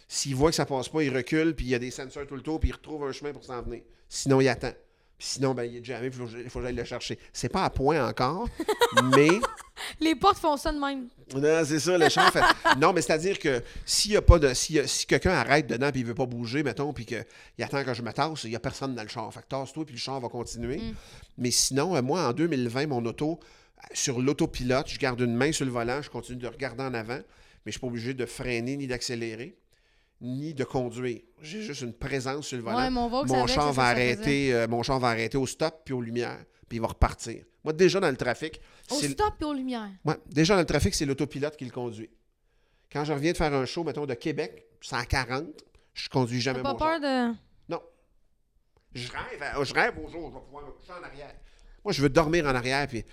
S'il 0.08 0.34
voit 0.34 0.50
que 0.50 0.56
ça 0.56 0.66
passe 0.66 0.88
pas, 0.88 1.04
il 1.04 1.16
recule, 1.16 1.54
puis 1.54 1.66
il 1.66 1.68
y 1.68 1.74
a 1.76 1.78
des 1.78 1.92
sensors 1.92 2.26
tout 2.26 2.34
le 2.34 2.42
tour, 2.42 2.58
puis 2.58 2.70
il 2.70 2.72
retrouve 2.72 3.04
un 3.04 3.12
chemin 3.12 3.32
pour 3.32 3.44
s'en 3.44 3.62
venir. 3.62 3.82
Sinon, 4.08 4.40
il 4.40 4.48
attend. 4.48 4.72
Puis 5.18 5.28
sinon, 5.28 5.54
ben, 5.54 5.64
il 5.64 5.78
est 5.78 5.84
jamais, 5.84 6.08
il 6.08 6.12
faut, 6.12 6.58
que 6.58 6.64
j'aille 6.64 6.74
le 6.74 6.84
chercher. 6.84 7.18
C'est 7.32 7.48
pas 7.48 7.64
à 7.64 7.70
point 7.70 8.06
encore, 8.06 8.48
mais. 9.14 9.28
Les 10.00 10.14
portes 10.14 10.38
font 10.38 10.56
ça 10.56 10.72
de 10.72 10.78
même. 10.78 11.08
Non, 11.34 11.62
c'est 11.64 11.78
ça, 11.78 11.98
le 11.98 12.08
char 12.08 12.32
fait. 12.32 12.42
Non, 12.78 12.92
mais 12.92 13.02
c'est-à-dire 13.02 13.38
que 13.38 13.62
s'il 13.84 14.12
y 14.12 14.16
a 14.16 14.22
pas 14.22 14.38
de. 14.38 14.52
Si, 14.54 14.78
si 14.86 15.06
quelqu'un 15.06 15.32
arrête 15.32 15.66
dedans 15.66 15.90
puis 15.90 16.00
il 16.00 16.06
veut 16.06 16.14
pas 16.14 16.26
bouger, 16.26 16.62
mettons, 16.62 16.92
puis 16.92 17.04
qu'il 17.04 17.24
attend 17.60 17.84
que 17.84 17.94
je 17.94 18.02
me 18.02 18.12
tasse, 18.12 18.44
il 18.44 18.50
y 18.50 18.56
a 18.56 18.60
personne 18.60 18.94
dans 18.94 19.02
le 19.02 19.08
char. 19.08 19.32
Fait 19.32 19.40
que 19.40 19.48
tasse-toi 19.48 19.84
puis 19.84 19.94
le 19.94 20.00
char 20.00 20.20
va 20.20 20.28
continuer. 20.28 20.78
Mm. 20.78 20.94
Mais 21.38 21.50
sinon, 21.50 21.96
euh, 21.96 22.02
moi, 22.02 22.28
en 22.28 22.32
2020, 22.32 22.86
mon 22.86 23.04
auto, 23.04 23.38
euh, 23.42 23.82
sur 23.92 24.20
l'autopilote, 24.20 24.88
je 24.88 24.98
garde 24.98 25.20
une 25.20 25.34
main 25.34 25.52
sur 25.52 25.64
le 25.64 25.72
volant, 25.72 26.00
je 26.02 26.10
continue 26.10 26.38
de 26.38 26.48
regarder 26.48 26.82
en 26.82 26.94
avant, 26.94 27.20
mais 27.64 27.66
je 27.66 27.72
suis 27.72 27.80
pas 27.80 27.86
obligé 27.86 28.14
de 28.14 28.26
freiner 28.26 28.76
ni 28.76 28.86
d'accélérer, 28.86 29.56
ni 30.20 30.54
de 30.54 30.64
conduire. 30.64 31.20
J'ai 31.42 31.62
juste 31.62 31.82
une 31.82 31.92
présence 31.92 32.46
sur 32.46 32.56
le 32.56 32.62
volant. 32.62 32.76
Ouais, 32.78 32.90
mon 32.90 33.08
mon 33.08 33.44
va 33.72 33.84
arrêter, 33.84 34.54
euh, 34.54 34.66
mon 34.68 34.80
va 34.80 35.08
arrêter 35.08 35.36
au 35.36 35.46
stop 35.46 35.82
puis 35.84 35.94
aux 35.94 36.00
lumières, 36.00 36.44
puis 36.68 36.78
il 36.78 36.80
va 36.80 36.88
repartir. 36.88 37.44
Moi, 37.64 37.72
déjà 37.72 38.00
dans 38.00 38.10
le 38.10 38.16
trafic, 38.16 38.60
Au 38.90 38.94
stop 38.94 39.34
et 39.40 39.44
aux 39.44 39.52
lumières. 39.52 39.90
Ouais, 40.04 40.16
déjà 40.26 40.54
dans 40.54 40.60
le 40.60 40.66
trafic, 40.66 40.94
c'est 40.94 41.04
l'autopilote 41.04 41.56
qui 41.56 41.64
le 41.64 41.70
conduit. 41.72 42.08
Quand 42.92 43.04
je 43.04 43.12
reviens 43.12 43.32
de 43.32 43.36
faire 43.36 43.52
un 43.52 43.66
show, 43.66 43.82
mettons, 43.84 44.06
de 44.06 44.14
Québec, 44.14 44.66
140, 44.80 45.46
je 45.92 46.08
conduis 46.08 46.40
jamais 46.40 46.62
mon 46.62 46.74
pas 46.76 46.78
char. 46.78 47.00
peur 47.00 47.00
de. 47.00 47.34
Non. 47.68 47.80
Je 48.94 49.10
rêve, 49.10 49.42
à- 49.42 49.64
je 49.64 49.74
rêve 49.74 49.98
au 49.98 50.08
jour 50.08 50.24
où 50.24 50.28
je 50.30 50.34
vais 50.34 50.40
pouvoir 50.44 50.64
me 50.66 50.70
coucher 50.70 50.92
en 50.92 51.02
arrière. 51.04 51.34
Moi, 51.84 51.92
je 51.92 52.02
veux 52.02 52.08
dormir 52.08 52.46
en 52.46 52.54
arrière. 52.54 52.86
Puis 52.86 53.04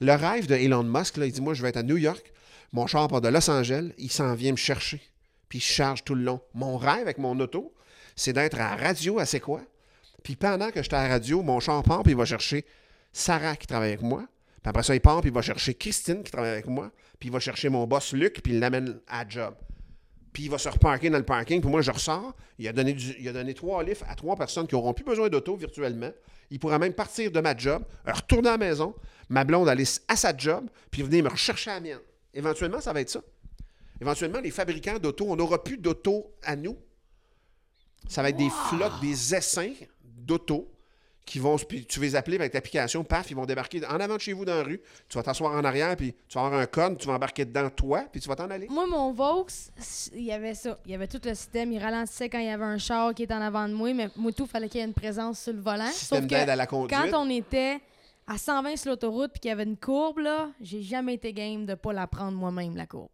le 0.00 0.12
rêve 0.12 0.46
de 0.46 0.54
Elon 0.54 0.82
Musk, 0.84 1.16
là, 1.16 1.26
il 1.26 1.32
dit 1.32 1.40
Moi, 1.40 1.54
je 1.54 1.62
vais 1.62 1.70
être 1.70 1.78
à 1.78 1.82
New 1.82 1.96
York, 1.96 2.32
mon 2.72 2.86
char 2.86 3.08
part 3.08 3.20
de 3.20 3.28
Los 3.28 3.50
Angeles, 3.50 3.92
il 3.98 4.12
s'en 4.12 4.34
vient 4.34 4.52
me 4.52 4.56
chercher. 4.56 5.00
Puis 5.52 5.60
se 5.60 5.70
charge 5.70 6.02
tout 6.02 6.14
le 6.14 6.22
long. 6.22 6.40
Mon 6.54 6.78
rêve 6.78 7.02
avec 7.02 7.18
mon 7.18 7.38
auto, 7.38 7.74
c'est 8.16 8.32
d'être 8.32 8.58
à 8.58 8.74
la 8.74 8.74
radio 8.74 9.18
à 9.18 9.26
C'est 9.26 9.38
quoi? 9.38 9.60
Puis 10.22 10.34
pendant 10.34 10.70
que 10.70 10.82
j'étais 10.82 10.96
à 10.96 11.02
la 11.02 11.08
radio, 11.10 11.42
mon 11.42 11.60
char 11.60 11.82
part, 11.82 12.04
puis 12.04 12.12
il 12.12 12.16
va 12.16 12.24
chercher 12.24 12.64
Sarah 13.12 13.54
qui 13.56 13.66
travaille 13.66 13.90
avec 13.90 14.00
moi. 14.00 14.24
Puis 14.62 14.70
après 14.70 14.82
ça, 14.82 14.94
il 14.94 15.02
part, 15.02 15.20
puis 15.20 15.28
il 15.28 15.34
va 15.34 15.42
chercher 15.42 15.74
Christine 15.74 16.22
qui 16.22 16.32
travaille 16.32 16.52
avec 16.52 16.68
moi. 16.68 16.90
Puis 17.18 17.28
il 17.28 17.32
va 17.32 17.38
chercher 17.38 17.68
mon 17.68 17.86
boss 17.86 18.14
Luc, 18.14 18.42
puis 18.42 18.54
il 18.54 18.60
l'amène 18.60 18.98
à 19.06 19.28
job. 19.28 19.54
Puis 20.32 20.44
il 20.44 20.50
va 20.50 20.56
se 20.56 20.70
reparker 20.70 21.10
dans 21.10 21.18
le 21.18 21.24
parking. 21.26 21.60
Puis 21.60 21.68
moi, 21.68 21.82
je 21.82 21.90
ressors. 21.90 22.34
Il 22.58 22.66
a 22.66 22.72
donné, 22.72 22.96
a 23.26 23.32
donné 23.32 23.52
trois 23.52 23.84
livres 23.84 24.06
à 24.08 24.14
trois 24.14 24.36
personnes 24.36 24.66
qui 24.66 24.74
n'auront 24.74 24.94
plus 24.94 25.04
besoin 25.04 25.28
d'auto 25.28 25.54
virtuellement. 25.54 26.12
Il 26.50 26.60
pourra 26.60 26.78
même 26.78 26.94
partir 26.94 27.30
de 27.30 27.40
ma 27.40 27.54
job, 27.54 27.84
retourner 28.06 28.48
à 28.48 28.52
la 28.52 28.56
maison, 28.56 28.94
ma 29.28 29.44
blonde 29.44 29.68
aller 29.68 29.84
à 30.08 30.16
sa 30.16 30.34
job, 30.34 30.70
puis 30.90 31.02
venir 31.02 31.24
me 31.24 31.28
rechercher 31.28 31.72
à 31.72 31.74
la 31.74 31.80
mienne. 31.80 32.00
Éventuellement, 32.32 32.80
ça 32.80 32.94
va 32.94 33.02
être 33.02 33.10
ça. 33.10 33.20
Éventuellement, 34.02 34.40
les 34.40 34.50
fabricants 34.50 34.98
d'auto, 34.98 35.26
on 35.28 35.36
n'aura 35.36 35.62
plus 35.62 35.78
d'auto 35.78 36.34
à 36.42 36.56
nous. 36.56 36.76
Ça 38.08 38.20
va 38.20 38.30
être 38.30 38.36
des 38.36 38.50
flottes, 38.50 39.00
des 39.00 39.32
essaims 39.32 39.76
d'auto 40.02 40.68
qui 41.24 41.38
vont, 41.38 41.56
puis 41.56 41.86
tu 41.86 42.00
vas 42.00 42.06
les 42.06 42.16
appeler 42.16 42.36
avec 42.36 42.52
l'application, 42.52 43.04
paf, 43.04 43.30
ils 43.30 43.36
vont 43.36 43.46
débarquer 43.46 43.86
en 43.86 44.00
avant 44.00 44.16
de 44.16 44.20
chez 44.20 44.32
vous 44.32 44.44
dans 44.44 44.56
la 44.56 44.64
rue. 44.64 44.80
Tu 45.08 45.16
vas 45.16 45.22
t'asseoir 45.22 45.52
en 45.52 45.62
arrière, 45.62 45.96
puis 45.96 46.16
tu 46.28 46.36
vas 46.36 46.46
avoir 46.46 46.60
un 46.60 46.66
code, 46.66 46.98
tu 46.98 47.06
vas 47.06 47.12
embarquer 47.14 47.44
dedans 47.44 47.70
toi, 47.70 48.04
puis 48.10 48.20
tu 48.20 48.28
vas 48.28 48.34
t'en 48.34 48.50
aller. 48.50 48.66
Moi, 48.68 48.88
mon 48.88 49.12
Vaux, 49.12 49.46
il 50.14 50.24
y 50.24 50.32
avait 50.32 50.54
ça. 50.54 50.76
Il 50.84 50.90
y 50.90 50.96
avait 50.96 51.06
tout 51.06 51.20
le 51.24 51.34
système. 51.36 51.70
Il 51.70 51.78
ralentissait 51.78 52.28
quand 52.28 52.40
il 52.40 52.46
y 52.46 52.50
avait 52.50 52.64
un 52.64 52.78
char 52.78 53.14
qui 53.14 53.22
était 53.22 53.34
en 53.34 53.40
avant 53.40 53.68
de 53.68 53.74
moi, 53.74 53.94
mais 53.94 54.08
moi, 54.16 54.32
tout, 54.32 54.46
fallait 54.46 54.68
qu'il 54.68 54.80
y 54.80 54.82
ait 54.82 54.86
une 54.86 54.94
présence 54.94 55.38
sur 55.38 55.52
le 55.52 55.60
volant. 55.60 55.86
Système 55.92 56.28
Sauf 56.28 56.28
que 56.28 56.50
à 56.50 56.56
la 56.56 56.66
conduite. 56.66 56.98
quand 56.98 57.24
on 57.24 57.30
était 57.30 57.78
à 58.26 58.36
120 58.36 58.76
sur 58.76 58.90
l'autoroute 58.90 59.30
puis 59.30 59.38
qu'il 59.38 59.50
y 59.50 59.52
avait 59.52 59.62
une 59.62 59.76
courbe, 59.76 60.18
là, 60.18 60.50
j'ai 60.60 60.82
jamais 60.82 61.14
été 61.14 61.32
game 61.32 61.66
de 61.66 61.74
pas 61.74 61.92
la 61.92 62.08
prendre 62.08 62.36
moi-même, 62.36 62.74
la 62.76 62.86
courbe. 62.86 63.10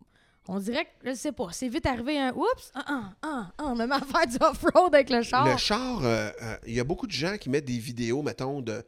On 0.51 0.59
dirait 0.59 0.87
que, 0.87 1.11
je 1.11 1.15
sais 1.15 1.33
pas, 1.33 1.49
c'est 1.53 1.69
vite 1.69 1.85
arrivé 1.85 2.19
un 2.19 2.33
oups, 2.33 2.71
ah, 2.75 2.83
ah, 2.87 3.13
ah, 3.23 3.53
ah, 3.59 3.65
on 3.67 3.75
me 3.77 3.85
met 3.87 3.95
à 3.95 4.01
faire 4.01 4.27
du 4.27 4.37
off-road 4.41 4.95
avec 4.95 5.11
le 5.11 5.23
char. 5.23 5.47
Le 5.47 5.57
char, 5.59 6.03
euh, 6.03 6.31
euh, 6.43 6.57
il 6.67 6.73
y 6.75 6.81
a 6.81 6.85
beaucoup 6.85 7.07
de 7.07 7.13
gens 7.13 7.37
qui 7.37 7.51
mettent 7.51 7.67
des 7.67 7.79
vidéos, 7.79 8.23
mettons, 8.23 8.63
de, 8.63 8.83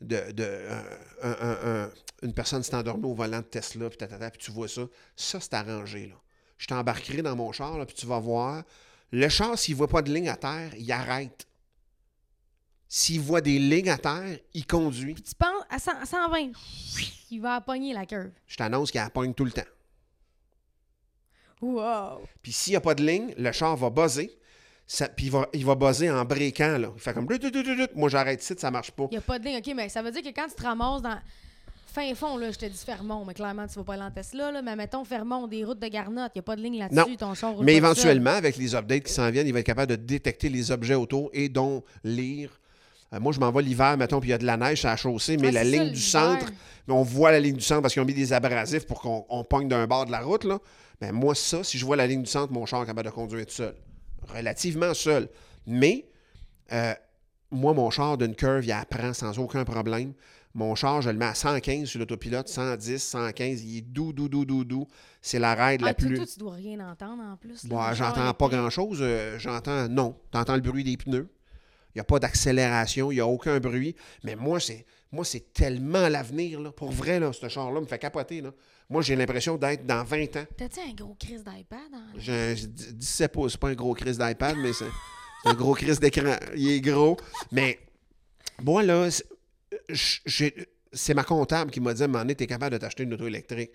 de, 0.00 0.32
de, 0.32 0.42
euh, 0.42 0.82
un- 1.22 1.36
un- 1.48 1.84
un- 1.84 1.90
une 2.22 2.32
personne 2.32 2.62
s'est 2.62 2.74
endormie 2.74 3.04
au 3.04 3.14
volant 3.14 3.40
de 3.40 3.44
Tesla, 3.44 3.90
puis 3.90 3.98
tatata, 3.98 4.30
puis 4.30 4.40
tu 4.40 4.50
vois 4.52 4.68
ça. 4.68 4.82
Ça, 5.14 5.38
c'est 5.38 5.52
arrangé, 5.52 6.06
là. 6.06 6.14
Je 6.56 6.66
t'embarquerai 6.66 7.20
dans 7.20 7.36
mon 7.36 7.52
char, 7.52 7.76
là, 7.76 7.84
puis 7.84 7.94
tu 7.94 8.06
vas 8.06 8.18
voir. 8.18 8.62
Le 9.10 9.28
char, 9.28 9.58
s'il 9.58 9.74
voit 9.76 9.88
pas 9.88 10.00
de 10.00 10.10
ligne 10.12 10.30
à 10.30 10.36
terre, 10.36 10.72
il 10.78 10.90
arrête. 10.90 11.46
S'il 12.88 13.20
voit 13.20 13.40
des 13.40 13.58
lignes 13.58 13.90
à 13.90 13.98
terre, 13.98 14.38
il 14.54 14.66
conduit. 14.66 15.14
Puis 15.14 15.22
tu 15.22 15.34
penses, 15.34 15.62
à, 15.68 15.78
100 15.78 15.92
à 16.00 16.06
120, 16.06 16.52
il 17.30 17.38
va 17.40 17.60
pogner 17.60 17.92
la 17.92 18.06
curve. 18.06 18.30
Je 18.46 18.56
t'annonce 18.56 18.90
qu'il 18.90 19.00
la 19.00 19.10
pogne 19.10 19.34
tout 19.34 19.44
le 19.44 19.52
temps. 19.52 19.62
Wow! 21.62 22.20
Puis 22.42 22.52
s'il 22.52 22.72
n'y 22.72 22.76
a 22.76 22.80
pas 22.80 22.94
de 22.94 23.02
ligne, 23.02 23.32
le 23.38 23.52
char 23.52 23.76
va 23.76 23.88
buzzer. 23.88 24.30
Ça- 24.86 25.08
puis 25.08 25.26
il 25.26 25.32
va, 25.32 25.48
il 25.54 25.64
va 25.64 25.74
buzzer 25.74 26.10
en 26.10 26.24
breakant, 26.24 26.76
là. 26.76 26.88
Il 26.94 27.00
fait 27.00 27.14
comme... 27.14 27.26
Moi, 27.94 28.08
j'arrête 28.10 28.42
ici, 28.42 28.54
ça 28.58 28.70
marche 28.70 28.90
pas. 28.90 29.04
Il 29.10 29.14
n'y 29.14 29.18
a 29.18 29.20
pas 29.22 29.38
de 29.38 29.44
ligne. 29.44 29.58
OK, 29.58 29.72
mais 29.74 29.88
ça 29.88 30.02
veut 30.02 30.10
dire 30.10 30.22
que 30.22 30.28
quand 30.34 30.48
tu 30.48 30.54
te 30.56 30.62
ramasses 30.62 31.00
dans. 31.02 31.18
Fin 31.94 32.14
fond, 32.14 32.38
là, 32.38 32.50
je 32.50 32.56
te 32.58 32.64
dis 32.64 32.82
Fermont, 32.86 33.22
mais 33.26 33.34
clairement, 33.34 33.66
tu 33.66 33.74
vas 33.74 33.84
pas 33.84 33.92
aller 33.92 34.02
en 34.02 34.10
Tesla, 34.10 34.50
là. 34.50 34.62
Mais 34.62 34.74
mettons 34.76 35.04
Fermont, 35.04 35.46
des 35.46 35.62
routes 35.62 35.78
de 35.78 35.88
Garnotte, 35.88 36.32
il 36.34 36.38
n'y 36.38 36.40
a 36.40 36.42
pas 36.42 36.56
de 36.56 36.62
ligne 36.62 36.78
là-dessus, 36.78 37.16
ton 37.18 37.34
char 37.34 37.52
roule 37.52 37.66
Mais 37.66 37.72
seul. 37.72 37.76
éventuellement, 37.84 38.30
avec 38.30 38.56
les 38.56 38.74
updates 38.74 39.02
qui 39.04 39.12
s'en 39.12 39.30
viennent, 39.30 39.46
il 39.46 39.52
va 39.52 39.60
être 39.60 39.66
capable 39.66 39.90
de 39.90 39.96
détecter 39.96 40.48
les 40.48 40.70
objets 40.70 40.94
autour 40.94 41.28
et 41.34 41.50
dont 41.50 41.82
lire. 42.02 42.58
Euh, 43.12 43.20
moi, 43.20 43.32
je 43.34 43.40
m'en 43.40 43.52
vais 43.52 43.60
l'hiver, 43.60 43.98
mettons, 43.98 44.20
puis 44.20 44.30
il 44.30 44.32
y 44.32 44.34
a 44.34 44.38
de 44.38 44.46
la 44.46 44.56
neige 44.56 44.80
sur 44.80 44.88
la 44.88 44.96
chaussée, 44.96 45.36
mais 45.36 45.48
Ouais, 45.48 45.52
la 45.52 45.64
ça, 45.64 45.68
ligne 45.68 45.90
du 45.90 46.00
centre, 46.00 46.46
mais 46.88 46.94
on 46.94 47.02
voit 47.02 47.30
la 47.30 47.40
ligne 47.40 47.56
du 47.56 47.62
centre 47.62 47.82
parce 47.82 47.92
qu'ils 47.92 48.02
ont 48.02 48.06
mis 48.06 48.14
des 48.14 48.32
abrasifs 48.32 48.86
pour 48.86 49.02
qu'on 49.02 49.26
on 49.28 49.44
pogne 49.44 49.68
d'un 49.68 49.86
bord 49.86 50.06
de 50.06 50.12
la 50.12 50.20
route. 50.20 50.44
Là. 50.44 50.60
Ben, 51.00 51.12
moi, 51.12 51.34
ça, 51.34 51.64
si 51.64 51.78
je 51.78 51.84
vois 51.84 51.96
la 51.96 52.06
ligne 52.06 52.22
du 52.22 52.30
centre, 52.30 52.52
mon 52.52 52.66
char 52.66 52.82
est 52.82 52.86
capable 52.86 53.08
de 53.08 53.14
conduire 53.14 53.46
tout 53.46 53.52
seul. 53.52 53.74
Relativement 54.28 54.94
seul. 54.94 55.28
Mais, 55.66 56.06
euh, 56.72 56.94
moi, 57.50 57.74
mon 57.74 57.90
char 57.90 58.16
d'une 58.18 58.34
curve, 58.34 58.64
il 58.64 58.72
apprend 58.72 59.12
sans 59.12 59.38
aucun 59.38 59.64
problème. 59.64 60.12
Mon 60.54 60.74
char, 60.74 61.00
je 61.02 61.10
le 61.10 61.16
mets 61.16 61.24
à 61.26 61.34
115 61.34 61.88
sur 61.88 61.98
l'autopilote, 61.98 62.46
110, 62.48 62.98
115. 63.02 63.62
Il 63.64 63.78
est 63.78 63.80
doux, 63.80 64.12
doux, 64.12 64.28
doux, 64.28 64.44
doux, 64.44 64.64
doux. 64.64 64.86
C'est 65.22 65.38
la 65.38 65.54
raide 65.54 65.80
Ah, 65.82 65.86
la 65.86 65.94
toi, 65.94 66.06
plus. 66.06 66.16
toi, 66.16 66.26
tu 66.26 66.38
dois 66.38 66.52
rien 66.54 66.78
entendre 66.80 67.22
en 67.22 67.36
plus. 67.36 67.64
Bon, 67.66 67.80
j'entends 67.94 68.32
pas 68.34 68.48
grand-chose. 68.48 68.98
euh, 69.00 69.38
j'entends, 69.38 69.88
non. 69.88 70.14
T'entends 70.30 70.54
le 70.54 70.60
bruit 70.60 70.84
des 70.84 70.96
pneus. 70.96 71.28
Il 71.94 71.98
n'y 71.98 72.00
a 72.00 72.04
pas 72.04 72.18
d'accélération, 72.18 73.12
il 73.12 73.16
n'y 73.16 73.20
a 73.20 73.26
aucun 73.26 73.60
bruit. 73.60 73.94
Mais 74.24 74.34
moi, 74.34 74.60
c'est 74.60 74.86
moi 75.10 75.24
c'est 75.26 75.52
tellement 75.52 76.08
l'avenir. 76.08 76.72
Pour 76.74 76.90
vrai, 76.90 77.20
là, 77.20 77.32
ce 77.34 77.48
char-là 77.48 77.80
me 77.80 77.86
fait 77.86 77.98
capoter. 77.98 78.40
Là. 78.40 78.50
Moi, 78.92 79.02
j'ai 79.02 79.16
l'impression 79.16 79.56
d'être 79.56 79.86
dans 79.86 80.04
20 80.04 80.36
ans. 80.36 80.44
T'as-tu 80.56 80.80
un 80.80 80.92
gros 80.92 81.14
crise 81.18 81.42
d'iPad? 81.42 81.78
en- 81.94 82.18
J'ai 82.18 82.54
j'ai 82.56 82.66
17 82.66 83.32
pouces. 83.32 83.52
C'est 83.52 83.58
pas 83.60 83.70
un 83.70 83.74
gros 83.74 83.94
crise 83.94 84.18
d'iPad, 84.18 84.56
mais 84.58 84.72
c'est 84.74 84.84
un 85.46 85.54
gros 85.54 85.74
crise 85.74 85.98
d'écran. 85.98 86.36
Il 86.54 86.70
est 86.70 86.80
gros. 86.82 87.16
Mais 87.50 87.78
moi, 88.62 88.82
là, 88.82 89.08
c'est- 89.94 91.14
ma 91.14 91.24
comptable 91.24 91.70
qui 91.70 91.80
m'a 91.80 91.94
dit 91.94 92.02
à 92.02 92.04
un 92.04 92.08
moment 92.08 92.18
donné, 92.20 92.34
t'es 92.34 92.46
capable 92.46 92.72
de 92.74 92.78
t'acheter 92.78 93.04
une 93.04 93.14
auto 93.14 93.26
électrique. 93.26 93.70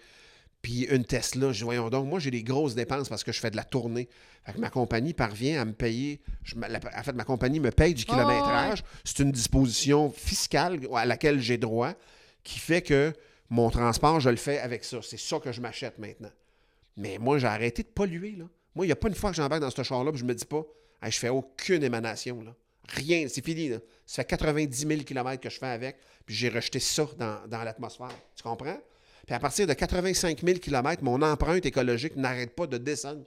Puis 0.62 0.84
une 0.86 1.04
Tesla, 1.06 1.52
je 1.52 1.58
dis, 1.60 1.64
voyons 1.64 1.90
donc, 1.90 2.08
moi 2.08 2.20
j'ai 2.20 2.32
des 2.32 2.44
grosses 2.44 2.74
dépenses 2.76 3.10
parce 3.10 3.24
que 3.24 3.32
je 3.32 3.40
fais 3.40 3.52
de 3.52 3.56
la 3.56 3.64
tournée. 3.64 4.10
Fait 4.46 4.54
que 4.54 4.60
ma 4.60 4.70
compagnie 4.70 5.14
parvient 5.14 5.62
à 5.62 5.66
me 5.66 5.74
payer. 5.74 6.22
je 6.44 6.56
me- 6.56 6.68
la- 6.68 6.80
en 6.98 7.04
fait, 7.04 7.14
ma 7.14 7.24
compagnie 7.26 7.60
me 7.60 7.72
paye 7.72 7.94
du 7.94 8.06
Oh, 8.08 8.12
ouais, 8.12 8.18
kilométrage. 8.18 8.84
C'est 9.04 9.20
une 9.20 9.32
disposition 9.32 10.10
fiscale 10.12 10.80
à 10.96 11.06
laquelle 11.06 11.40
j'ai 11.40 11.58
droit 11.58 11.94
qui 12.44 12.60
fait 12.60 12.82
que 12.82 13.14
mon 13.50 13.70
transport, 13.70 14.20
je 14.20 14.30
le 14.30 14.36
fais 14.36 14.60
avec 14.60 14.84
ça. 14.84 15.00
C'est 15.02 15.20
ça 15.20 15.40
que 15.40 15.52
je 15.52 15.62
m'achète 15.62 15.98
maintenant. 16.00 16.32
Mais 16.96 17.18
moi, 17.18 17.38
j'ai 17.38 17.48
arrêté 17.48 17.84
de 17.84 17.88
polluer. 17.88 18.32
Là. 18.32 18.46
Moi, 18.76 18.86
il 18.86 18.90
n'y 18.90 18.94
a 18.94 18.96
pas 18.96 19.08
une 19.08 19.16
fois 19.16 19.30
que 19.30 19.38
j'embarque 19.38 19.62
dans 19.62 19.70
ce 19.70 19.84
char-là 19.84 20.12
puis 20.12 20.20
je 20.20 20.26
me 20.26 20.34
dis 20.34 20.46
pas, 20.46 20.64
Hey, 21.02 21.12
je 21.12 21.20
fais 21.20 21.30
aucune 21.30 21.84
émanation. 21.84 22.42
Là. 22.42 22.56
Rien, 22.90 23.28
c'est 23.30 23.46
fini. 23.46 23.70
Là. 23.70 23.78
Ça 24.06 24.24
fait 24.24 24.30
90 24.30 24.88
000 24.88 25.02
km 25.04 25.42
que 25.42 25.50
je 25.50 25.60
fais 25.60 25.68
avec, 25.68 25.98
puis 26.26 26.36
j'ai 26.36 26.50
rejeté 26.50 26.80
ça 26.80 27.08
dans, 27.18 27.48
dans 27.48 27.64
l'atmosphère. 27.64 28.16
Tu 28.36 28.44
comprends? 28.44 28.80
Puis 29.26 29.36
à 29.36 29.40
partir 29.40 29.68
de 29.68 29.74
85 29.74 30.42
000 30.44 30.60
km, 30.60 31.04
mon 31.04 31.22
empreinte 31.22 31.66
écologique 31.66 32.16
n'arrête 32.16 32.56
pas 32.56 32.66
de 32.66 32.78
descendre. 32.78 33.24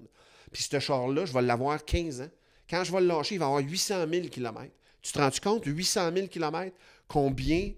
Puis 0.51 0.63
ce 0.65 0.81
char-là, 0.81 1.27
je 1.27 1.33
vais 1.33 1.43
l'avoir 1.43 1.85
15 1.85 2.23
ans. 2.23 2.31
Quand 2.69 2.85
je 2.85 2.93
vais 2.93 3.01
le 3.01 3.07
lâcher, 3.07 3.35
il 3.37 3.39
va 3.39 3.47
avoir 3.47 3.63
800 3.63 4.07
000 4.11 4.29
km. 4.29 4.67
Tu 5.03 5.13
te 5.13 5.19
rends 5.19 5.31
compte, 5.43 5.65
800 5.67 6.11
000 6.15 6.27
km, 6.29 6.75
combien 7.07 7.73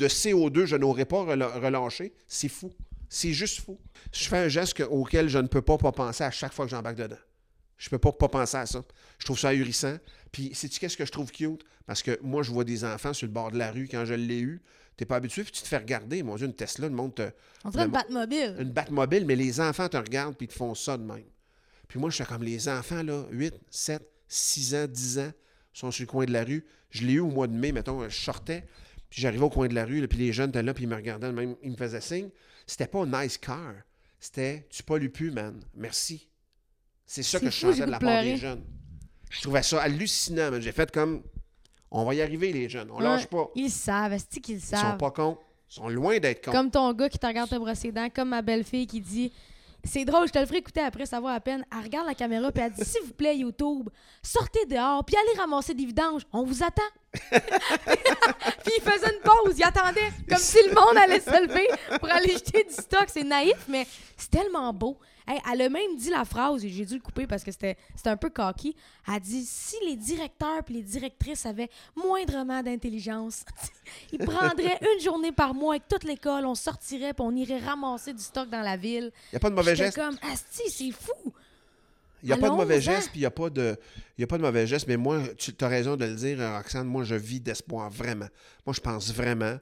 de 0.00 0.08
CO2 0.08 0.64
je 0.66 0.76
n'aurais 0.76 1.04
pas 1.04 1.22
relâché? 1.22 2.12
C'est 2.26 2.48
fou. 2.48 2.72
C'est 3.08 3.32
juste 3.32 3.60
fou. 3.60 3.78
Je 4.12 4.24
fais 4.28 4.38
un 4.38 4.48
geste 4.48 4.74
que- 4.74 4.82
auquel 4.84 5.28
je 5.28 5.38
ne 5.38 5.46
peux 5.48 5.62
pas, 5.62 5.76
pas 5.78 5.92
penser 5.92 6.24
à 6.24 6.30
chaque 6.30 6.52
fois 6.52 6.64
que 6.64 6.70
j'embarque 6.70 6.96
dedans. 6.96 7.16
Je 7.76 7.88
peux 7.88 7.98
pas 7.98 8.12
pas 8.12 8.28
penser 8.28 8.56
à 8.56 8.66
ça. 8.66 8.84
Je 9.18 9.24
trouve 9.24 9.38
ça 9.38 9.48
ahurissant. 9.48 9.96
Puis, 10.32 10.54
sais-tu 10.54 10.78
qu'est-ce 10.80 10.96
que 10.96 11.04
je 11.06 11.10
trouve 11.12 11.30
cute? 11.32 11.64
Parce 11.86 12.02
que 12.02 12.18
moi, 12.22 12.42
je 12.42 12.50
vois 12.50 12.64
des 12.64 12.84
enfants 12.84 13.12
sur 13.12 13.26
le 13.26 13.32
bord 13.32 13.50
de 13.50 13.58
la 13.58 13.72
rue 13.72 13.88
quand 13.90 14.04
je 14.04 14.14
l'ai 14.14 14.38
eu. 14.40 14.60
T'es 14.96 15.06
pas 15.06 15.16
habitué, 15.16 15.42
puis 15.42 15.52
tu 15.52 15.62
te 15.62 15.66
fais 15.68 15.78
regarder. 15.78 16.22
Mon 16.22 16.36
Dieu, 16.36 16.46
une 16.46 16.54
Tesla, 16.54 16.88
le 16.88 16.94
monde 16.94 17.14
te, 17.14 17.30
On 17.64 17.70
dirait 17.70 17.84
une 17.84 17.88
Le- 17.90 17.92
Batmobile. 17.94 18.56
une 18.60 18.70
Batmobile, 18.70 19.24
mais 19.26 19.34
les 19.36 19.60
enfants 19.60 19.88
te 19.88 19.96
regardent 19.96 20.36
puis 20.36 20.44
ils 20.46 20.50
te 20.50 20.54
font 20.54 20.74
ça 20.74 20.96
de 20.98 21.02
même. 21.02 21.24
Puis 21.88 21.98
moi, 21.98 22.10
je 22.10 22.16
suis 22.16 22.24
comme 22.24 22.42
les 22.44 22.68
enfants, 22.68 23.02
là, 23.02 23.24
8, 23.32 23.54
7, 23.70 24.02
6 24.28 24.74
ans, 24.74 24.86
10 24.86 25.18
ans, 25.18 25.32
sont 25.72 25.90
sur 25.90 26.02
le 26.02 26.06
coin 26.06 26.26
de 26.26 26.32
la 26.32 26.44
rue. 26.44 26.64
Je 26.90 27.04
l'ai 27.06 27.14
eu 27.14 27.20
au 27.20 27.28
mois 27.30 27.46
de 27.46 27.54
mai, 27.54 27.72
mettons, 27.72 28.06
je 28.08 28.14
sortais, 28.14 28.66
puis 29.10 29.20
j'arrivais 29.20 29.42
au 29.44 29.50
coin 29.50 29.68
de 29.68 29.74
la 29.74 29.84
rue, 29.84 30.00
là, 30.00 30.08
puis 30.08 30.18
les 30.18 30.32
jeunes 30.32 30.50
étaient 30.50 30.62
là, 30.62 30.72
puis 30.72 30.84
ils 30.84 30.88
me 30.88 30.94
regardaient, 30.96 31.32
même, 31.32 31.56
ils 31.62 31.72
me 31.72 31.76
faisaient 31.76 32.00
signe. 32.00 32.30
C'était 32.66 32.86
pas 32.86 33.00
un 33.00 33.22
nice 33.24 33.36
car. 33.36 33.74
C'était 34.18 34.66
tu 34.70 34.82
pollues 34.82 35.10
plus, 35.10 35.30
man. 35.30 35.60
Merci. 35.74 36.28
C'est 37.06 37.22
ça 37.22 37.38
C'est 37.38 37.46
que 37.46 37.50
je 37.50 37.56
chantais 37.56 37.80
de 37.80 37.80
la 37.80 37.86
de 37.86 37.90
part 37.92 37.98
pleurer. 38.00 38.32
des 38.32 38.36
jeunes. 38.36 38.64
Je 39.30 39.40
trouvais 39.42 39.62
ça 39.62 39.82
hallucinant, 39.82 40.50
man. 40.52 40.60
J'ai 40.62 40.72
fait 40.72 40.90
comme 40.90 41.22
On 41.90 42.04
va 42.04 42.14
y 42.14 42.22
arriver, 42.22 42.52
les 42.52 42.68
jeunes. 42.68 42.90
On 42.90 42.98
Ouais, 42.98 43.02
lâche 43.04 43.26
pas. 43.26 43.48
Ils 43.56 43.70
savent, 43.70 44.12
est-ce 44.12 44.26
qu'ils 44.40 44.54
le 44.56 44.60
Ils 44.60 44.64
sont 44.64 44.76
savent? 44.76 44.96
pas 44.98 45.10
cons. 45.10 45.38
Ils 45.70 45.74
sont 45.74 45.88
loin 45.88 46.18
d'être 46.20 46.44
cons. 46.44 46.52
Comme 46.52 46.70
ton 46.70 46.92
gars 46.92 47.08
qui 47.08 47.18
te 47.18 47.26
regarde 47.26 47.50
te 47.50 47.56
brosser 47.56 47.88
les 47.88 47.92
dents, 47.92 48.08
comme 48.14 48.28
ma 48.28 48.42
belle-fille 48.42 48.86
qui 48.86 49.00
dit 49.00 49.32
C'est 49.82 50.04
drôle, 50.04 50.28
je 50.28 50.32
te 50.32 50.38
le 50.38 50.46
ferai 50.46 50.58
écouter 50.58 50.80
après, 50.80 51.06
ça 51.06 51.20
va 51.20 51.30
à 51.32 51.40
peine. 51.40 51.64
Elle 51.72 51.82
regarde 51.84 52.06
la 52.06 52.14
caméra 52.14 52.52
puis 52.52 52.62
elle 52.62 52.72
dit 52.72 52.84
S'il 52.88 53.02
vous 53.02 53.14
plaît, 53.14 53.36
YouTube, 53.38 53.88
sortez 54.22 54.66
dehors 54.66 55.04
puis 55.04 55.16
allez 55.16 55.40
ramasser 55.40 55.74
des 55.74 55.86
vidanges. 55.86 56.22
On 56.32 56.44
vous 56.44 56.62
attend. 56.62 56.82
puis 57.30 58.72
il 58.76 58.82
faisait 58.82 59.12
une 59.12 59.20
pause, 59.22 59.58
il 59.58 59.64
attendait 59.64 60.12
comme 60.28 60.38
si 60.38 60.58
le 60.68 60.74
monde 60.74 60.96
allait 60.96 61.20
se 61.20 61.42
lever 61.44 61.66
pour 61.98 62.08
aller 62.08 62.32
jeter 62.32 62.64
du 62.64 62.72
stock. 62.72 63.06
C'est 63.08 63.24
naïf, 63.24 63.66
mais 63.68 63.86
c'est 64.16 64.30
tellement 64.30 64.72
beau. 64.72 64.96
Hey, 65.26 65.40
elle 65.52 65.62
a 65.62 65.68
même 65.68 65.96
dit 65.96 66.10
la 66.10 66.24
phrase, 66.24 66.64
et 66.64 66.68
j'ai 66.68 66.84
dû 66.84 66.94
le 66.94 67.00
couper 67.00 67.26
parce 67.26 67.44
que 67.44 67.50
c'était 67.50 67.76
un 68.04 68.16
peu 68.16 68.30
cocky. 68.30 68.74
Elle 69.06 69.14
a 69.14 69.20
dit 69.20 69.44
Si 69.44 69.76
les 69.86 69.96
directeurs 69.96 70.62
et 70.68 70.72
les 70.72 70.82
directrices 70.82 71.46
avaient 71.46 71.70
moindrement 71.96 72.62
d'intelligence, 72.62 73.44
ils 74.12 74.18
prendraient 74.18 74.78
une 74.80 75.00
journée 75.00 75.32
par 75.32 75.54
mois 75.54 75.74
avec 75.74 75.88
toute 75.88 76.04
l'école, 76.04 76.46
on 76.46 76.54
sortirait 76.54 77.12
puis 77.12 77.24
on 77.26 77.34
irait 77.34 77.58
ramasser 77.58 78.12
du 78.12 78.22
stock 78.22 78.48
dans 78.48 78.62
la 78.62 78.76
ville. 78.76 79.12
Il 79.32 79.34
n'y 79.34 79.36
a 79.36 79.40
pas 79.40 79.50
de 79.50 79.54
mauvais 79.54 79.76
geste. 79.76 79.96
comme 79.96 80.16
Asti, 80.22 80.70
c'est 80.70 80.92
fou. 80.92 81.32
Il 82.22 82.26
n'y 82.26 82.32
a 82.32 82.36
pas 82.36 82.48
de 82.50 82.54
mauvais 82.56 82.80
geste, 82.80 83.10
puis 83.10 83.18
il 83.20 83.22
n'y 83.22 83.26
a, 83.26 83.30
pas 83.30 83.50
de- 83.50 83.76
il 84.18 84.20
y 84.20 84.24
a 84.24 84.26
pas 84.26 84.36
de 84.38 84.42
mauvais 84.42 84.66
geste. 84.66 84.86
Mais 84.86 84.96
moi, 84.96 85.22
tu 85.38 85.52
as 85.60 85.68
raison 85.68 85.96
de 85.96 86.04
le 86.04 86.14
dire, 86.14 86.38
Roxane, 86.38 86.86
moi, 86.86 87.04
je 87.04 87.14
vis 87.14 87.40
d'espoir, 87.40 87.90
vraiment. 87.90 88.28
Moi, 88.66 88.74
je 88.74 88.80
pense 88.80 89.12
vraiment 89.12 89.58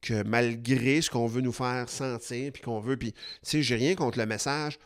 que 0.00 0.22
malgré 0.22 1.00
ce 1.02 1.10
qu'on 1.10 1.26
veut 1.26 1.40
nous 1.40 1.52
faire 1.52 1.88
sentir, 1.88 2.52
puis 2.52 2.62
qu'on 2.62 2.78
veut, 2.80 2.96
puis, 2.96 3.12
tu 3.12 3.18
sais, 3.42 3.62
j'ai 3.62 3.74
rien 3.76 3.94
contre 3.94 4.18
le 4.18 4.26
message, 4.26 4.78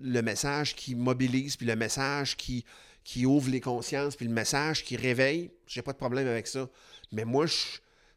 le 0.00 0.20
message 0.20 0.76
qui 0.76 0.94
mobilise, 0.94 1.56
puis 1.56 1.66
le 1.66 1.74
message 1.74 2.36
qui, 2.36 2.64
qui 3.02 3.26
ouvre 3.26 3.50
les 3.50 3.60
consciences, 3.60 4.14
puis 4.14 4.26
le 4.26 4.32
message 4.32 4.84
qui 4.84 4.96
réveille, 4.96 5.50
j'ai 5.66 5.82
pas 5.82 5.92
de 5.92 5.96
problème 5.98 6.28
avec 6.28 6.46
ça. 6.46 6.68
Mais 7.10 7.24
moi, 7.24 7.46
je, 7.46 7.54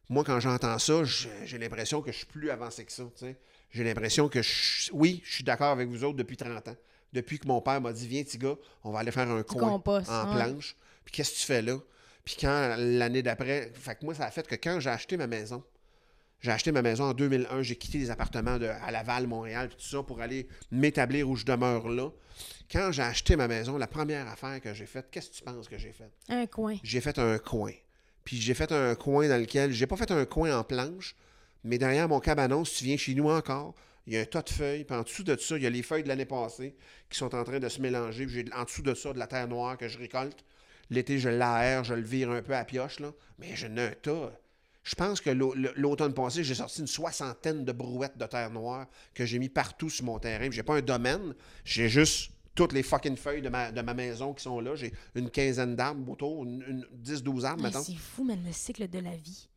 moi 0.08 0.22
quand 0.22 0.38
j'entends 0.38 0.78
ça, 0.78 1.02
j'ai 1.44 1.58
l'impression 1.58 2.00
que 2.02 2.12
je 2.12 2.18
suis 2.18 2.26
plus 2.26 2.50
avancé 2.50 2.84
que 2.84 2.92
ça, 2.92 3.02
tu 3.02 3.26
sais. 3.26 3.36
J'ai 3.72 3.82
l'impression 3.82 4.28
que, 4.28 4.40
je, 4.42 4.90
oui, 4.92 5.20
je 5.24 5.34
suis 5.34 5.44
d'accord 5.44 5.72
avec 5.72 5.88
vous 5.88 6.04
autres 6.04 6.16
depuis 6.16 6.36
30 6.36 6.68
ans. 6.68 6.76
Depuis 7.16 7.38
que 7.38 7.48
mon 7.48 7.62
père 7.62 7.80
m'a 7.80 7.94
dit, 7.94 8.06
viens, 8.06 8.22
petit 8.22 8.36
gars, 8.36 8.56
on 8.84 8.90
va 8.90 8.98
aller 8.98 9.10
faire 9.10 9.30
un 9.30 9.42
coin 9.42 9.70
compost, 9.70 10.10
en 10.10 10.34
planche. 10.34 10.76
Puis 11.06 11.14
qu'est-ce 11.14 11.32
que 11.32 11.38
tu 11.38 11.46
fais 11.46 11.62
là? 11.62 11.78
Puis 12.26 12.36
quand 12.38 12.74
l'année 12.76 13.22
d'après, 13.22 13.72
fait 13.74 13.94
que 13.94 14.04
moi, 14.04 14.14
ça 14.14 14.26
a 14.26 14.30
fait 14.30 14.46
que 14.46 14.54
quand 14.54 14.80
j'ai 14.80 14.90
acheté 14.90 15.16
ma 15.16 15.26
maison, 15.26 15.64
j'ai 16.40 16.50
acheté 16.50 16.72
ma 16.72 16.82
maison 16.82 17.04
en 17.04 17.14
2001, 17.14 17.62
j'ai 17.62 17.76
quitté 17.76 17.96
les 17.96 18.10
appartements 18.10 18.58
de, 18.58 18.66
à 18.66 18.90
Laval, 18.90 19.26
Montréal, 19.26 19.68
puis 19.68 19.78
tout 19.78 19.96
ça 19.96 20.02
pour 20.02 20.20
aller 20.20 20.46
m'établir 20.70 21.26
où 21.30 21.36
je 21.36 21.46
demeure 21.46 21.88
là. 21.88 22.10
Quand 22.70 22.92
j'ai 22.92 23.02
acheté 23.02 23.34
ma 23.34 23.48
maison, 23.48 23.78
la 23.78 23.86
première 23.86 24.28
affaire 24.28 24.60
que 24.60 24.74
j'ai 24.74 24.86
faite, 24.86 25.06
qu'est-ce 25.10 25.30
que 25.30 25.36
tu 25.36 25.42
penses 25.42 25.68
que 25.68 25.78
j'ai 25.78 25.92
fait? 25.92 26.10
Un 26.28 26.44
coin. 26.46 26.76
J'ai 26.82 27.00
fait 27.00 27.18
un 27.18 27.38
coin. 27.38 27.72
Puis 28.24 28.36
j'ai 28.36 28.52
fait 28.52 28.72
un 28.72 28.94
coin 28.94 29.26
dans 29.26 29.40
lequel, 29.40 29.72
j'ai 29.72 29.86
pas 29.86 29.96
fait 29.96 30.10
un 30.10 30.26
coin 30.26 30.58
en 30.58 30.64
planche, 30.64 31.16
mais 31.64 31.78
derrière 31.78 32.08
mon 32.08 32.20
cabanon, 32.20 32.66
si 32.66 32.78
tu 32.78 32.84
viens 32.84 32.96
chez 32.98 33.14
nous 33.14 33.30
encore, 33.30 33.74
il 34.06 34.12
y 34.14 34.16
a 34.16 34.20
un 34.20 34.24
tas 34.24 34.42
de 34.42 34.50
feuilles, 34.50 34.84
puis 34.84 34.96
en 34.96 35.02
dessous 35.02 35.24
de 35.24 35.36
ça, 35.36 35.56
il 35.56 35.62
y 35.62 35.66
a 35.66 35.70
les 35.70 35.82
feuilles 35.82 36.02
de 36.04 36.08
l'année 36.08 36.24
passée 36.26 36.74
qui 37.10 37.18
sont 37.18 37.34
en 37.34 37.42
train 37.44 37.58
de 37.58 37.68
se 37.68 37.80
mélanger, 37.80 38.26
puis 38.26 38.34
j'ai 38.34 38.44
en 38.54 38.64
dessous 38.64 38.82
de 38.82 38.94
ça 38.94 39.12
de 39.12 39.18
la 39.18 39.26
terre 39.26 39.48
noire 39.48 39.76
que 39.76 39.88
je 39.88 39.98
récolte. 39.98 40.44
L'été, 40.90 41.18
je 41.18 41.28
l'aère, 41.28 41.82
je 41.82 41.94
le 41.94 42.02
vire 42.02 42.30
un 42.30 42.42
peu 42.42 42.54
à 42.54 42.64
pioche, 42.64 43.00
là. 43.00 43.12
Mais 43.38 43.56
je 43.56 43.66
n'ai 43.66 43.82
un 43.82 43.90
tas. 43.90 44.32
Je 44.84 44.94
pense 44.94 45.20
que 45.20 45.30
l'au- 45.30 45.54
l'automne 45.74 46.14
passé, 46.14 46.44
j'ai 46.44 46.54
sorti 46.54 46.80
une 46.80 46.86
soixantaine 46.86 47.64
de 47.64 47.72
brouettes 47.72 48.16
de 48.16 48.24
terre 48.26 48.50
noire 48.50 48.86
que 49.12 49.26
j'ai 49.26 49.40
mis 49.40 49.48
partout 49.48 49.90
sur 49.90 50.04
mon 50.04 50.20
terrain. 50.20 50.48
J'ai 50.52 50.62
pas 50.62 50.76
un 50.76 50.82
domaine, 50.82 51.34
j'ai 51.64 51.88
juste 51.88 52.30
toutes 52.54 52.72
les 52.72 52.84
fucking 52.84 53.16
feuilles 53.16 53.42
de 53.42 53.48
ma, 53.48 53.72
de 53.72 53.80
ma 53.82 53.94
maison 53.94 54.32
qui 54.32 54.44
sont 54.44 54.60
là. 54.60 54.76
J'ai 54.76 54.92
une 55.16 55.28
quinzaine 55.28 55.74
d'arbres 55.74 56.08
autour, 56.12 56.44
une, 56.44 56.62
une 56.68 56.86
10-12 57.04 57.44
arbres, 57.44 57.64
mettons. 57.64 57.82
c'est 57.82 57.96
fou, 57.96 58.22
mais 58.24 58.36
le 58.36 58.52
cycle 58.52 58.88
de 58.88 59.00
la 59.00 59.16
vie. 59.16 59.48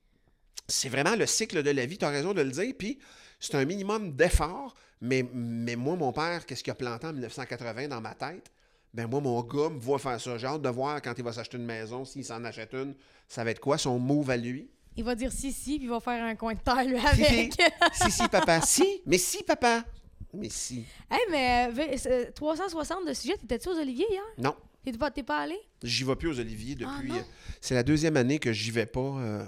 C'est 0.68 0.89
vraiment 0.89 1.16
le 1.16 1.26
cycle 1.28 1.62
de 1.64 1.70
la 1.72 1.86
vie, 1.86 1.97
tu 2.00 2.06
as 2.06 2.10
raison 2.10 2.34
de 2.34 2.41
le 2.41 2.50
dire. 2.52 2.74
Puis 2.78 2.97
c'est 3.39 3.55
un 3.55 3.65
minimum 3.65 4.11
d'effort. 4.13 4.75
Mais, 5.01 5.25
mais 5.33 5.75
moi, 5.75 5.95
mon 5.95 6.11
père, 6.11 6.45
qu'est-ce 6.45 6.63
qu'il 6.63 6.71
a 6.71 6.75
planté 6.75 7.07
en 7.07 7.13
1980 7.13 7.87
dans 7.87 8.01
ma 8.01 8.13
tête? 8.13 8.51
Ben 8.93 9.07
moi, 9.07 9.21
mon 9.21 9.41
gars 9.43 9.69
me 9.69 9.79
voit 9.79 9.99
faire 9.99 10.19
ça. 10.19 10.37
J'ai 10.37 10.47
hâte 10.47 10.61
de 10.61 10.69
voir 10.69 11.01
quand 11.01 11.13
il 11.17 11.23
va 11.23 11.31
s'acheter 11.31 11.57
une 11.57 11.65
maison, 11.65 12.03
s'il 12.05 12.25
s'en 12.25 12.43
achète 12.43 12.73
une, 12.73 12.95
ça 13.27 13.43
va 13.43 13.51
être 13.51 13.59
quoi 13.59 13.77
son 13.77 13.99
move 13.99 14.29
à 14.29 14.37
lui? 14.37 14.69
Il 14.97 15.03
va 15.03 15.15
dire 15.15 15.31
si, 15.31 15.53
si, 15.53 15.75
puis 15.77 15.85
il 15.85 15.89
va 15.89 15.99
faire 15.99 16.23
un 16.23 16.35
coin 16.35 16.53
de 16.55 16.59
terre, 16.59 16.83
lui, 16.83 16.97
avec. 16.97 17.55
si, 17.93 18.11
si, 18.11 18.27
papa. 18.27 18.59
Si, 18.61 19.01
mais 19.05 19.17
si, 19.19 19.43
papa. 19.43 19.85
Mais 20.33 20.49
si. 20.49 20.83
hey, 21.09 21.19
mais 21.31 21.67
euh, 21.69 21.71
v- 21.71 21.95
euh, 22.07 22.31
360 22.35 23.07
de 23.07 23.13
sujet, 23.13 23.37
t'étais-tu 23.37 23.69
aux 23.69 23.79
Oliviers 23.79 24.05
hier? 24.09 24.21
Non, 24.37 24.55
T'es 24.83 24.91
pas, 24.93 25.11
t'es 25.11 25.23
pas 25.23 25.39
allé? 25.41 25.57
j'y 25.83 26.03
vais 26.03 26.15
plus 26.15 26.29
aux 26.29 26.39
Oliviers 26.39 26.75
Ah, 26.83 26.97
depuis. 26.99 27.11
euh, 27.13 27.21
c'est 27.61 27.75
la 27.75 27.83
deuxième 27.83 28.17
année 28.17 28.39
que 28.39 28.51
j'y 28.51 28.71
vais 28.71 28.85
pas. 28.85 28.99
euh, 28.99 29.43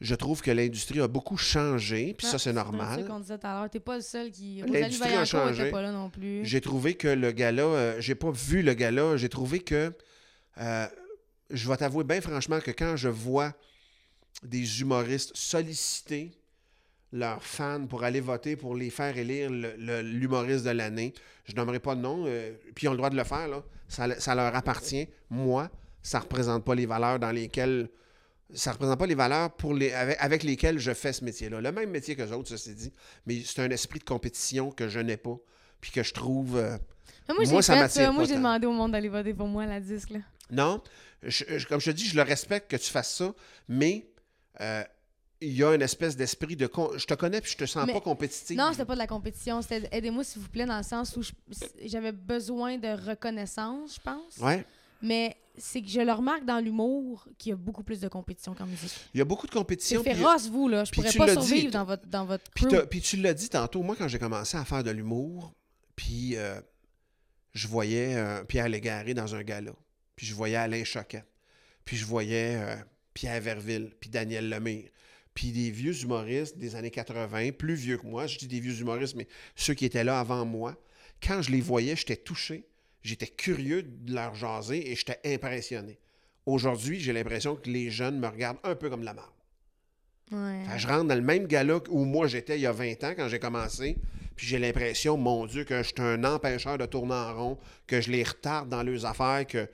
je 0.00 0.14
trouve 0.14 0.42
que 0.42 0.50
l'industrie 0.50 1.00
a 1.00 1.08
beaucoup 1.08 1.36
changé, 1.36 2.14
puis 2.16 2.26
ça, 2.26 2.34
Ah, 2.34 2.38
c'est 2.38 2.50
C'est 2.50 2.52
normal. 2.52 3.00
ça 3.00 3.06
qu'on 3.06 3.20
disait 3.20 3.38
tout 3.38 3.46
à 3.46 3.60
l'heure. 3.60 3.70
T'es 3.70 3.80
pas 3.80 3.96
le 3.96 4.02
seul 4.02 4.30
qui. 4.30 4.62
L'industrie 4.66 5.14
a 5.14 5.24
changé. 5.24 5.70
pas 5.70 5.82
là 5.82 5.92
non 5.92 6.10
plus. 6.10 6.44
J'ai 6.44 6.60
trouvé 6.60 6.94
que 6.94 7.08
le 7.08 7.32
gala, 7.32 7.62
euh, 7.62 7.96
j'ai 8.00 8.14
pas 8.14 8.30
vu 8.30 8.62
le 8.62 8.74
gala, 8.74 9.16
j'ai 9.16 9.28
trouvé 9.28 9.60
que, 9.60 9.92
euh, 10.58 10.86
je 11.50 11.68
vais 11.68 11.76
t'avouer 11.76 12.04
bien 12.04 12.20
franchement 12.20 12.60
que 12.60 12.70
quand 12.72 12.96
je 12.96 13.08
vois 13.08 13.54
des 14.42 14.80
humoristes 14.82 15.32
solliciter 15.34 16.30
leurs 17.12 17.42
fans 17.42 17.86
pour 17.86 18.04
aller 18.04 18.20
voter 18.20 18.56
pour 18.56 18.74
les 18.74 18.90
faire 18.90 19.16
élire 19.16 19.48
l'humoriste 19.50 20.64
de 20.66 20.70
l'année, 20.70 21.14
je 21.44 21.54
nommerai 21.54 21.78
pas 21.78 21.94
de 21.94 22.00
nom, 22.00 22.24
euh, 22.26 22.52
puis 22.74 22.84
ils 22.84 22.88
ont 22.88 22.92
le 22.92 22.98
droit 22.98 23.10
de 23.10 23.16
le 23.16 23.24
faire, 23.24 23.48
là. 23.48 23.62
Ça, 23.88 24.18
ça 24.20 24.34
leur 24.34 24.54
appartient. 24.54 25.08
Moi, 25.30 25.70
ça 26.02 26.18
représente 26.18 26.64
pas 26.64 26.74
les 26.74 26.84
valeurs 26.86 27.18
dans 27.20 27.30
lesquelles 27.30 27.88
ça 28.54 28.72
représente 28.72 28.98
pas 28.98 29.06
les 29.06 29.14
valeurs 29.14 29.52
pour 29.56 29.74
les, 29.74 29.92
avec, 29.92 30.16
avec 30.20 30.42
lesquelles 30.42 30.78
je 30.78 30.92
fais 30.94 31.12
ce 31.12 31.24
métier-là. 31.24 31.60
Le 31.60 31.72
même 31.72 31.90
métier 31.90 32.14
que 32.16 32.22
les 32.22 32.32
autres, 32.32 32.48
ceci 32.48 32.74
dit, 32.74 32.92
mais 33.26 33.42
c'est 33.44 33.60
un 33.62 33.70
esprit 33.70 33.98
de 33.98 34.04
compétition 34.04 34.70
que 34.70 34.88
je 34.88 35.00
n'ai 35.00 35.16
pas, 35.16 35.36
puis 35.80 35.90
que 35.90 36.02
je 36.02 36.12
trouve... 36.14 36.56
euh, 36.56 36.76
Mais 37.28 37.34
moi, 37.34 37.44
moi, 37.54 37.62
ça 37.62 37.74
m'attire 37.76 38.02
ça. 38.06 38.12
Moi, 38.12 38.24
j'ai 38.24 38.34
demandé 38.36 38.66
au 38.66 38.72
monde 38.72 38.92
d'aller 38.92 39.08
voter 39.08 39.34
pour 39.34 39.48
moi, 39.48 39.66
la 39.66 39.80
disque, 39.80 40.10
là. 40.10 40.20
non, 40.50 40.80
je- 41.22 41.44
je- 41.58 41.66
comme 41.66 41.80
je 41.80 41.86
te 41.90 41.96
dis, 41.96 42.04
je 42.06 42.14
le 42.16 42.22
respecte 42.22 42.70
que 42.70 42.76
tu 42.76 42.90
fasses 42.90 43.14
ça, 43.16 43.34
mais 43.68 44.06
euh, 44.60 44.84
il 45.40 45.52
y 45.52 45.64
a 45.64 45.74
une 45.74 45.82
espèce 45.82 46.16
d'esprit 46.16 46.54
de... 46.56 46.66
con- 46.68 46.92
Je 46.96 47.04
te 47.04 47.14
connais, 47.14 47.40
puis 47.40 47.50
je 47.52 47.56
te 47.58 47.66
sens 47.66 47.84
Mais- 47.86 47.92
pas 47.92 48.00
compétitif. 48.00 48.56
Non, 48.56 48.68
c'était 48.70 48.84
pas 48.84 48.94
de 48.94 48.98
la 49.00 49.06
compétition. 49.08 49.60
C'était 49.60 49.88
aidez-moi, 49.90 50.22
s'il 50.24 50.40
vous 50.40 50.48
plaît, 50.48 50.64
dans 50.66 50.78
le 50.78 50.82
sens 50.84 51.14
où 51.16 51.22
j'avais 51.84 52.12
besoin 52.12 52.78
de 52.78 52.88
reconnaissance, 53.08 53.96
je 53.96 54.00
pense. 54.00 54.38
Ouais. 54.38 54.64
Mais 55.02 55.36
c'est 55.58 55.82
que 55.82 55.88
je 55.88 56.00
le 56.00 56.12
remarque 56.12 56.44
dans 56.44 56.58
l'humour 56.58 57.28
qu'il 57.38 57.50
y 57.50 57.52
a 57.52 57.56
beaucoup 57.56 57.82
plus 57.82 58.00
de 58.00 58.08
compétition 58.08 58.54
qu'en 58.54 58.66
musique. 58.66 58.92
Il 59.14 59.18
y 59.18 59.20
a 59.20 59.24
beaucoup 59.24 59.46
de 59.46 59.52
C'est 59.52 59.58
compétition. 59.58 60.02
puis- 60.02 60.14
féroce, 60.14 60.48
vous, 60.48 60.68
là. 60.68 60.84
Je 60.84 60.92
pourrais 60.92 61.12
pas 61.12 61.32
survivre 61.32 61.66
dit, 61.66 61.70
dans 61.70 61.84
votre, 61.84 62.06
dans 62.06 62.24
votre 62.24 62.44
Puis, 62.54 62.66
puis 62.90 63.00
tu 63.00 63.16
l'as 63.16 63.34
dit 63.34 63.48
tantôt, 63.48 63.82
moi, 63.82 63.96
quand 63.96 64.08
j'ai 64.08 64.18
commencé 64.18 64.56
à 64.56 64.64
faire 64.64 64.84
de 64.84 64.90
l'humour, 64.90 65.52
puis 65.94 66.36
euh, 66.36 66.60
je 67.54 67.68
voyais 67.68 68.14
euh, 68.16 68.44
Pierre 68.44 68.68
Légaré 68.68 69.14
dans 69.14 69.34
un 69.34 69.42
gala, 69.42 69.72
puis 70.14 70.26
je 70.26 70.34
voyais 70.34 70.56
Alain 70.56 70.84
Choquet, 70.84 71.24
puis 71.84 71.96
je 71.96 72.04
voyais 72.04 72.56
euh, 72.56 72.76
Pierre 73.14 73.40
Verville, 73.40 73.92
puis 74.00 74.10
Daniel 74.10 74.48
Lemire, 74.48 74.90
puis 75.34 75.52
des 75.52 75.70
vieux 75.70 75.98
humoristes 76.02 76.58
des 76.58 76.76
années 76.76 76.90
80, 76.90 77.52
plus 77.52 77.74
vieux 77.74 77.98
que 77.98 78.06
moi, 78.06 78.26
je 78.26 78.38
dis 78.38 78.46
des 78.48 78.60
vieux 78.60 78.78
humoristes, 78.80 79.14
mais 79.16 79.26
ceux 79.54 79.74
qui 79.74 79.84
étaient 79.84 80.04
là 80.04 80.18
avant 80.20 80.44
moi, 80.44 80.76
quand 81.22 81.40
je 81.42 81.50
les 81.50 81.60
voyais, 81.60 81.96
j'étais 81.96 82.16
touché, 82.16 82.66
j'étais 83.06 83.26
curieux 83.26 83.82
de 83.82 84.14
leur 84.14 84.34
jaser 84.34 84.90
et 84.90 84.96
j'étais 84.96 85.20
impressionné. 85.24 85.98
Aujourd'hui, 86.44 87.00
j'ai 87.00 87.12
l'impression 87.12 87.56
que 87.56 87.68
les 87.68 87.90
jeunes 87.90 88.18
me 88.18 88.28
regardent 88.28 88.58
un 88.64 88.74
peu 88.74 88.90
comme 88.90 89.00
de 89.00 89.06
la 89.06 89.14
marde. 89.14 89.30
Ouais. 90.32 90.64
Je 90.76 90.86
rentre 90.86 91.06
dans 91.06 91.14
le 91.14 91.20
même 91.20 91.46
gala 91.46 91.78
où 91.88 92.04
moi 92.04 92.26
j'étais 92.26 92.58
il 92.58 92.62
y 92.62 92.66
a 92.66 92.72
20 92.72 93.04
ans 93.04 93.12
quand 93.16 93.28
j'ai 93.28 93.38
commencé. 93.38 93.96
Puis 94.34 94.46
j'ai 94.46 94.58
l'impression, 94.58 95.16
mon 95.16 95.46
Dieu, 95.46 95.64
que 95.64 95.78
je 95.78 95.88
suis 95.88 95.94
un 95.98 96.22
empêcheur 96.24 96.76
de 96.78 96.84
tourner 96.84 97.14
en 97.14 97.34
rond, 97.34 97.58
que 97.86 98.00
je 98.00 98.10
les 98.10 98.22
retarde 98.22 98.68
dans 98.68 98.82
leurs 98.82 99.06
affaires, 99.06 99.46
que 99.46 99.68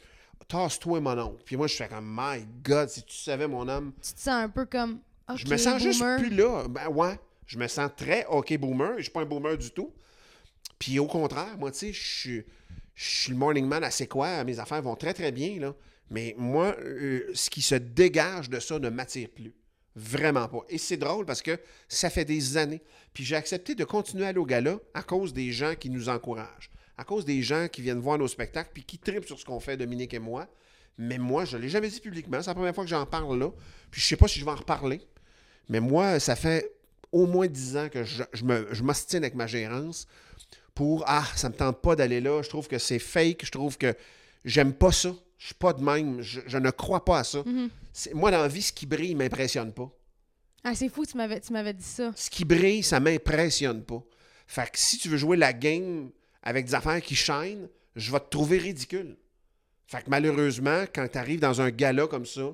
tasse-toi 0.47 1.01
mon 1.01 1.19
oncle. 1.19 1.43
Puis 1.45 1.57
moi 1.57 1.67
je 1.67 1.75
fais 1.75 1.89
comme 1.89 2.07
My 2.17 2.47
God, 2.63 2.89
si 2.89 3.03
tu 3.03 3.17
savais 3.17 3.49
mon 3.49 3.67
homme. 3.69 3.93
Tu 4.03 4.13
te 4.13 4.21
sens 4.21 4.45
un 4.45 4.49
peu 4.49 4.67
comme. 4.67 5.01
Je 5.35 5.47
me 5.47 5.57
sens 5.57 5.83
juste 5.83 6.01
boomer. 6.01 6.19
plus 6.19 6.31
là. 6.31 6.65
Ben 6.69 6.89
ouais. 6.89 7.19
Je 7.47 7.59
me 7.59 7.67
sens 7.67 7.91
très 7.97 8.25
OK 8.27 8.57
boomer. 8.59 8.95
Je 8.99 9.03
suis 9.03 9.11
pas 9.11 9.23
un 9.23 9.27
boomer 9.27 9.57
du 9.57 9.71
tout. 9.71 9.93
Puis 10.79 10.99
au 10.99 11.07
contraire, 11.07 11.57
moi, 11.59 11.71
tu 11.71 11.79
sais, 11.79 11.93
je 11.93 12.19
suis. 12.19 12.45
Je 12.95 13.05
suis 13.05 13.33
le 13.33 13.39
morning 13.39 13.67
man 13.67 13.85
assez 13.85 14.07
quoi, 14.07 14.45
mes 14.45 14.59
affaires 14.59 14.83
vont 14.83 14.97
très 14.97 15.15
très 15.15 15.33
bien, 15.33 15.59
là. 15.59 15.75
Mais 16.11 16.35
moi, 16.37 16.77
euh, 16.79 17.31
ce 17.33 17.49
qui 17.49 17.63
se 17.63 17.75
dégage 17.75 18.51
de 18.51 18.61
ça 18.61 18.79
ne 18.79 18.91
m'attire 18.91 19.31
plus. 19.31 19.55
Vraiment 19.97 20.47
pas. 20.47 20.61
Et 20.69 20.79
c'est 20.79 20.99
drôle 20.99 21.25
parce 21.25 21.43
que 21.43 21.59
ça 21.89 22.11
fait 22.11 22.25
des 22.25 22.57
années. 22.57 22.83
Puis 23.15 23.25
j'ai 23.25 23.37
accepté 23.37 23.75
de 23.75 23.85
continuer 23.85 24.25
à 24.25 24.29
aller 24.29 24.39
au 24.39 24.47
gala 24.47 24.79
à 24.93 25.03
cause 25.03 25.33
des 25.33 25.53
gens 25.53 25.75
qui 25.75 25.89
nous 25.89 26.09
encouragent, 26.11 26.71
à 26.99 27.05
cause 27.05 27.25
des 27.25 27.43
gens 27.43 27.67
qui 27.69 27.81
viennent 27.81 27.99
voir 27.99 28.19
nos 28.19 28.29
spectacles 28.29 28.71
puis 28.75 28.85
qui 28.85 28.99
tripent 28.99 29.27
sur 29.27 29.39
ce 29.39 29.45
qu'on 29.45 29.61
fait, 29.61 29.77
Dominique 29.77 30.13
et 30.13 30.19
moi. 30.19 30.47
Mais 30.99 31.17
moi, 31.17 31.47
je 31.47 31.57
ne 31.57 31.63
l'ai 31.63 31.71
jamais 31.71 31.89
dit 31.89 32.01
publiquement. 32.01 32.43
C'est 32.43 32.51
la 32.51 32.55
première 32.55 32.75
fois 32.75 32.85
que 32.85 32.91
j'en 32.91 33.07
parle 33.07 33.39
là. 33.39 33.51
Puis 33.91 34.01
je 34.01 34.07
sais 34.07 34.17
pas 34.17 34.29
si 34.29 34.39
je 34.39 34.45
vais 34.45 34.51
en 34.51 34.57
reparler. 34.57 35.01
Mais 35.71 35.81
moi, 35.81 36.21
ça 36.21 36.37
fait 36.37 36.73
au 37.11 37.27
moins 37.27 37.47
dix 37.47 37.77
ans 37.77 37.89
que 37.89 38.05
je, 38.05 38.23
je 38.33 38.83
m'ostine 38.83 39.25
avec 39.25 39.35
ma 39.35 39.47
gérance 39.47 40.07
pour 40.75 41.05
Ah, 41.07 41.25
ça 41.37 41.49
me 41.49 41.55
tente 41.55 41.81
pas 41.81 41.97
d'aller 41.97 42.21
là. 42.21 42.43
Je 42.43 42.49
trouve 42.49 42.69
que 42.69 42.79
c'est 42.79 42.99
fake. 42.99 43.45
Je 43.45 43.51
trouve 43.51 43.79
que 43.79 43.95
j'aime 44.45 44.73
pas 44.73 44.93
ça. 44.93 45.15
Je 45.39 45.47
suis 45.47 45.55
pas 45.55 45.73
de 45.73 45.83
même. 45.83 46.23
Je, 46.23 46.41
je 46.47 46.59
ne 46.59 46.71
crois 46.71 47.05
pas 47.05 47.21
à 47.21 47.25
ça. 47.25 47.43
Mhm. 47.45 47.69
Moi, 48.15 48.31
dans 48.31 48.43
la 48.43 48.49
vie, 48.49 48.63
ce 48.63 48.73
qui 48.73 48.87
brille 48.87 49.15
m'impressionne 49.15 49.73
pas. 49.73 49.91
Ah, 50.65 50.75
c'est 50.75 50.89
fou, 50.89 51.05
tu 51.05 51.17
m'avais, 51.17 51.41
tu 51.41 51.53
m'avais 51.53 51.73
dit 51.73 51.85
ça. 51.85 52.13
Ce 52.15 52.31
qui 52.31 52.45
brille, 52.45 52.83
ça 52.83 53.01
m'impressionne 53.01 53.83
pas. 53.83 54.03
Fait 54.47 54.71
que 54.71 54.79
si 54.79 54.97
tu 54.99 55.09
veux 55.09 55.17
jouer 55.17 55.37
la 55.37 55.53
game 55.53 56.11
avec 56.43 56.67
des 56.67 56.75
affaires 56.75 57.03
qui 57.03 57.17
chaînent, 57.17 57.69
je 57.97 58.13
vais 58.13 58.21
te 58.21 58.29
trouver 58.31 58.59
ridicule. 58.59 59.17
Fait 59.87 60.03
que 60.03 60.09
malheureusement, 60.11 60.85
quand 60.95 61.07
tu 61.11 61.19
arrives 61.19 61.41
dans 61.41 61.61
un 61.61 61.71
gala 61.71 62.07
comme 62.07 62.27
ça, 62.27 62.53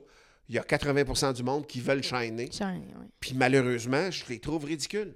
il 0.49 0.55
y 0.55 0.59
a 0.59 0.63
80% 0.63 1.35
du 1.35 1.43
monde 1.43 1.67
qui 1.67 1.81
veulent 1.81 2.03
shiner. 2.03 2.49
Ouais. 2.61 2.81
Puis 3.21 3.35
malheureusement, 3.35 4.11
je 4.11 4.25
les 4.29 4.39
trouve 4.39 4.65
ridicules. 4.65 5.15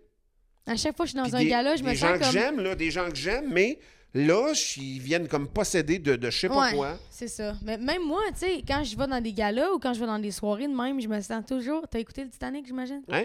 À 0.66 0.76
chaque 0.76 0.96
fois 0.96 1.04
que 1.06 1.10
je 1.12 1.18
suis 1.18 1.30
dans 1.30 1.36
un 1.36 1.40
des, 1.40 1.48
gala, 1.48 1.76
je 1.76 1.82
me 1.82 1.90
des 1.90 1.96
gens 1.96 2.08
sens 2.08 2.18
que 2.18 2.22
comme. 2.24 2.32
j'aime, 2.32 2.60
là, 2.60 2.74
des 2.74 2.90
gens 2.90 3.08
que 3.08 3.16
j'aime, 3.16 3.50
mais 3.52 3.78
là, 4.14 4.52
ils 4.76 5.00
viennent 5.00 5.26
comme 5.28 5.48
posséder 5.48 5.98
de, 5.98 6.14
de 6.16 6.30
je 6.30 6.38
sais 6.38 6.48
pas 6.48 6.70
Ouais, 6.70 6.74
quoi. 6.76 6.98
c'est 7.10 7.28
ça. 7.28 7.54
Mais 7.62 7.78
même 7.78 8.02
moi, 8.06 8.20
tu 8.32 8.40
sais, 8.46 8.62
quand 8.66 8.84
je 8.84 8.96
vais 8.96 9.06
dans 9.06 9.20
des 9.20 9.32
galas 9.32 9.70
ou 9.72 9.78
quand 9.78 9.92
je 9.92 10.00
vais 10.00 10.06
dans 10.06 10.18
des 10.20 10.30
soirées 10.30 10.68
de 10.68 10.74
même, 10.74 11.00
je 11.00 11.08
me 11.08 11.20
sens 11.20 11.44
toujours. 11.46 11.86
T'as 11.90 11.98
écouté 11.98 12.22
le 12.24 12.30
Titanic, 12.30 12.66
j'imagine? 12.66 13.02
Hein? 13.10 13.24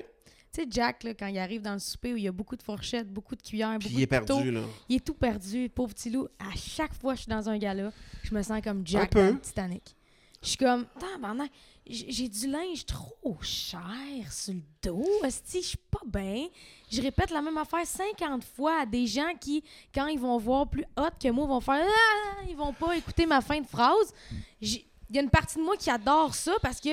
Tu 0.54 0.62
sais, 0.62 0.68
Jack, 0.70 1.04
là, 1.04 1.14
quand 1.14 1.28
il 1.28 1.38
arrive 1.38 1.62
dans 1.62 1.74
le 1.74 1.80
souper 1.80 2.14
où 2.14 2.18
il 2.18 2.24
y 2.24 2.28
a 2.28 2.32
beaucoup 2.32 2.56
de 2.56 2.64
fourchettes, 2.64 3.10
beaucoup 3.12 3.36
de 3.36 3.42
cuillères, 3.44 3.78
Puis 3.80 3.90
beaucoup 3.90 4.00
il 4.00 4.04
est 4.04 4.08
de 4.12 4.18
couteaux, 4.20 4.36
perdu, 4.36 4.52
là. 4.52 4.62
il 4.90 4.96
est 4.96 5.06
tout 5.06 5.14
perdu, 5.14 5.70
pauvre 5.70 5.94
petit 5.94 6.10
loup. 6.10 6.28
À 6.40 6.56
chaque 6.56 6.94
fois 6.94 7.14
que 7.14 7.18
je 7.18 7.24
suis 7.24 7.30
dans 7.30 7.50
un 7.50 7.58
gala, 7.58 7.92
je 8.24 8.34
me 8.34 8.42
sens 8.42 8.62
comme 8.64 8.82
Jack 8.86 9.12
dans 9.12 9.22
le 9.34 9.40
Titanic. 9.40 9.96
Je 10.42 10.48
suis 10.50 10.58
comme, 10.58 10.86
tabarnak, 11.00 11.52
j'ai 11.90 12.28
du 12.28 12.48
linge 12.48 12.86
trop 12.86 13.38
cher 13.42 14.32
sur 14.32 14.54
le 14.54 14.62
dos. 14.82 15.06
Esti, 15.24 15.62
je 15.62 15.68
suis 15.68 15.78
pas 15.78 16.02
bien. 16.06 16.48
Je 16.92 17.02
répète 17.02 17.32
la 17.32 17.42
même 17.42 17.58
affaire 17.58 17.86
50 17.86 18.44
fois 18.44 18.82
à 18.82 18.86
des 18.86 19.08
gens 19.08 19.34
qui, 19.40 19.64
quand 19.94 20.08
ils 20.08 20.20
vont 20.20 20.38
voir 20.38 20.70
plus 20.70 20.86
hot 20.98 21.10
que 21.22 21.30
moi, 21.30 21.46
vont 21.46 21.62
faire 21.62 21.86
Ah! 21.86 22.44
Ils 22.48 22.56
vont 22.56 22.74
pas 22.74 22.96
écouter 22.96 23.26
ma 23.26 23.42
fin 23.42 23.60
de 23.60 23.68
phrase. 23.68 24.14
Il 24.62 24.84
y 25.12 25.18
a 25.18 25.22
une 25.22 25.30
partie 25.30 25.58
de 25.58 25.64
moi 25.64 25.78
qui 25.78 25.90
adore 25.90 26.36
ça 26.36 26.54
parce 26.62 26.80
que 26.80 26.90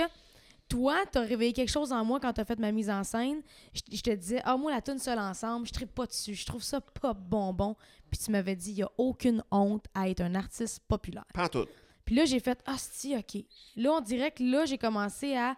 toi, 0.68 1.04
t'as 1.10 1.20
réveillé 1.20 1.52
quelque 1.52 1.70
chose 1.70 1.92
en 1.92 2.04
moi 2.04 2.20
quand 2.20 2.32
t'as 2.32 2.44
fait 2.44 2.58
ma 2.58 2.72
mise 2.72 2.90
en 2.90 3.04
scène. 3.04 3.42
Je, 3.72 4.00
te 4.00 4.10
disais, 4.10 4.40
ah, 4.44 4.56
moi, 4.56 4.72
la 4.72 4.80
tune 4.80 4.98
seule 4.98 5.18
ensemble, 5.18 5.66
je 5.72 5.80
ne 5.80 5.86
pas 5.86 6.06
dessus. 6.06 6.34
Je 6.34 6.46
trouve 6.46 6.62
ça 6.62 6.80
pas 6.80 7.12
bonbon. 7.12 7.76
Puis 8.10 8.20
tu 8.24 8.30
m'avais 8.30 8.56
dit, 8.56 8.70
il 8.70 8.76
n'y 8.76 8.82
a 8.82 8.90
aucune 8.96 9.42
honte 9.50 9.86
à 9.94 10.08
être 10.08 10.20
un 10.20 10.34
artiste 10.34 10.80
populaire. 10.88 11.26
Pas 11.34 11.48
tout. 11.48 11.66
Puis 12.04 12.14
là, 12.14 12.24
j'ai 12.24 12.40
fait, 12.40 12.58
ah, 12.66 12.76
si, 12.78 13.16
OK. 13.16 13.42
Là, 13.76 13.92
on 13.92 14.00
dirait 14.00 14.30
que 14.30 14.42
là, 14.42 14.66
j'ai 14.66 14.78
commencé 14.78 15.34
à 15.36 15.56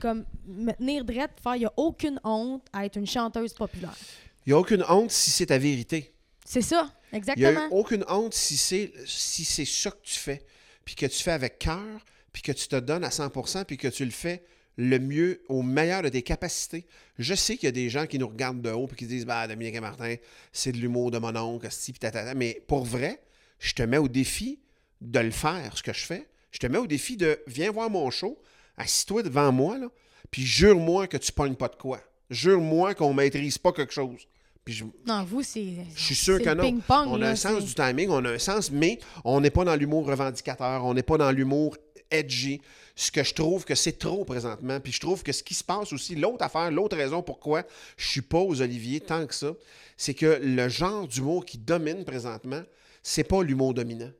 comme 0.00 0.24
me 0.46 0.72
tenir 0.72 1.04
drette, 1.04 1.32
faire, 1.42 1.56
il 1.56 1.60
n'y 1.60 1.66
a 1.66 1.72
aucune 1.76 2.20
honte 2.22 2.64
à 2.72 2.84
être 2.84 2.96
une 2.96 3.06
chanteuse 3.06 3.52
populaire. 3.54 3.96
Il 4.44 4.50
n'y 4.50 4.52
a 4.52 4.58
aucune 4.58 4.84
honte 4.88 5.10
si 5.10 5.30
c'est 5.30 5.46
ta 5.46 5.58
vérité. 5.58 6.12
C'est 6.44 6.62
ça, 6.62 6.92
Il 7.12 7.14
n'y 7.14 7.16
a 7.16 7.18
exactement. 7.18 7.68
aucune 7.70 8.04
honte 8.08 8.34
si 8.34 8.56
c'est 8.56 8.92
si 9.06 9.44
c'est 9.44 9.64
ça 9.64 9.90
que 9.90 10.02
tu 10.02 10.14
fais, 10.14 10.44
puis 10.84 10.94
que 10.94 11.06
tu 11.06 11.22
fais 11.22 11.32
avec 11.32 11.58
cœur, 11.58 12.04
puis 12.32 12.42
que 12.42 12.52
tu 12.52 12.68
te 12.68 12.76
donnes 12.76 13.04
à 13.04 13.08
100%, 13.08 13.64
puis 13.64 13.76
que 13.76 13.88
tu 13.88 14.04
le 14.04 14.10
fais 14.12 14.44
le 14.76 14.98
mieux, 14.98 15.42
au 15.48 15.62
meilleur 15.62 16.02
de 16.02 16.10
tes 16.10 16.22
capacités. 16.22 16.86
Je 17.18 17.34
sais 17.34 17.56
qu'il 17.56 17.66
y 17.66 17.68
a 17.68 17.72
des 17.72 17.88
gens 17.88 18.06
qui 18.06 18.18
nous 18.18 18.28
regardent 18.28 18.60
de 18.60 18.70
haut 18.70 18.86
puis 18.86 18.96
qui 18.96 19.06
disent 19.06 19.24
bah 19.24 19.48
Dominique 19.48 19.74
et 19.74 19.80
Martin, 19.80 20.14
c'est 20.52 20.70
de 20.72 20.76
l'humour 20.76 21.10
de 21.10 21.18
mon 21.18 21.34
oncle, 21.34 21.68
puis 21.68 21.92
tatata. 21.94 22.34
mais 22.34 22.62
pour 22.68 22.84
vrai, 22.84 23.22
je 23.58 23.72
te 23.72 23.82
mets 23.82 23.98
au 23.98 24.06
défi 24.08 24.60
de 25.00 25.18
le 25.20 25.30
faire 25.30 25.76
ce 25.76 25.82
que 25.82 25.92
je 25.92 26.04
fais. 26.04 26.26
Je 26.50 26.58
te 26.58 26.66
mets 26.66 26.78
au 26.78 26.86
défi 26.86 27.16
de 27.16 27.38
viens 27.46 27.70
voir 27.70 27.90
mon 27.90 28.10
show, 28.10 28.38
assis-toi 28.76 29.22
devant 29.22 29.52
moi 29.52 29.78
là, 29.78 29.88
puis 30.30 30.42
jure-moi 30.44 31.06
que 31.06 31.16
tu 31.16 31.32
pognes 31.32 31.54
pas 31.54 31.68
de 31.68 31.76
quoi. 31.76 32.00
Jure-moi 32.30 32.94
qu'on 32.94 33.12
maîtrise 33.14 33.58
pas 33.58 33.72
quelque 33.72 33.92
chose. 33.92 34.26
Puis 34.64 34.74
je, 34.74 34.84
Non, 35.06 35.22
vous, 35.24 35.42
c'est. 35.44 35.64
je 35.94 36.02
suis 36.02 36.14
sûr 36.16 36.42
que 36.42 36.50
non. 36.50 36.64
ping-pong, 36.64 37.06
on 37.08 37.16
a 37.16 37.18
là, 37.18 37.28
un 37.30 37.36
sens 37.36 37.64
du 37.64 37.72
timing, 37.74 38.08
on 38.10 38.24
a 38.24 38.32
un 38.32 38.38
sens, 38.38 38.70
mais 38.72 38.98
on 39.24 39.40
n'est 39.40 39.50
pas 39.50 39.64
dans 39.64 39.76
l'humour 39.76 40.06
revendicateur, 40.06 40.84
on 40.84 40.92
n'est 40.94 41.04
pas 41.04 41.16
dans 41.18 41.30
l'humour 41.30 41.76
edgy. 42.10 42.60
Ce 42.96 43.10
que 43.12 43.22
je 43.22 43.34
trouve 43.34 43.64
que 43.64 43.74
c'est 43.74 43.98
trop 43.98 44.24
présentement. 44.24 44.80
Puis 44.80 44.90
je 44.92 45.00
trouve 45.00 45.22
que 45.22 45.30
ce 45.32 45.42
qui 45.42 45.54
se 45.54 45.62
passe 45.62 45.92
aussi, 45.92 46.14
l'autre 46.16 46.42
affaire, 46.44 46.70
l'autre 46.70 46.96
raison 46.96 47.22
pourquoi 47.22 47.62
je 47.96 48.08
suis 48.08 48.22
pas 48.22 48.38
aux 48.38 48.60
Olivier 48.62 49.00
tant 49.00 49.26
que 49.26 49.34
ça, 49.34 49.52
c'est 49.96 50.14
que 50.14 50.40
le 50.42 50.68
genre 50.68 51.06
d'humour 51.06 51.44
qui 51.44 51.58
domine 51.58 52.04
présentement, 52.04 52.62
c'est 53.02 53.24
pas 53.24 53.42
l'humour 53.42 53.74
dominant. 53.74 54.10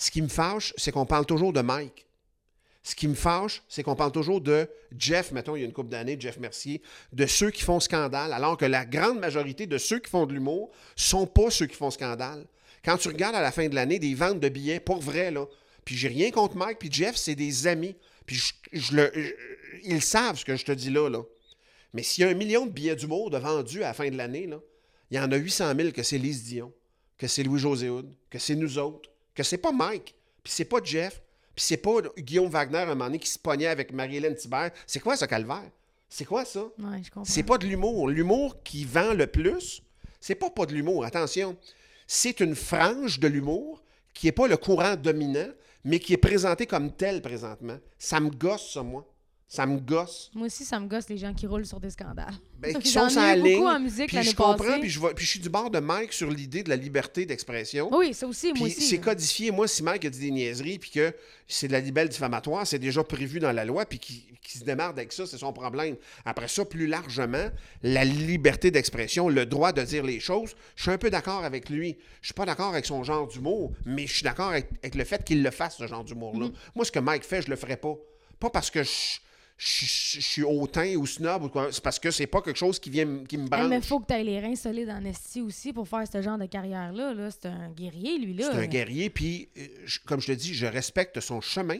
Ce 0.00 0.10
qui 0.10 0.22
me 0.22 0.28
fâche, 0.28 0.72
c'est 0.78 0.92
qu'on 0.92 1.04
parle 1.04 1.26
toujours 1.26 1.52
de 1.52 1.60
Mike. 1.60 2.06
Ce 2.82 2.94
qui 2.94 3.06
me 3.06 3.14
fâche, 3.14 3.62
c'est 3.68 3.82
qu'on 3.82 3.94
parle 3.94 4.12
toujours 4.12 4.40
de 4.40 4.66
Jeff, 4.96 5.30
mettons, 5.30 5.56
il 5.56 5.60
y 5.60 5.62
a 5.62 5.66
une 5.66 5.74
couple 5.74 5.90
d'années, 5.90 6.16
Jeff 6.18 6.38
Mercier, 6.38 6.80
de 7.12 7.26
ceux 7.26 7.50
qui 7.50 7.62
font 7.62 7.80
scandale, 7.80 8.32
alors 8.32 8.56
que 8.56 8.64
la 8.64 8.86
grande 8.86 9.18
majorité 9.18 9.66
de 9.66 9.76
ceux 9.76 9.98
qui 9.98 10.08
font 10.08 10.24
de 10.24 10.32
l'humour 10.32 10.70
sont 10.96 11.26
pas 11.26 11.50
ceux 11.50 11.66
qui 11.66 11.76
font 11.76 11.90
scandale. 11.90 12.46
Quand 12.82 12.96
tu 12.96 13.08
regardes 13.08 13.34
à 13.34 13.42
la 13.42 13.52
fin 13.52 13.68
de 13.68 13.74
l'année 13.74 13.98
des 13.98 14.14
ventes 14.14 14.40
de 14.40 14.48
billets, 14.48 14.80
pour 14.80 15.00
vrai, 15.00 15.30
là, 15.30 15.44
puis 15.84 15.96
j'ai 15.96 16.08
rien 16.08 16.30
contre 16.30 16.56
Mike, 16.56 16.78
puis 16.78 16.90
Jeff, 16.90 17.16
c'est 17.16 17.34
des 17.34 17.66
amis. 17.66 17.94
Puis 18.24 18.40
ils 19.82 20.00
savent 20.00 20.38
ce 20.38 20.46
que 20.46 20.56
je 20.56 20.64
te 20.64 20.72
dis 20.72 20.88
là. 20.88 21.10
Mais 21.92 22.02
s'il 22.02 22.24
y 22.24 22.26
a 22.26 22.30
un 22.30 22.34
million 22.34 22.64
de 22.64 22.70
billets 22.70 22.96
d'humour 22.96 23.28
de 23.28 23.36
vendus 23.36 23.82
à 23.82 23.88
la 23.88 23.94
fin 23.94 24.08
de 24.08 24.16
l'année, 24.16 24.48
il 25.10 25.18
y 25.18 25.20
en 25.20 25.30
a 25.30 25.36
800 25.36 25.74
000 25.76 25.90
que 25.90 26.02
c'est 26.02 26.16
Lise 26.16 26.44
Dion, 26.44 26.72
que 27.18 27.26
c'est 27.26 27.42
Louis-José 27.42 27.90
que 28.30 28.38
c'est 28.38 28.54
nous 28.54 28.78
autres, 28.78 29.09
que 29.42 29.50
c'est 29.50 29.58
pas 29.58 29.72
Mike, 29.72 30.14
puis 30.42 30.52
c'est 30.52 30.64
pas 30.64 30.78
Jeff, 30.82 31.20
puis 31.54 31.64
c'est 31.64 31.76
pas 31.76 31.96
Guillaume 32.18 32.48
Wagner 32.48 32.78
à 32.78 32.82
un 32.82 32.86
moment 32.86 33.06
donné 33.06 33.18
qui 33.18 33.28
se 33.28 33.38
pognait 33.38 33.66
avec 33.66 33.92
Marie-Hélène 33.92 34.34
Thibert. 34.34 34.70
C'est 34.86 35.00
quoi 35.00 35.16
ce 35.16 35.24
calvaire? 35.24 35.70
C'est 36.08 36.24
quoi 36.24 36.44
ça? 36.44 36.60
Ouais, 36.78 37.02
je 37.02 37.10
comprends. 37.10 37.24
C'est 37.24 37.42
pas 37.42 37.58
de 37.58 37.66
l'humour. 37.66 38.08
L'humour 38.08 38.62
qui 38.62 38.84
vend 38.84 39.14
le 39.14 39.26
plus, 39.26 39.82
c'est 40.20 40.34
pas 40.34 40.50
pas 40.50 40.66
de 40.66 40.74
l'humour. 40.74 41.04
Attention, 41.04 41.56
c'est 42.06 42.40
une 42.40 42.56
frange 42.56 43.20
de 43.20 43.28
l'humour 43.28 43.82
qui 44.12 44.26
est 44.26 44.32
pas 44.32 44.48
le 44.48 44.56
courant 44.56 44.96
dominant, 44.96 45.48
mais 45.84 46.00
qui 46.00 46.12
est 46.12 46.18
présenté 46.18 46.66
comme 46.66 46.92
tel 46.92 47.22
présentement. 47.22 47.78
Ça 47.98 48.18
me 48.20 48.30
gosse, 48.30 48.72
ça, 48.72 48.82
moi. 48.82 49.06
Ça 49.52 49.66
me 49.66 49.80
gosse. 49.80 50.30
Moi 50.32 50.46
aussi, 50.46 50.64
ça 50.64 50.78
me 50.78 50.86
gosse 50.86 51.08
les 51.08 51.18
gens 51.18 51.34
qui 51.34 51.44
roulent 51.44 51.66
sur 51.66 51.80
des 51.80 51.90
scandales. 51.90 52.32
Ben, 52.60 52.72
qui 52.78 52.88
sont 52.88 53.08
la 53.16 53.34
eu 53.36 53.40
beaucoup 53.40 53.48
ligne. 53.48 53.66
en 53.66 53.80
musique 53.80 54.06
Puis 54.06 54.22
je 54.22 54.30
comprends, 54.36 54.54
passée. 54.58 54.78
puis 54.78 54.88
je, 54.88 55.00
vois- 55.00 55.12
puis 55.12 55.24
je 55.24 55.30
suis 55.32 55.40
du 55.40 55.48
bord 55.48 55.72
de 55.72 55.80
Mike 55.80 56.12
sur 56.12 56.30
l'idée 56.30 56.62
de 56.62 56.68
la 56.68 56.76
liberté 56.76 57.26
d'expression. 57.26 57.88
Oui, 57.92 58.14
ça 58.14 58.28
aussi, 58.28 58.52
moi 58.52 58.68
Puis 58.68 58.76
aussi. 58.76 58.82
c'est 58.82 58.98
codifié. 58.98 59.50
Moi, 59.50 59.66
si 59.66 59.82
Mike 59.82 60.04
a 60.04 60.10
dit 60.10 60.20
des 60.20 60.30
niaiseries, 60.30 60.78
puis 60.78 60.90
que 60.92 61.12
c'est 61.48 61.66
de 61.66 61.72
la 61.72 61.80
libelle 61.80 62.08
diffamatoire, 62.08 62.64
c'est 62.64 62.78
déjà 62.78 63.02
prévu 63.02 63.40
dans 63.40 63.50
la 63.50 63.64
loi, 63.64 63.86
puis 63.86 63.98
qui 63.98 64.58
se 64.58 64.62
démarre 64.64 64.90
avec 64.90 65.12
ça, 65.12 65.26
c'est 65.26 65.38
son 65.38 65.52
problème. 65.52 65.96
Après 66.24 66.46
ça, 66.46 66.64
plus 66.64 66.86
largement, 66.86 67.50
la 67.82 68.04
liberté 68.04 68.70
d'expression, 68.70 69.28
le 69.28 69.46
droit 69.46 69.72
de 69.72 69.82
dire 69.82 70.04
les 70.04 70.20
choses, 70.20 70.54
je 70.76 70.82
suis 70.82 70.90
un 70.92 70.98
peu 70.98 71.10
d'accord 71.10 71.44
avec 71.44 71.68
lui. 71.70 71.98
Je 72.20 72.28
suis 72.28 72.34
pas 72.34 72.46
d'accord 72.46 72.68
avec 72.68 72.86
son 72.86 73.02
genre 73.02 73.26
d'humour, 73.26 73.72
mais 73.84 74.06
je 74.06 74.14
suis 74.14 74.22
d'accord 74.22 74.50
avec, 74.50 74.68
avec 74.82 74.94
le 74.94 75.04
fait 75.04 75.24
qu'il 75.24 75.42
le 75.42 75.50
fasse, 75.50 75.76
ce 75.76 75.88
genre 75.88 76.04
d'humour-là. 76.04 76.46
Mm-hmm. 76.46 76.72
Moi, 76.76 76.84
ce 76.84 76.92
que 76.92 77.00
Mike 77.00 77.24
fait, 77.24 77.42
je 77.42 77.50
le 77.50 77.56
ferais 77.56 77.76
pas. 77.76 77.96
Pas 78.38 78.50
parce 78.50 78.70
que 78.70 78.82
je, 78.82 78.90
je- 79.62 79.84
je- 79.84 80.20
je 80.20 80.26
suis 80.26 80.42
hautain 80.42 80.96
ou 80.96 81.06
snob, 81.06 81.44
ou 81.44 81.48
quoi. 81.50 81.70
c'est 81.70 81.82
parce 81.82 81.98
que 81.98 82.10
c'est 82.10 82.26
pas 82.26 82.40
quelque 82.40 82.56
chose 82.56 82.78
qui, 82.80 82.88
vient, 82.88 83.24
qui 83.28 83.36
me 83.36 83.42
Hey, 83.42 83.48
branche. 83.50 83.68
mais 83.68 83.80
faut 83.82 84.00
que 84.00 84.06
tu 84.06 84.14
aies 84.14 84.24
les 84.24 84.40
reins 84.40 84.56
solides 84.56 84.88
en 84.88 85.04
esti 85.04 85.42
aussi 85.42 85.74
pour 85.74 85.86
faire 85.86 86.04
ce 86.10 86.22
genre 86.22 86.38
de 86.38 86.46
carrière-là. 86.46 87.12
Là. 87.12 87.28
C'est 87.30 87.46
un 87.46 87.68
guerrier, 87.70 88.18
lui. 88.18 88.32
là. 88.32 88.48
C'est 88.50 88.58
un 88.58 88.66
guerrier, 88.66 89.10
puis 89.10 89.50
euh, 89.58 89.66
comme 90.06 90.20
je 90.22 90.28
te 90.28 90.32
dis, 90.32 90.54
je 90.54 90.64
respecte 90.64 91.20
son 91.20 91.42
chemin, 91.42 91.76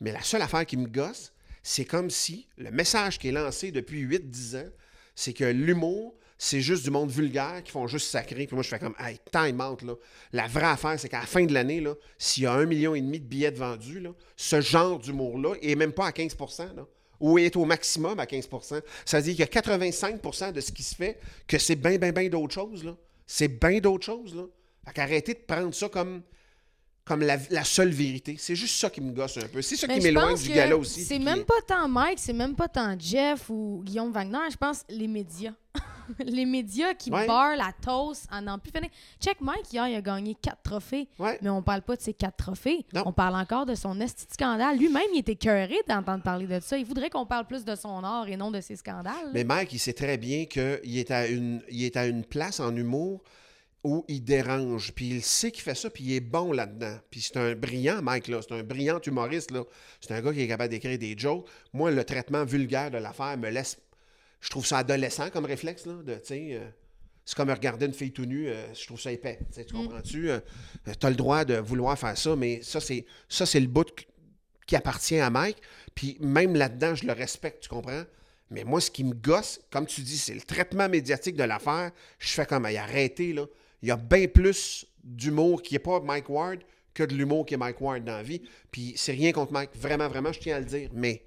mais 0.00 0.10
la 0.10 0.20
seule 0.22 0.42
affaire 0.42 0.66
qui 0.66 0.76
me 0.76 0.88
gosse, 0.88 1.32
c'est 1.62 1.84
comme 1.84 2.10
si 2.10 2.48
le 2.58 2.72
message 2.72 3.20
qui 3.20 3.28
est 3.28 3.32
lancé 3.32 3.70
depuis 3.70 4.00
8-10 4.00 4.56
ans, 4.56 4.68
c'est 5.14 5.32
que 5.32 5.44
l'humour, 5.44 6.14
c'est 6.38 6.60
juste 6.60 6.82
du 6.82 6.90
monde 6.90 7.08
vulgaire 7.10 7.62
qui 7.62 7.70
font 7.70 7.86
juste 7.86 8.08
sacrer. 8.08 8.48
Puis 8.48 8.56
moi, 8.56 8.64
je 8.64 8.68
fais 8.68 8.80
comme, 8.80 8.96
hey, 8.98 9.20
time 9.30 9.60
out, 9.60 9.82
là. 9.82 9.94
La 10.32 10.48
vraie 10.48 10.64
affaire, 10.66 10.98
c'est 10.98 11.08
qu'à 11.08 11.20
la 11.20 11.26
fin 11.26 11.44
de 11.44 11.54
l'année, 11.54 11.80
là, 11.80 11.94
s'il 12.18 12.42
y 12.42 12.46
a 12.46 12.52
un 12.52 12.66
million 12.66 12.96
et 12.96 13.00
demi 13.00 13.20
de 13.20 13.24
billets 13.26 13.52
vendus, 13.52 14.00
là, 14.00 14.10
ce 14.36 14.60
genre 14.60 14.98
d'humour-là 14.98 15.54
est 15.62 15.76
même 15.76 15.92
pas 15.92 16.06
à 16.06 16.10
15 16.12 16.36
là, 16.74 16.84
ou 17.22 17.38
est 17.38 17.56
au 17.56 17.64
maximum 17.64 18.18
à 18.18 18.24
15% 18.26 18.82
Ça 19.06 19.18
veut 19.18 19.22
dire 19.22 19.46
qu'il 19.46 19.54
y 19.54 19.58
a 19.58 19.62
85% 19.62 20.52
de 20.52 20.60
ce 20.60 20.72
qui 20.72 20.82
se 20.82 20.96
fait 20.96 21.18
que 21.46 21.56
c'est 21.56 21.76
bien, 21.76 21.96
bien, 21.96 22.12
bien 22.12 22.28
d'autres 22.28 22.52
choses, 22.52 22.84
là. 22.84 22.96
C'est 23.26 23.48
bien 23.48 23.78
d'autres 23.78 24.04
choses, 24.04 24.34
là. 24.34 24.42
Fait 24.84 24.92
qu'arrêtez 24.92 25.34
de 25.34 25.38
prendre 25.38 25.72
ça 25.72 25.88
comme, 25.88 26.22
comme 27.04 27.20
la, 27.22 27.36
la 27.50 27.64
seule 27.64 27.90
vérité. 27.90 28.36
C'est 28.38 28.54
juste 28.54 28.78
ça 28.78 28.88
qui 28.90 29.00
me 29.00 29.12
gosse 29.12 29.36
un 29.38 29.48
peu. 29.48 29.60
C'est 29.62 29.76
ça 29.76 29.86
Mais 29.88 29.98
qui 29.98 30.04
m'éloigne 30.04 30.36
du 30.36 30.48
gala 30.50 30.76
aussi. 30.76 31.02
C'est 31.04 31.18
même 31.18 31.44
pas 31.44 31.60
tant 31.66 31.88
Mike, 31.88 32.18
c'est 32.18 32.32
même 32.32 32.54
pas 32.54 32.68
tant 32.68 32.96
Jeff 32.98 33.50
ou 33.50 33.82
Guillaume 33.84 34.12
Wagner. 34.12 34.38
Je 34.50 34.56
pense 34.56 34.84
les 34.88 35.08
médias. 35.08 35.52
les 36.18 36.44
médias 36.44 36.94
qui 36.94 37.10
Ouais. 37.10 37.26
barrent 37.26 37.56
la 37.56 37.72
toast 37.80 38.26
en 38.30 38.42
n'en 38.42 38.58
plus 38.58 38.70
finir. 38.70 38.90
Check 39.20 39.40
Mike, 39.40 39.72
hier, 39.72 39.88
il 39.88 39.94
a 39.96 40.00
gagné 40.02 40.36
quatre 40.40 40.62
trophées. 40.62 41.08
Ouais. 41.18 41.38
Mais 41.42 41.48
on 41.48 41.62
parle 41.62 41.82
pas 41.82 41.96
de 41.96 42.02
ses 42.02 42.12
quatre 42.12 42.36
trophées. 42.36 42.84
Non. 42.92 43.02
On 43.06 43.12
parle 43.12 43.34
encore 43.36 43.66
de 43.66 43.74
son 43.74 43.98
esti 44.00 44.26
de 44.26 44.32
scandale. 44.32 44.76
Lui-même, 44.78 45.02
il 45.14 45.20
était 45.20 45.36
cœuré 45.36 45.76
d'entendre 45.88 46.22
parler 46.22 46.46
de 46.46 46.60
ça. 46.60 46.76
Il 46.76 46.84
voudrait 46.84 47.08
qu'on 47.10 47.24
parle 47.26 47.46
plus 47.46 47.64
de 47.64 47.74
son 47.74 48.04
art 48.04 48.28
et 48.28 48.36
non 48.36 48.50
de 48.50 48.60
ses 48.60 48.76
scandales. 48.76 49.30
Mais 49.32 49.44
Mike, 49.44 49.72
il 49.72 49.78
sait 49.78 49.92
très 49.92 50.18
bien 50.18 50.44
qu'il 50.44 50.98
est, 50.98 51.10
à 51.10 51.26
une- 51.26 51.62
il 51.70 51.82
est 51.84 51.96
à 51.96 52.06
une 52.06 52.24
place 52.24 52.60
en 52.60 52.74
humour 52.76 53.22
où 53.84 54.04
il 54.08 54.22
dérange. 54.22 54.92
Puis 54.92 55.08
il 55.08 55.22
sait 55.22 55.50
qu'il 55.50 55.62
fait 55.62 55.74
ça, 55.74 55.90
puis 55.90 56.04
il 56.04 56.12
est 56.14 56.20
bon 56.20 56.52
là-dedans. 56.52 56.98
Puis 57.10 57.20
c'est 57.22 57.36
un 57.36 57.54
brillant, 57.54 58.00
Mike, 58.02 58.28
là. 58.28 58.40
C'est 58.42 58.54
un 58.54 58.62
brillant 58.62 59.00
humoriste, 59.00 59.50
là. 59.50 59.64
C'est 60.00 60.12
un 60.12 60.20
gars 60.20 60.32
qui 60.32 60.40
est 60.40 60.48
capable 60.48 60.70
d'écrire 60.70 60.98
des 60.98 61.16
jokes. 61.16 61.46
Moi, 61.72 61.90
le 61.90 62.04
traitement 62.04 62.44
vulgaire 62.44 62.90
de 62.90 62.98
l'affaire 62.98 63.36
me 63.38 63.50
laisse... 63.50 63.78
Je 64.40 64.50
trouve 64.50 64.66
ça 64.66 64.78
adolescent 64.78 65.30
comme 65.30 65.44
réflexe, 65.44 65.86
là, 65.86 65.94
de, 66.02 66.14
tu 66.14 66.54
euh, 66.54 66.68
C'est 67.24 67.36
comme 67.36 67.50
regarder 67.50 67.86
une 67.86 67.92
fille 67.92 68.10
tout 68.12 68.24
nue, 68.24 68.48
euh, 68.48 68.74
je 68.74 68.86
trouve 68.86 69.00
ça 69.00 69.12
épais. 69.12 69.38
Tu 69.54 69.60
Mm. 69.60 69.64
tu 69.64 69.74
comprends-tu? 69.74 70.30
tu 70.98 71.06
as 71.06 71.10
le 71.10 71.16
droit 71.16 71.44
de 71.44 71.54
vouloir 71.54 71.96
faire 71.96 72.18
ça, 72.18 72.34
mais 72.34 72.60
ça, 72.62 72.80
c'est 72.80 73.06
ça 73.28 73.46
c'est 73.46 73.60
le 73.60 73.68
bout 73.68 73.86
qui 74.66 74.76
appartient 74.76 75.18
à 75.18 75.30
Mike. 75.30 75.58
Puis 75.94 76.16
même 76.20 76.56
là-dedans, 76.56 76.94
je 76.94 77.06
le 77.06 77.12
respecte, 77.12 77.62
tu 77.62 77.68
comprends? 77.68 78.02
Mais 78.50 78.64
moi, 78.64 78.80
ce 78.80 78.90
qui 78.90 79.04
me 79.04 79.14
gosse, 79.14 79.60
comme 79.70 79.86
tu 79.86 80.02
dis, 80.02 80.18
c'est 80.18 80.34
le 80.34 80.40
traitement 80.40 80.88
médiatique 80.88 81.36
de 81.36 81.44
l'affaire. 81.44 81.90
Je 82.18 82.28
fais 82.28 82.44
comme, 82.46 82.66
Hey, 82.66 82.76
arrêtez, 82.76 83.32
là. 83.32 83.46
Il 83.82 83.88
y 83.88 83.90
a 83.90 83.96
bien 83.96 84.26
plus 84.28 84.86
d'humour 85.02 85.62
qui 85.62 85.74
n'est 85.74 85.80
pas 85.80 86.00
Mike 86.00 86.28
Ward 86.28 86.60
que 86.94 87.02
de 87.02 87.14
l'humour 87.14 87.46
qui 87.46 87.54
est 87.54 87.56
Mike 87.56 87.80
Ward 87.80 88.04
dans 88.04 88.16
la 88.16 88.22
vie. 88.22 88.42
Puis 88.70 88.94
c'est 88.96 89.12
rien 89.12 89.32
contre 89.32 89.52
Mike. 89.52 89.70
Vraiment, 89.74 90.08
vraiment, 90.08 90.32
je 90.32 90.40
tiens 90.40 90.56
à 90.56 90.60
le 90.60 90.66
dire. 90.66 90.90
Mais 90.92 91.24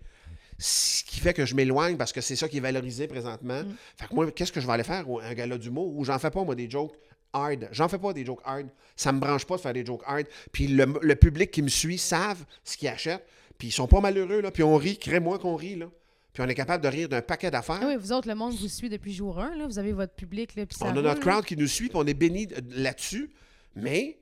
ce 0.57 1.03
qui 1.03 1.19
fait 1.19 1.33
que 1.33 1.45
je 1.45 1.55
m'éloigne 1.55 1.97
parce 1.97 2.13
que 2.13 2.21
c'est 2.21 2.35
ça 2.35 2.47
qui 2.47 2.57
est 2.57 2.61
valorisé 2.61 3.07
présentement. 3.07 3.63
Fait 3.97 4.07
que 4.07 4.15
moi, 4.15 4.31
qu'est-ce 4.31 4.51
que 4.51 4.61
je 4.61 4.67
vais 4.67 4.73
aller 4.73 4.83
faire? 4.83 5.05
Un 5.21 5.33
gala 5.33 5.57
d'humour 5.57 5.95
où 5.95 6.05
j'en 6.05 6.19
fais 6.19 6.31
pas, 6.31 6.43
moi, 6.43 6.55
des 6.55 6.69
jokes 6.69 6.95
hard. 7.33 7.67
J'en 7.71 7.89
fais 7.89 7.97
pas 7.97 8.13
des 8.13 8.23
jokes 8.23 8.41
hard. 8.45 8.67
Ça 8.95 9.11
me 9.11 9.19
branche 9.19 9.45
pas 9.45 9.57
de 9.57 9.61
faire 9.61 9.73
des 9.73 9.85
jokes 9.85 10.03
hard. 10.05 10.27
Puis 10.51 10.67
le, 10.67 10.85
le 11.01 11.15
public 11.15 11.51
qui 11.51 11.61
me 11.61 11.67
suit 11.67 11.97
savent 11.97 12.45
ce 12.63 12.77
qu'ils 12.77 12.87
achètent. 12.87 13.25
Puis 13.57 13.69
ils 13.69 13.71
sont 13.71 13.87
pas 13.87 14.01
malheureux, 14.01 14.41
là. 14.41 14.51
Puis 14.51 14.63
on 14.63 14.75
rit, 14.75 14.97
crée-moi 14.97 15.39
qu'on 15.39 15.55
rit, 15.55 15.75
là. 15.75 15.89
Puis 16.35 16.43
on 16.43 16.47
est 16.47 16.53
capable 16.53 16.83
de 16.83 16.89
rire 16.89 17.07
d'un 17.09 17.21
paquet 17.21 17.49
d'affaires. 17.49 17.79
Ah 17.81 17.87
oui, 17.87 17.95
vous 17.97 18.11
autres, 18.11 18.27
le 18.27 18.35
monde 18.35 18.53
vous 18.53 18.67
suit 18.67 18.89
depuis 18.89 19.13
jour 19.13 19.39
1. 19.39 19.55
Là. 19.55 19.65
Vous 19.65 19.79
avez 19.79 19.93
votre 19.93 20.13
public. 20.13 20.53
Là, 20.55 20.65
puis 20.67 20.77
ça 20.77 20.85
on 20.85 20.89
a 20.89 20.93
notre 21.01 21.07
là. 21.25 21.31
crowd 21.31 21.45
qui 21.45 21.55
nous 21.55 21.65
suit, 21.67 21.87
puis 21.87 21.97
on 21.97 22.05
est 22.05 22.13
béni 22.13 22.45
de- 22.45 22.55
là-dessus. 22.75 23.31
Mais 23.75 24.17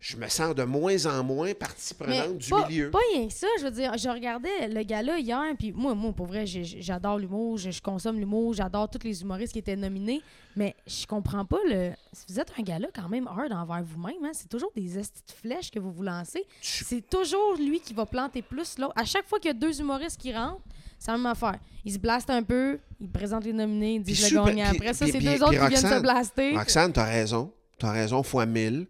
je 0.00 0.16
me 0.16 0.26
sens 0.28 0.54
de 0.54 0.62
moins 0.62 1.04
en 1.06 1.22
moins 1.24 1.52
partie 1.54 1.92
Mais 2.00 2.06
prenante 2.22 2.38
du 2.38 2.48
pas, 2.48 2.66
milieu. 2.68 2.90
pas 2.90 3.00
rien 3.12 3.26
que 3.26 3.32
ça, 3.34 3.46
je 3.58 3.64
veux 3.64 3.70
dire, 3.70 3.98
je 3.98 4.08
regardais 4.08 4.68
le 4.68 4.82
gars-là 4.82 5.18
hier, 5.18 5.42
puis 5.58 5.72
moi, 5.72 5.94
moi, 5.94 6.12
pour 6.12 6.26
vrai, 6.26 6.46
j'adore 6.46 7.18
l'humour, 7.18 7.58
je, 7.58 7.70
je 7.70 7.82
consomme 7.82 8.18
l'humour, 8.18 8.54
j'adore 8.54 8.88
tous 8.88 9.02
les 9.04 9.20
humoristes 9.22 9.52
qui 9.52 9.58
étaient 9.58 9.76
nominés, 9.76 10.22
mais 10.56 10.74
je 10.86 11.04
comprends 11.04 11.44
pas 11.44 11.58
le... 11.68 11.90
Vous 12.28 12.38
êtes 12.40 12.52
un 12.58 12.62
gars-là 12.62 12.88
quand 12.94 13.08
même 13.08 13.26
hard 13.26 13.52
envers 13.52 13.82
vous-même, 13.82 14.24
hein? 14.24 14.30
c'est 14.32 14.48
toujours 14.48 14.70
des 14.76 14.98
estis 14.98 15.20
de 15.26 15.32
flèches 15.32 15.70
que 15.70 15.80
vous 15.80 15.90
vous 15.92 16.02
lancez, 16.04 16.44
Tu- 16.62 16.84
c'est 16.84 17.02
toujours 17.10 17.56
lui 17.58 17.80
qui 17.80 17.92
va 17.92 18.06
planter 18.06 18.40
plus 18.40 18.78
l'autre. 18.78 18.94
À 18.96 19.04
chaque 19.04 19.26
fois 19.26 19.38
qu'il 19.40 19.48
y 19.48 19.50
a 19.50 19.54
deux 19.58 19.80
humoristes 19.80 20.20
qui 20.20 20.32
rentrent, 20.32 20.62
c'est 20.98 21.10
la 21.10 21.16
même 21.16 21.26
affaire. 21.26 21.58
Ils 21.84 21.92
se 21.92 21.98
blastent 21.98 22.30
un 22.30 22.42
peu, 22.42 22.78
ils 23.00 23.08
présentent 23.08 23.44
les 23.44 23.52
nominés, 23.52 23.94
ils 23.94 24.02
disent 24.02 24.32
le 24.32 24.44
gagnant. 24.44 24.70
Après 24.70 24.94
ça, 24.94 25.06
c'est 25.06 25.20
deux 25.20 25.42
autres 25.42 25.52
qui 25.52 25.68
viennent 25.68 25.94
se 25.94 26.00
blaster. 26.00 26.56
Roxane, 26.56 26.92
t'as 26.92 27.04
raison. 27.04 27.52
T'as 27.78 27.92
raison, 27.92 28.22
fois 28.22 28.46
mille. 28.46 28.86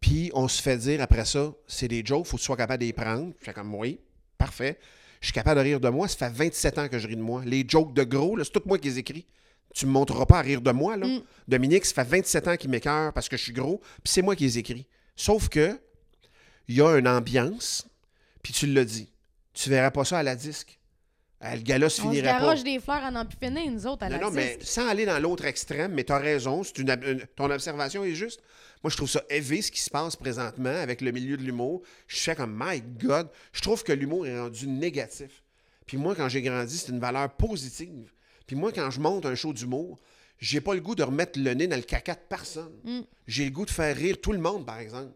Puis 0.00 0.32
on 0.34 0.48
se 0.48 0.60
fait 0.60 0.76
dire 0.76 1.00
après 1.00 1.24
ça, 1.24 1.52
c'est 1.68 1.86
des 1.86 2.04
jokes, 2.04 2.26
faut 2.26 2.36
que 2.36 2.40
tu 2.42 2.46
sois 2.46 2.56
capable 2.56 2.80
de 2.80 2.86
les 2.86 2.92
prendre. 2.92 3.32
Je 3.38 3.44
fais 3.44 3.52
comme 3.52 3.72
oui, 3.74 4.00
parfait. 4.36 4.78
Je 5.20 5.26
suis 5.26 5.32
capable 5.32 5.60
de 5.60 5.64
rire 5.64 5.80
de 5.80 5.88
moi. 5.88 6.08
Ça 6.08 6.28
fait 6.28 6.36
27 6.36 6.78
ans 6.78 6.88
que 6.88 6.98
je 6.98 7.06
ris 7.06 7.14
de 7.14 7.22
moi. 7.22 7.42
Les 7.46 7.64
jokes 7.66 7.94
de 7.94 8.02
gros, 8.02 8.36
c'est 8.42 8.50
tout 8.50 8.62
moi 8.66 8.78
qui 8.78 8.88
les 8.88 8.98
écris. 8.98 9.24
Tu 9.72 9.86
me 9.86 9.92
montreras 9.92 10.26
pas 10.26 10.40
à 10.40 10.42
rire 10.42 10.60
de 10.60 10.72
moi. 10.72 10.96
Là. 10.96 11.06
Mm. 11.06 11.22
Dominique, 11.46 11.84
ça 11.84 12.04
fait 12.04 12.16
27 12.16 12.48
ans 12.48 12.56
qu'il 12.56 12.68
m'écœure 12.68 13.12
parce 13.12 13.28
que 13.28 13.36
je 13.36 13.44
suis 13.44 13.52
gros, 13.52 13.78
puis 14.02 14.12
c'est 14.12 14.22
moi 14.22 14.34
qui 14.34 14.42
les 14.42 14.58
écris. 14.58 14.86
Sauf 15.14 15.48
que 15.48 15.80
il 16.66 16.76
y 16.76 16.82
a 16.82 16.98
une 16.98 17.06
ambiance, 17.08 17.86
puis 18.42 18.52
tu 18.52 18.66
l'as 18.66 18.84
dit. 18.84 19.08
Tu 19.54 19.70
verras 19.70 19.92
pas 19.92 20.04
ça 20.04 20.18
à 20.18 20.22
la 20.22 20.34
disque. 20.34 20.80
Euh, 21.44 21.54
Le 21.56 21.62
gars-là 21.62 21.88
se 21.88 22.00
On 22.00 22.04
se 22.04 22.10
finirait 22.10 22.32
pas. 22.32 22.40
garoche 22.40 22.62
des 22.62 22.78
fleurs 22.78 23.02
à 23.04 23.10
n'en 23.10 23.24
plus 23.26 23.36
finir, 23.36 23.70
nous 23.70 23.86
autres, 23.86 24.04
à 24.04 24.08
Non, 24.08 24.16
la 24.18 24.22
non, 24.24 24.30
mais 24.30 24.56
disque. 24.58 24.70
sans 24.70 24.86
aller 24.88 25.04
dans 25.06 25.18
l'autre 25.18 25.44
extrême, 25.44 25.92
mais 25.92 26.04
tu 26.04 26.12
as 26.12 26.18
raison, 26.18 26.62
c'est 26.62 26.78
une, 26.78 26.90
une- 26.90 27.26
ton 27.34 27.50
observation 27.50 28.04
est 28.04 28.14
juste. 28.14 28.40
Moi, 28.84 28.90
je 28.90 28.96
trouve 28.96 29.10
ça 29.10 29.22
élevé 29.30 29.60
ce 29.62 29.70
qui 29.72 29.80
se 29.80 29.90
passe 29.90 30.14
présentement 30.16 30.70
avec 30.74 31.00
le 31.00 31.10
milieu 31.12 31.36
de 31.36 31.42
l'humour. 31.42 31.82
Je 32.06 32.16
fais 32.18 32.34
comme, 32.36 32.56
my 32.60 32.80
God, 32.80 33.28
je 33.52 33.60
trouve 33.60 33.82
que 33.84 33.92
l'humour 33.92 34.26
est 34.26 34.38
rendu 34.38 34.66
négatif. 34.68 35.42
Puis 35.86 35.96
moi, 35.96 36.14
quand 36.14 36.28
j'ai 36.28 36.42
grandi, 36.42 36.76
c'est 36.78 36.90
une 36.92 37.00
valeur 37.00 37.28
positive. 37.30 38.12
Puis 38.46 38.56
moi, 38.56 38.72
quand 38.72 38.90
je 38.90 39.00
monte 39.00 39.26
un 39.26 39.34
show 39.34 39.52
d'humour, 39.52 39.98
j'ai 40.38 40.60
pas 40.60 40.74
le 40.74 40.80
goût 40.80 40.94
de 40.96 41.02
remettre 41.04 41.38
le 41.38 41.54
nez 41.54 41.66
dans 41.68 41.76
le 41.76 41.82
caca 41.82 42.14
de 42.14 42.20
personne. 42.28 42.72
Mm. 42.84 43.00
J'ai 43.28 43.44
le 43.44 43.50
goût 43.50 43.64
de 43.64 43.70
faire 43.70 43.96
rire 43.96 44.16
tout 44.20 44.32
le 44.32 44.38
monde, 44.38 44.66
par 44.66 44.78
exemple. 44.80 45.12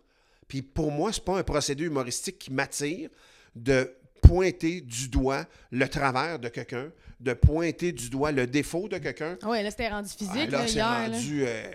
Puis 0.49 0.63
pour 0.63 0.93
moi, 0.93 1.13
c'est 1.13 1.25
pas 1.25 1.37
un 1.39 1.43
procédé 1.43 1.85
humoristique 1.85 2.39
qui 2.39 2.53
m'attire 2.53 3.11
de 3.57 3.93
pointer 4.27 4.81
du 4.81 5.09
doigt 5.09 5.45
le 5.71 5.89
travers 5.89 6.39
de 6.39 6.49
quelqu'un, 6.49 6.91
de 7.21 7.33
pointer 7.33 7.93
du 7.93 8.11
doigt 8.11 8.33
le 8.33 8.47
défaut 8.47 8.89
de 8.89 8.99
quelqu'un. 8.99 9.39
Ah 9.43 9.49
ouais, 9.51 9.63
là, 9.63 9.71
c'était 9.71 9.89
rendu 9.89 10.09
physique, 10.09 10.49
Ah, 10.49 10.51
là, 10.51 10.59
là, 10.59 10.69
c'est 10.69 10.79
là. 10.79 11.07
rendu, 11.07 11.45
euh, 11.47 11.71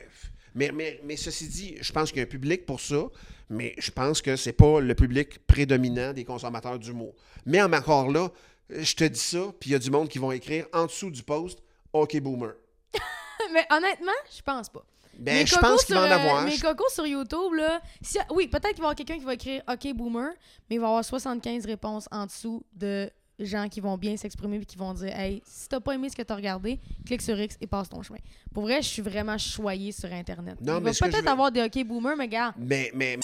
mais, 0.55 0.71
mais, 0.73 0.99
mais 1.03 1.15
ceci 1.15 1.47
dit, 1.47 1.77
je 1.81 1.91
pense 1.91 2.09
qu'il 2.09 2.17
y 2.17 2.21
a 2.21 2.23
un 2.23 2.29
public 2.29 2.65
pour 2.65 2.79
ça, 2.81 3.03
mais 3.49 3.73
je 3.77 3.91
pense 3.91 4.21
que 4.21 4.35
c'est 4.35 4.53
pas 4.53 4.79
le 4.79 4.95
public 4.95 5.45
prédominant 5.45 6.13
des 6.13 6.23
consommateurs 6.23 6.79
d'humour. 6.79 7.13
Mais 7.45 7.61
encore 7.61 8.09
là, 8.11 8.29
je 8.69 8.95
te 8.95 9.03
dis 9.03 9.19
ça, 9.19 9.51
puis 9.59 9.71
il 9.71 9.73
y 9.73 9.75
a 9.75 9.79
du 9.79 9.91
monde 9.91 10.07
qui 10.07 10.19
vont 10.19 10.31
écrire 10.31 10.65
en 10.73 10.85
dessous 10.85 11.11
du 11.11 11.23
post 11.23 11.59
OK 11.93 12.17
Boomer. 12.21 12.53
mais 13.53 13.65
honnêtement, 13.69 14.11
je 14.33 14.41
pense 14.41 14.69
pas. 14.69 14.85
Ben, 15.19 15.35
Mes 15.39 15.45
je 15.45 15.55
pense 15.57 15.85
qu'il 15.85 15.95
va 15.95 16.01
en 16.01 16.11
euh, 16.11 16.15
avoir. 16.15 16.43
Mes 16.45 16.57
cocos 16.57 16.89
sur 16.89 17.05
YouTube, 17.05 17.53
là. 17.55 17.81
si- 18.01 18.17
oui, 18.33 18.47
peut-être 18.47 18.69
qu'il 18.73 18.77
va 18.81 18.89
y 18.89 18.91
avoir 18.91 18.95
quelqu'un 18.95 19.19
qui 19.19 19.25
va 19.25 19.33
écrire 19.35 19.61
OK 19.71 19.93
Boomer, 19.93 20.29
mais 20.69 20.75
il 20.77 20.79
va 20.79 20.87
y 20.87 20.89
avoir 20.89 21.05
75 21.05 21.65
réponses 21.65 22.07
en 22.11 22.25
dessous 22.25 22.63
de 22.73 23.09
gens 23.39 23.67
qui 23.69 23.81
vont 23.81 23.97
bien 23.97 24.17
s'exprimer 24.17 24.57
et 24.57 24.65
qui 24.65 24.77
vont 24.77 24.93
dire 24.93 25.17
Hey, 25.17 25.41
si 25.45 25.67
t'as 25.67 25.79
pas 25.79 25.93
aimé 25.93 26.09
ce 26.09 26.15
que 26.15 26.21
t'as 26.21 26.35
regardé, 26.35 26.79
clique 27.05 27.21
sur 27.21 27.39
X 27.39 27.55
et 27.61 27.67
passe 27.67 27.89
ton 27.89 28.01
chemin. 28.01 28.19
Pour 28.53 28.63
vrai, 28.63 28.81
je 28.81 28.87
suis 28.87 29.01
vraiment 29.01 29.37
choyée 29.37 29.91
sur 29.91 30.11
Internet. 30.11 30.59
Non, 30.61 30.77
il 30.77 30.83
mais 30.83 30.91
va 30.91 31.07
peut-être 31.07 31.23
veux- 31.23 31.29
avoir 31.29 31.51
des 31.51 31.61
OK 31.63 31.83
Boomer, 31.85 32.15
mais 32.17 32.27
gars, 32.27 32.53
Mais, 32.57 32.91
mais. 32.93 33.17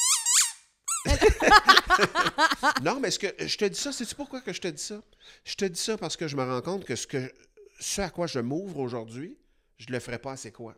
non, 2.83 2.99
mais 2.99 3.11
ce 3.11 3.19
que 3.19 3.27
je 3.39 3.57
te 3.57 3.65
dis 3.65 3.79
ça, 3.79 3.91
sais-tu 3.91 4.15
pourquoi 4.15 4.41
que 4.41 4.51
je 4.53 4.59
te 4.61 4.67
dis 4.67 4.81
ça? 4.83 5.01
Je 5.45 5.55
te 5.55 5.65
dis 5.65 5.79
ça 5.79 5.97
parce 5.97 6.17
que 6.17 6.27
je 6.27 6.35
me 6.35 6.43
rends 6.43 6.61
compte 6.61 6.83
que 6.85 6.95
ce, 6.95 7.07
que, 7.07 7.31
ce 7.79 8.01
à 8.01 8.09
quoi 8.09 8.27
je 8.27 8.39
m'ouvre 8.39 8.79
aujourd'hui, 8.79 9.37
je 9.77 9.87
le 9.91 9.99
ferai 9.99 10.17
pas 10.19 10.35
c'est 10.35 10.51
quoi. 10.51 10.75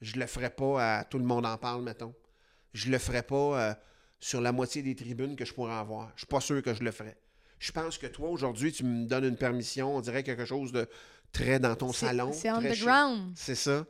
Je 0.00 0.18
le 0.18 0.26
ferai 0.26 0.50
pas 0.50 0.98
à 0.98 1.04
tout 1.04 1.18
le 1.18 1.24
monde 1.24 1.46
en 1.46 1.56
parle, 1.56 1.82
mettons. 1.82 2.14
Je 2.74 2.90
le 2.90 2.98
ferai 2.98 3.22
pas 3.22 3.36
euh, 3.70 3.74
sur 4.20 4.40
la 4.40 4.52
moitié 4.52 4.82
des 4.82 4.94
tribunes 4.94 5.36
que 5.36 5.44
je 5.44 5.54
pourrais 5.54 5.72
avoir. 5.74 6.10
Je 6.14 6.20
suis 6.20 6.26
pas 6.26 6.40
sûr 6.40 6.62
que 6.62 6.74
je 6.74 6.82
le 6.82 6.90
ferai. 6.90 7.16
Je 7.58 7.72
pense 7.72 7.96
que 7.96 8.06
toi, 8.06 8.28
aujourd'hui, 8.28 8.70
tu 8.72 8.84
me 8.84 9.06
donnes 9.06 9.24
une 9.24 9.36
permission, 9.38 9.96
on 9.96 10.00
dirait 10.00 10.22
quelque 10.22 10.44
chose 10.44 10.72
de 10.72 10.86
très 11.32 11.58
dans 11.58 11.74
ton 11.74 11.92
salon. 11.92 12.32
c'est 12.32 12.48
underground. 12.50 13.32
C'est 13.34 13.54
ça. 13.54 13.86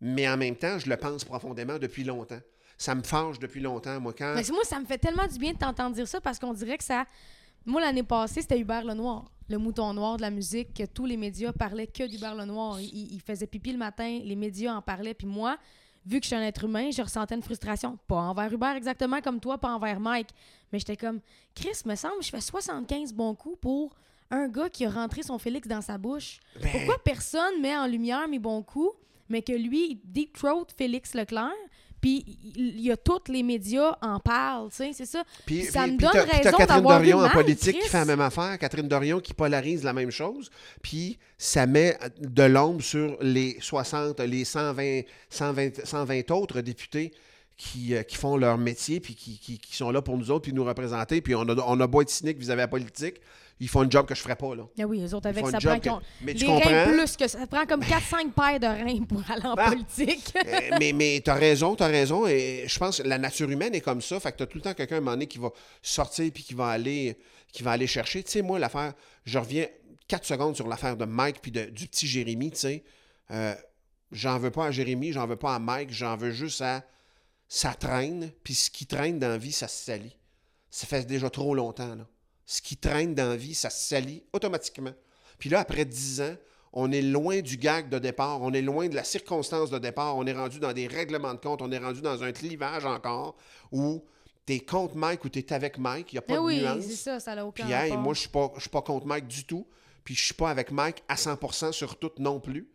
Mais 0.00 0.28
en 0.28 0.36
même 0.36 0.56
temps, 0.56 0.78
je 0.78 0.88
le 0.88 0.96
pense 0.96 1.24
profondément 1.24 1.78
depuis 1.78 2.02
longtemps. 2.04 2.40
Ça 2.76 2.94
me 2.94 3.02
fâche 3.02 3.38
depuis 3.40 3.60
longtemps, 3.60 4.00
moi, 4.00 4.12
quand... 4.16 4.34
Mais 4.34 4.44
c'est- 4.44 4.52
moi, 4.52 4.62
ça 4.64 4.78
me 4.78 4.84
fait 4.86 4.98
tellement 4.98 5.26
du 5.26 5.38
bien 5.38 5.52
de 5.52 5.58
t'entendre 5.58 5.94
dire 5.96 6.06
ça 6.06 6.20
parce 6.20 6.38
qu'on 6.38 6.52
dirait 6.52 6.78
que 6.78 6.84
ça. 6.84 7.06
Moi, 7.66 7.80
l'année 7.80 8.04
passée, 8.04 8.40
c'était 8.42 8.58
Hubert 8.58 8.84
Lenoir, 8.84 9.30
le 9.48 9.58
mouton 9.58 9.92
noir 9.94 10.16
de 10.16 10.22
la 10.22 10.30
musique, 10.30 10.74
que 10.74 10.84
tous 10.84 11.06
les 11.06 11.16
médias 11.16 11.52
parlaient 11.52 11.86
que 11.86 12.06
d'Hubert 12.06 12.34
Lenoir. 12.34 12.80
Il, 12.80 13.12
il 13.14 13.20
faisait 13.20 13.46
pipi 13.46 13.72
le 13.72 13.78
matin, 13.78 14.20
les 14.22 14.36
médias 14.36 14.74
en 14.74 14.82
parlaient. 14.82 15.14
Puis 15.14 15.26
moi, 15.26 15.56
vu 16.04 16.20
que 16.20 16.24
je 16.24 16.28
suis 16.28 16.36
un 16.36 16.42
être 16.42 16.64
humain, 16.64 16.90
je 16.90 17.02
ressentais 17.02 17.34
une 17.34 17.42
frustration. 17.42 17.98
Pas 18.06 18.16
envers 18.16 18.52
Hubert 18.52 18.76
exactement 18.76 19.20
comme 19.20 19.40
toi, 19.40 19.58
pas 19.58 19.74
envers 19.74 20.00
Mike. 20.00 20.30
Mais 20.72 20.78
j'étais 20.78 20.96
comme, 20.96 21.20
Chris, 21.54 21.82
me 21.86 21.94
semble, 21.94 22.22
je 22.22 22.30
fais 22.30 22.40
75 22.40 23.12
bons 23.12 23.34
coups 23.34 23.58
pour 23.60 23.94
un 24.30 24.48
gars 24.48 24.68
qui 24.68 24.84
a 24.84 24.90
rentré 24.90 25.22
son 25.22 25.38
Félix 25.38 25.66
dans 25.68 25.80
sa 25.80 25.98
bouche. 25.98 26.40
Ben, 26.60 26.70
Pourquoi 26.72 27.02
personne 27.02 27.60
met 27.60 27.76
en 27.76 27.86
lumière 27.86 28.28
mes 28.28 28.38
bons 28.38 28.62
coups, 28.62 28.94
mais 29.28 29.42
que 29.42 29.52
lui, 29.52 29.92
il 29.92 30.00
deep 30.04 30.36
throat 30.38 30.66
Félix 30.76 31.14
Leclerc, 31.14 31.52
puis 32.00 32.24
il 32.56 32.80
y 32.80 32.90
a 32.92 32.96
tous 32.96 33.30
les 33.30 33.42
médias 33.42 33.96
en 34.02 34.20
parlent, 34.20 34.70
tu 34.70 34.76
sais, 34.76 34.90
c'est 34.92 35.06
ça. 35.06 35.24
Puis, 35.46 35.64
ça 35.64 35.82
puis- 35.84 35.92
me 35.92 35.98
donne 35.98 36.10
raison 36.12 36.56
Catherine 36.58 36.82
Dorion 36.82 37.18
en 37.18 37.30
politique 37.30 37.78
qui 37.80 37.88
fait 37.88 37.98
la 37.98 38.04
même 38.04 38.20
affaire. 38.20 38.58
Catherine 38.58 38.88
Dorion 38.88 39.20
qui 39.20 39.34
polarise 39.34 39.82
la 39.84 39.92
même 39.92 40.10
chose. 40.10 40.50
Puis 40.82 41.18
ça 41.36 41.66
met 41.66 41.98
de 42.20 42.42
l'ombre 42.44 42.82
sur 42.82 43.16
les 43.20 43.56
60, 43.60 44.20
les 44.20 44.44
120, 44.44 45.02
120, 45.30 45.84
120 45.84 46.30
autres 46.30 46.60
députés 46.60 47.12
qui, 47.56 47.94
euh, 47.94 48.02
qui 48.04 48.16
font 48.16 48.36
leur 48.36 48.56
métier 48.56 49.00
puis 49.00 49.14
qui, 49.16 49.38
qui- 49.38 49.58
qui 49.58 49.74
sont 49.76 49.90
là 49.90 50.00
pour 50.00 50.16
nous 50.16 50.30
autres 50.30 50.42
puis 50.42 50.52
nous 50.52 50.64
représenter. 50.64 51.20
Puis 51.20 51.34
on 51.34 51.42
a, 51.42 51.54
on 51.66 51.80
a 51.80 51.86
beau 51.88 52.02
être 52.02 52.10
cynique 52.10 52.38
vis-à-vis 52.38 52.56
de 52.58 52.62
la 52.62 52.68
politique. 52.68 53.16
Ils 53.60 53.68
font 53.68 53.80
un 53.82 53.90
job 53.90 54.06
que 54.06 54.14
je 54.14 54.20
ferais 54.22 54.36
pas, 54.36 54.54
là. 54.54 54.64
Ah 54.80 54.84
oui, 54.86 55.00
les 55.00 55.12
autres 55.14 55.28
avec 55.28 55.44
ça 55.48 55.58
prend 55.58 55.80
que- 55.80 56.04
Mais 56.20 56.32
tu 56.34 56.46
des 56.46 56.52
reins 56.52 56.60
comprends? 56.60 56.92
plus 56.92 57.16
que 57.16 57.26
ça 57.26 57.46
prend 57.46 57.66
comme 57.66 57.80
4-5 57.82 58.32
paires 58.32 58.60
de 58.60 58.66
reins 58.66 59.02
pour 59.04 59.22
aller 59.30 59.44
en 59.46 59.54
Ah. 59.56 59.70
politique. 59.70 60.32
Euh, 60.36 60.76
mais 60.78 60.92
mais 60.92 61.20
tu 61.24 61.30
as 61.30 61.34
raison, 61.34 61.74
tu 61.74 61.82
as 61.82 61.88
raison. 61.88 62.26
Et 62.26 62.64
je 62.68 62.78
pense 62.78 62.98
que 62.98 63.08
la 63.08 63.18
nature 63.18 63.50
humaine 63.50 63.74
est 63.74 63.80
comme 63.80 64.00
ça. 64.00 64.20
Fait 64.20 64.30
que 64.32 64.36
tu 64.36 64.42
as 64.44 64.46
tout 64.46 64.58
le 64.58 64.62
temps 64.62 64.74
quelqu'un 64.74 64.96
à 64.96 64.98
un 64.98 65.00
moment 65.00 65.12
donné 65.12 65.26
qui 65.26 65.38
va 65.38 65.50
sortir 65.82 66.30
puis 66.32 66.44
qui 66.44 66.54
va 66.54 66.68
aller, 66.68 67.18
qui 67.52 67.62
va 67.64 67.72
aller 67.72 67.86
chercher. 67.88 68.22
Tu 68.22 68.30
sais, 68.30 68.42
moi, 68.42 68.58
l'affaire, 68.60 68.92
je 69.24 69.38
reviens 69.38 69.66
4 70.06 70.24
secondes 70.24 70.54
sur 70.54 70.68
l'affaire 70.68 70.96
de 70.96 71.04
Mike 71.04 71.38
puis 71.42 71.50
de- 71.50 71.64
du 71.66 71.86
petit 71.88 72.06
Jérémy. 72.06 72.50
Tu 72.52 72.58
sais, 72.58 72.84
Euh, 73.30 73.54
j'en 74.12 74.38
veux 74.38 74.50
pas 74.50 74.66
à 74.66 74.70
Jérémy, 74.70 75.12
j'en 75.12 75.26
veux 75.26 75.36
pas 75.36 75.54
à 75.54 75.58
Mike, 75.58 75.90
j'en 75.92 76.16
veux 76.16 76.30
juste 76.30 76.62
à. 76.62 76.82
Ça 77.48 77.74
traîne, 77.74 78.30
puis 78.44 78.54
ce 78.54 78.70
qui 78.70 78.86
traîne 78.86 79.18
dans 79.18 79.28
la 79.28 79.36
vie, 79.38 79.52
ça 79.52 79.68
se 79.68 79.84
salit. 79.84 80.16
Ça 80.70 80.86
fait 80.86 81.06
déjà 81.06 81.28
trop 81.28 81.54
longtemps, 81.54 81.94
là. 81.94 82.06
Ce 82.50 82.62
qui 82.62 82.78
traîne 82.78 83.14
dans 83.14 83.28
la 83.28 83.36
vie, 83.36 83.54
ça 83.54 83.68
se 83.68 83.88
salit 83.88 84.22
automatiquement. 84.32 84.94
Puis 85.38 85.50
là, 85.50 85.60
après 85.60 85.84
10 85.84 86.22
ans, 86.22 86.34
on 86.72 86.90
est 86.90 87.02
loin 87.02 87.40
du 87.40 87.58
gag 87.58 87.90
de 87.90 87.98
départ, 87.98 88.40
on 88.40 88.54
est 88.54 88.62
loin 88.62 88.88
de 88.88 88.94
la 88.94 89.04
circonstance 89.04 89.68
de 89.68 89.78
départ, 89.78 90.16
on 90.16 90.26
est 90.26 90.32
rendu 90.32 90.58
dans 90.58 90.72
des 90.72 90.86
règlements 90.86 91.34
de 91.34 91.40
compte, 91.40 91.60
on 91.60 91.70
est 91.70 91.78
rendu 91.78 92.00
dans 92.00 92.22
un 92.22 92.32
clivage 92.32 92.86
encore 92.86 93.36
où 93.70 94.02
t'es 94.46 94.60
contre 94.60 94.96
Mike 94.96 95.26
ou 95.26 95.28
t'es 95.28 95.52
avec 95.52 95.76
Mike, 95.76 96.10
il 96.12 96.14
n'y 96.14 96.18
a 96.20 96.22
pas 96.22 96.32
Mais 96.32 96.38
de 96.38 96.42
Eh 96.42 96.46
oui, 96.46 96.60
nuance. 96.62 96.84
c'est 96.86 96.96
ça, 96.96 97.20
ça 97.20 97.34
n'a 97.34 97.44
aucun 97.44 97.64
Puis, 97.64 97.72
hey, 97.74 97.94
moi, 97.98 98.14
je 98.14 98.20
je 98.20 98.60
suis 98.60 98.70
pas 98.70 98.82
contre 98.82 99.06
Mike 99.06 99.28
du 99.28 99.44
tout. 99.44 99.66
Puis, 100.04 100.14
je 100.14 100.24
suis 100.24 100.34
pas 100.34 100.48
avec 100.48 100.70
Mike 100.70 101.02
à 101.06 101.16
100% 101.16 101.72
sur 101.72 101.98
tout 101.98 102.12
non 102.18 102.40
plus. 102.40 102.66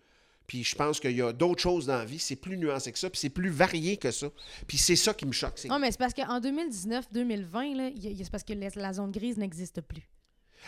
Puis, 0.54 0.64
je 0.64 0.76
pense 0.76 1.00
qu'il 1.00 1.16
y 1.18 1.22
a 1.24 1.34
d'autres 1.34 1.64
choses 1.64 1.88
dans 1.88 1.98
la 1.98 2.06
vie, 2.06 2.20
c'est 2.20 2.36
plus 2.36 2.58
nuancé 2.58 2.92
que 2.92 3.00
ça, 3.00 3.10
puis 3.10 3.20
c'est 3.20 3.32
plus 3.32 3.50
varié 3.50 3.98
que 3.98 4.12
ça. 4.12 4.28
Puis 4.68 4.78
c'est 4.78 4.96
ça 4.96 5.12
qui 5.12 5.26
me 5.26 5.32
choque. 5.32 5.60
Non, 5.66 5.80
mais 5.80 5.90
c'est 5.92 5.98
parce 5.98 6.14
qu'en 6.14 6.40
2019-2020, 6.40 7.76
là, 7.76 7.88
il 7.90 8.04
y 8.06 8.22
a- 8.22 8.24
c'est 8.24 8.30
parce 8.32 8.44
que 8.44 8.54
la, 8.54 8.68
la 8.76 8.94
zone 8.94 9.12
grise 9.12 9.36
n'existe 9.38 9.82
plus. 9.82 10.08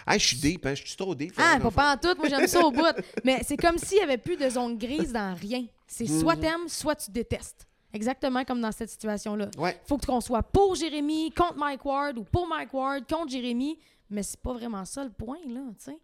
Hey, 0.07 0.17
je 0.19 0.25
suis 0.25 0.37
deep, 0.37 0.65
hein, 0.65 0.73
je 0.73 0.85
suis 0.87 0.95
trop 0.97 1.13
deep. 1.13 1.33
Ah, 1.37 1.59
pas, 1.61 1.69
pas 1.69 1.93
en 1.93 1.97
tout. 1.97 2.17
Moi, 2.17 2.29
j'aime 2.29 2.47
ça 2.47 2.65
au 2.65 2.71
bout. 2.71 2.83
Mais 3.23 3.41
c'est 3.47 3.57
comme 3.57 3.77
s'il 3.77 3.99
n'y 3.99 4.03
avait 4.03 4.17
plus 4.17 4.37
de 4.37 4.49
zone 4.49 4.75
grise 4.75 5.13
dans 5.13 5.35
rien. 5.35 5.65
C'est 5.85 6.09
Mhm. 6.09 6.19
soit 6.19 6.35
t'aimes, 6.35 6.67
soit 6.67 6.95
tu 6.95 7.11
détestes. 7.11 7.67
Exactement 7.93 8.43
comme 8.43 8.59
dans 8.61 8.71
cette 8.71 8.89
situation-là. 8.89 9.51
Ouais. 9.59 9.79
Faut 9.85 9.99
qu'on 9.99 10.19
soit 10.19 10.41
pour 10.41 10.73
Jérémy, 10.73 11.31
contre 11.31 11.57
Mike 11.57 11.85
Ward, 11.85 12.17
ou 12.17 12.23
pour 12.23 12.47
Mike 12.47 12.73
Ward, 12.73 13.03
contre 13.07 13.31
Jérémy. 13.31 13.77
Mais 14.09 14.23
c'est 14.23 14.39
pas 14.39 14.53
vraiment 14.53 14.83
ça 14.83 15.03
le 15.03 15.11
point, 15.11 15.37
là, 15.47 15.61
tu 15.77 15.85
sais. 15.85 15.97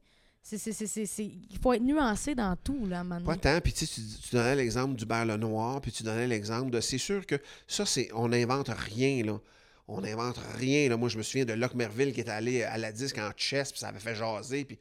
Il 0.49 1.59
faut 1.61 1.73
être 1.73 1.83
nuancé 1.83 2.35
dans 2.35 2.55
tout, 2.55 2.85
là, 2.85 3.03
maintenant. 3.03 3.25
Pas 3.27 3.37
tant. 3.37 3.61
Puis 3.61 3.73
tu 3.73 3.87
tu, 3.87 4.01
donnais 4.33 4.55
l'exemple 4.55 4.95
du 4.95 5.05
beurre 5.05 5.25
le 5.25 5.37
noir, 5.37 5.79
puis 5.81 5.91
tu 5.91 6.03
donnais 6.03 6.27
l'exemple 6.27 6.71
de. 6.71 6.81
C'est 6.81 6.97
sûr 6.97 7.25
que 7.25 7.35
ça, 7.67 7.85
c'est. 7.85 8.09
On 8.13 8.29
n'invente 8.29 8.69
rien, 8.69 9.23
là. 9.23 9.39
On 9.87 10.01
n'invente 10.01 10.37
rien. 10.57 10.89
Là. 10.89 10.97
Moi, 10.97 11.09
je 11.09 11.17
me 11.17 11.23
souviens 11.23 11.45
de 11.45 11.53
Locke 11.53 11.75
Merville 11.75 12.13
qui 12.13 12.21
est 12.21 12.29
allé 12.29 12.63
à 12.63 12.77
la 12.77 12.91
disque 12.91 13.17
en 13.17 13.31
chess, 13.35 13.71
puis 13.71 13.79
ça 13.79 13.89
avait 13.89 13.99
fait 13.99 14.15
jaser. 14.15 14.65
Puis 14.65 14.79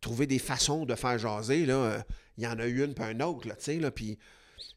trouver 0.00 0.26
des 0.26 0.38
façons 0.38 0.84
de 0.86 0.94
faire 0.94 1.18
jaser, 1.18 1.66
là. 1.66 1.74
euh, 1.74 2.02
Il 2.38 2.44
y 2.44 2.46
en 2.46 2.58
a 2.58 2.66
eu 2.66 2.84
une, 2.84 2.94
puis 2.94 3.04
un 3.04 3.20
autre, 3.20 3.46
là, 3.48 3.54
tu 3.54 3.64
sais, 3.64 3.76
là. 3.78 3.90
Puis 3.90 4.18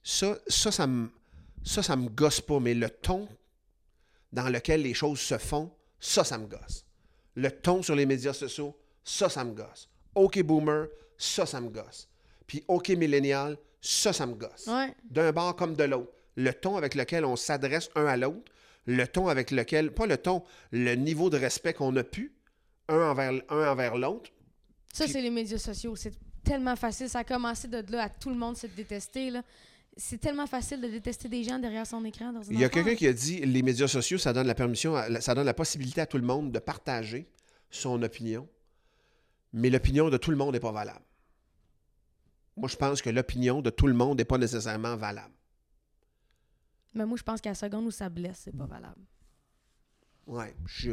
ça, 0.04 0.38
ça, 0.48 0.72
ça 0.72 0.86
me. 0.88 1.10
Ça, 1.64 1.82
ça 1.82 1.96
me 1.96 2.10
gosse 2.10 2.42
pas. 2.42 2.60
Mais 2.60 2.74
le 2.76 2.90
ton 2.90 3.28
dans 4.32 4.50
lequel 4.50 4.82
les 4.82 4.94
choses 4.94 5.20
se 5.20 5.38
font, 5.38 5.72
ça, 6.00 6.24
ça 6.24 6.38
me 6.38 6.46
gosse. 6.46 6.86
Le 7.36 7.50
ton 7.50 7.82
sur 7.82 7.96
les 7.96 8.06
médias 8.06 8.34
sociaux, 8.34 8.78
ça, 9.04 9.30
ça 9.30 9.44
me 9.44 9.54
gosse. 9.54 9.90
OK 10.16 10.42
Boomer, 10.44 10.88
ça, 11.18 11.46
ça 11.46 11.62
me 11.62 11.70
gosse. 11.70 12.08
Puis 12.48 12.64
OK 12.68 12.90
Millennial, 12.90 13.58
ça, 13.82 14.14
ça 14.14 14.26
me 14.26 14.34
gosse. 14.34 14.68
Ouais. 14.68 14.94
D'un 15.10 15.32
bord 15.32 15.56
comme 15.56 15.76
de 15.76 15.84
l'autre. 15.84 16.12
Le 16.36 16.52
ton 16.54 16.76
avec 16.78 16.96
lequel 16.96 17.24
on 17.26 17.36
s'adresse 17.36 17.90
un 17.96 18.06
à 18.08 18.18
l'autre, 18.18 18.52
le 18.88 19.06
ton 19.08 19.28
avec 19.30 19.52
lequel, 19.52 19.92
pas 19.92 20.06
le 20.06 20.18
ton, 20.18 20.44
le 20.72 20.96
niveau 20.96 21.30
de 21.30 21.38
respect 21.38 21.74
qu'on 21.74 21.96
a 21.96 22.04
pu, 22.04 22.34
un 22.90 23.00
envers, 23.12 23.32
un 23.50 23.68
envers 23.72 23.96
l'autre. 23.98 24.30
Ça, 24.94 25.06
Puis- 25.06 25.14
c'est 25.14 25.22
les 25.22 25.30
médias 25.32 25.58
sociaux. 25.58 25.96
C'est 25.96 26.14
tellement 26.44 26.76
facile. 26.76 27.10
Ça 27.10 27.20
a 27.20 27.24
commencé 27.24 27.68
de 27.68 27.84
là 27.92 28.04
à 28.04 28.10
tout 28.10 28.30
le 28.30 28.36
monde 28.36 28.56
se 28.58 28.68
détester. 28.68 29.30
Là. 29.32 29.42
C'est 29.98 30.20
tellement 30.20 30.46
facile 30.46 30.82
de 30.82 30.88
détester 30.88 31.28
des 31.30 31.44
gens 31.44 31.58
derrière 31.58 31.88
son 31.88 32.04
écran. 32.06 32.32
Dans 32.34 32.42
Il 32.44 32.60
y 32.60 32.64
a 32.66 32.70
quelqu'un 32.70 32.96
qui 32.96 33.08
a 33.08 33.14
dit 33.14 33.40
les 33.40 33.62
médias 33.64 33.88
sociaux, 33.88 34.18
ça 34.18 34.34
donne 34.34 34.46
la 34.48 34.54
permission, 34.56 34.96
à- 34.96 35.22
ça 35.22 35.34
donne 35.34 35.46
la 35.46 35.54
possibilité 35.54 36.02
à 36.02 36.06
tout 36.06 36.18
le 36.18 36.26
monde 36.26 36.52
de 36.52 36.60
partager 36.60 37.28
son 37.72 38.02
opinion, 38.04 38.48
mais 39.56 39.70
l'opinion 39.70 40.10
de 40.10 40.18
tout 40.18 40.32
le 40.32 40.38
monde 40.38 40.54
n'est 40.54 40.60
pas 40.60 40.74
valable. 40.74 41.06
Moi, 42.58 42.68
je 42.68 42.76
pense 42.76 43.02
que 43.02 43.10
l'opinion 43.10 43.62
de 43.62 43.70
tout 43.70 43.88
le 43.88 43.94
monde 43.94 44.18
n'est 44.18 44.26
pas 44.26 44.38
nécessairement 44.38 44.98
valable. 44.98 45.34
Mais 46.94 47.06
moi, 47.06 47.18
je 47.18 47.24
pense 47.24 47.40
qu'à 47.40 47.52
la 47.52 47.56
seconde 47.56 47.86
où 47.86 47.92
ça 47.92 48.10
blesse, 48.10 48.42
c'est 48.44 48.56
pas 48.56 48.66
valable. 48.66 49.02
Ouais, 50.28 50.54
je. 50.66 50.92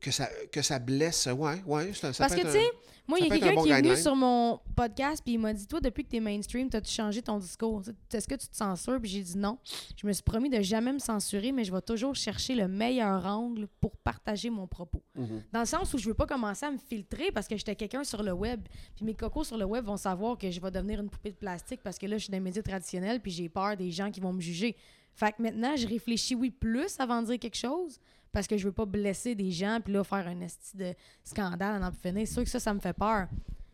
Que 0.00 0.10
ça, 0.10 0.28
que 0.50 0.62
ça 0.62 0.78
blesse, 0.78 1.26
ouais, 1.26 1.62
ouais. 1.66 1.92
Ça, 1.92 2.12
ça 2.12 2.24
Parce 2.24 2.34
peut 2.34 2.40
que, 2.40 2.46
tu 2.46 2.52
sais, 2.52 2.70
moi, 3.10 3.18
il 3.18 3.26
y 3.26 3.26
a 3.26 3.38
quelqu'un 3.38 3.54
bon 3.54 3.64
qui 3.64 3.70
est 3.70 3.82
venu 3.82 3.96
sur 3.96 4.14
mon 4.14 4.60
podcast 4.76 5.20
puis 5.24 5.34
il 5.34 5.38
m'a 5.38 5.52
dit 5.52 5.66
Toi, 5.66 5.80
depuis 5.80 6.04
que 6.04 6.10
t'es 6.10 6.20
mainstream, 6.20 6.68
t'as-tu 6.68 6.92
changé 6.92 7.20
ton 7.20 7.38
discours? 7.38 7.82
Est-ce 8.12 8.28
que 8.28 8.36
tu 8.36 8.46
te 8.46 8.56
censures? 8.56 9.00
Puis 9.00 9.10
j'ai 9.10 9.22
dit 9.22 9.36
non. 9.36 9.58
Je 10.00 10.06
me 10.06 10.12
suis 10.12 10.22
promis 10.22 10.48
de 10.48 10.60
jamais 10.62 10.92
me 10.92 11.00
censurer, 11.00 11.50
mais 11.50 11.64
je 11.64 11.72
vais 11.72 11.80
toujours 11.80 12.14
chercher 12.14 12.54
le 12.54 12.68
meilleur 12.68 13.26
angle 13.26 13.66
pour 13.80 13.96
partager 13.96 14.48
mon 14.48 14.68
propos. 14.68 15.02
Mhm. 15.16 15.42
Dans 15.52 15.60
le 15.60 15.66
sens 15.66 15.92
où 15.92 15.98
je 15.98 16.06
veux 16.06 16.14
pas 16.14 16.26
commencer 16.26 16.66
à 16.66 16.70
me 16.70 16.78
filtrer 16.78 17.32
parce 17.32 17.48
que 17.48 17.56
j'étais 17.56 17.74
quelqu'un 17.74 18.04
sur 18.04 18.22
le 18.22 18.32
web. 18.32 18.60
Puis 18.94 19.04
mes 19.04 19.14
cocos 19.14 19.44
sur 19.44 19.58
le 19.58 19.64
web 19.64 19.84
vont 19.84 19.96
savoir 19.96 20.38
que 20.38 20.48
je 20.48 20.60
vais 20.60 20.70
devenir 20.70 21.00
une 21.00 21.10
poupée 21.10 21.32
de 21.32 21.36
plastique 21.36 21.80
parce 21.82 21.98
que 21.98 22.06
là, 22.06 22.16
je 22.16 22.22
suis 22.22 22.30
dans 22.30 22.36
les 22.36 22.44
médias 22.44 22.62
traditionnels 22.62 23.20
puis 23.20 23.32
j'ai 23.32 23.48
peur 23.48 23.76
des 23.76 23.90
gens 23.90 24.12
qui 24.12 24.20
vont 24.20 24.32
me 24.32 24.40
juger. 24.40 24.76
Fait 25.12 25.32
que 25.32 25.42
maintenant, 25.42 25.74
je 25.76 25.88
réfléchis, 25.88 26.36
oui, 26.36 26.50
plus 26.50 26.98
avant 27.00 27.22
de 27.22 27.26
dire 27.26 27.38
quelque 27.40 27.56
chose 27.56 27.98
parce 28.32 28.46
que 28.46 28.56
je 28.56 28.64
veux 28.64 28.72
pas 28.72 28.86
blesser 28.86 29.34
des 29.34 29.50
gens 29.50 29.80
puis 29.82 29.92
là, 29.92 30.04
faire 30.04 30.26
un 30.26 30.40
esti 30.40 30.76
de 30.76 30.94
scandale 31.24 31.80
plus 31.90 32.10
finir. 32.10 32.26
C'est 32.26 32.34
sûr 32.34 32.44
que 32.44 32.50
ça, 32.50 32.60
ça 32.60 32.74
me 32.74 32.80
fait 32.80 32.92
peur. 32.92 33.28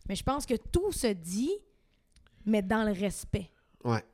Mais 0.09 0.15
je 0.15 0.23
pense 0.23 0.47
que 0.47 0.55
tout 0.55 0.93
se 0.93 1.09
dit, 1.09 1.53
mais 2.45 2.63
dans 2.63 2.85
le 2.85 2.93
respect. 2.93 3.51
Ouais. 3.85 4.05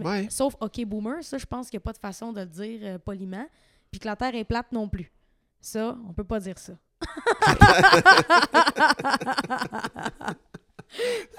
Ouais. 0.00 0.26
Sauf 0.30 0.56
OK 0.60 0.84
Boomer, 0.86 1.22
ça, 1.22 1.36
je 1.36 1.44
pense 1.44 1.68
qu'il 1.68 1.76
n'y 1.76 1.82
a 1.82 1.84
pas 1.84 1.92
de 1.92 1.98
façon 1.98 2.32
de 2.32 2.40
le 2.40 2.46
dire 2.46 2.80
euh, 2.82 2.98
poliment. 2.98 3.46
Puis 3.90 4.00
que 4.00 4.06
la 4.06 4.16
Terre 4.16 4.34
est 4.34 4.44
plate 4.44 4.72
non 4.72 4.88
plus. 4.88 5.12
Ça, 5.60 5.98
on 6.08 6.14
peut 6.14 6.24
pas 6.24 6.40
dire 6.40 6.58
ça. 6.58 6.72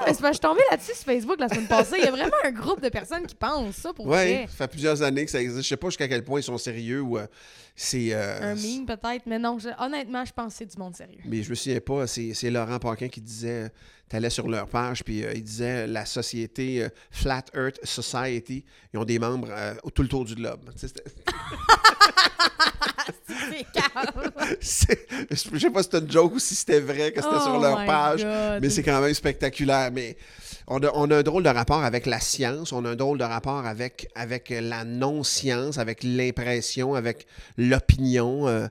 Mais 0.05 0.13
je 0.13 0.27
suis 0.31 0.39
tombée 0.39 0.61
là-dessus 0.71 0.93
sur 0.95 1.05
Facebook 1.05 1.39
la 1.39 1.47
semaine 1.49 1.67
passée. 1.67 1.95
Il 1.99 2.03
y 2.03 2.07
a 2.07 2.11
vraiment 2.11 2.35
un 2.43 2.51
groupe 2.51 2.81
de 2.81 2.89
personnes 2.89 3.25
qui 3.25 3.35
pensent 3.35 3.75
ça 3.75 3.93
pour 3.93 4.07
Ouais, 4.07 4.33
vrai. 4.35 4.47
ça 4.47 4.55
fait 4.65 4.67
plusieurs 4.69 5.01
années 5.01 5.25
que 5.25 5.31
ça 5.31 5.41
existe. 5.41 5.61
Je 5.63 5.67
sais 5.67 5.77
pas 5.77 5.87
jusqu'à 5.87 6.07
quel 6.07 6.23
point 6.23 6.39
ils 6.39 6.43
sont 6.43 6.57
sérieux 6.57 7.01
ou 7.01 7.17
euh, 7.17 7.27
c'est. 7.75 8.09
euh, 8.13 8.53
Un 8.53 8.55
meme 8.55 8.85
peut-être, 8.85 9.23
mais 9.25 9.39
non, 9.39 9.59
je- 9.59 9.69
honnêtement, 9.83 10.25
je 10.25 10.33
pense 10.33 10.53
que 10.53 10.57
c'est 10.59 10.65
du 10.65 10.77
monde 10.77 10.95
sérieux. 10.95 11.19
Mais 11.25 11.43
je 11.43 11.49
me 11.49 11.55
souviens 11.55 11.79
pas, 11.79 12.07
c'est 12.07 12.33
c'est 12.33 12.49
Laurent 12.49 12.79
Paquin 12.79 13.07
qui 13.07 13.21
disait, 13.21 13.69
tu 14.13 14.17
allais 14.17 14.29
sur 14.29 14.47
leur 14.47 14.67
page, 14.67 15.03
puis 15.03 15.23
euh, 15.23 15.33
il 15.33 15.43
disait 15.43 15.87
la 15.87 16.05
société 16.05 16.83
euh, 16.83 16.89
Flat 17.09 17.45
Earth 17.55 17.79
Society, 17.83 18.63
ils 18.93 18.99
ont 18.99 19.05
des 19.05 19.17
membres 19.17 19.47
euh, 19.49 19.73
tout 19.95 20.03
le 20.03 20.07
tour 20.07 20.23
du 20.23 20.35
globe. 20.35 20.69
C'est 24.61 25.07
Je 25.31 25.35
sais 25.35 25.69
pas 25.71 25.81
si 25.81 25.89
c'était 25.91 25.97
une 25.97 26.11
joke 26.11 26.35
ou 26.35 26.39
si 26.39 26.53
c'était 26.53 26.79
vrai 26.79 27.11
que 27.11 27.23
c'était 27.23 27.39
sur 27.39 27.55
Oh 27.57 27.61
leur 27.61 27.85
page, 27.85 28.23
God. 28.23 28.61
mais 28.61 28.69
c'est 28.69 28.83
quand 28.83 29.01
même 29.01 29.13
spectaculaire. 29.15 29.91
Mais 29.91 30.15
on 30.67 30.81
a, 30.83 30.91
on 30.93 31.09
a 31.09 31.17
un 31.17 31.23
drôle 31.23 31.41
de 31.41 31.49
rapport 31.49 31.83
avec 31.83 32.05
la 32.05 32.19
science, 32.19 32.71
on 32.71 32.85
a 32.85 32.91
un 32.91 32.95
drôle 32.95 33.17
de 33.17 33.23
rapport 33.23 33.65
avec, 33.65 34.09
avec 34.13 34.53
la 34.55 34.83
non-science, 34.83 35.79
avec 35.79 36.03
l'impression, 36.03 36.93
avec 36.93 37.25
l'opinion. 37.57 38.69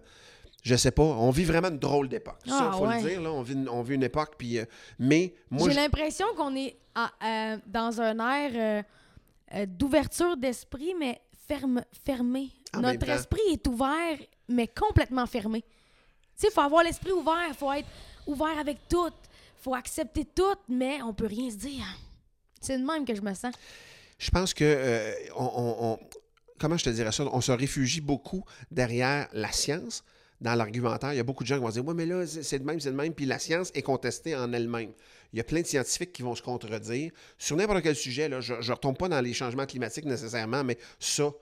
Je 0.62 0.74
sais 0.76 0.90
pas, 0.92 1.02
on 1.02 1.30
vit 1.30 1.44
vraiment 1.44 1.68
une 1.68 1.78
drôle 1.78 2.08
d'époque. 2.08 2.38
Ça, 2.46 2.70
Ah, 2.72 2.76
faut 2.76 2.86
ouais. 2.86 3.02
le 3.02 3.08
dire, 3.08 3.20
là, 3.20 3.30
on 3.32 3.42
vit 3.42 3.52
une, 3.54 3.68
on 3.68 3.82
vit 3.82 3.94
une 3.96 4.02
époque, 4.04 4.34
puis... 4.38 4.58
euh, 4.58 4.64
mais 4.98 5.34
moi, 5.50 5.68
J'ai 5.68 5.74
l'impression 5.74 6.26
qu'on 6.36 6.54
est 6.56 6.76
euh, 6.96 7.56
dans 7.66 8.00
un 8.00 8.18
air 8.18 8.50
euh, 8.54 8.82
euh, 9.58 9.66
d'ouverture 9.66 10.36
d'esprit, 10.36 10.94
mais 10.98 11.20
ferme, 11.48 11.82
fermé. 12.04 12.50
En 12.74 12.80
Notre 12.80 13.08
esprit 13.08 13.40
est 13.52 13.66
ouvert, 13.66 14.18
mais 14.48 14.66
complètement 14.68 15.26
fermé. 15.26 15.62
Tu 15.62 15.68
sais, 16.36 16.48
il 16.50 16.54
faut 16.54 16.60
avoir 16.62 16.82
l'esprit 16.84 17.12
ouvert, 17.12 17.44
il 17.48 17.54
faut 17.54 17.72
être 17.72 17.88
ouvert 18.26 18.58
avec 18.58 18.78
tout, 18.88 19.08
il 19.08 19.62
faut 19.62 19.74
accepter 19.74 20.24
tout, 20.24 20.54
mais 20.68 21.02
on 21.02 21.12
peut 21.12 21.26
rien 21.26 21.50
se 21.50 21.56
dire. 21.56 21.84
C'est 22.60 22.78
de 22.78 22.84
même 22.84 23.04
que 23.04 23.14
je 23.14 23.20
me 23.20 23.34
sens. 23.34 23.52
Je 24.18 24.30
pense 24.30 24.54
que 24.54 25.14
on, 25.36 25.44
on- 25.44 25.84
on- 25.92 25.98
comment 26.58 26.76
je 26.76 26.84
te 26.84 26.90
dirais 26.90 27.10
ça, 27.12 27.24
on 27.24 27.40
se 27.40 27.50
réfugie 27.52 28.00
beaucoup 28.00 28.44
derrière 28.70 29.28
la 29.32 29.50
science 29.50 30.04
dans 30.42 30.54
l'argumentaire. 30.54 31.14
Il 31.14 31.16
y 31.16 31.20
a 31.20 31.24
beaucoup 31.24 31.44
de 31.44 31.48
gens 31.48 31.56
qui 31.56 31.62
vont 31.62 31.70
dire 31.70 31.86
Ouais, 31.86 31.94
mais 31.94 32.04
là, 32.04 32.26
c'est 32.26 32.58
de 32.58 32.64
même, 32.64 32.78
c'est 32.80 32.90
de 32.90 32.96
même. 32.96 33.14
Puis 33.14 33.24
la 33.24 33.38
science 33.38 33.70
est 33.74 33.82
contestée 33.82 34.36
en 34.36 34.52
elle-même. 34.52 34.92
Il 35.32 35.38
y 35.38 35.40
a 35.40 35.44
plein 35.44 35.62
de 35.62 35.66
scientifiques 35.66 36.12
qui 36.12 36.22
vont 36.22 36.34
se 36.34 36.42
contredire. 36.42 37.10
Sur 37.38 37.56
n'importe 37.56 37.82
quel 37.82 37.96
sujet, 37.96 38.28
là, 38.28 38.40
je 38.40 38.52
ne 38.54 38.70
retombe 38.72 38.98
pas 38.98 39.08
dans 39.08 39.20
les 39.20 39.32
changements 39.32 39.64
climatiques 39.64 40.04
nécessairement, 40.04 40.62
mais 40.64 40.76
ça, 40.98 41.22
euh, 41.22 41.32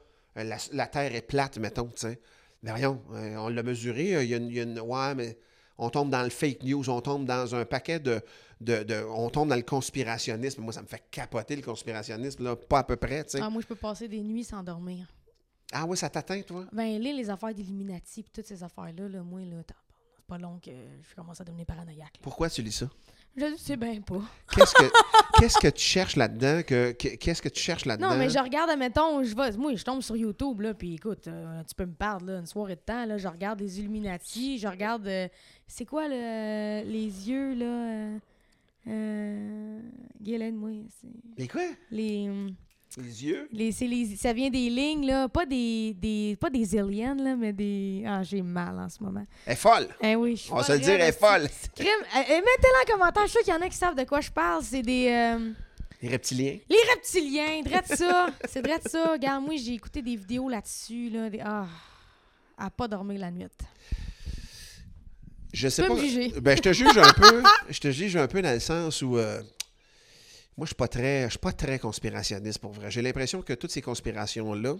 la, 0.44 0.58
la 0.72 0.86
Terre 0.86 1.12
est 1.14 1.22
plate, 1.22 1.58
mettons, 1.58 1.88
tu. 1.96 2.06
Mais 2.62 2.70
voyons, 2.70 3.02
euh, 3.14 3.36
on 3.38 3.48
l'a 3.48 3.62
mesuré. 3.62 4.14
euh, 4.14 4.22
Il 4.22 4.30
y, 4.30 4.34
a 4.34 4.36
une, 4.36 4.48
il 4.48 4.54
y 4.54 4.60
a 4.60 4.64
une- 4.64 4.78
Ouais, 4.80 5.14
mais 5.16 5.36
on 5.78 5.88
tombe 5.88 6.10
dans 6.10 6.22
le 6.22 6.28
fake 6.30 6.62
news, 6.62 6.88
on 6.90 7.00
tombe 7.00 7.24
dans 7.24 7.54
un 7.54 7.64
paquet 7.64 7.98
de, 7.98 8.20
de, 8.60 9.02
On 9.08 9.30
tombe 9.30 9.48
dans 9.48 9.56
le 9.56 9.62
conspirationnisme. 9.62 10.60
Moi, 10.62 10.72
ça 10.74 10.82
me 10.82 10.86
fait 10.86 11.02
capoter 11.10 11.56
le 11.56 11.62
conspirationnisme, 11.62 12.44
là, 12.44 12.54
pas 12.56 12.80
à 12.80 12.84
peu 12.84 12.96
près, 12.96 13.24
tu 13.24 13.30
sais. 13.30 13.40
Ah, 13.42 13.48
moi, 13.48 13.62
je 13.62 13.66
peux 13.66 13.74
passer 13.74 14.06
des 14.08 14.20
nuits 14.20 14.44
sans 14.44 14.62
dormir. 14.62 15.06
Ah 15.72 15.84
ouais, 15.86 15.96
ça 15.96 16.08
t'atteint, 16.10 16.42
toi? 16.42 16.64
Ben, 16.72 17.00
là, 17.00 17.12
les 17.12 17.30
affaires 17.30 17.54
d'Illuminati 17.54 18.20
et 18.20 18.24
toutes 18.32 18.46
ces 18.46 18.62
affaires-là, 18.62 19.08
là, 19.08 19.22
moi, 19.22 19.40
là, 19.42 19.62
c'est 19.66 20.26
pas 20.26 20.38
long 20.38 20.58
que 20.58 20.70
je 20.70 21.14
commence 21.14 21.40
à 21.40 21.44
devenir 21.44 21.66
paranoïaque. 21.66 22.14
là. 22.14 22.20
Pourquoi 22.22 22.48
tu 22.50 22.62
lis 22.62 22.72
ça? 22.72 22.88
Je 23.36 23.44
le 23.46 23.56
sais 23.56 23.76
bien 23.76 24.00
pas. 24.00 24.20
Qu'est-ce 24.52 24.74
que, 24.74 24.90
qu'est-ce 25.38 25.58
que 25.58 25.68
tu 25.68 25.82
cherches 25.84 26.16
là-dedans? 26.16 26.62
Que, 26.66 26.90
que- 26.92 27.14
qu'est-ce 27.16 27.40
que 27.40 27.48
tu 27.48 27.60
cherches 27.62 27.84
là-dedans? 27.86 28.10
Non, 28.10 28.16
mais 28.16 28.28
je 28.28 28.38
regarde, 28.40 28.68
admettons, 28.70 29.22
je 29.22 29.34
vais, 29.36 29.52
moi, 29.56 29.72
je 29.76 29.84
tombe 29.84 30.02
sur 30.02 30.16
YouTube, 30.16 30.60
là, 30.60 30.74
puis 30.74 30.94
écoute, 30.94 31.28
euh, 31.28 31.62
tu 31.62 31.74
peux 31.76 31.86
me 31.86 31.94
parler, 31.94 32.26
là, 32.32 32.38
une 32.40 32.46
soirée 32.46 32.74
de 32.74 32.80
temps, 32.80 33.04
là, 33.06 33.18
je 33.18 33.28
regarde 33.28 33.60
les 33.60 33.78
Illuminati, 33.78 34.58
je 34.58 34.66
regarde, 34.66 35.06
euh, 35.06 35.28
c'est 35.68 35.84
quoi, 35.86 36.08
le, 36.08 36.82
les 36.84 37.28
yeux, 37.30 37.54
là, 37.54 37.64
euh, 37.66 38.18
euh, 38.88 39.80
Guylaine, 40.20 40.56
moi, 40.56 40.70
c'est 41.00 41.08
Mais 41.38 41.46
quoi? 41.48 41.62
les, 41.92 42.28
Les 42.96 43.24
yeux? 43.24 43.48
les, 43.52 43.70
c'est 43.72 43.86
les, 43.86 44.16
ça 44.16 44.32
vient 44.32 44.50
des 44.50 44.68
lignes, 44.68 45.06
là, 45.06 45.28
pas 45.28 45.46
des, 45.46 45.94
des, 45.94 46.36
pas 46.40 46.50
des 46.50 46.76
aliens, 46.76 47.14
là, 47.14 47.36
mais 47.36 47.52
des, 47.52 48.02
ah, 48.06 48.22
j'ai 48.22 48.42
mal 48.42 48.78
en 48.78 48.88
ce 48.88 49.02
moment. 49.02 49.24
Elle 49.46 49.52
est 49.52 49.56
folle! 49.56 49.88
Eh 50.02 50.16
oui, 50.16 50.34
je 50.36 50.42
suis 50.42 50.52
On 50.52 50.56
va 50.56 50.62
se 50.64 50.72
le 50.72 50.78
dire, 50.80 50.94
elle 50.94 51.00
est 51.02 51.18
folle. 51.18 51.48
Crime, 51.76 51.86
euh, 51.88 52.18
euh, 52.18 52.36
mettez-le 52.36 52.82
en 52.90 52.92
commentaire, 52.98 53.22
je 53.26 53.30
suis 53.30 53.38
sûr 53.38 53.44
qu'il 53.44 53.54
y 53.54 53.56
en 53.56 53.60
a 53.64 53.68
qui 53.68 53.76
savent 53.76 53.94
de 53.94 54.04
quoi 54.04 54.20
je 54.20 54.30
parle, 54.30 54.62
c'est 54.64 54.82
des... 54.82 55.06
euh, 55.08 55.50
Les 56.02 56.08
reptiliens? 56.08 56.58
les 56.68 56.76
reptiliens, 56.94 57.62
drette 57.64 57.86
ça. 57.96 58.26
C'est 58.48 58.62
drette 58.62 58.88
ça. 58.88 59.12
Regarde, 59.12 59.44
moi, 59.44 59.54
j'ai 59.56 59.74
écouté 59.74 60.02
des 60.02 60.16
vidéos 60.16 60.48
là-dessus. 60.48 61.10
Là, 61.10 61.30
des... 61.30 61.40
Ah, 61.44 61.66
à 62.58 62.70
pas 62.70 62.88
dormir 62.88 63.20
la 63.20 63.30
nuit. 63.30 63.46
Je 65.52 65.68
sais 65.68 65.86
pas. 65.86 65.94
me 65.94 66.00
juger. 66.00 66.32
Ben, 66.40 66.56
je 66.56 66.62
te 66.62 66.72
juge 66.72 66.96
un 66.96 67.12
peu. 67.12 67.42
Je 67.68 67.80
te 67.80 67.90
juge 67.90 68.16
un 68.16 68.26
peu 68.28 68.40
dans 68.42 68.52
le 68.52 68.60
sens 68.60 69.02
où. 69.02 69.16
euh, 69.16 69.42
moi, 70.56 70.66
je 70.66 70.68
suis 70.70 70.74
pas 70.76 70.88
très, 70.88 71.24
je 71.24 71.30
suis 71.30 71.38
pas 71.38 71.52
très 71.52 71.78
conspirationniste 71.78 72.58
pour 72.58 72.72
vrai. 72.72 72.90
J'ai 72.90 73.02
l'impression 73.02 73.40
que 73.42 73.52
toutes 73.54 73.70
ces 73.70 73.82
conspirations-là, 73.82 74.74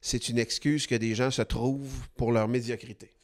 c'est 0.00 0.28
une 0.28 0.38
excuse 0.38 0.86
que 0.86 0.94
des 0.94 1.14
gens 1.14 1.30
se 1.30 1.42
trouvent 1.42 2.06
pour 2.16 2.32
leur 2.32 2.48
médiocrité. 2.48 3.14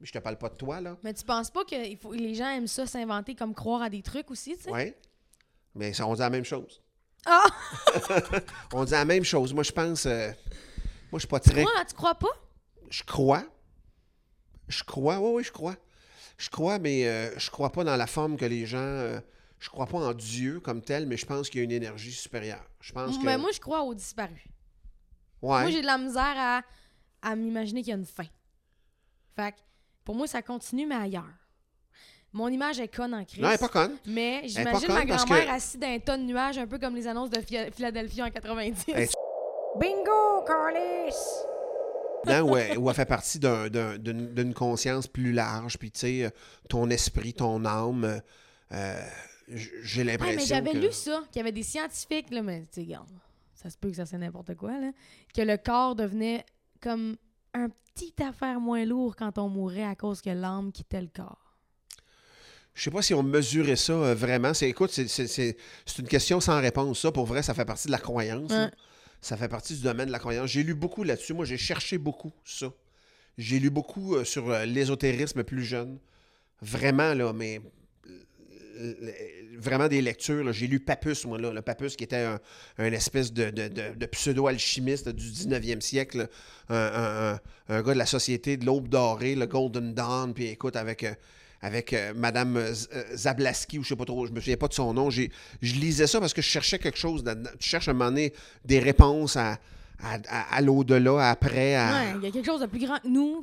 Mais 0.00 0.06
je 0.06 0.12
te 0.12 0.18
parle 0.18 0.36
pas 0.38 0.48
de 0.48 0.54
toi, 0.56 0.80
là. 0.80 0.96
Mais 1.02 1.14
tu 1.14 1.24
penses 1.24 1.50
pas 1.50 1.64
que 1.64 1.86
il 1.88 1.96
faut, 1.96 2.12
les 2.12 2.34
gens 2.34 2.50
aiment 2.50 2.66
ça 2.68 2.86
s'inventer 2.86 3.34
comme 3.34 3.54
croire 3.54 3.82
à 3.82 3.90
des 3.90 4.02
trucs 4.02 4.30
aussi, 4.30 4.56
tu 4.56 4.64
sais? 4.64 4.70
Oui. 4.70 4.94
Mais 5.74 5.92
ça, 5.92 6.06
on 6.06 6.14
dit 6.14 6.20
la 6.20 6.30
même 6.30 6.44
chose. 6.44 6.82
Ah! 7.26 7.42
On 8.72 8.84
dit 8.84 8.92
la 8.92 9.04
même 9.04 9.24
chose. 9.24 9.52
Moi, 9.52 9.62
je 9.64 9.72
pense. 9.72 10.06
euh, 10.06 10.28
moi, 11.10 11.14
je 11.14 11.18
suis 11.20 11.26
pas 11.28 11.40
très. 11.40 11.62
Toi, 11.62 11.84
tu 11.88 11.94
crois 11.94 12.14
pas? 12.14 12.28
Je 12.90 13.02
crois. 13.02 13.44
Je 14.68 14.84
crois. 14.84 15.18
Oui, 15.18 15.30
oui, 15.34 15.44
je 15.44 15.50
crois. 15.52 15.76
Je 16.36 16.48
crois, 16.48 16.78
mais 16.78 17.06
euh, 17.08 17.36
je 17.38 17.50
crois 17.50 17.70
pas 17.72 17.82
dans 17.82 17.96
la 17.96 18.06
forme 18.06 18.36
que 18.36 18.44
les 18.44 18.66
gens. 18.66 18.78
euh, 18.78 19.20
je 19.58 19.68
crois 19.70 19.86
pas 19.86 19.98
en 19.98 20.14
Dieu 20.14 20.60
comme 20.60 20.82
tel, 20.82 21.06
mais 21.06 21.16
je 21.16 21.26
pense 21.26 21.48
qu'il 21.50 21.58
y 21.58 21.60
a 21.62 21.64
une 21.64 21.72
énergie 21.72 22.12
supérieure. 22.12 22.64
Je 22.80 22.92
pense 22.92 23.18
que. 23.18 23.24
Mais 23.24 23.36
moi, 23.38 23.50
je 23.52 23.60
crois 23.60 23.82
aux 23.82 23.94
disparus. 23.94 24.44
ouais. 25.42 25.62
Moi, 25.62 25.70
j'ai 25.70 25.80
de 25.82 25.86
la 25.86 25.98
misère 25.98 26.34
à, 26.36 26.62
à 27.22 27.34
m'imaginer 27.36 27.82
qu'il 27.82 27.90
y 27.90 27.94
a 27.94 27.96
une 27.98 28.06
fin. 28.06 28.26
Fait 29.36 29.52
que, 29.52 29.56
pour 30.04 30.14
moi, 30.14 30.26
ça 30.26 30.42
continue, 30.42 30.86
mais 30.86 30.94
ailleurs. 30.96 31.24
Mon 32.32 32.48
image 32.48 32.78
est 32.78 32.88
conne 32.94 33.14
en 33.14 33.24
crise. 33.24 33.40
non, 33.40 33.48
elle 33.48 33.54
est 33.54 33.58
pas 33.58 33.68
conne. 33.68 33.96
Mais 34.06 34.42
j'imagine 34.44 34.88
ma 34.92 35.04
grand-mère 35.06 35.46
que- 35.46 35.50
assise 35.50 35.80
dans 35.80 35.86
un 35.88 35.98
tas 35.98 36.16
de 36.18 36.22
nuages, 36.24 36.58
un 36.58 36.66
peu 36.66 36.78
comme 36.78 36.94
les 36.94 37.06
annonces 37.06 37.30
de 37.30 37.40
Phila- 37.40 37.70
Philadelphie 37.70 38.22
en 38.22 38.30
90. 38.30 38.84
Elle- 38.94 39.08
Bingo, 39.80 40.44
Carlis! 40.46 41.14
Où, 42.44 42.56
elle, 42.56 42.76
où 42.78 42.90
elle 42.90 42.96
fait 42.96 43.06
partie 43.06 43.38
d'un- 43.38 43.68
d'un- 43.68 43.96
d'une 43.96 44.52
conscience 44.52 45.06
plus 45.06 45.32
large. 45.32 45.78
Puis, 45.78 45.90
tu 45.90 46.00
sais, 46.00 46.32
ton 46.68 46.90
esprit, 46.90 47.32
ton 47.32 47.64
âme. 47.64 48.20
euh, 48.72 49.00
j'ai 49.50 50.00
Ah, 50.00 50.04
l'impression. 50.04 50.36
mais 50.36 50.46
j'avais 50.46 50.72
que- 50.72 50.78
lu 50.78 50.92
ça, 50.92 51.22
qu'il 51.32 51.40
y 51.40 51.42
avait 51.42 51.52
des 51.52 51.62
scientifiques, 51.62 52.30
là, 52.30 52.42
mais 52.42 52.64
tu 52.72 52.84
sais, 52.84 52.94
ça 53.54 53.70
se 53.70 53.76
peut 53.78 53.90
que 53.90 53.96
ça 53.96 54.06
c'est 54.06 54.18
n'importe 54.18 54.54
quoi, 54.54 54.78
là, 54.78 54.92
que 55.34 55.42
le 55.42 55.56
corps 55.56 55.94
devenait 55.96 56.44
comme 56.80 57.16
un 57.54 57.68
petit 57.94 58.14
affaire 58.22 58.60
moins 58.60 58.84
lourd 58.84 59.16
quand 59.16 59.38
on 59.38 59.48
mourait 59.48 59.82
à 59.84 59.94
cause 59.94 60.20
que 60.20 60.30
l'âme 60.30 60.70
quittait 60.72 61.00
le 61.00 61.08
corps. 61.14 61.54
Je 62.74 62.84
sais 62.84 62.90
pas 62.92 63.02
si 63.02 63.12
on 63.14 63.24
mesurait 63.24 63.74
ça 63.74 63.92
euh, 63.94 64.14
vraiment. 64.14 64.54
C'est, 64.54 64.68
écoute, 64.68 64.90
c'est, 64.92 65.08
c'est- 65.08 65.26
c'est- 65.26 65.56
c'est 65.84 65.98
une 65.98 66.06
question 66.06 66.38
sans 66.40 66.60
réponse. 66.60 67.00
Ça, 67.00 67.10
pour 67.10 67.26
vrai, 67.26 67.42
ça 67.42 67.52
fait 67.54 67.64
partie 67.64 67.88
de 67.88 67.92
la 67.92 67.98
croyance. 67.98 68.52
Ça 69.20 69.36
fait 69.36 69.48
partie 69.48 69.74
du 69.74 69.82
domaine 69.82 70.06
de 70.06 70.12
la 70.12 70.20
croyance. 70.20 70.48
J'ai 70.48 70.62
lu 70.62 70.74
beaucoup 70.74 71.02
là-dessus. 71.02 71.34
Moi, 71.34 71.44
j'ai 71.44 71.56
cherché 71.58 71.98
beaucoup 71.98 72.30
ça. 72.44 72.72
J'ai 73.36 73.58
lu 73.58 73.70
beaucoup 73.70 74.14
euh, 74.14 74.22
sur 74.24 74.48
euh, 74.48 74.64
l'ésotérisme 74.64 75.42
plus 75.42 75.64
jeune. 75.64 75.98
Vraiment, 76.62 77.14
là, 77.14 77.32
mais 77.32 77.60
vraiment 79.58 79.88
des 79.88 80.00
lectures. 80.02 80.52
J'ai 80.52 80.66
lu 80.66 80.80
Papus, 80.80 81.24
moi, 81.24 81.38
là. 81.38 81.52
Le 81.52 81.62
Papus, 81.62 81.96
qui 81.96 82.04
était 82.04 82.16
un, 82.24 82.40
un 82.78 82.92
espèce 82.92 83.32
de, 83.32 83.50
de- 83.50 83.68
de- 83.68 83.94
de 83.96 84.06
pseudo-alchimiste 84.06 85.08
du 85.08 85.24
19e 85.30 85.80
siècle. 85.80 86.28
Un, 86.68 86.76
un- 86.76 87.32
un- 87.34 87.40
un 87.68 87.82
gars 87.82 87.92
de 87.94 87.98
la 87.98 88.06
société 88.06 88.56
de 88.56 88.64
l'aube 88.64 88.88
dorée, 88.88 89.34
le 89.34 89.46
Golden 89.46 89.94
Dawn. 89.94 90.34
Puis 90.34 90.46
écoute, 90.46 90.76
avec... 90.76 91.04
euh, 91.04 91.12
avec 91.60 91.92
euh, 91.92 92.12
Madame 92.14 92.56
euh, 92.56 92.72
euh, 92.94 93.16
Zablaski, 93.16 93.80
ou 93.80 93.82
je 93.82 93.88
sais 93.88 93.96
pas 93.96 94.04
trop, 94.04 94.24
je 94.28 94.30
me 94.30 94.38
souviens 94.38 94.56
pas 94.56 94.68
de 94.68 94.74
son 94.74 94.94
nom. 94.94 95.10
J'ai, 95.10 95.32
je 95.60 95.74
lisais 95.74 96.06
ça 96.06 96.20
parce 96.20 96.32
que 96.32 96.40
je 96.40 96.46
cherchais 96.46 96.78
quelque 96.78 96.96
chose. 96.98 97.24
Tu 97.58 97.68
cherches 97.68 97.88
à 97.88 97.90
un 97.90 97.94
moment 97.94 98.10
donné 98.10 98.32
des 98.64 98.78
réponses 98.78 99.36
à, 99.36 99.58
à, 100.00 100.18
à- 100.28 100.54
à 100.54 100.60
l'au-delà, 100.60 101.30
après. 101.30 101.76
Ouais, 101.76 102.12
il 102.16 102.22
y 102.22 102.26
a 102.28 102.30
quelque 102.30 102.46
chose 102.46 102.60
de 102.60 102.66
plus 102.66 102.78
grand 102.78 102.98
que 103.00 103.08
nous. 103.08 103.42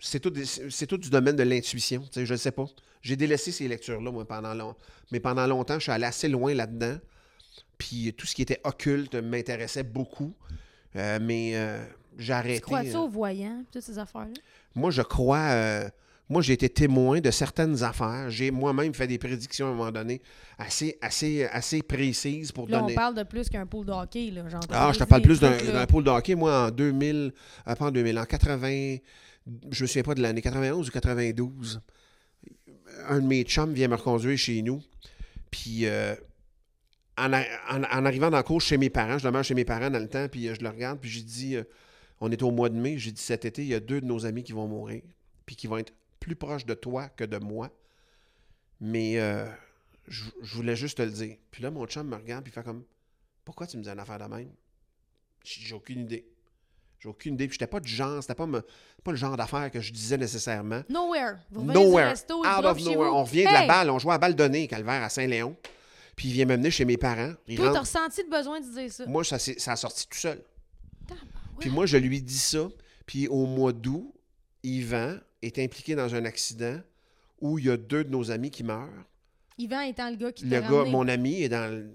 C'est, 0.00 0.18
tout, 0.18 0.32
c'est 0.70 0.86
tout 0.86 0.96
du 0.96 1.10
domaine 1.10 1.36
de 1.36 1.42
l'intuition. 1.42 2.02
Je 2.16 2.20
ne 2.32 2.36
sais 2.38 2.52
pas. 2.52 2.64
J'ai 3.06 3.16
délaissé 3.16 3.52
ces 3.52 3.68
lectures-là, 3.68 4.10
moi, 4.10 4.26
pendant 4.26 4.52
longtemps. 4.52 4.78
Mais 5.12 5.20
pendant 5.20 5.46
longtemps, 5.46 5.74
je 5.74 5.84
suis 5.84 5.92
allé 5.92 6.04
assez 6.06 6.28
loin 6.28 6.52
là-dedans. 6.54 6.96
Puis 7.78 8.12
tout 8.16 8.26
ce 8.26 8.34
qui 8.34 8.42
était 8.42 8.60
occulte 8.64 9.14
m'intéressait 9.14 9.84
beaucoup. 9.84 10.34
Euh, 10.96 11.18
mais 11.22 11.52
euh, 11.54 11.78
j'ai 12.18 12.32
arrêté. 12.32 12.56
Tu 12.60 12.62
crois-tu 12.62 12.94
euh, 12.96 12.98
aux 13.00 13.08
voyants, 13.08 13.62
toutes 13.70 13.82
ces 13.82 13.98
affaires-là? 13.98 14.32
Moi, 14.74 14.90
je 14.90 15.02
crois. 15.02 15.38
euh, 15.38 15.88
moi, 16.28 16.42
j'ai 16.42 16.54
été 16.54 16.68
témoin 16.68 17.20
de 17.20 17.30
certaines 17.30 17.84
affaires. 17.84 18.28
J'ai 18.30 18.50
moi-même 18.50 18.92
fait 18.92 19.06
des 19.06 19.18
prédictions 19.18 19.68
à 19.68 19.70
un 19.70 19.74
moment 19.74 19.92
donné 19.92 20.20
assez, 20.58 20.98
assez, 21.00 21.44
assez 21.44 21.82
précises 21.82 22.50
pour 22.50 22.68
Là, 22.68 22.80
donner. 22.80 22.94
on 22.94 22.96
parle 22.96 23.14
de 23.14 23.22
plus 23.22 23.48
qu'un 23.48 23.64
pool 23.66 23.86
de 23.86 23.92
hockey, 23.92 24.32
là. 24.32 24.42
J'ai 24.48 24.56
Ah, 24.70 24.90
je 24.92 24.98
te 24.98 25.04
parle 25.04 25.22
plus 25.22 25.38
d'un 25.38 25.86
pôle 25.86 26.02
de 26.02 26.10
hockey. 26.10 26.34
Moi, 26.34 26.66
en 26.66 26.70
2000, 26.72 27.32
euh, 27.68 27.74
pas 27.76 27.84
en 27.84 27.90
2000, 27.92 28.18
en 28.18 28.24
80, 28.24 28.96
je 29.70 29.82
me 29.84 29.86
souviens 29.86 30.02
pas 30.02 30.14
de 30.16 30.22
l'année, 30.22 30.42
91 30.42 30.88
ou 30.88 30.90
92, 30.90 31.80
un 33.08 33.20
de 33.20 33.26
mes 33.26 33.42
chums 33.44 33.72
vient 33.72 33.88
me 33.88 33.94
reconduire 33.96 34.38
chez 34.38 34.62
nous. 34.62 34.82
Puis, 35.50 35.86
euh, 35.86 36.14
en, 37.18 37.32
en- 37.32 38.04
arrivant 38.04 38.30
dans 38.30 38.36
la 38.36 38.42
cour 38.42 38.60
chez 38.60 38.76
mes 38.76 38.90
parents, 38.90 39.18
je 39.18 39.26
demeure 39.26 39.44
chez 39.44 39.54
mes 39.54 39.64
parents 39.64 39.90
dans 39.90 39.98
le 39.98 40.08
temps, 40.08 40.28
puis 40.28 40.48
euh, 40.48 40.54
je 40.54 40.60
le 40.62 40.68
regarde, 40.68 41.00
puis 41.00 41.10
j'ai 41.10 41.22
dit, 41.22 41.56
euh, 41.56 41.64
on 42.20 42.30
est 42.30 42.42
au 42.42 42.50
mois 42.50 42.68
de 42.68 42.76
mai, 42.76 42.98
j'ai 42.98 43.12
dit 43.12 43.20
cet 43.22 43.44
été, 43.44 43.62
il 43.62 43.68
y 43.68 43.74
a 43.74 43.80
deux 43.80 44.00
de 44.00 44.06
nos 44.06 44.26
amis 44.26 44.42
qui 44.42 44.52
vont 44.52 44.66
mourir, 44.66 45.02
puis 45.46 45.56
qui 45.56 45.66
vont 45.66 45.78
être 45.78 45.92
plus 46.20 46.36
proches 46.36 46.66
de 46.66 46.74
toi 46.74 47.08
que 47.08 47.24
de 47.24 47.38
moi. 47.38 47.70
Mais 48.80 49.18
euh, 49.18 49.46
je, 50.08 50.24
voulais 50.42 50.76
juste 50.76 50.98
te 50.98 51.02
le 51.02 51.10
dire. 51.10 51.36
Puis 51.50 51.62
là, 51.62 51.70
mon 51.70 51.86
chum 51.86 52.08
me 52.08 52.16
regarde, 52.16 52.44
puis 52.44 52.52
il 52.52 52.54
fait 52.54 52.62
comme, 52.64 52.84
pourquoi 53.44 53.66
tu 53.66 53.76
me 53.78 53.82
dis 53.82 53.88
une 53.88 53.98
affaire 53.98 54.18
de 54.18 54.34
même? 54.34 54.50
J'ai 55.44 55.74
aucune 55.74 56.00
idée. 56.00 56.26
J'ai 57.06 57.10
aucune 57.10 57.34
idée. 57.34 57.46
Puis 57.46 57.54
j'étais 57.54 57.68
pas 57.68 57.78
du 57.78 57.88
genre, 57.88 58.20
c'était 58.20 58.34
pas, 58.34 58.46
me- 58.46 58.62
pas 59.04 59.12
le 59.12 59.16
genre 59.16 59.36
d'affaire 59.36 59.70
que 59.70 59.80
je 59.80 59.92
disais 59.92 60.18
nécessairement. 60.18 60.82
Nowhere. 60.88 61.36
Vous 61.52 61.62
Nowhere. 61.62 62.08
resto, 62.10 62.40
Out 62.40 62.64
of 62.64 62.84
nowhere. 62.84 63.12
On 63.14 63.22
revient 63.22 63.44
de 63.44 63.52
la 63.52 63.66
balle. 63.68 63.90
On 63.90 63.98
jouait 64.00 64.14
à 64.14 64.18
balle 64.18 64.34
donnée, 64.34 64.66
Calvaire, 64.66 65.04
à 65.04 65.08
Saint-Léon. 65.08 65.56
Puis 66.16 66.28
il 66.28 66.32
vient 66.34 66.46
me 66.46 66.56
mener 66.56 66.70
chez 66.72 66.84
mes 66.84 66.96
parents. 66.96 67.32
Il 67.46 67.56
Toi, 67.58 67.70
t'as 67.72 67.80
ressenti 67.80 68.22
le 68.24 68.30
besoin 68.30 68.60
de 68.60 68.66
dire 68.66 68.90
ça? 68.92 69.06
Moi, 69.06 69.22
ça, 69.22 69.38
ça 69.38 69.72
a 69.72 69.76
sorti 69.76 70.08
tout 70.08 70.18
seul. 70.18 70.42
Puis 71.60 71.70
moi, 71.70 71.86
je 71.86 71.96
lui 71.96 72.20
dis 72.20 72.38
ça. 72.38 72.68
Puis 73.06 73.28
au 73.28 73.46
mois 73.46 73.72
d'août, 73.72 74.12
Yvan 74.64 75.14
est 75.42 75.58
impliqué 75.60 75.94
dans 75.94 76.12
un 76.14 76.24
accident 76.24 76.80
où 77.40 77.58
il 77.58 77.66
y 77.66 77.70
a 77.70 77.76
deux 77.76 78.02
de 78.02 78.10
nos 78.10 78.30
amis 78.32 78.50
qui 78.50 78.64
meurent. 78.64 78.88
Yvan 79.58 79.80
étant 79.82 80.10
le 80.10 80.16
gars 80.16 80.32
qui 80.32 80.44
Le 80.44 80.50
gars, 80.60 80.68
ramené. 80.68 80.90
mon 80.90 81.06
ami, 81.06 81.42
est 81.42 81.48
dans, 81.48 81.70
le- 81.70 81.90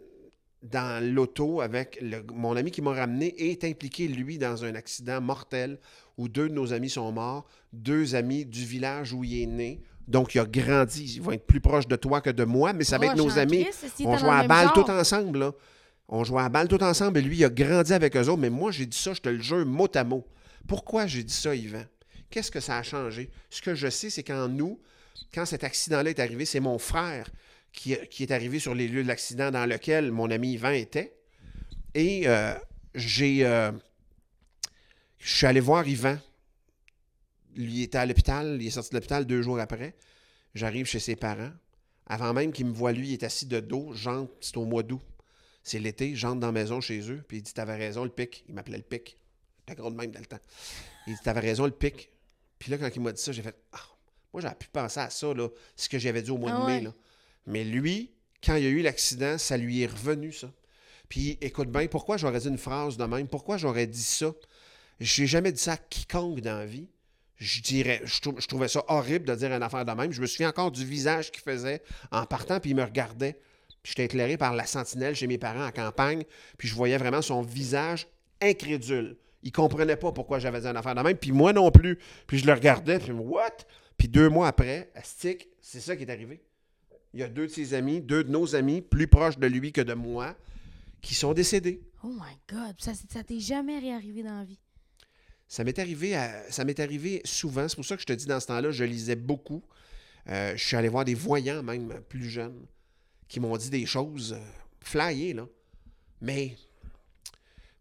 dans 0.62 1.04
l'auto 1.04 1.62
avec 1.62 1.98
le- 2.02 2.24
mon 2.34 2.56
ami 2.56 2.72
qui 2.72 2.82
m'a 2.82 2.94
ramené 2.94 3.34
est 3.52 3.64
impliqué, 3.64 4.08
lui, 4.08 4.38
dans 4.38 4.64
un 4.64 4.76
accident 4.76 5.20
mortel 5.22 5.80
où 6.18 6.28
deux 6.30 6.50
de 6.50 6.54
nos 6.54 6.72
amis 6.74 6.90
sont 6.90 7.12
morts, 7.12 7.48
deux 7.74 8.14
amis 8.16 8.46
du 8.46 8.64
village 8.66 9.12
où 9.14 9.24
il 9.24 9.42
est 9.42 9.48
né. 9.48 9.82
Donc, 10.08 10.36
il 10.36 10.40
a 10.40 10.46
grandi. 10.46 11.16
Ils 11.16 11.22
vont 11.22 11.32
être 11.32 11.46
plus 11.48 11.62
proches 11.62 11.88
de 11.88 11.96
toi 11.96 12.22
que 12.22 12.30
de 12.30 12.44
moi, 12.44 12.74
mais 12.74 12.84
ça 12.84 12.98
va 12.98 13.06
être 13.08 13.14
Proche 13.16 13.26
nos 13.34 13.40
amis. 13.40 13.66
On 14.02 14.16
dans 14.18 14.30
à 14.32 14.42
le 14.44 14.48
balle 14.48 14.68
tout 14.74 14.90
ensemble, 14.90 15.40
là. 15.40 15.52
On 16.10 16.24
jouait 16.26 16.42
à 16.42 16.50
balle 16.50 16.68
tout 16.68 16.84
ensemble 16.84 17.20
et 17.20 17.22
lui, 17.22 17.38
il 17.38 17.46
a 17.46 17.50
grandi 17.50 17.94
avec 17.94 18.16
eux 18.18 18.28
autres. 18.28 18.38
Mais 18.42 18.50
moi, 18.50 18.72
j'ai 18.72 18.86
dit 18.86 18.98
ça, 18.98 19.14
je 19.14 19.22
te 19.22 19.30
le 19.30 19.40
jure, 19.42 19.66
mot 19.66 19.88
à 19.96 20.04
mot. 20.04 20.28
Pourquoi 20.68 21.08
j'ai 21.08 21.24
dit 21.24 21.34
ça, 21.34 21.56
Yvan? 21.56 21.84
Qu'est-ce 22.30 22.52
que 22.52 22.60
ça 22.60 22.78
a 22.78 22.84
changé? 22.84 23.30
Ce 23.50 23.62
que 23.62 23.74
je 23.76 23.90
sais, 23.90 24.10
c'est 24.10 24.24
qu'en 24.24 24.48
nous, 24.50 24.80
quand 25.34 25.46
cet 25.46 25.64
accident-là 25.64 26.10
est 26.10 26.20
arrivé, 26.20 26.44
c'est 26.46 26.60
mon 26.60 26.78
frère 26.78 27.30
qui, 27.74 27.96
qui 28.10 28.24
est 28.24 28.32
arrivé 28.32 28.60
sur 28.60 28.76
les 28.76 28.88
lieux 28.88 29.04
de 29.04 29.08
l'accident 29.08 29.52
dans 29.52 29.66
lequel 29.66 30.12
mon 30.12 30.30
ami 30.30 30.54
Yvan 30.54 30.72
était. 30.72 31.16
Et 31.94 32.28
euh, 32.28 32.54
j'ai. 32.96 33.46
euh, 33.46 33.72
je 35.20 35.36
suis 35.36 35.46
allé 35.46 35.60
voir 35.60 35.88
Yvan. 35.88 36.18
Lui 37.56 37.74
il 37.74 37.84
était 37.84 37.98
à 37.98 38.06
l'hôpital. 38.06 38.58
Il 38.60 38.68
est 38.68 38.72
sorti 38.72 38.90
de 38.92 38.96
l'hôpital 38.96 39.26
deux 39.26 39.42
jours 39.42 39.60
après. 39.60 39.96
J'arrive 40.56 40.86
chez 40.86 41.00
ses 41.00 41.16
parents. 41.16 41.52
Avant 42.08 42.34
même 42.34 42.52
qu'il 42.52 42.66
me 42.66 42.74
voie, 42.74 42.92
lui, 42.92 43.10
il 43.10 43.14
est 43.14 43.24
assis 43.24 43.46
de 43.46 43.60
dos. 43.60 43.94
J'entre, 43.94 44.34
c'est 44.42 44.58
au 44.58 44.66
mois 44.66 44.84
d'août. 44.84 45.02
C'est 45.64 45.80
l'été. 45.80 46.16
J'entre 46.16 46.40
dans 46.40 46.48
la 46.48 46.54
maison 46.54 46.82
chez 46.82 47.10
eux. 47.12 47.24
Puis 47.28 47.38
il 47.38 47.42
dit 47.44 47.54
T'avais 47.54 47.76
raison, 47.78 48.04
le 48.04 48.10
pic. 48.10 48.44
Il 48.50 48.56
m'appelait 48.56 48.78
le 48.78 48.84
pic. 48.84 49.18
J'étais 49.60 49.80
gros 49.80 49.92
de 49.92 49.96
même 49.96 50.12
dans 50.12 50.20
le 50.20 50.26
temps. 50.26 50.40
Il 51.08 51.14
dit 51.14 51.20
T'avais 51.24 51.40
raison, 51.42 51.66
le 51.66 51.72
pic. 51.72 52.10
Puis 52.60 52.72
là, 52.72 52.78
quand 52.78 52.90
il 52.94 53.02
m'a 53.02 53.12
dit 53.12 53.22
ça, 53.22 53.32
j'ai 53.32 53.42
fait 53.44 53.56
Ah, 53.72 53.78
moi, 54.34 54.42
j'aurais 54.42 54.56
pu 54.56 54.68
penser 54.68 55.00
à 55.00 55.10
ça, 55.10 55.34
là, 55.34 55.48
ce 55.76 55.88
que 55.88 56.00
j'avais 56.00 56.22
dit 56.22 56.32
au 56.32 56.38
mois 56.38 56.52
Ah 56.54 56.62
de 56.62 56.66
mai. 56.66 56.76
ouais. 56.78 56.82
Là. 56.82 56.94
Mais 57.46 57.64
lui, 57.64 58.12
quand 58.44 58.56
il 58.56 58.64
y 58.64 58.68
a 58.68 58.70
eu 58.70 58.82
l'accident, 58.82 59.38
ça 59.38 59.58
lui 59.58 59.82
est 59.82 59.88
revenu, 59.88 60.32
ça. 60.32 60.52
Puis 61.10 61.38
écoute 61.42 61.70
bien, 61.70 61.88
pourquoi 61.88 62.18
j'aurais 62.18 62.40
dit 62.40 62.48
une 62.48 62.58
phrase 62.58 62.98
de 62.98 63.04
même? 63.04 63.28
Pourquoi 63.28 63.58
j'aurais 63.58 63.88
dit 63.88 64.02
ça? 64.04 64.32
J'ai 65.00 65.28
jamais 65.28 65.52
dit 65.52 65.62
ça 65.62 65.78
quiconque 65.78 66.40
dans 66.42 66.58
la 66.58 66.66
vie. 66.66 66.88
Je 67.38 67.60
dirais, 67.62 68.02
je, 68.06 68.22
trou- 68.22 68.36
je 68.40 68.46
trouvais 68.46 68.68
ça 68.68 68.84
horrible 68.88 69.26
de 69.26 69.36
dire 69.36 69.52
une 69.52 69.64
affaire 69.64 69.84
de 69.84 69.92
même. 69.92 70.12
Je 70.12 70.22
me 70.22 70.28
souviens 70.28 70.50
encore 70.50 70.72
du 70.72 70.86
visage 70.86 71.32
qu'il 71.32 71.42
faisait 71.42 71.82
en 72.12 72.26
partant, 72.26 72.60
puis 72.60 72.70
il 72.70 72.76
me 72.76 72.84
regardait. 72.84 73.40
Puis 73.82 73.92
j'étais 73.92 74.06
éclairé 74.06 74.38
par 74.38 74.56
la 74.56 74.68
sentinelle 74.68 75.16
chez 75.16 75.26
mes 75.26 75.40
parents 75.40 75.66
en 75.66 75.72
campagne, 75.72 76.24
puis 76.58 76.68
je 76.68 76.76
voyais 76.76 76.98
vraiment 76.98 77.24
son 77.24 77.42
visage 77.42 78.08
incrédule. 78.40 79.18
Il 79.42 79.52
comprenait 79.52 79.96
pas 79.96 80.12
pourquoi 80.12 80.38
j'avais 80.38 80.62
dit 80.62 80.68
une 80.68 80.78
affaire 80.78 80.94
de 80.94 81.02
même, 81.02 81.18
puis 81.18 81.32
moi 81.32 81.52
non 81.52 81.72
plus. 81.72 81.98
Puis 82.28 82.38
je 82.38 82.46
le 82.46 82.54
regardais, 82.54 83.00
puis 83.00 83.12
what? 83.12 83.58
Puis 83.98 84.08
deux 84.08 84.30
mois 84.30 84.48
après, 84.48 84.92
à 84.94 85.02
Stick, 85.04 85.50
c'est 85.62 85.80
ça 85.80 85.96
qui 85.96 86.04
est 86.04 86.12
arrivé. 86.12 86.44
Il 87.14 87.20
y 87.20 87.24
a 87.24 87.28
deux 87.28 87.48
de 87.48 87.52
ses 87.52 87.74
amis, 87.74 88.00
deux 88.02 88.24
de 88.24 88.30
nos 88.30 88.56
amis, 88.56 88.82
plus 88.82 89.08
proches 89.08 89.38
de 89.38 89.48
lui 89.48 89.72
que 89.72 89.82
de 89.82 89.94
moi, 89.94 90.36
qui 91.02 91.14
sont 91.16 91.34
décédés. 91.34 91.82
Oh 92.04 92.08
my 92.10 92.38
God. 92.50 92.76
Ça, 92.80 92.94
ça 93.10 93.24
t'est 93.24 93.40
jamais 93.40 93.80
réarrivé 93.80 94.24
dans 94.24 94.38
la 94.38 94.44
vie. 94.46 94.60
Ça 95.48 95.64
m'est 95.66 95.78
arrivé, 95.80 96.16
à- 96.16 96.50
ça 96.50 96.64
m'est 96.64 96.80
arrivé 96.80 97.22
souvent. 97.26 97.68
C'est 97.68 97.76
pour 97.76 97.84
ça 97.86 97.96
que 97.96 98.02
je 98.02 98.08
te 98.08 98.14
dis, 98.14 98.26
dans 98.26 98.40
ce 98.40 98.48
temps-là, 98.48 98.72
je 98.72 98.84
lisais 98.86 99.18
beaucoup. 99.18 99.62
Euh, 100.30 100.54
je 100.56 100.64
suis 100.66 100.76
allé 100.78 100.88
voir 100.88 101.04
des 101.04 101.14
voyants, 101.16 101.62
même 101.62 102.02
plus 102.08 102.30
jeunes, 102.30 102.66
qui 103.28 103.40
m'ont 103.42 103.58
dit 103.58 103.70
des 103.70 103.86
choses. 103.86 104.34
euh, 104.34 104.40
flyer, 104.80 105.34
là. 105.36 105.46
Mais, 106.22 106.56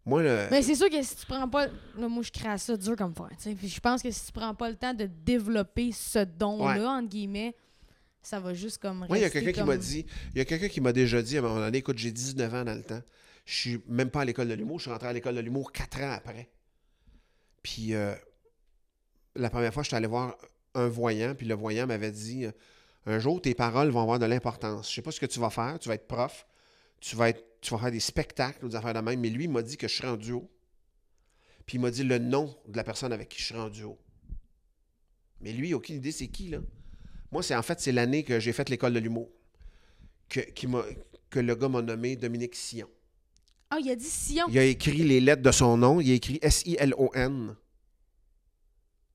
moi, 0.05 0.21
le... 0.23 0.47
Mais 0.51 0.61
c'est 0.61 0.75
sûr 0.75 0.89
que 0.89 1.01
si 1.01 1.15
tu 1.15 1.25
prends 1.25 1.47
pas. 1.47 1.67
Là, 1.97 2.07
moi, 2.09 2.23
je 2.23 2.31
crée 2.31 2.57
ça 2.57 2.75
dur 2.75 2.95
comme 2.95 3.13
faire. 3.15 3.29
je 3.45 3.79
pense 3.79 4.01
que 4.01 4.11
si 4.11 4.25
tu 4.25 4.31
prends 4.31 4.53
pas 4.55 4.69
le 4.69 4.75
temps 4.75 4.93
de 4.93 5.05
développer 5.05 5.91
ce 5.91 6.19
don-là, 6.25 6.79
Ouais. 6.79 6.85
entre 6.85 7.09
guillemets, 7.09 7.55
ça 8.21 8.39
va 8.39 8.53
juste 8.53 8.77
comme. 8.77 8.99
Moi, 8.99 9.17
il 9.17 9.21
y 9.21 9.23
a 9.23 9.25
rester 9.25 9.43
quelqu'un 9.43 9.61
qui 9.61 9.67
m'a 9.67 9.77
dit, 9.77 10.05
il 10.33 10.37
y 10.37 10.41
a 10.41 10.45
quelqu'un 10.45 10.67
qui 10.67 10.81
m'a 10.81 10.93
déjà 10.93 11.21
dit 11.21 11.37
à 11.37 11.39
un 11.39 11.43
moment 11.43 11.59
donné, 11.59 11.79
écoute, 11.79 11.97
j'ai 11.97 12.11
19 12.11 12.53
ans 12.53 12.63
dans 12.63 12.73
le 12.73 12.83
temps. 12.83 13.01
Je 13.45 13.53
suis 13.53 13.81
même 13.87 14.09
pas 14.09 14.21
à 14.21 14.25
l'école 14.25 14.47
de 14.47 14.53
l'humour. 14.53 14.79
Je 14.79 14.83
suis 14.83 14.91
rentré 14.91 15.07
à 15.07 15.13
l'école 15.13 15.35
de 15.35 15.41
l'humour 15.41 15.71
quatre 15.71 15.99
ans 16.01 16.11
après. 16.11 16.49
Puis 17.63 17.93
euh, 17.93 18.13
la 19.35 19.49
première 19.49 19.73
fois, 19.73 19.83
je 19.83 19.87
suis 19.87 19.95
allé 19.95 20.07
voir 20.07 20.37
un 20.73 20.87
voyant, 20.87 21.35
puis 21.35 21.47
le 21.47 21.55
voyant 21.55 21.87
m'avait 21.87 22.11
dit 22.11 22.45
euh, 22.45 22.51
un 23.05 23.19
jour, 23.19 23.41
tes 23.41 23.55
paroles 23.55 23.89
vont 23.89 24.01
avoir 24.01 24.19
de 24.19 24.25
l'importance. 24.25 24.89
Je 24.89 24.95
sais 24.95 25.01
pas 25.01 25.11
ce 25.11 25.19
que 25.19 25.25
tu 25.25 25.39
vas 25.39 25.49
faire. 25.49 25.79
Tu 25.79 25.89
vas 25.89 25.95
être 25.95 26.07
prof. 26.07 26.45
Tu 26.99 27.15
vas, 27.15 27.29
être, 27.29 27.43
tu 27.61 27.71
vas 27.73 27.79
faire 27.79 27.91
des 27.91 27.99
spectacles 27.99 28.63
ou 28.63 28.69
des 28.69 28.75
affaires 28.75 28.93
de 28.93 28.99
même. 28.99 29.19
Mais 29.19 29.29
lui, 29.29 29.45
il 29.45 29.49
m'a 29.49 29.63
dit 29.63 29.77
que 29.77 29.87
je 29.87 29.95
serais 29.95 30.09
en 30.09 30.17
duo. 30.17 30.49
Puis 31.65 31.77
il 31.77 31.81
m'a 31.81 31.89
dit 31.89 32.03
le 32.03 32.19
nom 32.19 32.55
de 32.67 32.77
la 32.77 32.83
personne 32.83 33.11
avec 33.11 33.29
qui 33.29 33.41
je 33.41 33.47
serais 33.47 33.59
en 33.59 33.69
duo. 33.69 33.97
Mais 35.39 35.51
lui, 35.51 35.73
aucune 35.73 35.95
idée 35.95 36.11
c'est 36.11 36.27
qui, 36.27 36.49
là. 36.49 36.59
Moi, 37.31 37.43
c'est 37.43 37.55
en 37.55 37.61
fait, 37.61 37.79
c'est 37.79 37.91
l'année 37.91 38.23
que 38.23 38.39
j'ai 38.39 38.53
fait 38.53 38.67
l'école 38.69 38.93
de 38.93 38.99
l'humour. 38.99 39.29
Que, 40.29 40.39
qui 40.41 40.67
m'a- 40.67 40.85
que 41.29 41.39
le 41.39 41.55
gars 41.55 41.67
m'a 41.69 41.81
nommé 41.81 42.15
Dominique 42.15 42.55
Sillon. 42.55 42.89
Ah, 43.69 43.77
il 43.79 43.89
a 43.89 43.95
dit 43.95 44.03
Sion. 44.05 44.45
Il 44.49 44.57
a 44.59 44.65
écrit 44.65 45.03
les 45.03 45.21
lettres 45.21 45.41
de 45.41 45.51
son 45.51 45.77
nom. 45.77 46.01
Il 46.01 46.11
a 46.11 46.13
écrit 46.13 46.39
S-I-L-O-N. 46.41 47.55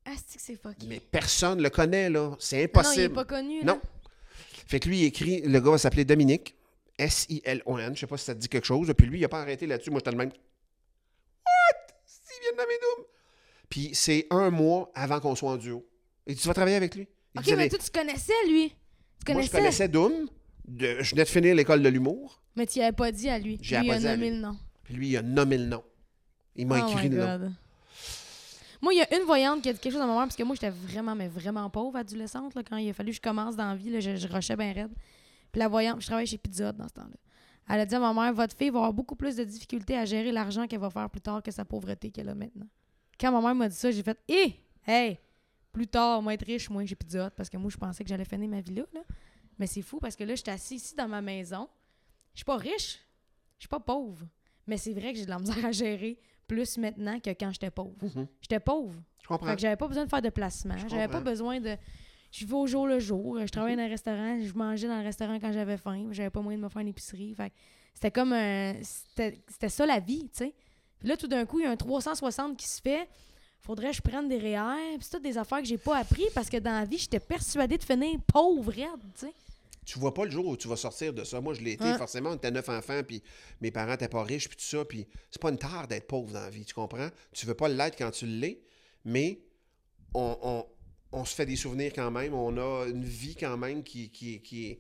Ah, 0.07 0.13
c'est 0.27 0.39
que 0.39 0.43
c'est 0.43 0.57
fucké? 0.57 0.87
Mais 0.87 1.01
personne 1.01 1.61
le 1.61 1.69
connaît, 1.69 2.09
là. 2.09 2.35
C'est 2.39 2.57
Ah 2.75 2.83
non, 2.83 2.93
il 2.95 3.01
est 3.01 3.05
impossible. 3.05 3.15
pas 3.15 3.25
connu. 3.25 3.59
Là. 3.61 3.65
Non. 3.75 3.81
Fait 4.67 4.81
que 4.81 4.89
lui, 4.89 5.01
il 5.01 5.05
écrit, 5.05 5.43
le 5.43 5.61
gars 5.61 5.73
va 5.73 5.79
s'appeler 5.79 6.05
Dominique. 6.05 6.55
S-I-L-O-N. 6.99 7.95
Je 7.95 8.01
sais 8.01 8.07
pas 8.07 8.17
si 8.17 8.25
ça 8.25 8.35
te 8.35 8.41
dit 8.41 8.49
quelque 8.49 8.65
chose. 8.65 8.93
Puis 8.97 9.07
lui, 9.07 9.19
il 9.19 9.25
a 9.25 9.29
pas 9.29 9.43
arrêté 9.43 9.67
là-dessus. 9.67 9.91
Moi, 9.91 9.99
j'étais 10.01 10.13
le 10.13 10.17
même. 10.17 10.31
What? 10.31 11.95
S'il 12.07 12.41
vient 12.43 12.53
de 12.53 12.57
nommer 12.57 12.75
Doom. 12.81 13.05
Puis 13.69 13.91
c'est 13.95 14.27
un 14.31 14.51
mois 14.51 14.91
avant 14.95 15.21
qu'on 15.21 15.35
soit 15.35 15.51
en 15.51 15.57
duo. 15.57 15.85
Et 16.27 16.35
tu 16.35 16.47
vas 16.49 16.55
travailler 16.55 16.77
avec 16.77 16.95
lui? 16.95 17.07
Ok, 17.39 17.55
mais 17.57 17.69
toi, 17.69 17.79
tu 17.79 17.91
connaissais 17.91 18.33
lui. 18.49 18.69
Tu 19.25 19.33
Moi, 19.33 19.43
je 19.43 19.51
connaissais. 19.51 19.51
connaissais 19.59 19.89
Doom. 19.89 20.13
De- 20.67 20.97
je 21.03 21.11
venais 21.13 21.25
de 21.25 21.29
finir 21.29 21.55
l'école 21.55 21.83
de 21.83 21.89
l'humour. 21.89 22.41
Mais 22.57 22.67
tu 22.67 22.79
y 22.79 22.83
avais 22.83 22.93
pas 22.93 23.13
dit 23.13 23.29
à 23.29 23.39
lui. 23.39 23.59
J'ai 23.63 23.79
lui, 23.79 23.87
il 23.87 23.89
pas 23.89 23.95
a 23.97 23.99
dit 23.99 24.05
nommé 24.07 24.31
le 24.31 24.37
nom. 24.39 24.57
Puis 24.83 24.95
lui, 24.95 25.09
il 25.11 25.17
a 25.17 25.23
nommé 25.23 25.59
le 25.59 25.67
nom. 25.67 25.85
Il 26.57 26.67
m'a 26.67 26.85
Oh 26.85 26.89
écrit 26.91 27.09
le 27.09 27.19
nom. 27.19 27.53
Moi, 28.83 28.95
il 28.95 28.99
y 28.99 29.03
a 29.03 29.17
une 29.17 29.25
voyante 29.25 29.63
qui 29.63 29.69
a 29.69 29.73
dit 29.73 29.79
quelque 29.79 29.93
chose 29.93 30.03
à 30.03 30.07
ma 30.07 30.13
mère, 30.15 30.23
parce 30.25 30.37
que 30.37 30.43
moi, 30.43 30.55
j'étais 30.55 30.71
vraiment, 30.71 31.15
mais 31.15 31.29
vraiment 31.29 31.69
pauvre 31.71 31.97
adolescente, 31.97 32.55
là, 32.55 32.63
quand 32.63 32.77
il 32.77 32.91
a 32.91 32.93
fallu 32.93 33.11
que 33.11 33.17
je 33.17 33.21
commence 33.21 33.57
dans 33.57 33.69
la 33.71 33.75
vie, 33.75 33.91
là, 33.91 34.01
je, 34.01 34.17
je 34.17 34.29
rushais 34.29 34.55
bien 34.57 34.73
raide. 34.73 34.93
Puis 35.51 35.59
la 35.61 35.69
voyante, 35.69 36.01
je 36.03 36.07
travaillais 36.07 36.27
chez 36.27 36.39
Pizza 36.39 36.71
Hut 36.71 36.77
dans 36.77 36.87
ce 36.89 36.93
temps-là. 36.95 37.17
Elle 37.69 37.81
a 37.81 37.87
dit 37.87 37.95
à 37.95 37.99
ma 38.01 38.13
mère, 38.13 38.33
votre 38.35 38.57
fille 38.57 38.71
va 38.71 38.79
avoir 38.79 38.93
beaucoup 38.93 39.17
plus 39.17 39.35
de 39.37 39.45
difficultés 39.45 39.97
à 39.97 40.05
gérer 40.05 40.31
l'argent 40.31 40.67
qu'elle 40.67 40.79
va 40.79 40.91
faire 40.91 41.09
plus 41.11 41.21
tard 41.21 41.43
que 41.43 41.51
sa 41.51 41.65
pauvreté 41.65 42.11
qu'elle 42.11 42.29
a 42.29 42.35
maintenant. 42.35 42.67
Quand 43.19 43.33
ma 43.33 43.41
mère 43.41 43.55
m'a 43.55 43.69
dit 43.69 43.75
ça, 43.77 43.91
j'ai 43.91 44.03
fait, 44.03 44.19
hé, 44.29 44.55
hey, 44.87 45.19
plus 45.77 45.87
tard, 45.89 46.23
moi, 46.23 46.33
être 46.33 46.47
riche, 46.47 46.71
moi, 46.71 46.85
chez 46.87 46.95
Pizza 46.95 47.27
Hut, 47.27 47.31
parce 47.37 47.51
que 47.51 47.59
moi, 47.59 47.71
je 47.71 47.77
pensais 47.77 48.03
que 48.03 48.09
j'allais 48.09 48.25
finir 48.25 48.49
ma 48.49 48.63
vie 48.63 48.75
là, 48.75 48.85
là. 48.95 49.01
Mais 49.59 49.67
c'est 49.67 49.83
fou, 49.83 49.99
parce 50.01 50.17
que 50.17 50.25
là, 50.25 50.35
j'étais 50.35 50.51
assis 50.51 50.77
ici 50.77 50.95
dans 50.95 51.07
ma 51.07 51.21
maison. 51.21 51.69
Je 52.33 52.39
suis 52.39 52.45
pas 52.47 52.57
riche, 52.57 52.99
je 53.59 53.63
suis 53.65 53.69
pas 53.69 53.81
pauvre. 53.81 54.27
Mais 54.67 54.79
c'est 54.79 54.93
vrai 54.95 55.13
que 55.13 55.19
j'ai 55.19 55.27
de 55.27 55.31
la 55.31 55.39
misère 55.39 55.65
à 55.65 55.73
gérer 55.73 56.19
plus 56.47 56.79
maintenant 56.79 57.21
que 57.21 57.29
quand 57.31 57.51
j'étais 57.53 57.71
pauvre. 57.71 57.95
Mhm. 58.03 58.27
J'étais 58.41 58.59
pauvre. 58.61 58.99
Je 59.23 59.29
comprends. 59.29 59.49
Fait 59.49 59.55
que 59.57 59.61
j'avais 59.61 59.77
pas 59.77 59.87
besoin 59.89 60.05
de 60.05 60.09
faire 60.11 60.23
de 60.23 60.31
placement. 60.31 60.79
Je 60.79 60.89
J'avais 60.89 61.09
pas 61.09 61.21
besoin 61.21 61.61
de. 61.61 61.77
Je 62.33 62.39
vivais 62.41 62.55
au 62.55 62.67
jour 62.67 62.87
le 62.87 62.99
jour. 62.99 63.39
Je 63.41 63.47
travaillais 63.53 63.77
Mhm. 63.77 63.83
dans 63.83 63.87
un 63.87 63.91
restaurant. 63.91 64.41
Je 64.41 64.53
mangeais 64.55 64.89
dans 64.89 64.99
le 64.99 65.05
restaurant 65.05 65.39
quand 65.41 65.53
j'avais 65.53 65.77
faim. 65.77 66.09
J'avais 66.11 66.31
pas 66.31 66.41
moyen 66.41 66.59
de 66.59 66.65
me 66.65 66.69
faire 66.69 66.81
une 66.83 66.89
épicerie. 66.89 67.35
Fait 67.35 67.53
c'était 67.95 68.11
comme 68.11 68.33
un. 68.33 68.75
C'était 68.83 69.43
c'était 69.49 69.69
ça 69.69 69.85
la 69.87 70.01
vie, 70.01 70.29
tu 70.31 70.39
sais. 70.39 70.55
Puis 70.99 71.09
là, 71.09 71.17
tout 71.17 71.29
d'un 71.29 71.45
coup, 71.45 71.61
il 71.61 71.65
y 71.65 71.67
a 71.67 71.71
un 71.71 71.77
360 71.77 72.57
qui 72.57 72.67
se 72.69 72.81
fait. 72.81 73.09
Faudrait 73.67 73.91
que 73.91 73.97
je 73.97 74.03
prenne 74.03 74.29
des 74.29 74.39
REER. 74.39 74.97
Puis 74.97 75.03
c'est 75.03 75.11
toutes 75.11 75.23
des 75.25 75.37
affaires 75.37 75.59
que 75.59 75.65
j'ai 75.67 75.79
pas 75.79 75.99
appris 75.99 76.25
parce 76.35 76.49
que 76.49 76.57
dans 76.59 76.71
la 76.73 76.85
vie, 76.85 76.99
j'étais 76.99 77.19
persuadée 77.21 77.77
de 77.79 77.83
finir 77.83 78.19
pauvre, 78.33 78.73
tu 78.73 78.81
sais. 79.17 79.33
Tu 79.85 79.99
vois 80.01 80.13
pas 80.15 80.25
le 80.25 80.31
jour 80.33 80.47
où 80.47 80.57
tu 80.57 80.67
vas 80.67 80.75
sortir 80.77 81.13
de 81.13 81.23
ça. 81.23 81.41
Moi, 81.41 81.55
je 81.55 81.61
l'ai 81.61 81.73
été, 81.73 81.85
forcément. 81.97 82.31
On 82.31 82.35
était 82.35 82.51
neuf 82.51 82.69
enfants, 82.69 83.01
puis 83.07 83.23
mes 83.61 83.71
parents 83.71 83.93
n'étaient 83.93 84.09
pas 84.09 84.25
riches, 84.25 84.49
puis 84.49 84.57
tout 84.57 84.65
ça. 84.65 84.85
Puis 84.85 85.07
c'est 85.31 85.41
pas 85.41 85.51
une 85.51 85.59
tare 85.59 85.87
d'être 85.87 86.07
pauvre 86.09 86.33
dans 86.33 86.41
la 86.41 86.51
vie, 86.51 86.65
tu 86.65 86.75
comprends? 86.75 87.09
Tu 87.33 87.47
veux 87.47 87.55
pas 87.55 87.69
l'être 87.69 87.97
quand 87.97 88.11
tu 88.11 88.27
l'es, 88.27 88.61
mais 89.05 89.39
on, 90.15 90.37
on- 90.43 90.67
on 91.13 91.25
se 91.25 91.35
fait 91.37 91.47
des 91.47 91.55
souvenirs 91.57 91.93
quand 91.95 92.11
même. 92.11 92.35
On 92.35 92.57
a 92.59 92.87
une 92.89 93.05
vie 93.05 93.37
quand 93.37 93.57
même 93.57 93.85
qui, 93.85 94.11
qui, 94.11 94.41
qui 94.43 94.67
est, 94.71 94.79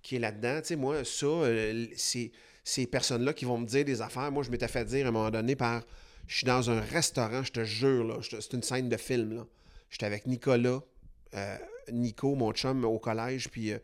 qui 0.00 0.16
est 0.16 0.18
là-dedans. 0.18 0.60
Tu 0.62 0.68
sais, 0.68 0.76
moi, 0.76 1.04
ça, 1.04 1.26
euh, 1.26 1.86
c'est 1.96 2.32
ces 2.64 2.86
personnes-là 2.86 3.34
qui 3.34 3.44
vont 3.44 3.58
me 3.58 3.66
dire 3.66 3.84
des 3.84 4.00
affaires. 4.00 4.32
Moi, 4.32 4.42
je 4.42 4.50
m'étais 4.50 4.68
fait 4.68 4.84
dire 4.86 5.04
à 5.04 5.08
un 5.10 5.12
moment 5.12 5.30
donné 5.30 5.54
par. 5.54 5.82
Je 6.26 6.36
suis 6.38 6.46
dans 6.46 6.70
un 6.70 6.80
restaurant, 6.80 7.42
je 7.42 7.52
te 7.52 7.64
jure, 7.64 8.04
là. 8.04 8.16
C'est 8.22 8.52
une 8.52 8.62
scène 8.62 8.88
de 8.88 8.96
film, 8.96 9.34
là. 9.34 9.46
J'étais 9.90 10.06
avec 10.06 10.26
Nicolas, 10.26 10.80
euh, 11.34 11.58
Nico, 11.92 12.34
mon 12.34 12.52
chum, 12.52 12.84
au 12.84 12.98
collège, 12.98 13.48
puis. 13.48 13.72
euh, 13.72 13.78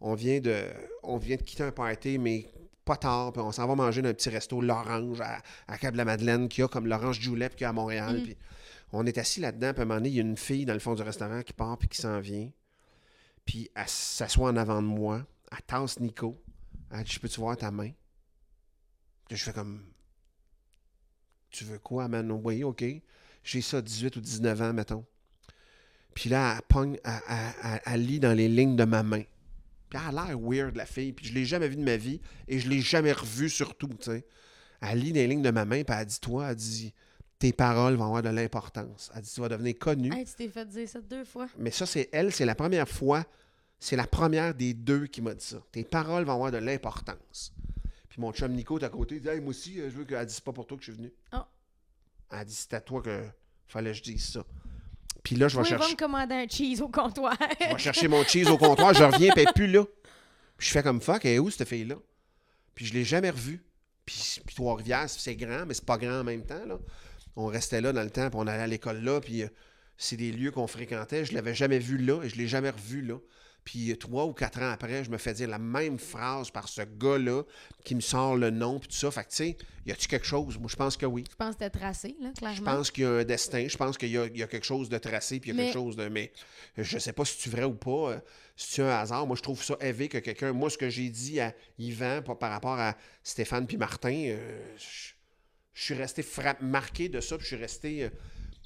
on 0.00 0.14
vient 0.14 0.38
de 0.38 0.62
on 1.02 1.16
vient 1.16 1.34
de 1.34 1.42
quitter 1.42 1.64
un 1.64 1.72
party, 1.72 2.18
mais 2.18 2.46
pas 2.84 2.96
tard, 2.96 3.32
puis 3.32 3.42
on 3.42 3.50
s'en 3.50 3.66
va 3.66 3.74
manger 3.74 4.00
dans 4.00 4.10
un 4.10 4.14
petit 4.14 4.28
resto, 4.30 4.60
l'Orange, 4.60 5.20
à, 5.20 5.42
à 5.66 5.76
Cap-de-la-Madeleine, 5.76 6.48
qui 6.48 6.62
a 6.62 6.68
comme 6.68 6.86
l'Orange 6.86 7.18
Julep 7.20 7.56
qu'il 7.56 7.62
y 7.62 7.64
a 7.64 7.70
à 7.70 7.72
Montréal. 7.72 8.18
Mhm. 8.18 8.22
Puis 8.22 8.36
on 8.92 9.04
est 9.06 9.18
assis 9.18 9.40
là-dedans, 9.40 9.72
puis 9.72 9.80
à 9.80 9.82
un 9.82 9.86
moment 9.86 9.98
donné, 9.98 10.10
il 10.10 10.14
y 10.14 10.18
a 10.20 10.22
une 10.22 10.36
fille 10.36 10.64
dans 10.64 10.72
le 10.72 10.78
fond 10.78 10.94
du 10.94 11.02
restaurant 11.02 11.42
qui 11.42 11.52
part, 11.52 11.76
puis 11.78 11.88
qui 11.88 12.00
s'en 12.00 12.20
vient. 12.20 12.48
Puis 13.44 13.70
elle 13.74 13.88
s'assoit 13.88 14.50
en 14.50 14.56
avant 14.56 14.80
de 14.80 14.86
moi, 14.86 15.26
elle 15.50 15.62
tasse 15.66 15.98
Nico. 15.98 16.40
Elle 16.92 17.02
dit 17.02 17.10
Je 17.12 17.18
peux-tu 17.18 17.40
voir 17.40 17.56
ta 17.56 17.72
main 17.72 17.90
Puis 19.28 19.36
je 19.36 19.44
fais 19.44 19.52
comme 19.52 19.82
Tu 21.50 21.64
veux 21.64 21.78
quoi, 21.78 22.08
man? 22.08 22.30
Oui, 22.30 22.62
OK. 22.64 22.84
J'ai 23.44 23.60
ça 23.62 23.80
18 23.80 24.16
ou 24.16 24.20
19 24.20 24.60
ans, 24.62 24.72
mettons. 24.72 25.04
Puis 26.14 26.28
là, 26.30 26.54
elle 26.56 26.62
pogne, 26.68 26.98
elle, 27.04 27.12
elle- 27.28 27.36
elle- 27.64 27.80
elle 27.86 28.06
lit 28.06 28.20
dans 28.20 28.32
les 28.36 28.48
lignes 28.48 28.76
de 28.76 28.84
ma 28.84 29.02
main. 29.02 29.22
Puis 29.88 29.98
elle 30.08 30.18
a 30.18 30.26
l'air 30.26 30.38
weird, 30.40 30.76
la 30.76 30.84
fille. 30.86 31.12
Puis 31.12 31.26
je 31.26 31.32
l'ai 31.34 31.44
jamais 31.44 31.68
vue 31.68 31.76
de 31.76 31.84
ma 31.84 31.96
vie. 31.96 32.20
Et 32.46 32.58
je 32.58 32.68
l'ai 32.68 32.80
jamais 32.80 33.12
revue 33.12 33.48
surtout, 33.48 33.88
tu 33.88 33.96
sais. 34.10 34.26
Elle 34.80 34.98
lit 35.00 35.12
dans 35.12 35.20
les 35.20 35.26
lignes 35.28 35.42
de 35.42 35.50
ma 35.50 35.64
main, 35.64 35.82
puis 35.82 35.96
elle 35.98 36.06
dit 36.06 36.20
Toi, 36.20 36.50
elle 36.50 36.56
dit 36.56 36.92
Tes 37.38 37.52
paroles 37.52 37.94
vont 37.94 38.04
avoir 38.06 38.22
de 38.22 38.28
l'importance. 38.28 39.10
Elle 39.14 39.22
dit 39.22 39.30
Tu 39.32 39.40
vas 39.40 39.48
devenir 39.48 39.78
connu. 39.78 40.12
Hey, 40.12 40.24
tu 40.26 40.34
t'es 40.34 40.48
fait 40.48 40.66
dire 40.68 40.88
ça 40.88 41.00
deux 41.00 41.24
fois. 41.24 41.48
Mais 41.58 41.70
ça, 41.70 41.86
c'est 41.86 42.08
elle, 42.12 42.32
c'est 42.32 42.44
la 42.44 42.54
première 42.54 42.88
fois, 42.88 43.24
c'est 43.80 43.96
la 43.96 44.06
première 44.06 44.54
des 44.54 44.74
deux 44.74 45.06
qui 45.06 45.22
m'a 45.22 45.34
dit 45.34 45.44
ça. 45.44 45.58
Tes 45.72 45.84
paroles 45.84 46.24
vont 46.24 46.34
avoir 46.34 46.50
de 46.52 46.58
l'importance. 46.58 47.52
Puis 48.18 48.24
mon 48.24 48.32
chum 48.32 48.52
Nico 48.52 48.80
est 48.80 48.84
à 48.84 48.88
côté, 48.88 49.14
il 49.14 49.20
dit 49.20 49.28
Hey, 49.28 49.40
moi 49.40 49.50
aussi, 49.50 49.80
euh, 49.80 49.88
je 49.88 49.96
veux 49.96 50.04
qu'elle 50.04 50.26
dise 50.26 50.40
pas 50.40 50.52
pour 50.52 50.66
toi 50.66 50.76
que 50.76 50.82
je 50.82 50.90
suis 50.90 50.98
venu. 50.98 51.12
Ah. 51.30 51.48
Elle 52.32 52.46
dit 52.46 52.52
C'est 52.52 52.74
à 52.74 52.80
toi 52.80 53.00
que 53.00 53.24
fallait 53.68 53.92
que 53.92 53.98
je 53.98 54.02
dise 54.02 54.32
ça. 54.32 54.44
Puis 55.22 55.36
là, 55.36 55.46
je 55.46 55.56
vais 55.56 55.62
il 55.62 55.70
va 55.70 55.78
chercher. 55.78 55.92
me 55.92 55.96
commander 55.96 56.34
un 56.34 56.48
cheese 56.48 56.82
au 56.82 56.88
comptoir. 56.88 57.36
Je 57.60 57.74
vais 57.74 57.78
chercher 57.78 58.08
mon 58.08 58.24
cheese 58.24 58.48
au 58.48 58.58
comptoir, 58.58 58.92
je 58.92 59.04
reviens, 59.04 59.30
puis 59.32 59.44
elle 59.46 59.52
plus 59.52 59.68
là. 59.68 59.84
Puis 60.56 60.66
je 60.66 60.72
fais 60.72 60.82
comme 60.82 61.00
fuck, 61.00 61.24
elle 61.26 61.34
est 61.34 61.38
où 61.38 61.48
cette 61.48 61.68
fille-là? 61.68 61.94
Puis 62.74 62.86
je 62.86 62.94
l'ai 62.94 63.04
jamais 63.04 63.30
revue. 63.30 63.62
Puis, 64.04 64.40
puis 64.44 64.56
Trois-Rivières, 64.56 65.08
c'est 65.08 65.36
grand, 65.36 65.64
mais 65.64 65.74
c'est 65.74 65.84
pas 65.84 65.96
grand 65.96 66.18
en 66.18 66.24
même 66.24 66.44
temps. 66.44 66.66
Là. 66.66 66.76
On 67.36 67.46
restait 67.46 67.80
là 67.80 67.92
dans 67.92 68.02
le 68.02 68.10
temps, 68.10 68.30
puis 68.30 68.38
on 68.40 68.48
allait 68.48 68.64
à 68.64 68.66
l'école 68.66 68.98
là, 68.98 69.20
puis 69.20 69.44
euh, 69.44 69.48
c'est 69.96 70.16
des 70.16 70.32
lieux 70.32 70.50
qu'on 70.50 70.66
fréquentait. 70.66 71.24
Je 71.24 71.34
l'avais 71.34 71.54
jamais 71.54 71.78
vu 71.78 71.98
là 71.98 72.24
et 72.24 72.28
je 72.28 72.34
l'ai 72.34 72.48
jamais 72.48 72.70
revu 72.70 73.00
là. 73.00 73.14
Puis 73.70 73.92
euh, 73.92 73.96
trois 73.96 74.24
ou 74.24 74.32
quatre 74.32 74.62
ans 74.62 74.70
après, 74.70 75.04
je 75.04 75.10
me 75.10 75.18
fais 75.18 75.34
dire 75.34 75.46
la 75.46 75.58
même 75.58 75.98
phrase 75.98 76.50
par 76.50 76.66
ce 76.70 76.80
gars-là 76.80 77.42
qui 77.84 77.94
me 77.94 78.00
sort 78.00 78.34
le 78.34 78.48
nom, 78.48 78.78
puis 78.78 78.88
tout 78.88 78.96
ça. 78.96 79.10
Fait 79.10 79.24
que, 79.24 79.28
tu 79.28 79.36
sais, 79.36 79.56
y 79.84 79.92
a-tu 79.92 80.08
quelque 80.08 80.24
chose? 80.24 80.56
Moi, 80.58 80.70
je 80.70 80.76
pense 80.76 80.96
que 80.96 81.04
oui. 81.04 81.24
Je 81.30 81.36
pense 81.36 81.54
que 81.54 81.64
c'était 81.64 81.78
tracé, 81.78 82.16
là, 82.18 82.30
clairement? 82.34 82.56
Je 82.56 82.62
pense 82.62 82.90
qu'il 82.90 83.04
y 83.04 83.06
a 83.06 83.10
un 83.10 83.24
destin, 83.24 83.66
je 83.68 83.76
pense 83.76 83.98
qu'il 83.98 84.08
y, 84.08 84.16
a- 84.16 84.24
il 84.24 84.38
y 84.38 84.42
a 84.42 84.46
quelque 84.46 84.64
chose 84.64 84.88
de 84.88 84.96
tracé, 84.96 85.38
puis 85.38 85.50
il 85.50 85.54
y 85.54 85.58
a 85.58 85.60
Mais- 85.60 85.64
quelque 85.66 85.74
chose 85.74 85.96
de. 85.96 86.08
Mais 86.08 86.32
je 86.78 86.98
sais 86.98 87.12
pas 87.12 87.26
si 87.26 87.36
c'est 87.38 87.50
vrai 87.50 87.64
ou 87.64 87.74
pas, 87.74 88.12
euh, 88.12 88.18
si 88.56 88.72
c'est 88.76 88.82
un 88.82 88.88
hasard. 88.88 89.26
Moi, 89.26 89.36
je 89.36 89.42
trouve 89.42 89.62
ça 89.62 89.76
élevé 89.82 90.08
que 90.08 90.16
quelqu'un. 90.16 90.54
Moi, 90.54 90.70
ce 90.70 90.78
que 90.78 90.88
j'ai 90.88 91.10
dit 91.10 91.38
à 91.38 91.52
Yvan 91.78 92.22
par, 92.22 92.38
par 92.38 92.50
rapport 92.50 92.78
à 92.78 92.96
Stéphane 93.22 93.66
puis 93.66 93.76
Martin, 93.76 94.14
euh, 94.30 94.76
je, 94.78 95.12
je 95.74 95.82
suis 95.84 95.94
resté 95.94 96.22
frapp- 96.22 96.62
marqué 96.62 97.10
de 97.10 97.20
ça, 97.20 97.36
puis 97.36 97.44
je 97.44 97.54
suis 97.54 97.62
resté. 97.62 98.04
euh, 98.04 98.08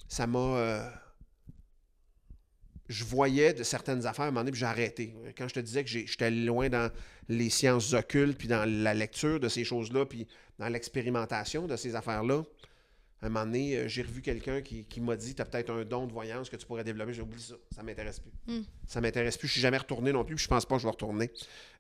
ça 0.07 0.29
m'a. 0.29 0.93
Je 2.93 3.05
voyais 3.05 3.55
de 3.55 3.63
certaines 3.63 4.07
affaires 4.07 4.27
à 4.27 4.29
un 4.29 4.31
moment 4.31 4.41
donné, 4.41 4.53
puis 4.53 4.61
j'ai 4.61 4.67
arrêté. 4.67 5.15
Quand 5.37 5.49
je 5.49 5.55
te 5.55 5.61
disais 5.61 5.83
que 5.83 5.91
j'étais 5.91 6.31
loin 6.31 6.69
dans 6.69 6.91
les 7.29 7.51
sciences 7.51 7.93
occultes, 7.95 8.39
puis 8.39 8.49
dans 8.49 8.65
la 8.69 8.95
lecture 8.95 9.41
de 9.41 9.49
ces 9.49 9.65
choses-là, 9.65 10.07
puis 10.07 10.27
dans 10.59 10.69
l'expérimentation 10.69 11.67
de 11.67 11.77
ces 11.77 11.95
affaires-là, 11.97 12.43
à 13.23 13.27
un 13.27 13.29
moment 13.29 13.47
donné, 13.47 13.77
euh, 13.77 13.89
j'ai 13.89 14.03
revu 14.03 14.21
quelqu'un 14.21 14.63
qui, 14.63 14.85
qui 14.85 15.01
m'a 15.01 15.15
dit 15.15 15.35
Tu 15.35 15.41
as 15.41 15.45
peut-être 15.45 15.71
un 15.71 15.85
don 15.85 16.07
de 16.09 16.13
voyance 16.13 16.51
que 16.51 16.57
tu 16.57 16.67
pourrais 16.67 16.83
développer. 16.83 17.13
J'ai 17.13 17.23
oublié 17.23 17.41
ça. 17.41 17.55
Ça 17.73 17.83
m'intéresse 17.85 18.19
plus. 18.19 18.33
Hmm. 18.53 18.63
Ça 18.87 19.01
m'intéresse 19.01 19.39
plus. 19.39 19.47
Je 19.47 19.53
suis 19.53 19.61
jamais 19.61 19.79
retourné 19.79 20.13
non 20.13 20.25
plus. 20.25 20.35
puis 20.35 20.43
je 20.43 20.49
pense 20.49 20.67
pas 20.67 20.75
que 20.75 20.83
je 20.83 20.87
vais 20.89 20.91
retourner, 20.91 21.31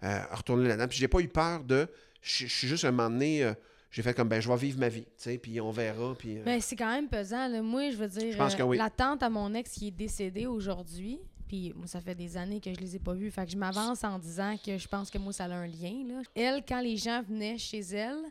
euh, 0.04 0.20
retourner 0.30 0.68
là-dedans. 0.68 0.86
Puis 0.86 0.98
j'ai 0.98 1.08
pas 1.08 1.18
eu 1.18 1.26
peur 1.28 1.64
de. 1.64 1.88
Je 2.20 2.46
je 2.46 2.54
suis 2.54 2.68
juste 2.68 2.84
à 2.84 2.88
un 2.88 2.92
moment 2.92 3.10
donné. 3.10 3.42
euh, 3.44 3.54
j'ai 3.92 4.02
fait 4.02 4.14
comme 4.14 4.28
ben 4.28 4.40
je 4.40 4.48
vais 4.48 4.56
vivre 4.56 4.80
ma 4.80 4.88
vie, 4.88 5.04
tu 5.04 5.10
sais, 5.18 5.38
puis 5.38 5.60
on 5.60 5.70
verra, 5.70 6.14
puis 6.18 6.38
euh, 6.38 6.42
Mais 6.44 6.60
c'est 6.60 6.74
quand 6.76 6.90
même 6.90 7.08
pesant. 7.08 7.46
Là. 7.46 7.60
Moi, 7.62 7.90
je 7.90 7.96
veux 7.96 8.08
dire, 8.08 8.36
que 8.36 8.62
euh, 8.62 8.64
oui. 8.64 8.78
la 8.78 8.90
tante 8.90 9.22
à 9.22 9.28
mon 9.30 9.52
ex 9.54 9.70
qui 9.70 9.88
est 9.88 9.92
décédée 9.92 10.46
aujourd'hui, 10.46 11.20
Puis 11.46 11.74
moi, 11.76 11.86
ça 11.86 12.00
fait 12.00 12.14
des 12.14 12.36
années 12.38 12.60
que 12.60 12.72
je 12.72 12.80
les 12.80 12.96
ai 12.96 12.98
pas 12.98 13.12
vus. 13.12 13.30
Fait 13.30 13.44
que 13.44 13.52
je 13.52 13.58
m'avance 13.58 14.02
en 14.02 14.18
disant 14.18 14.56
que 14.56 14.78
je 14.78 14.88
pense 14.88 15.10
que 15.10 15.18
moi, 15.18 15.34
ça 15.34 15.44
a 15.44 15.50
un 15.50 15.66
lien. 15.66 16.02
Là. 16.08 16.22
Elle, 16.34 16.64
quand 16.66 16.80
les 16.80 16.96
gens 16.96 17.22
venaient 17.22 17.58
chez 17.58 17.80
elle, 17.80 18.22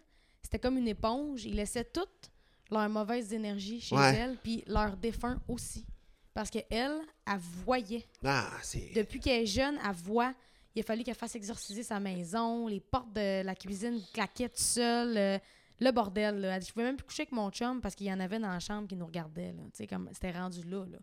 c'était 0.42 0.58
comme 0.58 0.78
une 0.78 0.88
éponge. 0.88 1.46
Ils 1.46 1.56
laissaient 1.56 1.86
toute 1.86 2.32
leur 2.72 2.90
mauvaise 2.90 3.32
énergie 3.32 3.80
chez 3.80 3.96
Ouais. 3.96 4.16
elle, 4.16 4.38
puis 4.42 4.64
leur 4.66 4.98
défunt 4.98 5.40
aussi. 5.48 5.86
Parce 6.34 6.50
qu'elle, 6.50 6.66
elle 6.72 7.38
voyait. 7.66 8.08
Ah. 8.26 8.50
Depuis 8.96 9.20
qu'elle 9.20 9.44
est 9.44 9.46
jeune, 9.46 9.78
elle 9.88 9.96
voit. 9.96 10.34
Il 10.76 10.80
a 10.82 10.84
fallu 10.84 11.04
qu'elle 11.04 11.16
fasse 11.16 11.36
exorciser 11.36 11.84
sa 11.84 12.00
maison. 12.00 12.68
Les 12.68 12.80
portes 12.80 13.12
de 13.14 13.42
la 13.44 13.56
cuisine 13.56 14.00
claquaient 14.14 14.50
tout 14.50 14.56
seul. 14.62 15.18
euh, 15.18 15.38
le 15.84 15.92
bordel. 15.92 16.40
Là. 16.42 16.56
Elle 16.56 16.62
dit, 16.62 16.68
Je 16.68 16.74
pouvais 16.74 16.86
même 16.86 16.96
plus 16.96 17.06
coucher 17.06 17.24
avec 17.24 17.32
mon 17.32 17.50
chum 17.50 17.82
parce 17.82 17.96
qu'il 17.96 18.06
y 18.08 18.14
en 18.14 18.20
avait 18.20 18.38
dans 18.40 18.50
la 18.52 18.60
chambre 18.60 18.88
qui 18.88 18.96
nous 18.96 19.06
regardait. 19.06 19.48
Là. 19.54 19.64
Tu 19.74 19.78
sais, 19.78 19.88
Comme, 19.88 20.08
c'était 20.14 20.32
rendu 20.32 20.62
là, 20.64 20.86
là. 20.86 20.98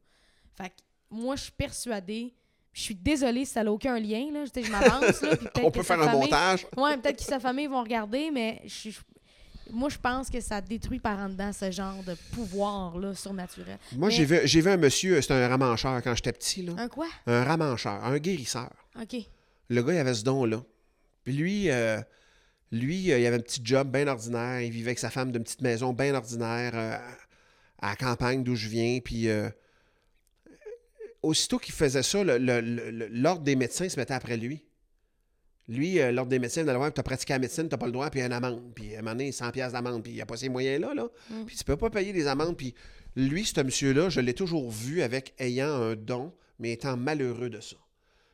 Fait 0.56 0.68
que 0.70 0.74
moi, 1.10 1.34
je 1.36 1.42
suis 1.44 1.52
persuadée. 1.52 2.32
Je 2.72 2.82
suis 2.82 2.94
désolée 2.94 3.44
si 3.44 3.52
ça 3.54 3.64
n'a 3.64 3.72
aucun 3.72 3.98
lien. 3.98 4.30
Là. 4.32 4.44
Je 4.44 4.62
je 4.62 4.70
m'avance. 4.70 5.20
là, 5.22 5.36
puis 5.36 5.48
On 5.64 5.70
peut 5.72 5.82
faire 5.82 6.00
un 6.00 6.04
famille- 6.04 6.20
montage. 6.20 6.66
Ouais, 6.76 6.96
peut-être 6.96 7.16
que 7.18 7.24
sa 7.24 7.40
famille 7.40 7.66
vont 7.66 7.82
regarder, 7.82 8.30
mais 8.30 8.62
je- 8.66 8.90
je- 8.90 9.00
moi, 9.72 9.88
je 9.88 9.98
pense 9.98 10.30
que 10.30 10.40
ça 10.40 10.60
détruit 10.60 11.00
par 11.00 11.18
en 11.18 11.28
dedans 11.28 11.52
ce 11.52 11.70
genre 11.72 12.02
de 12.04 12.14
pouvoir-là 12.32 13.14
surnaturel. 13.14 13.78
Moi, 13.96 14.08
Mais- 14.08 14.14
j'ai 14.14 14.24
vu, 14.24 14.38
j'ai 14.44 14.60
vu 14.60 14.70
un 14.70 14.76
monsieur, 14.76 15.20
c'était 15.20 15.34
un 15.34 15.48
ramancheur 15.48 16.00
quand 16.02 16.14
j'étais 16.14 16.32
petit, 16.32 16.62
là. 16.62 16.74
Un 16.78 16.88
quoi? 16.88 17.08
Un 17.26 17.42
ramancheur, 17.44 18.02
un 18.04 18.18
guérisseur. 18.18 18.70
OK. 19.00 19.16
Le 19.68 19.82
gars, 19.82 19.94
il 19.94 19.98
avait 19.98 20.14
ce 20.14 20.24
don-là. 20.24 20.62
Puis 21.24 21.34
lui, 21.34 21.70
euh, 21.70 22.00
lui, 22.72 23.12
euh, 23.12 23.18
il 23.18 23.26
avait 23.26 23.36
un 23.36 23.40
petit 23.40 23.60
job 23.62 23.90
bien 23.90 24.06
ordinaire. 24.08 24.62
Il 24.62 24.70
vivait 24.70 24.88
avec 24.88 24.98
sa 24.98 25.10
femme 25.10 25.30
d'une 25.30 25.42
petite 25.42 25.60
maison 25.60 25.92
bien 25.92 26.14
ordinaire 26.14 26.72
euh, 26.74 26.96
à 27.78 27.90
la 27.90 27.96
campagne 27.96 28.42
d'où 28.42 28.54
je 28.54 28.68
viens. 28.68 29.00
Puis 29.00 29.28
aussitôt 31.22 31.58
qu'il 31.58 31.74
faisait 31.74 32.02
ça, 32.02 32.22
l'ordre 32.24 33.42
des 33.42 33.56
médecins 33.56 33.88
se 33.88 33.98
mettait 33.98 34.14
après 34.14 34.36
lui. 34.36 34.64
Lui, 35.68 35.98
l'ordre 36.12 36.30
des 36.30 36.38
médecins, 36.38 36.62
il 36.62 36.68
allait 36.70 36.78
voir, 36.78 36.94
tu 36.94 37.00
as 37.00 37.02
pratiqué 37.02 37.34
la 37.34 37.40
médecine, 37.40 37.64
tu 37.64 37.74
n'as 37.74 37.76
pas 37.76 37.84
le 37.84 37.92
droit, 37.92 38.08
puis 38.08 38.20
il 38.20 38.22
y 38.22 38.24
a 38.24 38.26
une 38.26 38.32
amende. 38.32 38.72
Puis 38.74 38.94
à 38.94 39.00
un 39.00 39.02
moment 39.02 39.12
donné, 39.12 39.32
100 39.32 39.50
pièces 39.50 39.72
d'amende, 39.72 40.02
puis 40.02 40.12
il 40.12 40.14
n'y 40.14 40.22
a 40.22 40.26
pas 40.26 40.38
ces 40.38 40.48
moyens-là. 40.48 40.94
Là. 40.94 41.08
Mm. 41.28 41.44
Puis 41.44 41.56
tu 41.56 41.64
peux 41.64 41.76
pas 41.76 41.90
payer 41.90 42.14
des 42.14 42.26
amendes. 42.26 42.56
Puis 42.56 42.74
lui, 43.16 43.44
ce 43.44 43.60
monsieur-là, 43.60 44.08
je 44.08 44.20
l'ai 44.20 44.32
toujours 44.32 44.70
vu 44.70 45.02
avec 45.02 45.34
ayant 45.38 45.68
un 45.68 45.94
don, 45.94 46.32
mais 46.58 46.72
étant 46.72 46.96
malheureux 46.96 47.50
de 47.50 47.60
ça. 47.60 47.76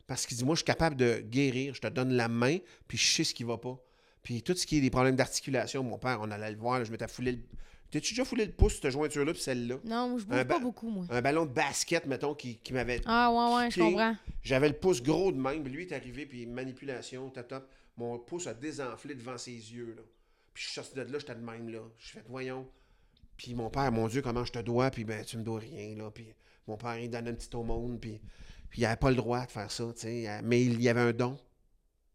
Parce 0.07 0.27
qu'il 0.27 0.37
dit, 0.37 0.45
moi, 0.45 0.55
je 0.55 0.59
suis 0.59 0.65
capable 0.67 0.97
de 0.97 1.21
guérir, 1.21 1.75
je 1.75 1.81
te 1.81 1.87
donne 1.87 2.13
la 2.13 2.29
main, 2.29 2.59
puis 2.89 2.99
je 2.99 3.15
sais 3.15 3.25
ce 3.25 3.35
qui 3.35 3.45
va 3.45 3.57
pas. 3.57 3.79
Puis 4.23 4.43
tout 4.43 4.55
ce 4.55 4.67
qui 4.67 4.79
est 4.79 4.81
des 4.81 4.91
problèmes 4.91 5.17
d'articulation, 5.17 5.83
mon 5.83 5.99
père, 5.99 6.19
on 6.21 6.31
allait 6.31 6.51
le 6.51 6.57
voir, 6.59 6.79
là, 6.79 6.85
je 6.85 6.91
m'étais 6.91 7.09
foulé 7.09 7.33
le... 7.33 7.39
T'as-tu 7.91 8.13
déjà 8.13 8.25
foulé 8.25 8.45
le 8.47 8.53
pouce, 8.53 8.81
cette 8.81 8.91
jointure-là, 8.91 9.33
puis 9.33 9.43
celle-là? 9.43 9.77
Non, 9.85 10.09
moi, 10.09 10.19
je 10.19 10.25
bouge 10.25 10.45
pas 10.45 10.59
beaucoup, 10.59 10.91
moi. 10.91 11.07
Un 11.11 11.23
ballon 11.23 11.47
de 11.47 11.53
basket, 11.53 12.07
mettons, 12.07 12.35
qui, 12.35 12.57
qui 12.57 12.73
m'avait... 12.73 13.01
Ah, 13.07 13.31
ouais, 13.31 13.57
ouais, 13.57 13.71
je 13.71 13.81
comprends. 13.81 14.17
J'avais 14.43 14.69
le 14.69 14.75
pouce 14.75 15.01
gros 15.03 15.31
de 15.31 15.39
même, 15.39 15.63
puis 15.63 15.73
lui 15.73 15.85
est 15.85 15.93
arrivé, 15.93 16.27
puis 16.27 16.45
manipulation, 16.45 17.31
top, 17.31 17.49
top. 17.49 17.71
Mon 17.97 18.19
pouce 18.19 18.49
a 18.49 18.55
désenflé 18.55 19.15
devant 19.15 19.39
ses 19.39 19.53
yeux, 19.53 19.95
là. 19.97 20.03
Puis 20.53 20.65
je 20.65 20.69
suis 20.69 20.75
sorti 20.75 20.95
de 20.97 21.03
là, 21.03 21.19
j'étais 21.19 21.35
de 21.35 21.45
même, 21.45 21.69
là. 21.69 21.81
Je 21.99 22.13
fais, 22.13 22.25
voyons. 22.29 22.67
Puis 23.37 23.55
mon 23.55 23.71
père, 23.71 23.91
mon 23.93 24.09
Dieu, 24.09 24.23
comment 24.23 24.45
je 24.45 24.53
te 24.53 24.59
dois, 24.59 24.91
puis 24.91 25.05
ben, 25.05 25.25
tu 25.25 25.37
me 25.37 25.43
dois 25.43 25.61
rien, 25.61 25.97
là. 25.97 26.11
Puis 26.11 26.27
mon 26.67 26.77
père, 26.77 26.99
il 26.99 27.11
donnait 27.11 27.31
un 27.31 27.35
petit 27.35 27.55
aumône, 27.55 28.01
puis, 28.01 28.21
puis 28.75 28.83
il 28.83 28.87
avait 28.87 28.97
pas 28.97 29.11
le 29.11 29.15
droit 29.15 29.47
de 29.47 29.53
faire 29.53 29.71
ça, 29.71 29.85
tu 29.95 30.01
sais. 30.01 30.29
Euh, 30.29 30.41
Mais 30.43 30.65
il 30.65 30.83
y 30.83 30.89
avait 30.89 31.01
un 31.01 31.13
don. 31.13 31.37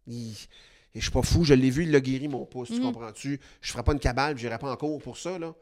Il- 0.08 0.36
Et 0.94 1.00
je 1.00 1.04
suis 1.04 1.12
pas 1.12 1.22
fou, 1.22 1.46
je 1.46 1.54
l'ai 1.54 1.70
vu, 1.70 1.84
il 1.84 1.92
l'a 1.92 2.02
guéri, 2.02 2.28
mon 2.28 2.46
pouce, 2.46 2.68
tu 2.68 2.80
Mhm. 2.82 2.82
comprends-tu? 2.92 3.40
Je 3.62 3.72
ferai 3.72 3.82
pas 3.84 3.94
une 3.94 4.00
cabale, 4.00 4.34
puis 4.34 4.42
j'irai 4.42 4.58
pas 4.58 4.70
en 4.70 4.76
cours 4.76 5.00
pour 5.02 5.18
ça, 5.18 5.40
là. 5.40 5.54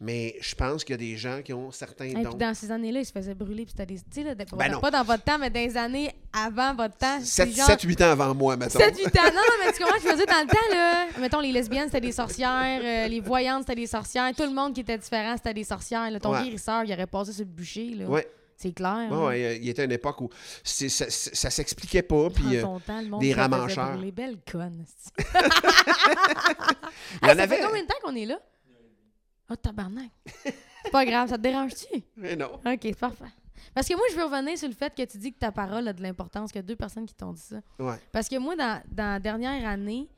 Mais 0.00 0.36
je 0.40 0.54
pense 0.54 0.84
qu'il 0.84 0.92
y 0.92 0.94
a 0.94 0.96
des 0.98 1.16
gens 1.18 1.42
qui 1.42 1.52
ont 1.52 1.70
certains 1.72 2.04
Et 2.04 2.14
dons. 2.14 2.30
puis 2.30 2.38
dans 2.38 2.54
ces 2.54 2.70
années-là, 2.70 3.00
il 3.00 3.04
se 3.04 3.10
faisait 3.12 3.34
brûler. 3.34 3.64
Puis 3.64 3.72
c'était 3.76 3.86
des. 3.92 3.96
Tu 3.96 4.22
sais, 4.22 4.34
Ben 4.56 4.70
non. 4.70 4.80
pas 4.80 4.92
dans 4.92 5.02
votre 5.02 5.24
temps, 5.24 5.36
mais 5.36 5.50
dans 5.50 5.58
les 5.60 5.76
années 5.76 6.14
avant 6.32 6.72
votre 6.76 6.96
temps. 6.96 7.18
c'est 7.20 7.50
genre 7.50 7.66
7-8 7.66 8.00
ans 8.02 8.12
avant 8.12 8.32
moi, 8.36 8.56
mettons. 8.56 8.78
7, 8.78 8.96
8 8.96 9.06
ans. 9.18 9.22
Non, 9.24 9.32
non, 9.34 9.64
mais 9.66 9.72
tu 9.72 9.82
comprends, 9.82 9.96
je 10.00 10.08
faisais 10.08 10.24
dans 10.26 10.40
le 10.42 10.46
temps, 10.46 10.70
là. 10.76 11.06
Mettons, 11.20 11.40
les 11.40 11.50
lesbiennes, 11.50 11.86
c'était 11.86 12.00
des 12.00 12.12
sorcières. 12.12 12.80
euh, 12.80 13.08
les 13.08 13.18
voyantes, 13.18 13.62
c'était 13.64 13.74
des 13.80 13.88
sorcières. 13.88 14.32
Tout 14.36 14.44
le 14.44 14.54
monde 14.54 14.72
qui 14.72 14.82
était 14.82 14.96
différent, 14.98 15.34
c'était 15.36 15.54
des 15.54 15.64
sorcières. 15.64 16.08
là. 16.08 16.20
Ton 16.20 16.30
Ouais. 16.32 16.44
guérisseur, 16.44 16.84
il 16.84 16.92
aurait 16.92 17.08
passé 17.08 17.32
sur 17.32 17.44
le 17.44 17.50
bûcher, 17.50 17.94
là. 17.96 18.06
Ouais. 18.06 18.28
C'est 18.60 18.72
clair. 18.72 19.08
Là. 19.08 19.26
ouais, 19.26 19.44
euh, 19.44 19.54
il 19.54 19.68
était 19.68 19.84
une 19.84 19.92
époque 19.92 20.20
où 20.20 20.28
ça, 20.64 20.88
ça, 20.88 21.08
ça 21.08 21.48
s'expliquait 21.48 22.02
pas. 22.02 22.28
Puis, 22.28 22.56
euh, 22.56 22.62
temps, 22.62 23.00
le 23.00 23.06
monde 23.08 23.20
des 23.20 23.32
ramancheurs. 23.32 23.92
brûler. 23.92 24.10
Belle 24.10 24.38
conne. 24.50 24.84
c'est- 24.98 25.24
il 27.22 27.28
en 27.28 27.28
Hey, 27.28 27.36
ça 27.36 27.42
avait. 27.42 27.46
fait 27.56 27.62
combien 27.64 27.82
de 27.82 27.86
temps 27.86 27.94
qu'on 28.02 28.14
est 28.16 28.26
là? 28.26 28.38
Oh, 29.50 29.56
tabarnak. 29.56 30.10
C'est 30.44 30.90
pas 30.92 31.04
grave, 31.06 31.28
ça 31.28 31.36
te 31.36 31.42
dérange-tu? 31.42 32.02
Mais 32.16 32.36
non. 32.36 32.54
OK, 32.54 32.78
c'est 32.82 32.98
parfait. 32.98 33.24
Parce 33.74 33.86
que 33.88 33.94
moi, 33.94 34.04
je 34.10 34.16
veux 34.16 34.24
revenir 34.24 34.58
sur 34.58 34.68
le 34.68 34.74
fait 34.74 34.94
que 34.94 35.04
tu 35.04 35.18
dis 35.18 35.32
que 35.32 35.38
ta 35.38 35.52
parole 35.52 35.86
a 35.88 35.92
de 35.92 36.02
l'importance, 36.02 36.50
qu'il 36.52 36.58
y 36.58 36.64
a 36.64 36.66
deux 36.66 36.76
personnes 36.76 37.06
qui 37.06 37.14
t'ont 37.14 37.32
dit 37.32 37.40
ça. 37.40 37.60
Ouais. 37.78 37.96
Parce 38.12 38.28
que 38.28 38.36
moi, 38.38 38.56
dans, 38.56 38.82
dans 38.90 39.12
la 39.12 39.20
dernière 39.20 39.66
année, 39.68 40.08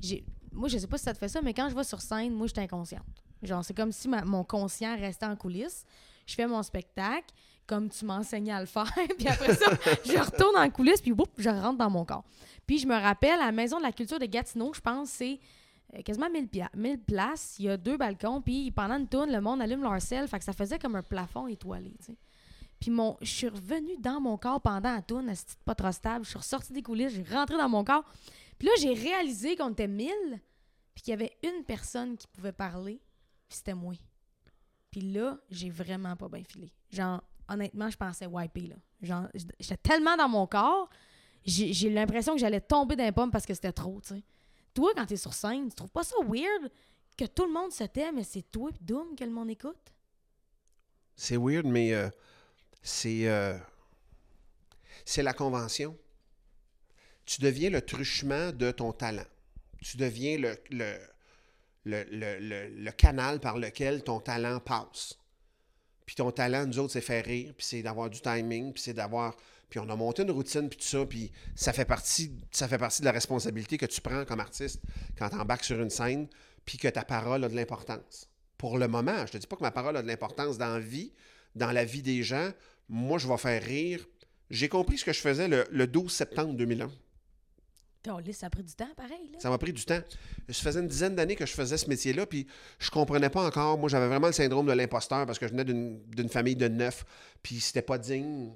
j'ai. 0.00 0.24
Moi, 0.52 0.68
je 0.68 0.78
sais 0.78 0.86
pas 0.86 0.98
si 0.98 1.04
ça 1.04 1.12
te 1.12 1.18
fait 1.18 1.28
ça, 1.28 1.40
mais 1.42 1.54
quand 1.54 1.68
je 1.68 1.74
vais 1.74 1.84
sur 1.84 2.00
scène, 2.00 2.32
moi, 2.34 2.46
je 2.46 2.52
suis 2.52 2.60
inconsciente. 2.62 3.04
Genre, 3.42 3.64
c'est 3.64 3.74
comme 3.76 3.92
si 3.92 4.08
ma- 4.08 4.24
mon 4.24 4.42
conscient 4.42 4.96
restait 4.98 5.26
en 5.26 5.36
coulisses. 5.36 5.84
Je 6.26 6.34
fais 6.34 6.46
mon 6.46 6.62
spectacle, 6.62 7.26
comme 7.70 7.88
tu 7.88 8.04
m'enseignais 8.04 8.50
à 8.52 8.58
le 8.60 8.66
faire, 8.66 8.92
puis 9.18 9.28
après 9.28 9.54
ça, 9.54 9.70
je 10.04 10.18
retourne 10.18 10.56
en 10.56 10.68
coulisses, 10.70 11.00
puis 11.00 11.12
boum, 11.12 11.26
je 11.38 11.48
rentre 11.48 11.78
dans 11.78 11.88
mon 11.88 12.04
corps. 12.04 12.24
Puis 12.66 12.78
je 12.78 12.86
me 12.88 12.94
rappelle, 13.00 13.38
à 13.40 13.46
la 13.46 13.52
Maison 13.52 13.78
de 13.78 13.84
la 13.84 13.92
culture 13.92 14.18
de 14.18 14.26
Gatineau, 14.26 14.72
je 14.74 14.80
pense, 14.80 15.08
c'est 15.10 15.38
euh, 15.94 16.02
quasiment 16.02 16.28
1000, 16.28 16.48
pia- 16.48 16.70
1000 16.74 16.98
places. 16.98 17.54
Il 17.60 17.66
y 17.66 17.68
a 17.68 17.76
deux 17.76 17.96
balcons, 17.96 18.40
puis 18.42 18.72
pendant 18.72 18.96
une 18.98 19.06
tourne, 19.06 19.30
le 19.30 19.40
monde 19.40 19.62
allume 19.62 19.82
leur 19.82 20.02
sel, 20.02 20.26
fait 20.26 20.38
que 20.40 20.44
ça 20.44 20.52
faisait 20.52 20.78
comme 20.80 20.96
un 20.96 21.02
plafond 21.04 21.46
étoilé. 21.46 21.94
Puis 22.80 22.90
mon, 22.90 23.16
je 23.20 23.30
suis 23.30 23.48
revenue 23.48 23.96
dans 24.00 24.20
mon 24.20 24.36
corps 24.36 24.60
pendant 24.60 24.92
la 24.92 25.02
tourne, 25.02 25.32
c'était 25.34 25.54
pas 25.64 25.74
trop 25.76 25.92
stable. 25.92 26.24
Je 26.24 26.30
suis 26.30 26.38
ressortie 26.38 26.72
des 26.72 26.82
coulisses, 26.82 27.12
j'ai 27.12 27.22
rentré 27.34 27.56
dans 27.56 27.68
mon 27.68 27.84
corps. 27.84 28.04
Puis 28.58 28.66
là, 28.66 28.74
j'ai 28.80 28.94
réalisé 28.94 29.54
qu'on 29.54 29.70
était 29.70 29.86
1000, 29.88 30.10
puis 30.94 31.02
qu'il 31.04 31.10
y 31.12 31.14
avait 31.14 31.36
une 31.44 31.62
personne 31.64 32.16
qui 32.16 32.26
pouvait 32.26 32.52
parler, 32.52 33.00
puis 33.48 33.58
c'était 33.58 33.74
moi. 33.74 33.94
Puis 34.90 35.00
là, 35.02 35.38
j'ai 35.50 35.70
vraiment 35.70 36.16
pas 36.16 36.28
bien 36.28 36.42
filé. 36.42 36.72
Genre, 36.90 37.22
honnêtement, 37.50 37.90
je 37.90 37.96
pensais 37.96 38.26
wiper, 38.26 38.72
là. 39.02 39.28
J'étais 39.58 39.76
tellement 39.76 40.16
dans 40.16 40.28
mon 40.28 40.46
corps, 40.46 40.88
j'ai 41.44 41.90
l'impression 41.90 42.34
que 42.34 42.40
j'allais 42.40 42.60
tomber 42.60 42.96
d'un 42.96 43.12
pomme 43.12 43.30
parce 43.30 43.44
que 43.46 43.54
c'était 43.54 43.72
trop, 43.72 44.00
tu 44.00 44.14
sais. 44.14 44.22
Toi, 44.72 44.92
quand 44.96 45.04
t'es 45.06 45.16
sur 45.16 45.34
scène, 45.34 45.68
tu 45.68 45.74
trouves 45.74 45.90
pas 45.90 46.04
ça 46.04 46.16
weird 46.26 46.70
que 47.16 47.24
tout 47.26 47.44
le 47.44 47.52
monde 47.52 47.72
se 47.72 47.84
tait, 47.84 48.12
mais 48.12 48.22
c'est 48.24 48.42
toi 48.50 48.70
pis 48.72 48.78
Doom 48.84 49.14
que 49.16 49.24
le 49.24 49.30
monde 49.30 49.50
écoute? 49.50 49.76
C'est 51.16 51.36
weird, 51.36 51.66
mais 51.66 51.92
euh, 51.92 52.08
c'est. 52.82 53.28
euh, 53.28 53.58
c'est 55.04 55.22
la 55.22 55.32
convention. 55.34 55.96
Tu 57.26 57.40
deviens 57.40 57.70
le 57.70 57.82
truchement 57.82 58.52
de 58.52 58.70
ton 58.70 58.92
talent. 58.92 59.26
Tu 59.82 59.96
deviens 59.96 60.38
le, 60.38 60.56
le- 60.70 60.98
le- 61.84 62.68
le 62.68 62.90
canal 62.92 63.40
par 63.40 63.58
lequel 63.58 64.02
ton 64.04 64.20
talent 64.20 64.60
passe. 64.60 65.18
Puis 66.10 66.16
ton 66.16 66.32
talent, 66.32 66.66
nous 66.66 66.80
autres, 66.80 66.94
c'est 66.94 67.00
faire 67.00 67.24
rire, 67.24 67.54
puis 67.56 67.64
c'est 67.64 67.82
d'avoir 67.82 68.10
du 68.10 68.20
timing, 68.20 68.72
puis 68.72 68.82
c'est 68.82 68.94
d'avoir. 68.94 69.36
Puis 69.68 69.78
on 69.78 69.88
a 69.88 69.94
monté 69.94 70.24
une 70.24 70.32
routine, 70.32 70.68
puis 70.68 70.76
tout 70.76 70.84
ça, 70.84 71.06
puis 71.06 71.30
ça 71.54 71.72
fait 71.72 71.84
partie, 71.84 72.30
de 72.30 73.04
la 73.04 73.12
responsabilité 73.12 73.78
que 73.78 73.86
tu 73.86 74.00
prends 74.00 74.24
comme 74.24 74.40
artiste 74.40 74.82
quand 75.16 75.28
tu 75.28 75.36
embarques 75.36 75.62
sur 75.62 75.80
une 75.80 75.88
scène, 75.88 76.26
puis 76.64 76.78
que 76.78 76.88
ta 76.88 77.04
parole 77.04 77.44
a 77.44 77.48
de 77.48 77.54
l'importance. 77.54 78.28
Pour 78.58 78.76
le 78.76 78.88
moment, 78.88 79.24
je 79.24 79.30
te 79.30 79.38
dis 79.38 79.46
pas 79.46 79.54
que 79.54 79.62
ma 79.62 79.70
parole 79.70 79.96
a 79.98 80.02
de 80.02 80.08
l'importance 80.08 80.58
dans 80.58 80.74
la 80.74 80.80
vie, 80.80 81.12
dans 81.54 81.70
la 81.70 81.84
vie 81.84 82.02
des 82.02 82.24
gens. 82.24 82.50
Moi, 82.88 83.18
je 83.18 83.28
vais 83.28 83.38
faire 83.38 83.62
rire. 83.62 84.04
J'ai 84.50 84.68
compris 84.68 84.98
ce 84.98 85.04
que 85.04 85.12
je 85.12 85.20
faisais 85.20 85.46
le, 85.46 85.64
le 85.70 85.86
12 85.86 86.12
septembre 86.12 86.54
2001. 86.54 86.90
Ça 88.32 88.46
a 88.46 88.50
pris 88.50 88.62
du 88.62 88.74
temps, 88.74 88.88
pareil, 88.96 89.30
là. 89.32 89.38
Ça 89.40 89.50
m'a 89.50 89.58
pris 89.58 89.72
du 89.72 89.84
temps. 89.84 90.00
Ça 90.48 90.62
faisait 90.62 90.80
une 90.80 90.88
dizaine 90.88 91.14
d'années 91.14 91.36
que 91.36 91.46
je 91.46 91.52
faisais 91.52 91.76
ce 91.76 91.88
métier-là, 91.88 92.26
puis 92.26 92.46
je 92.78 92.90
comprenais 92.90 93.30
pas 93.30 93.44
encore. 93.46 93.78
Moi, 93.78 93.88
j'avais 93.88 94.08
vraiment 94.08 94.28
le 94.28 94.32
syndrome 94.32 94.66
de 94.66 94.72
l'imposteur 94.72 95.26
parce 95.26 95.38
que 95.38 95.46
je 95.46 95.52
venais 95.52 95.64
d'une 95.64 96.28
famille 96.28 96.56
de 96.56 96.68
neuf, 96.68 97.04
puis 97.42 97.60
c'était 97.60 97.82
pas 97.82 97.98
digne, 97.98 98.52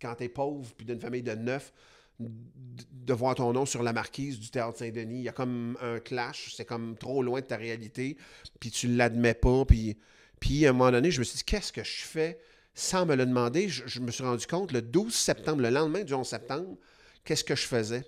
quand 0.00 0.14
t'es 0.16 0.28
pauvre, 0.28 0.72
puis 0.76 0.84
d'une 0.84 1.00
famille 1.00 1.22
de 1.22 1.34
neuf, 1.34 1.72
de 2.18 3.12
voir 3.12 3.34
ton 3.34 3.52
nom 3.52 3.66
sur 3.66 3.82
la 3.82 3.92
marquise 3.92 4.40
du 4.40 4.50
Théâtre 4.50 4.78
Saint-Denis. 4.78 5.18
Il 5.18 5.24
y 5.24 5.28
a 5.28 5.32
comme 5.32 5.76
un 5.80 6.00
clash, 6.00 6.54
c'est 6.56 6.64
comme 6.64 6.96
trop 6.96 7.22
loin 7.22 7.40
de 7.40 7.46
ta 7.46 7.56
réalité, 7.56 8.16
puis 8.58 8.70
tu 8.70 8.88
l'admets 8.88 9.34
pas, 9.34 9.64
puis, 9.64 9.96
puis 10.40 10.66
à 10.66 10.70
un 10.70 10.72
moment 10.72 10.90
donné, 10.90 11.10
je 11.10 11.20
me 11.20 11.24
suis 11.24 11.38
dit, 11.38 11.44
qu'est-ce 11.44 11.72
que 11.72 11.84
je 11.84 12.02
fais 12.02 12.38
sans 12.74 13.06
me 13.06 13.14
le 13.14 13.26
demander? 13.26 13.68
Je, 13.68 13.86
je 13.86 14.00
me 14.00 14.10
suis 14.10 14.24
rendu 14.24 14.46
compte, 14.46 14.72
le 14.72 14.82
12 14.82 15.14
septembre, 15.14 15.62
le 15.62 15.70
lendemain 15.70 16.04
du 16.04 16.14
11 16.14 16.26
septembre, 16.26 16.76
qu'est-ce 17.24 17.44
que 17.44 17.54
je 17.54 17.66
faisais? 17.66 18.04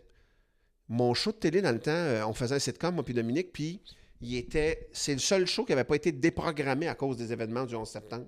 Mon 0.89 1.13
show 1.15 1.33
de 1.33 1.37
télé, 1.37 1.61
dans 1.63 1.73
le 1.73 1.81
temps, 1.81 1.91
euh, 1.91 2.25
on 2.25 2.33
faisait 2.33 2.55
un 2.55 2.59
sitcom, 2.59 2.95
moi 2.95 3.05
puis 3.05 3.15
Dominique, 3.15 3.53
puis 3.53 3.81
il 4.21 4.37
était. 4.37 4.89
C'est 4.93 5.13
le 5.13 5.19
seul 5.19 5.47
show 5.47 5.65
qui 5.65 5.73
n'avait 5.73 5.85
pas 5.85 5.97
été 5.97 6.13
déprogrammé 6.13 6.89
à 6.89 6.95
cause 6.95 7.17
des 7.17 7.33
événements 7.33 7.65
du 7.65 7.75
11 7.75 7.89
septembre. 7.89 8.27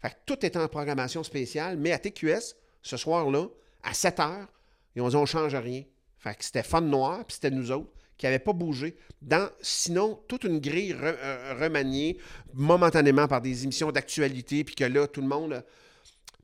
Fait 0.00 0.10
que 0.10 0.14
tout 0.24 0.34
était 0.46 0.56
en 0.58 0.66
programmation 0.68 1.22
spéciale, 1.22 1.76
mais 1.76 1.92
à 1.92 1.98
TQS, 1.98 2.56
ce 2.82 2.96
soir-là, 2.96 3.46
à 3.82 3.92
7 3.92 4.20
heures, 4.20 4.48
ils 4.96 5.02
ont 5.02 5.08
dit 5.08 5.16
on 5.16 5.26
change 5.26 5.54
rien. 5.54 5.84
Fait 6.18 6.34
que 6.34 6.44
c'était 6.44 6.62
Fun 6.62 6.80
Noir, 6.80 7.24
puis 7.26 7.34
c'était 7.34 7.50
nous 7.50 7.70
autres 7.70 7.90
qui 8.16 8.26
n'avaient 8.26 8.38
pas 8.38 8.52
bougé. 8.52 8.96
Dans, 9.22 9.48
sinon, 9.62 10.20
toute 10.28 10.44
une 10.44 10.58
grille 10.58 10.94
euh, 11.00 11.54
remaniée 11.58 12.18
momentanément 12.52 13.26
par 13.28 13.40
des 13.40 13.64
émissions 13.64 13.90
d'actualité, 13.92 14.62
puis 14.64 14.74
que 14.74 14.84
là, 14.84 15.06
tout 15.06 15.22
le 15.22 15.26
monde. 15.26 15.52
euh, 15.54 15.60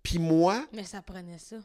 Puis 0.02 0.18
moi, 0.18 0.66
Mais 0.72 0.84
ça 0.84 1.02
prenait 1.02 1.38
ça. 1.38 1.56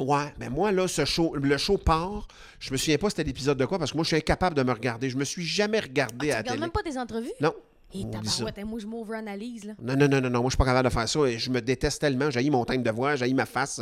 Ouais, 0.00 0.32
mais 0.38 0.48
moi, 0.48 0.72
là, 0.72 0.88
ce 0.88 1.04
show, 1.04 1.34
le 1.36 1.56
show 1.58 1.76
part. 1.78 2.26
Je 2.58 2.72
me 2.72 2.76
souviens 2.76 2.98
pas 2.98 3.10
c'était 3.10 3.24
l'épisode 3.24 3.58
de 3.58 3.66
quoi, 3.66 3.78
parce 3.78 3.92
que 3.92 3.96
moi, 3.96 4.04
je 4.04 4.08
suis 4.08 4.16
incapable 4.16 4.56
de 4.56 4.62
me 4.62 4.72
regarder. 4.72 5.10
Je 5.10 5.16
me 5.16 5.24
suis 5.24 5.44
jamais 5.44 5.78
regardé 5.80 6.26
Tu 6.28 6.32
à 6.32 6.36
la 6.36 6.38
regardes 6.38 6.46
télé. 6.56 6.60
même 6.60 6.70
pas 6.70 6.82
tes 6.82 6.98
entrevues? 6.98 7.32
Non. 7.40 7.54
Et 7.92 8.04
On 8.04 8.08
dit 8.20 8.28
ça. 8.28 8.34
tabarouette, 8.36 8.58
hein, 8.58 8.64
moi, 8.66 8.78
je 8.78 8.86
m'over-analyse, 8.86 9.64
là. 9.64 9.72
Non, 9.82 9.96
non, 9.96 10.08
non, 10.08 10.20
non, 10.20 10.30
non, 10.30 10.40
moi, 10.42 10.48
je 10.48 10.52
suis 10.54 10.58
pas 10.58 10.64
capable 10.64 10.88
de 10.88 10.92
faire 10.94 11.08
ça. 11.08 11.20
Et 11.26 11.38
je 11.38 11.50
me 11.50 11.60
déteste 11.60 12.00
tellement. 12.00 12.30
J'ai 12.30 12.48
mon 12.48 12.64
timbre 12.64 12.84
de 12.84 12.90
voix, 12.90 13.16
j'ai 13.16 13.32
ma 13.34 13.46
face. 13.46 13.80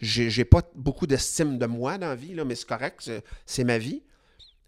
J'ai 0.00 0.30
j'ai 0.30 0.44
pas 0.44 0.62
beaucoup 0.74 1.06
d'estime 1.06 1.58
de 1.58 1.66
moi 1.66 1.98
dans 1.98 2.08
la 2.08 2.14
vie, 2.14 2.34
là, 2.34 2.44
mais 2.44 2.54
c'est 2.54 2.68
correct. 2.68 2.98
c'est- 3.00 3.22
C'est 3.46 3.64
ma 3.64 3.78
vie. 3.78 4.02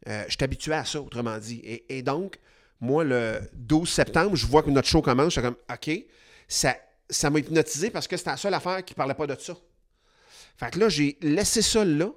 Euh, 0.08 0.24
je 0.26 0.32
suis 0.32 0.42
habitué 0.44 0.72
à 0.74 0.84
ça, 0.84 1.00
autrement 1.00 1.38
dit. 1.38 1.60
Et, 1.62 1.98
et 1.98 2.02
donc, 2.02 2.38
moi, 2.80 3.04
le 3.04 3.40
12 3.54 3.88
septembre, 3.88 4.34
je 4.34 4.46
vois 4.46 4.62
que 4.62 4.70
notre 4.70 4.88
show 4.88 5.02
commence. 5.02 5.34
Je 5.34 5.40
suis 5.40 5.42
comme, 5.42 5.56
OK. 5.72 6.04
Ça 6.48 6.74
ça 7.08 7.28
m'a 7.28 7.40
hypnotisé 7.40 7.90
parce 7.90 8.06
que 8.06 8.16
c'était 8.16 8.30
la 8.30 8.36
seule 8.36 8.54
affaire 8.54 8.84
qui 8.84 8.94
parlait 8.94 9.14
pas 9.14 9.26
de 9.26 9.34
ça. 9.38 9.56
Fait 10.56 10.70
que 10.70 10.78
là, 10.78 10.88
j'ai 10.88 11.18
laissé 11.22 11.62
ça 11.62 11.84
là. 11.84 12.10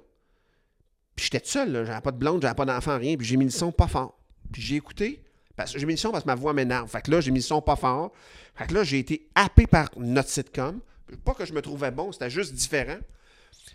Puis 1.16 1.28
j'étais 1.30 1.44
seul. 1.44 1.84
J'avais 1.86 2.00
pas 2.00 2.12
de 2.12 2.18
blonde, 2.18 2.42
j'avais 2.42 2.54
pas 2.54 2.64
d'enfant, 2.64 2.98
rien. 2.98 3.16
Puis 3.16 3.26
j'ai 3.26 3.36
mis 3.36 3.44
le 3.44 3.50
son 3.50 3.72
pas 3.72 3.86
fort. 3.86 4.18
Puis 4.52 4.62
j'ai 4.62 4.76
écouté. 4.76 5.22
Parce 5.56 5.72
que 5.72 5.78
j'ai 5.78 5.86
mis 5.86 5.94
le 5.94 5.98
son 5.98 6.10
parce 6.10 6.24
que 6.24 6.28
ma 6.28 6.34
voix 6.34 6.52
m'énerve. 6.52 6.88
Fait 6.90 7.02
que 7.02 7.10
là, 7.10 7.20
j'ai 7.20 7.30
mis 7.30 7.38
le 7.38 7.44
son 7.44 7.62
pas 7.62 7.76
fort. 7.76 8.12
Fait 8.54 8.66
que 8.66 8.74
là, 8.74 8.84
j'ai 8.84 8.98
été 8.98 9.28
happé 9.34 9.66
par 9.66 9.90
notre 9.96 10.28
sitcom. 10.28 10.80
Pas 11.24 11.34
que 11.34 11.44
je 11.44 11.52
me 11.52 11.62
trouvais 11.62 11.90
bon, 11.90 12.12
c'était 12.12 12.30
juste 12.30 12.54
différent. 12.54 12.98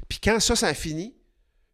Puis 0.08 0.20
quand 0.22 0.40
ça, 0.40 0.56
ça 0.56 0.68
a 0.68 0.74
fini, 0.74 1.16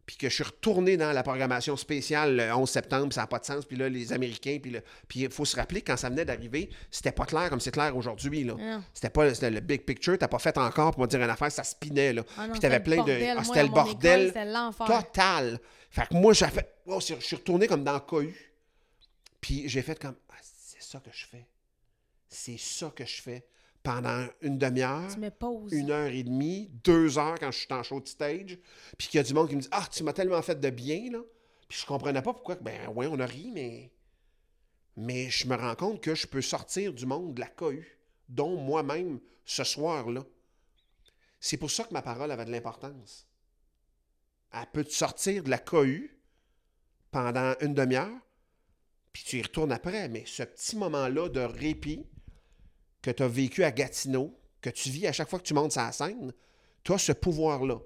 puis 0.05 0.17
que 0.17 0.29
je 0.29 0.35
suis 0.35 0.43
retourné 0.43 0.97
dans 0.97 1.11
la 1.11 1.23
programmation 1.23 1.75
spéciale 1.77 2.35
le 2.37 2.53
11 2.53 2.69
septembre, 2.69 3.11
ça 3.13 3.21
n'a 3.21 3.27
pas 3.27 3.39
de 3.39 3.45
sens, 3.45 3.65
puis 3.65 3.75
là, 3.75 3.89
les 3.89 4.13
Américains, 4.13 4.59
puis 4.61 4.71
là- 4.71 4.81
puis 5.07 5.21
il 5.21 5.29
faut 5.31 5.45
se 5.45 5.55
rappeler, 5.55 5.81
quand 5.81 5.97
ça 5.97 6.09
venait 6.09 6.25
d'arriver, 6.25 6.69
c'était 6.91 7.11
pas 7.11 7.25
clair 7.25 7.49
comme 7.49 7.59
c'est 7.59 7.71
clair 7.71 7.95
aujourd'hui, 7.97 8.43
là. 8.43 8.55
C'était 8.93 9.09
pas 9.09 9.25
le 9.27 9.59
big 9.61 9.83
picture, 9.83 10.17
t'as 10.17 10.27
pas 10.27 10.37
fait 10.39 10.57
encore 10.57 10.91
pour 10.91 11.01
me 11.01 11.07
dire 11.07 11.21
une 11.21 11.29
affaire, 11.29 11.51
ça 11.51 11.63
spinait, 11.63 12.13
là. 12.13 12.23
Ah 12.37 12.47
puis 12.51 12.59
t'avais 12.59 12.77
le 12.77 12.83
plein 12.83 13.03
de... 13.03 13.11
ah, 13.39 13.43
c'était 13.43 13.63
le 13.63 13.69
école, 13.69 13.83
bordel 13.83 14.27
total. 14.85 15.59
Fait 15.89 16.07
que 16.07 16.13
moi, 16.13 16.33
j'ai 16.33 16.47
fait... 16.47 16.75
oh, 16.87 16.99
je 16.99 17.15
suis 17.15 17.35
retourné 17.35 17.67
comme 17.67 17.83
dans 17.83 17.93
le 17.93 17.99
cohue. 18.01 18.35
Puis 19.41 19.67
j'ai 19.69 19.81
fait 19.81 19.97
comme, 19.99 20.15
ah, 20.29 20.35
c'est 20.41 20.81
ça 20.83 20.99
que 20.99 21.09
je 21.13 21.25
fais. 21.25 21.47
C'est 22.27 22.57
ça 22.59 22.91
que 22.95 23.05
je 23.05 23.21
fais. 23.21 23.45
Pendant 23.85 24.27
une 24.41 24.57
demi-heure, 24.57 25.09
une 25.71 25.91
heure 25.91 26.07
et 26.07 26.23
demie, 26.23 26.71
deux 26.83 27.19
heures 27.19 27.39
quand 27.39 27.51
je 27.51 27.59
suis 27.59 27.71
en 27.71 27.83
show 27.83 28.01
de 28.01 28.07
stage, 28.07 28.57
puis 28.97 29.07
qu'il 29.07 29.19
y 29.19 29.21
a 29.21 29.23
du 29.23 29.33
monde 29.35 29.47
qui 29.47 29.55
me 29.55 29.61
dit 29.61 29.67
Ah, 29.71 29.87
tu 29.91 30.03
m'as 30.03 30.11
tellement 30.11 30.41
fait 30.41 30.59
de 30.59 30.69
bien, 30.71 31.11
là. 31.11 31.19
Puis 31.69 31.81
je 31.81 31.85
comprenais 31.85 32.23
pas 32.23 32.33
pourquoi. 32.33 32.55
Ben, 32.55 32.89
ouais, 32.89 33.05
on 33.05 33.19
a 33.19 33.25
ri, 33.27 33.51
mais. 33.53 33.91
Mais 34.97 35.29
je 35.29 35.47
me 35.47 35.55
rends 35.55 35.75
compte 35.75 36.01
que 36.01 36.15
je 36.15 36.25
peux 36.25 36.41
sortir 36.41 36.93
du 36.93 37.05
monde 37.05 37.35
de 37.35 37.41
la 37.41 37.47
cohue, 37.47 37.99
dont 38.27 38.57
moi-même, 38.57 39.19
ce 39.45 39.63
soir-là. 39.63 40.25
C'est 41.39 41.57
pour 41.57 41.69
ça 41.69 41.83
que 41.83 41.93
ma 41.93 42.01
parole 42.01 42.31
avait 42.31 42.45
de 42.45 42.51
l'importance. 42.51 43.27
Elle 44.51 44.65
peut 44.73 44.83
te 44.83 44.93
sortir 44.93 45.43
de 45.43 45.49
la 45.51 45.59
cohue 45.59 46.17
pendant 47.11 47.53
une 47.61 47.75
demi-heure, 47.75 48.19
puis 49.13 49.23
tu 49.23 49.37
y 49.37 49.41
retournes 49.43 49.71
après. 49.71 50.09
Mais 50.09 50.23
ce 50.25 50.41
petit 50.41 50.75
moment-là 50.75 51.29
de 51.29 51.41
répit, 51.41 52.07
que 53.05 53.11
tu 53.11 53.21
as 53.21 53.27
vécu 53.27 53.63
à 53.63 53.71
Gatineau, 53.71 54.35
que 54.61 54.71
tu 54.71 54.89
vis 54.89 55.05
à 55.05 55.11
chaque 55.11 55.29
fois 55.29 55.37
que 55.37 55.45
tu 55.45 55.53
montes 55.53 55.73
sur 55.73 55.81
la 55.81 55.91
scène, 55.91 56.33
tu 56.83 56.91
as 56.91 56.97
ce 56.97 57.11
pouvoir-là. 57.11 57.77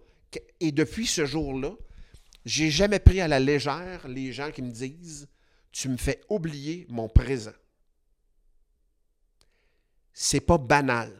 Et 0.61 0.71
depuis 0.71 1.07
ce 1.07 1.25
jour-là, 1.25 1.73
j'ai 2.45 2.71
jamais 2.71 2.99
pris 2.99 3.19
à 3.19 3.27
la 3.27 3.37
légère 3.37 4.07
les 4.07 4.31
gens 4.31 4.49
qui 4.49 4.61
me 4.61 4.71
disent 4.71 5.27
Tu 5.73 5.89
me 5.89 5.97
fais 5.97 6.21
oublier 6.29 6.85
mon 6.87 7.09
présent. 7.09 7.53
C'est 10.13 10.39
pas 10.39 10.57
banal. 10.57 11.11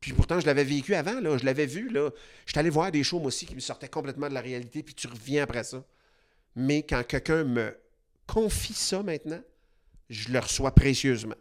Puis 0.00 0.12
pourtant, 0.12 0.40
je 0.40 0.46
l'avais 0.46 0.64
vécu 0.64 0.96
avant, 0.96 1.20
là. 1.20 1.38
Je 1.38 1.44
l'avais 1.44 1.66
vu, 1.66 1.88
là. 1.90 2.10
J'étais 2.44 2.58
allé 2.58 2.70
voir 2.70 2.90
des 2.90 3.04
shows, 3.04 3.20
moi 3.20 3.28
aussi, 3.28 3.46
qui 3.46 3.54
me 3.54 3.60
sortaient 3.60 3.88
complètement 3.88 4.28
de 4.28 4.34
la 4.34 4.40
réalité, 4.40 4.82
puis 4.82 4.96
tu 4.96 5.06
reviens 5.06 5.44
après 5.44 5.62
ça. 5.62 5.84
Mais 6.56 6.82
quand 6.82 7.04
quelqu'un 7.06 7.44
me 7.44 7.78
confie 8.26 8.74
ça 8.74 9.00
maintenant, 9.04 9.42
je 10.10 10.32
le 10.32 10.40
reçois 10.40 10.74
précieusement 10.74 11.36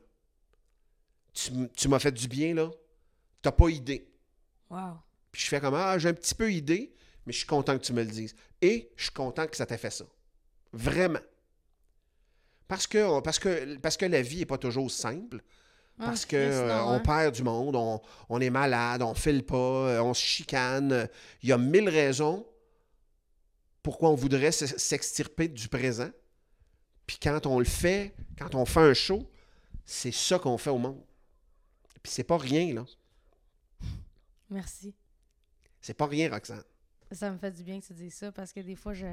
tu, 1.34 1.88
m'as 1.88 1.99
fait 1.99 2.12
du 2.12 2.28
bien, 2.28 2.53
là. 2.53 2.70
T'as 3.41 3.52
pas 3.52 3.70
idée. 3.70 4.08
Wow. 4.70 4.98
Puis 5.32 5.44
je 5.44 5.48
fais 5.48 5.60
comme, 5.60 5.74
ah, 5.76 5.98
j'ai 5.98 6.10
un 6.10 6.14
petit 6.14 6.36
peu 6.36 6.52
idée, 6.52 6.94
mais 7.26 7.34
je 7.34 7.40
suis 7.40 7.48
content 7.48 7.78
que 7.78 7.84
tu 7.84 7.94
me 7.94 8.03
le 8.03 8.10
dises. 8.10 8.36
Et 8.62 8.91
je 8.95 9.03
suis 9.03 9.14
content 9.14 9.48
que 9.48 9.56
ça 9.56 9.66
t'ait 9.66 9.78
fait 9.78 9.90
ça. 9.90 10.06
Vraiment. 10.74 11.20
Parce 12.68 12.88
que, 12.88 13.20
parce 13.22 13.40
que, 13.40 13.78
parce 13.78 13.98
que 13.98 14.06
la 14.06 14.22
vie 14.22 14.40
n'est 14.40 14.45
pas 14.45 14.58
toujours 14.58 14.90
simple. 14.90 15.41
Ah, 15.99 16.06
Parce 16.06 16.26
Christ, 16.26 16.40
euh, 16.40 16.72
hein. 16.72 16.99
perd 16.99 17.36
du 17.36 17.44
monde, 17.44 17.76
on, 17.76 18.02
on 18.30 18.41
est 18.41 18.49
malade, 18.49 19.02
on 19.03 19.14
file 19.14 19.44
pas, 19.44 19.56
euh, 19.56 20.02
on 20.02 20.14
se 20.14 20.24
chicane. 20.24 21.08
Il 21.44 21.49
y 21.49 21.52
a 21.52 21.58
mille 21.58 21.90
raisons 21.90 22.45
pourquoi 23.84 24.10
on 24.10 24.16
voudrait 24.16 24.52
s'extirper 24.52 25.48
du 25.48 25.68
présent. 25.68 26.10
Puis 27.08 27.18
quand 27.22 27.45
on 27.45 27.60
le 27.60 27.66
fait, 27.66 28.16
quand 28.38 28.56
on 28.56 28.66
fait 28.66 28.80
un 28.80 28.94
show, 28.94 29.30
c'est 29.86 30.14
ça 30.14 30.40
qu'on 30.40 30.58
fait 30.58 30.70
au 30.70 30.78
monde. 30.78 31.03
Puis 32.03 32.11
c'est 32.11 32.23
pas 32.23 32.38
rien, 32.38 32.73
là. 32.73 32.86
Merci. 34.49 34.94
C'est 35.80 35.94
pas 35.94 36.07
rien, 36.07 36.30
Roxane. 36.30 36.64
Ça 37.11 37.32
me 37.32 37.38
fait 37.38 37.52
du 37.52 37.64
bien 37.64 37.80
que 37.80 37.86
tu 37.86 37.94
dises 37.94 38.14
ça 38.14 38.32
parce 38.32 38.53
que 38.53 38.60
des 38.60 38.76
fois, 38.76 38.94
je, 38.94 39.06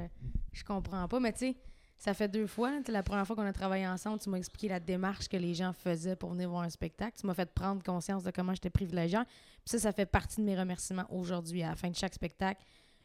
je 0.53 0.63
comprends 0.63 1.07
pas. 1.07 1.19
Mais 1.19 1.33
tu 1.33 1.39
sais, 1.39 1.55
ça 1.97 2.13
fait 2.13 2.29
deux 2.29 2.47
fois. 2.47 2.79
La 2.87 3.03
première 3.03 3.27
fois 3.27 3.35
qu'on 3.35 3.45
a 3.45 3.51
travaillé 3.53 3.85
ensemble, 3.87 4.19
tu 4.19 4.29
m'as 4.29 4.37
expliqué 4.37 4.69
la 4.69 4.79
démarche 4.79 5.27
que 5.27 5.37
les 5.37 5.53
gens 5.53 5.73
faisaient 5.73 6.15
pour 6.15 6.31
venir 6.31 6.49
voir 6.49 6.61
un 6.63 6.69
spectacle. 6.69 7.17
Tu 7.19 7.27
m'as 7.27 7.33
fait 7.33 7.51
prendre 7.53 7.83
conscience 7.83 8.23
de 8.23 8.31
comment 8.31 8.53
j'étais 8.53 8.69
privilégiée. 8.69 9.19
Puis 9.65 9.71
ça, 9.71 9.79
ça 9.79 9.91
fait 9.91 10.05
partie 10.05 10.37
de 10.37 10.45
mes 10.45 10.57
remerciements 10.57 11.05
aujourd'hui. 11.09 11.63
À 11.63 11.69
la 11.69 11.75
fin 11.75 11.89
de 11.89 11.95
chaque 11.95 12.13
spectacle, 12.13 12.61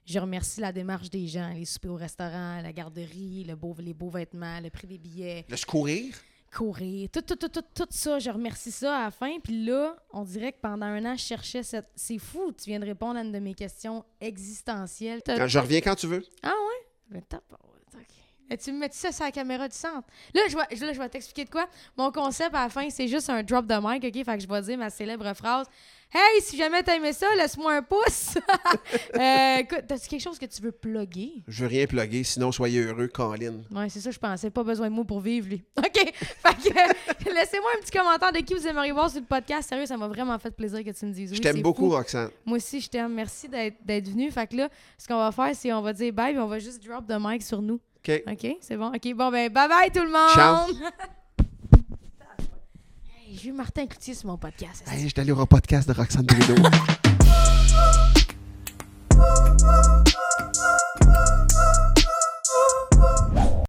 je 0.07 0.19
remercie 0.19 0.61
la 0.61 0.71
démarche 0.71 1.11
des 1.11 1.27
gens, 1.27 1.49
les 1.53 1.65
soupers 1.65 1.91
au 1.91 1.97
restaurant, 1.97 2.61
la 2.61 2.73
garderie, 2.73 3.43
le 3.45 3.57
beau, 3.57 3.75
les 3.79 3.95
beaux 3.95 4.11
vêtements, 4.11 4.61
le 4.61 4.71
prix 4.71 4.87
des 4.87 4.99
billets, 4.99 5.45
Le 5.49 5.57
secourir, 5.57 6.15
courir, 6.57 7.09
tout, 7.13 7.21
tout, 7.23 7.37
tout, 7.37 7.49
tout, 7.49 7.63
tout 7.75 7.87
ça. 7.91 8.19
Je 8.19 8.31
remercie 8.31 8.71
ça 8.71 8.97
à 8.99 9.05
la 9.05 9.11
fin. 9.11 9.39
Puis 9.43 9.65
là, 9.65 9.97
on 10.13 10.23
dirait 10.25 10.53
que 10.53 10.59
pendant 10.61 10.87
un 10.87 11.05
an, 11.05 11.17
je 11.17 11.23
cherchais 11.23 11.63
cette. 11.63 11.89
C'est 11.97 12.19
fou, 12.19 12.53
tu 12.53 12.71
viens 12.71 12.79
de 12.81 12.87
répondre 12.87 13.19
à 13.19 13.23
une 13.23 13.33
de 13.33 13.39
mes 13.39 13.55
questions 13.55 14.05
existentielles. 14.21 15.23
T'as- 15.23 15.37
quand 15.37 15.49
je 15.49 15.59
reviens 15.59 15.81
quand 15.81 15.95
tu 15.95 16.07
veux. 16.07 16.25
ah 16.43 16.49
ouais? 16.49 16.87
Mais 17.11 17.23
tabarouette, 17.23 17.83
OK. 17.95 18.01
Et 18.51 18.57
tu 18.59 18.73
me 18.73 18.79
mets 18.79 18.89
ça 18.93 19.11
sur 19.11 19.25
la 19.25 19.33
caméra 19.33 19.67
du 19.69 19.75
centre? 19.77 20.07
Là, 20.35 20.43
je 20.49 20.55
vais, 20.57 20.87
là, 20.87 20.93
je 20.93 20.99
vais 20.99 21.09
t'expliquer 21.09 21.45
de 21.47 21.51
quoi. 21.51 21.67
Mon 21.97 22.13
concept 22.13 22.55
à 22.55 22.65
la 22.65 22.69
fin, 22.69 22.89
c'est 22.91 23.09
juste 23.09 23.31
un 23.31 23.43
drop 23.43 23.67
de 23.67 23.75
mic, 23.81 24.05
OK? 24.05 24.25
Fait 24.25 24.37
que 24.37 24.43
je 24.43 24.49
vais 24.49 24.61
dire 24.63 24.79
ma 24.79 24.91
célèbre 24.91 25.33
phrase. 25.35 25.67
Hey, 26.13 26.41
si 26.41 26.57
jamais 26.57 26.83
t'as 26.83 26.97
aimé 26.97 27.13
ça, 27.13 27.27
laisse-moi 27.37 27.75
un 27.75 27.83
pouce. 27.83 28.37
euh, 29.19 29.57
écoute, 29.59 29.83
t'as-tu 29.89 30.09
quelque 30.09 30.23
chose 30.23 30.39
que 30.39 30.47
tu 30.47 30.63
veux 30.63 30.71
plugger? 30.71 31.43
Je 31.49 31.63
veux 31.63 31.69
rien 31.69 31.87
plugger, 31.87 32.23
sinon 32.23 32.53
soyez 32.53 32.81
heureux, 32.81 33.09
Colin. 33.09 33.63
Ouais, 33.73 33.89
c'est 33.89 34.01
ça, 34.01 34.11
je 34.11 34.19
pensais. 34.19 34.51
Pas 34.51 34.63
besoin 34.63 34.89
de 34.89 34.95
mots 34.95 35.05
pour 35.05 35.21
vivre, 35.21 35.49
lui. 35.49 35.65
OK. 35.77 35.85
Fait 35.93 36.13
que, 36.13 36.69
euh, 36.69 37.33
laissez-moi 37.35 37.71
un 37.77 37.81
petit 37.81 37.91
commentaire 37.91 38.33
de 38.33 38.39
qui 38.39 38.55
vous 38.55 38.67
aimeriez 38.67 38.93
voir 38.93 39.11
sur 39.11 39.21
le 39.21 39.27
podcast. 39.27 39.69
Sérieux, 39.69 39.87
ça 39.87 39.97
m'a 39.97 40.09
vraiment 40.09 40.39
fait 40.39 40.53
plaisir 40.53 40.85
que 40.85 40.91
tu 40.91 41.07
me 41.07 41.13
dises 41.13 41.31
oui. 41.31 41.37
je 41.37 41.43
t'aime 41.43 41.63
beaucoup, 41.63 41.91
fou. 41.91 41.97
Roxane. 41.97 42.31
Moi 42.45 42.59
aussi, 42.59 42.81
je 42.81 42.89
t'aime. 42.89 43.15
Merci 43.15 43.49
d'être 43.49 43.85
d'être 43.85 44.09
venu. 44.09 44.31
Fait 44.31 44.47
que 44.47 44.57
là, 44.57 44.69
ce 44.99 45.09
qu'on 45.09 45.19
va 45.19 45.33
faire, 45.33 45.51
c'est 45.55 45.73
on 45.73 45.83
va 45.83 45.93
dire 45.93 46.13
bye, 46.13 46.33
puis 46.33 46.41
on 46.41 46.47
va 46.47 46.59
juste 46.59 46.85
drop 46.85 47.07
the 47.07 47.17
mic 47.19 47.43
sur 47.43 47.61
nous. 47.61 47.81
OK. 48.07 48.23
OK? 48.31 48.57
C'est 48.61 48.77
bon? 48.77 48.89
OK, 48.89 49.15
bon, 49.15 49.31
ben, 49.31 49.51
bye 49.53 49.69
bye 49.69 49.91
tout 49.91 50.05
le 50.05 50.11
monde! 50.11 50.31
Ciao. 50.35 50.67
J'ai 53.35 53.51
vu 53.51 53.53
Martin 53.53 53.87
Cloutier 53.87 54.15
sur 54.15 54.29
mon 54.29 54.37
podcast. 54.37 54.85
Hey, 54.87 55.09
je 55.09 55.21
allé 55.21 55.33
au 55.33 55.47
podcast 55.47 55.89
de 55.89 55.93
Roxane 55.93 56.25
Bruno. 56.25 56.55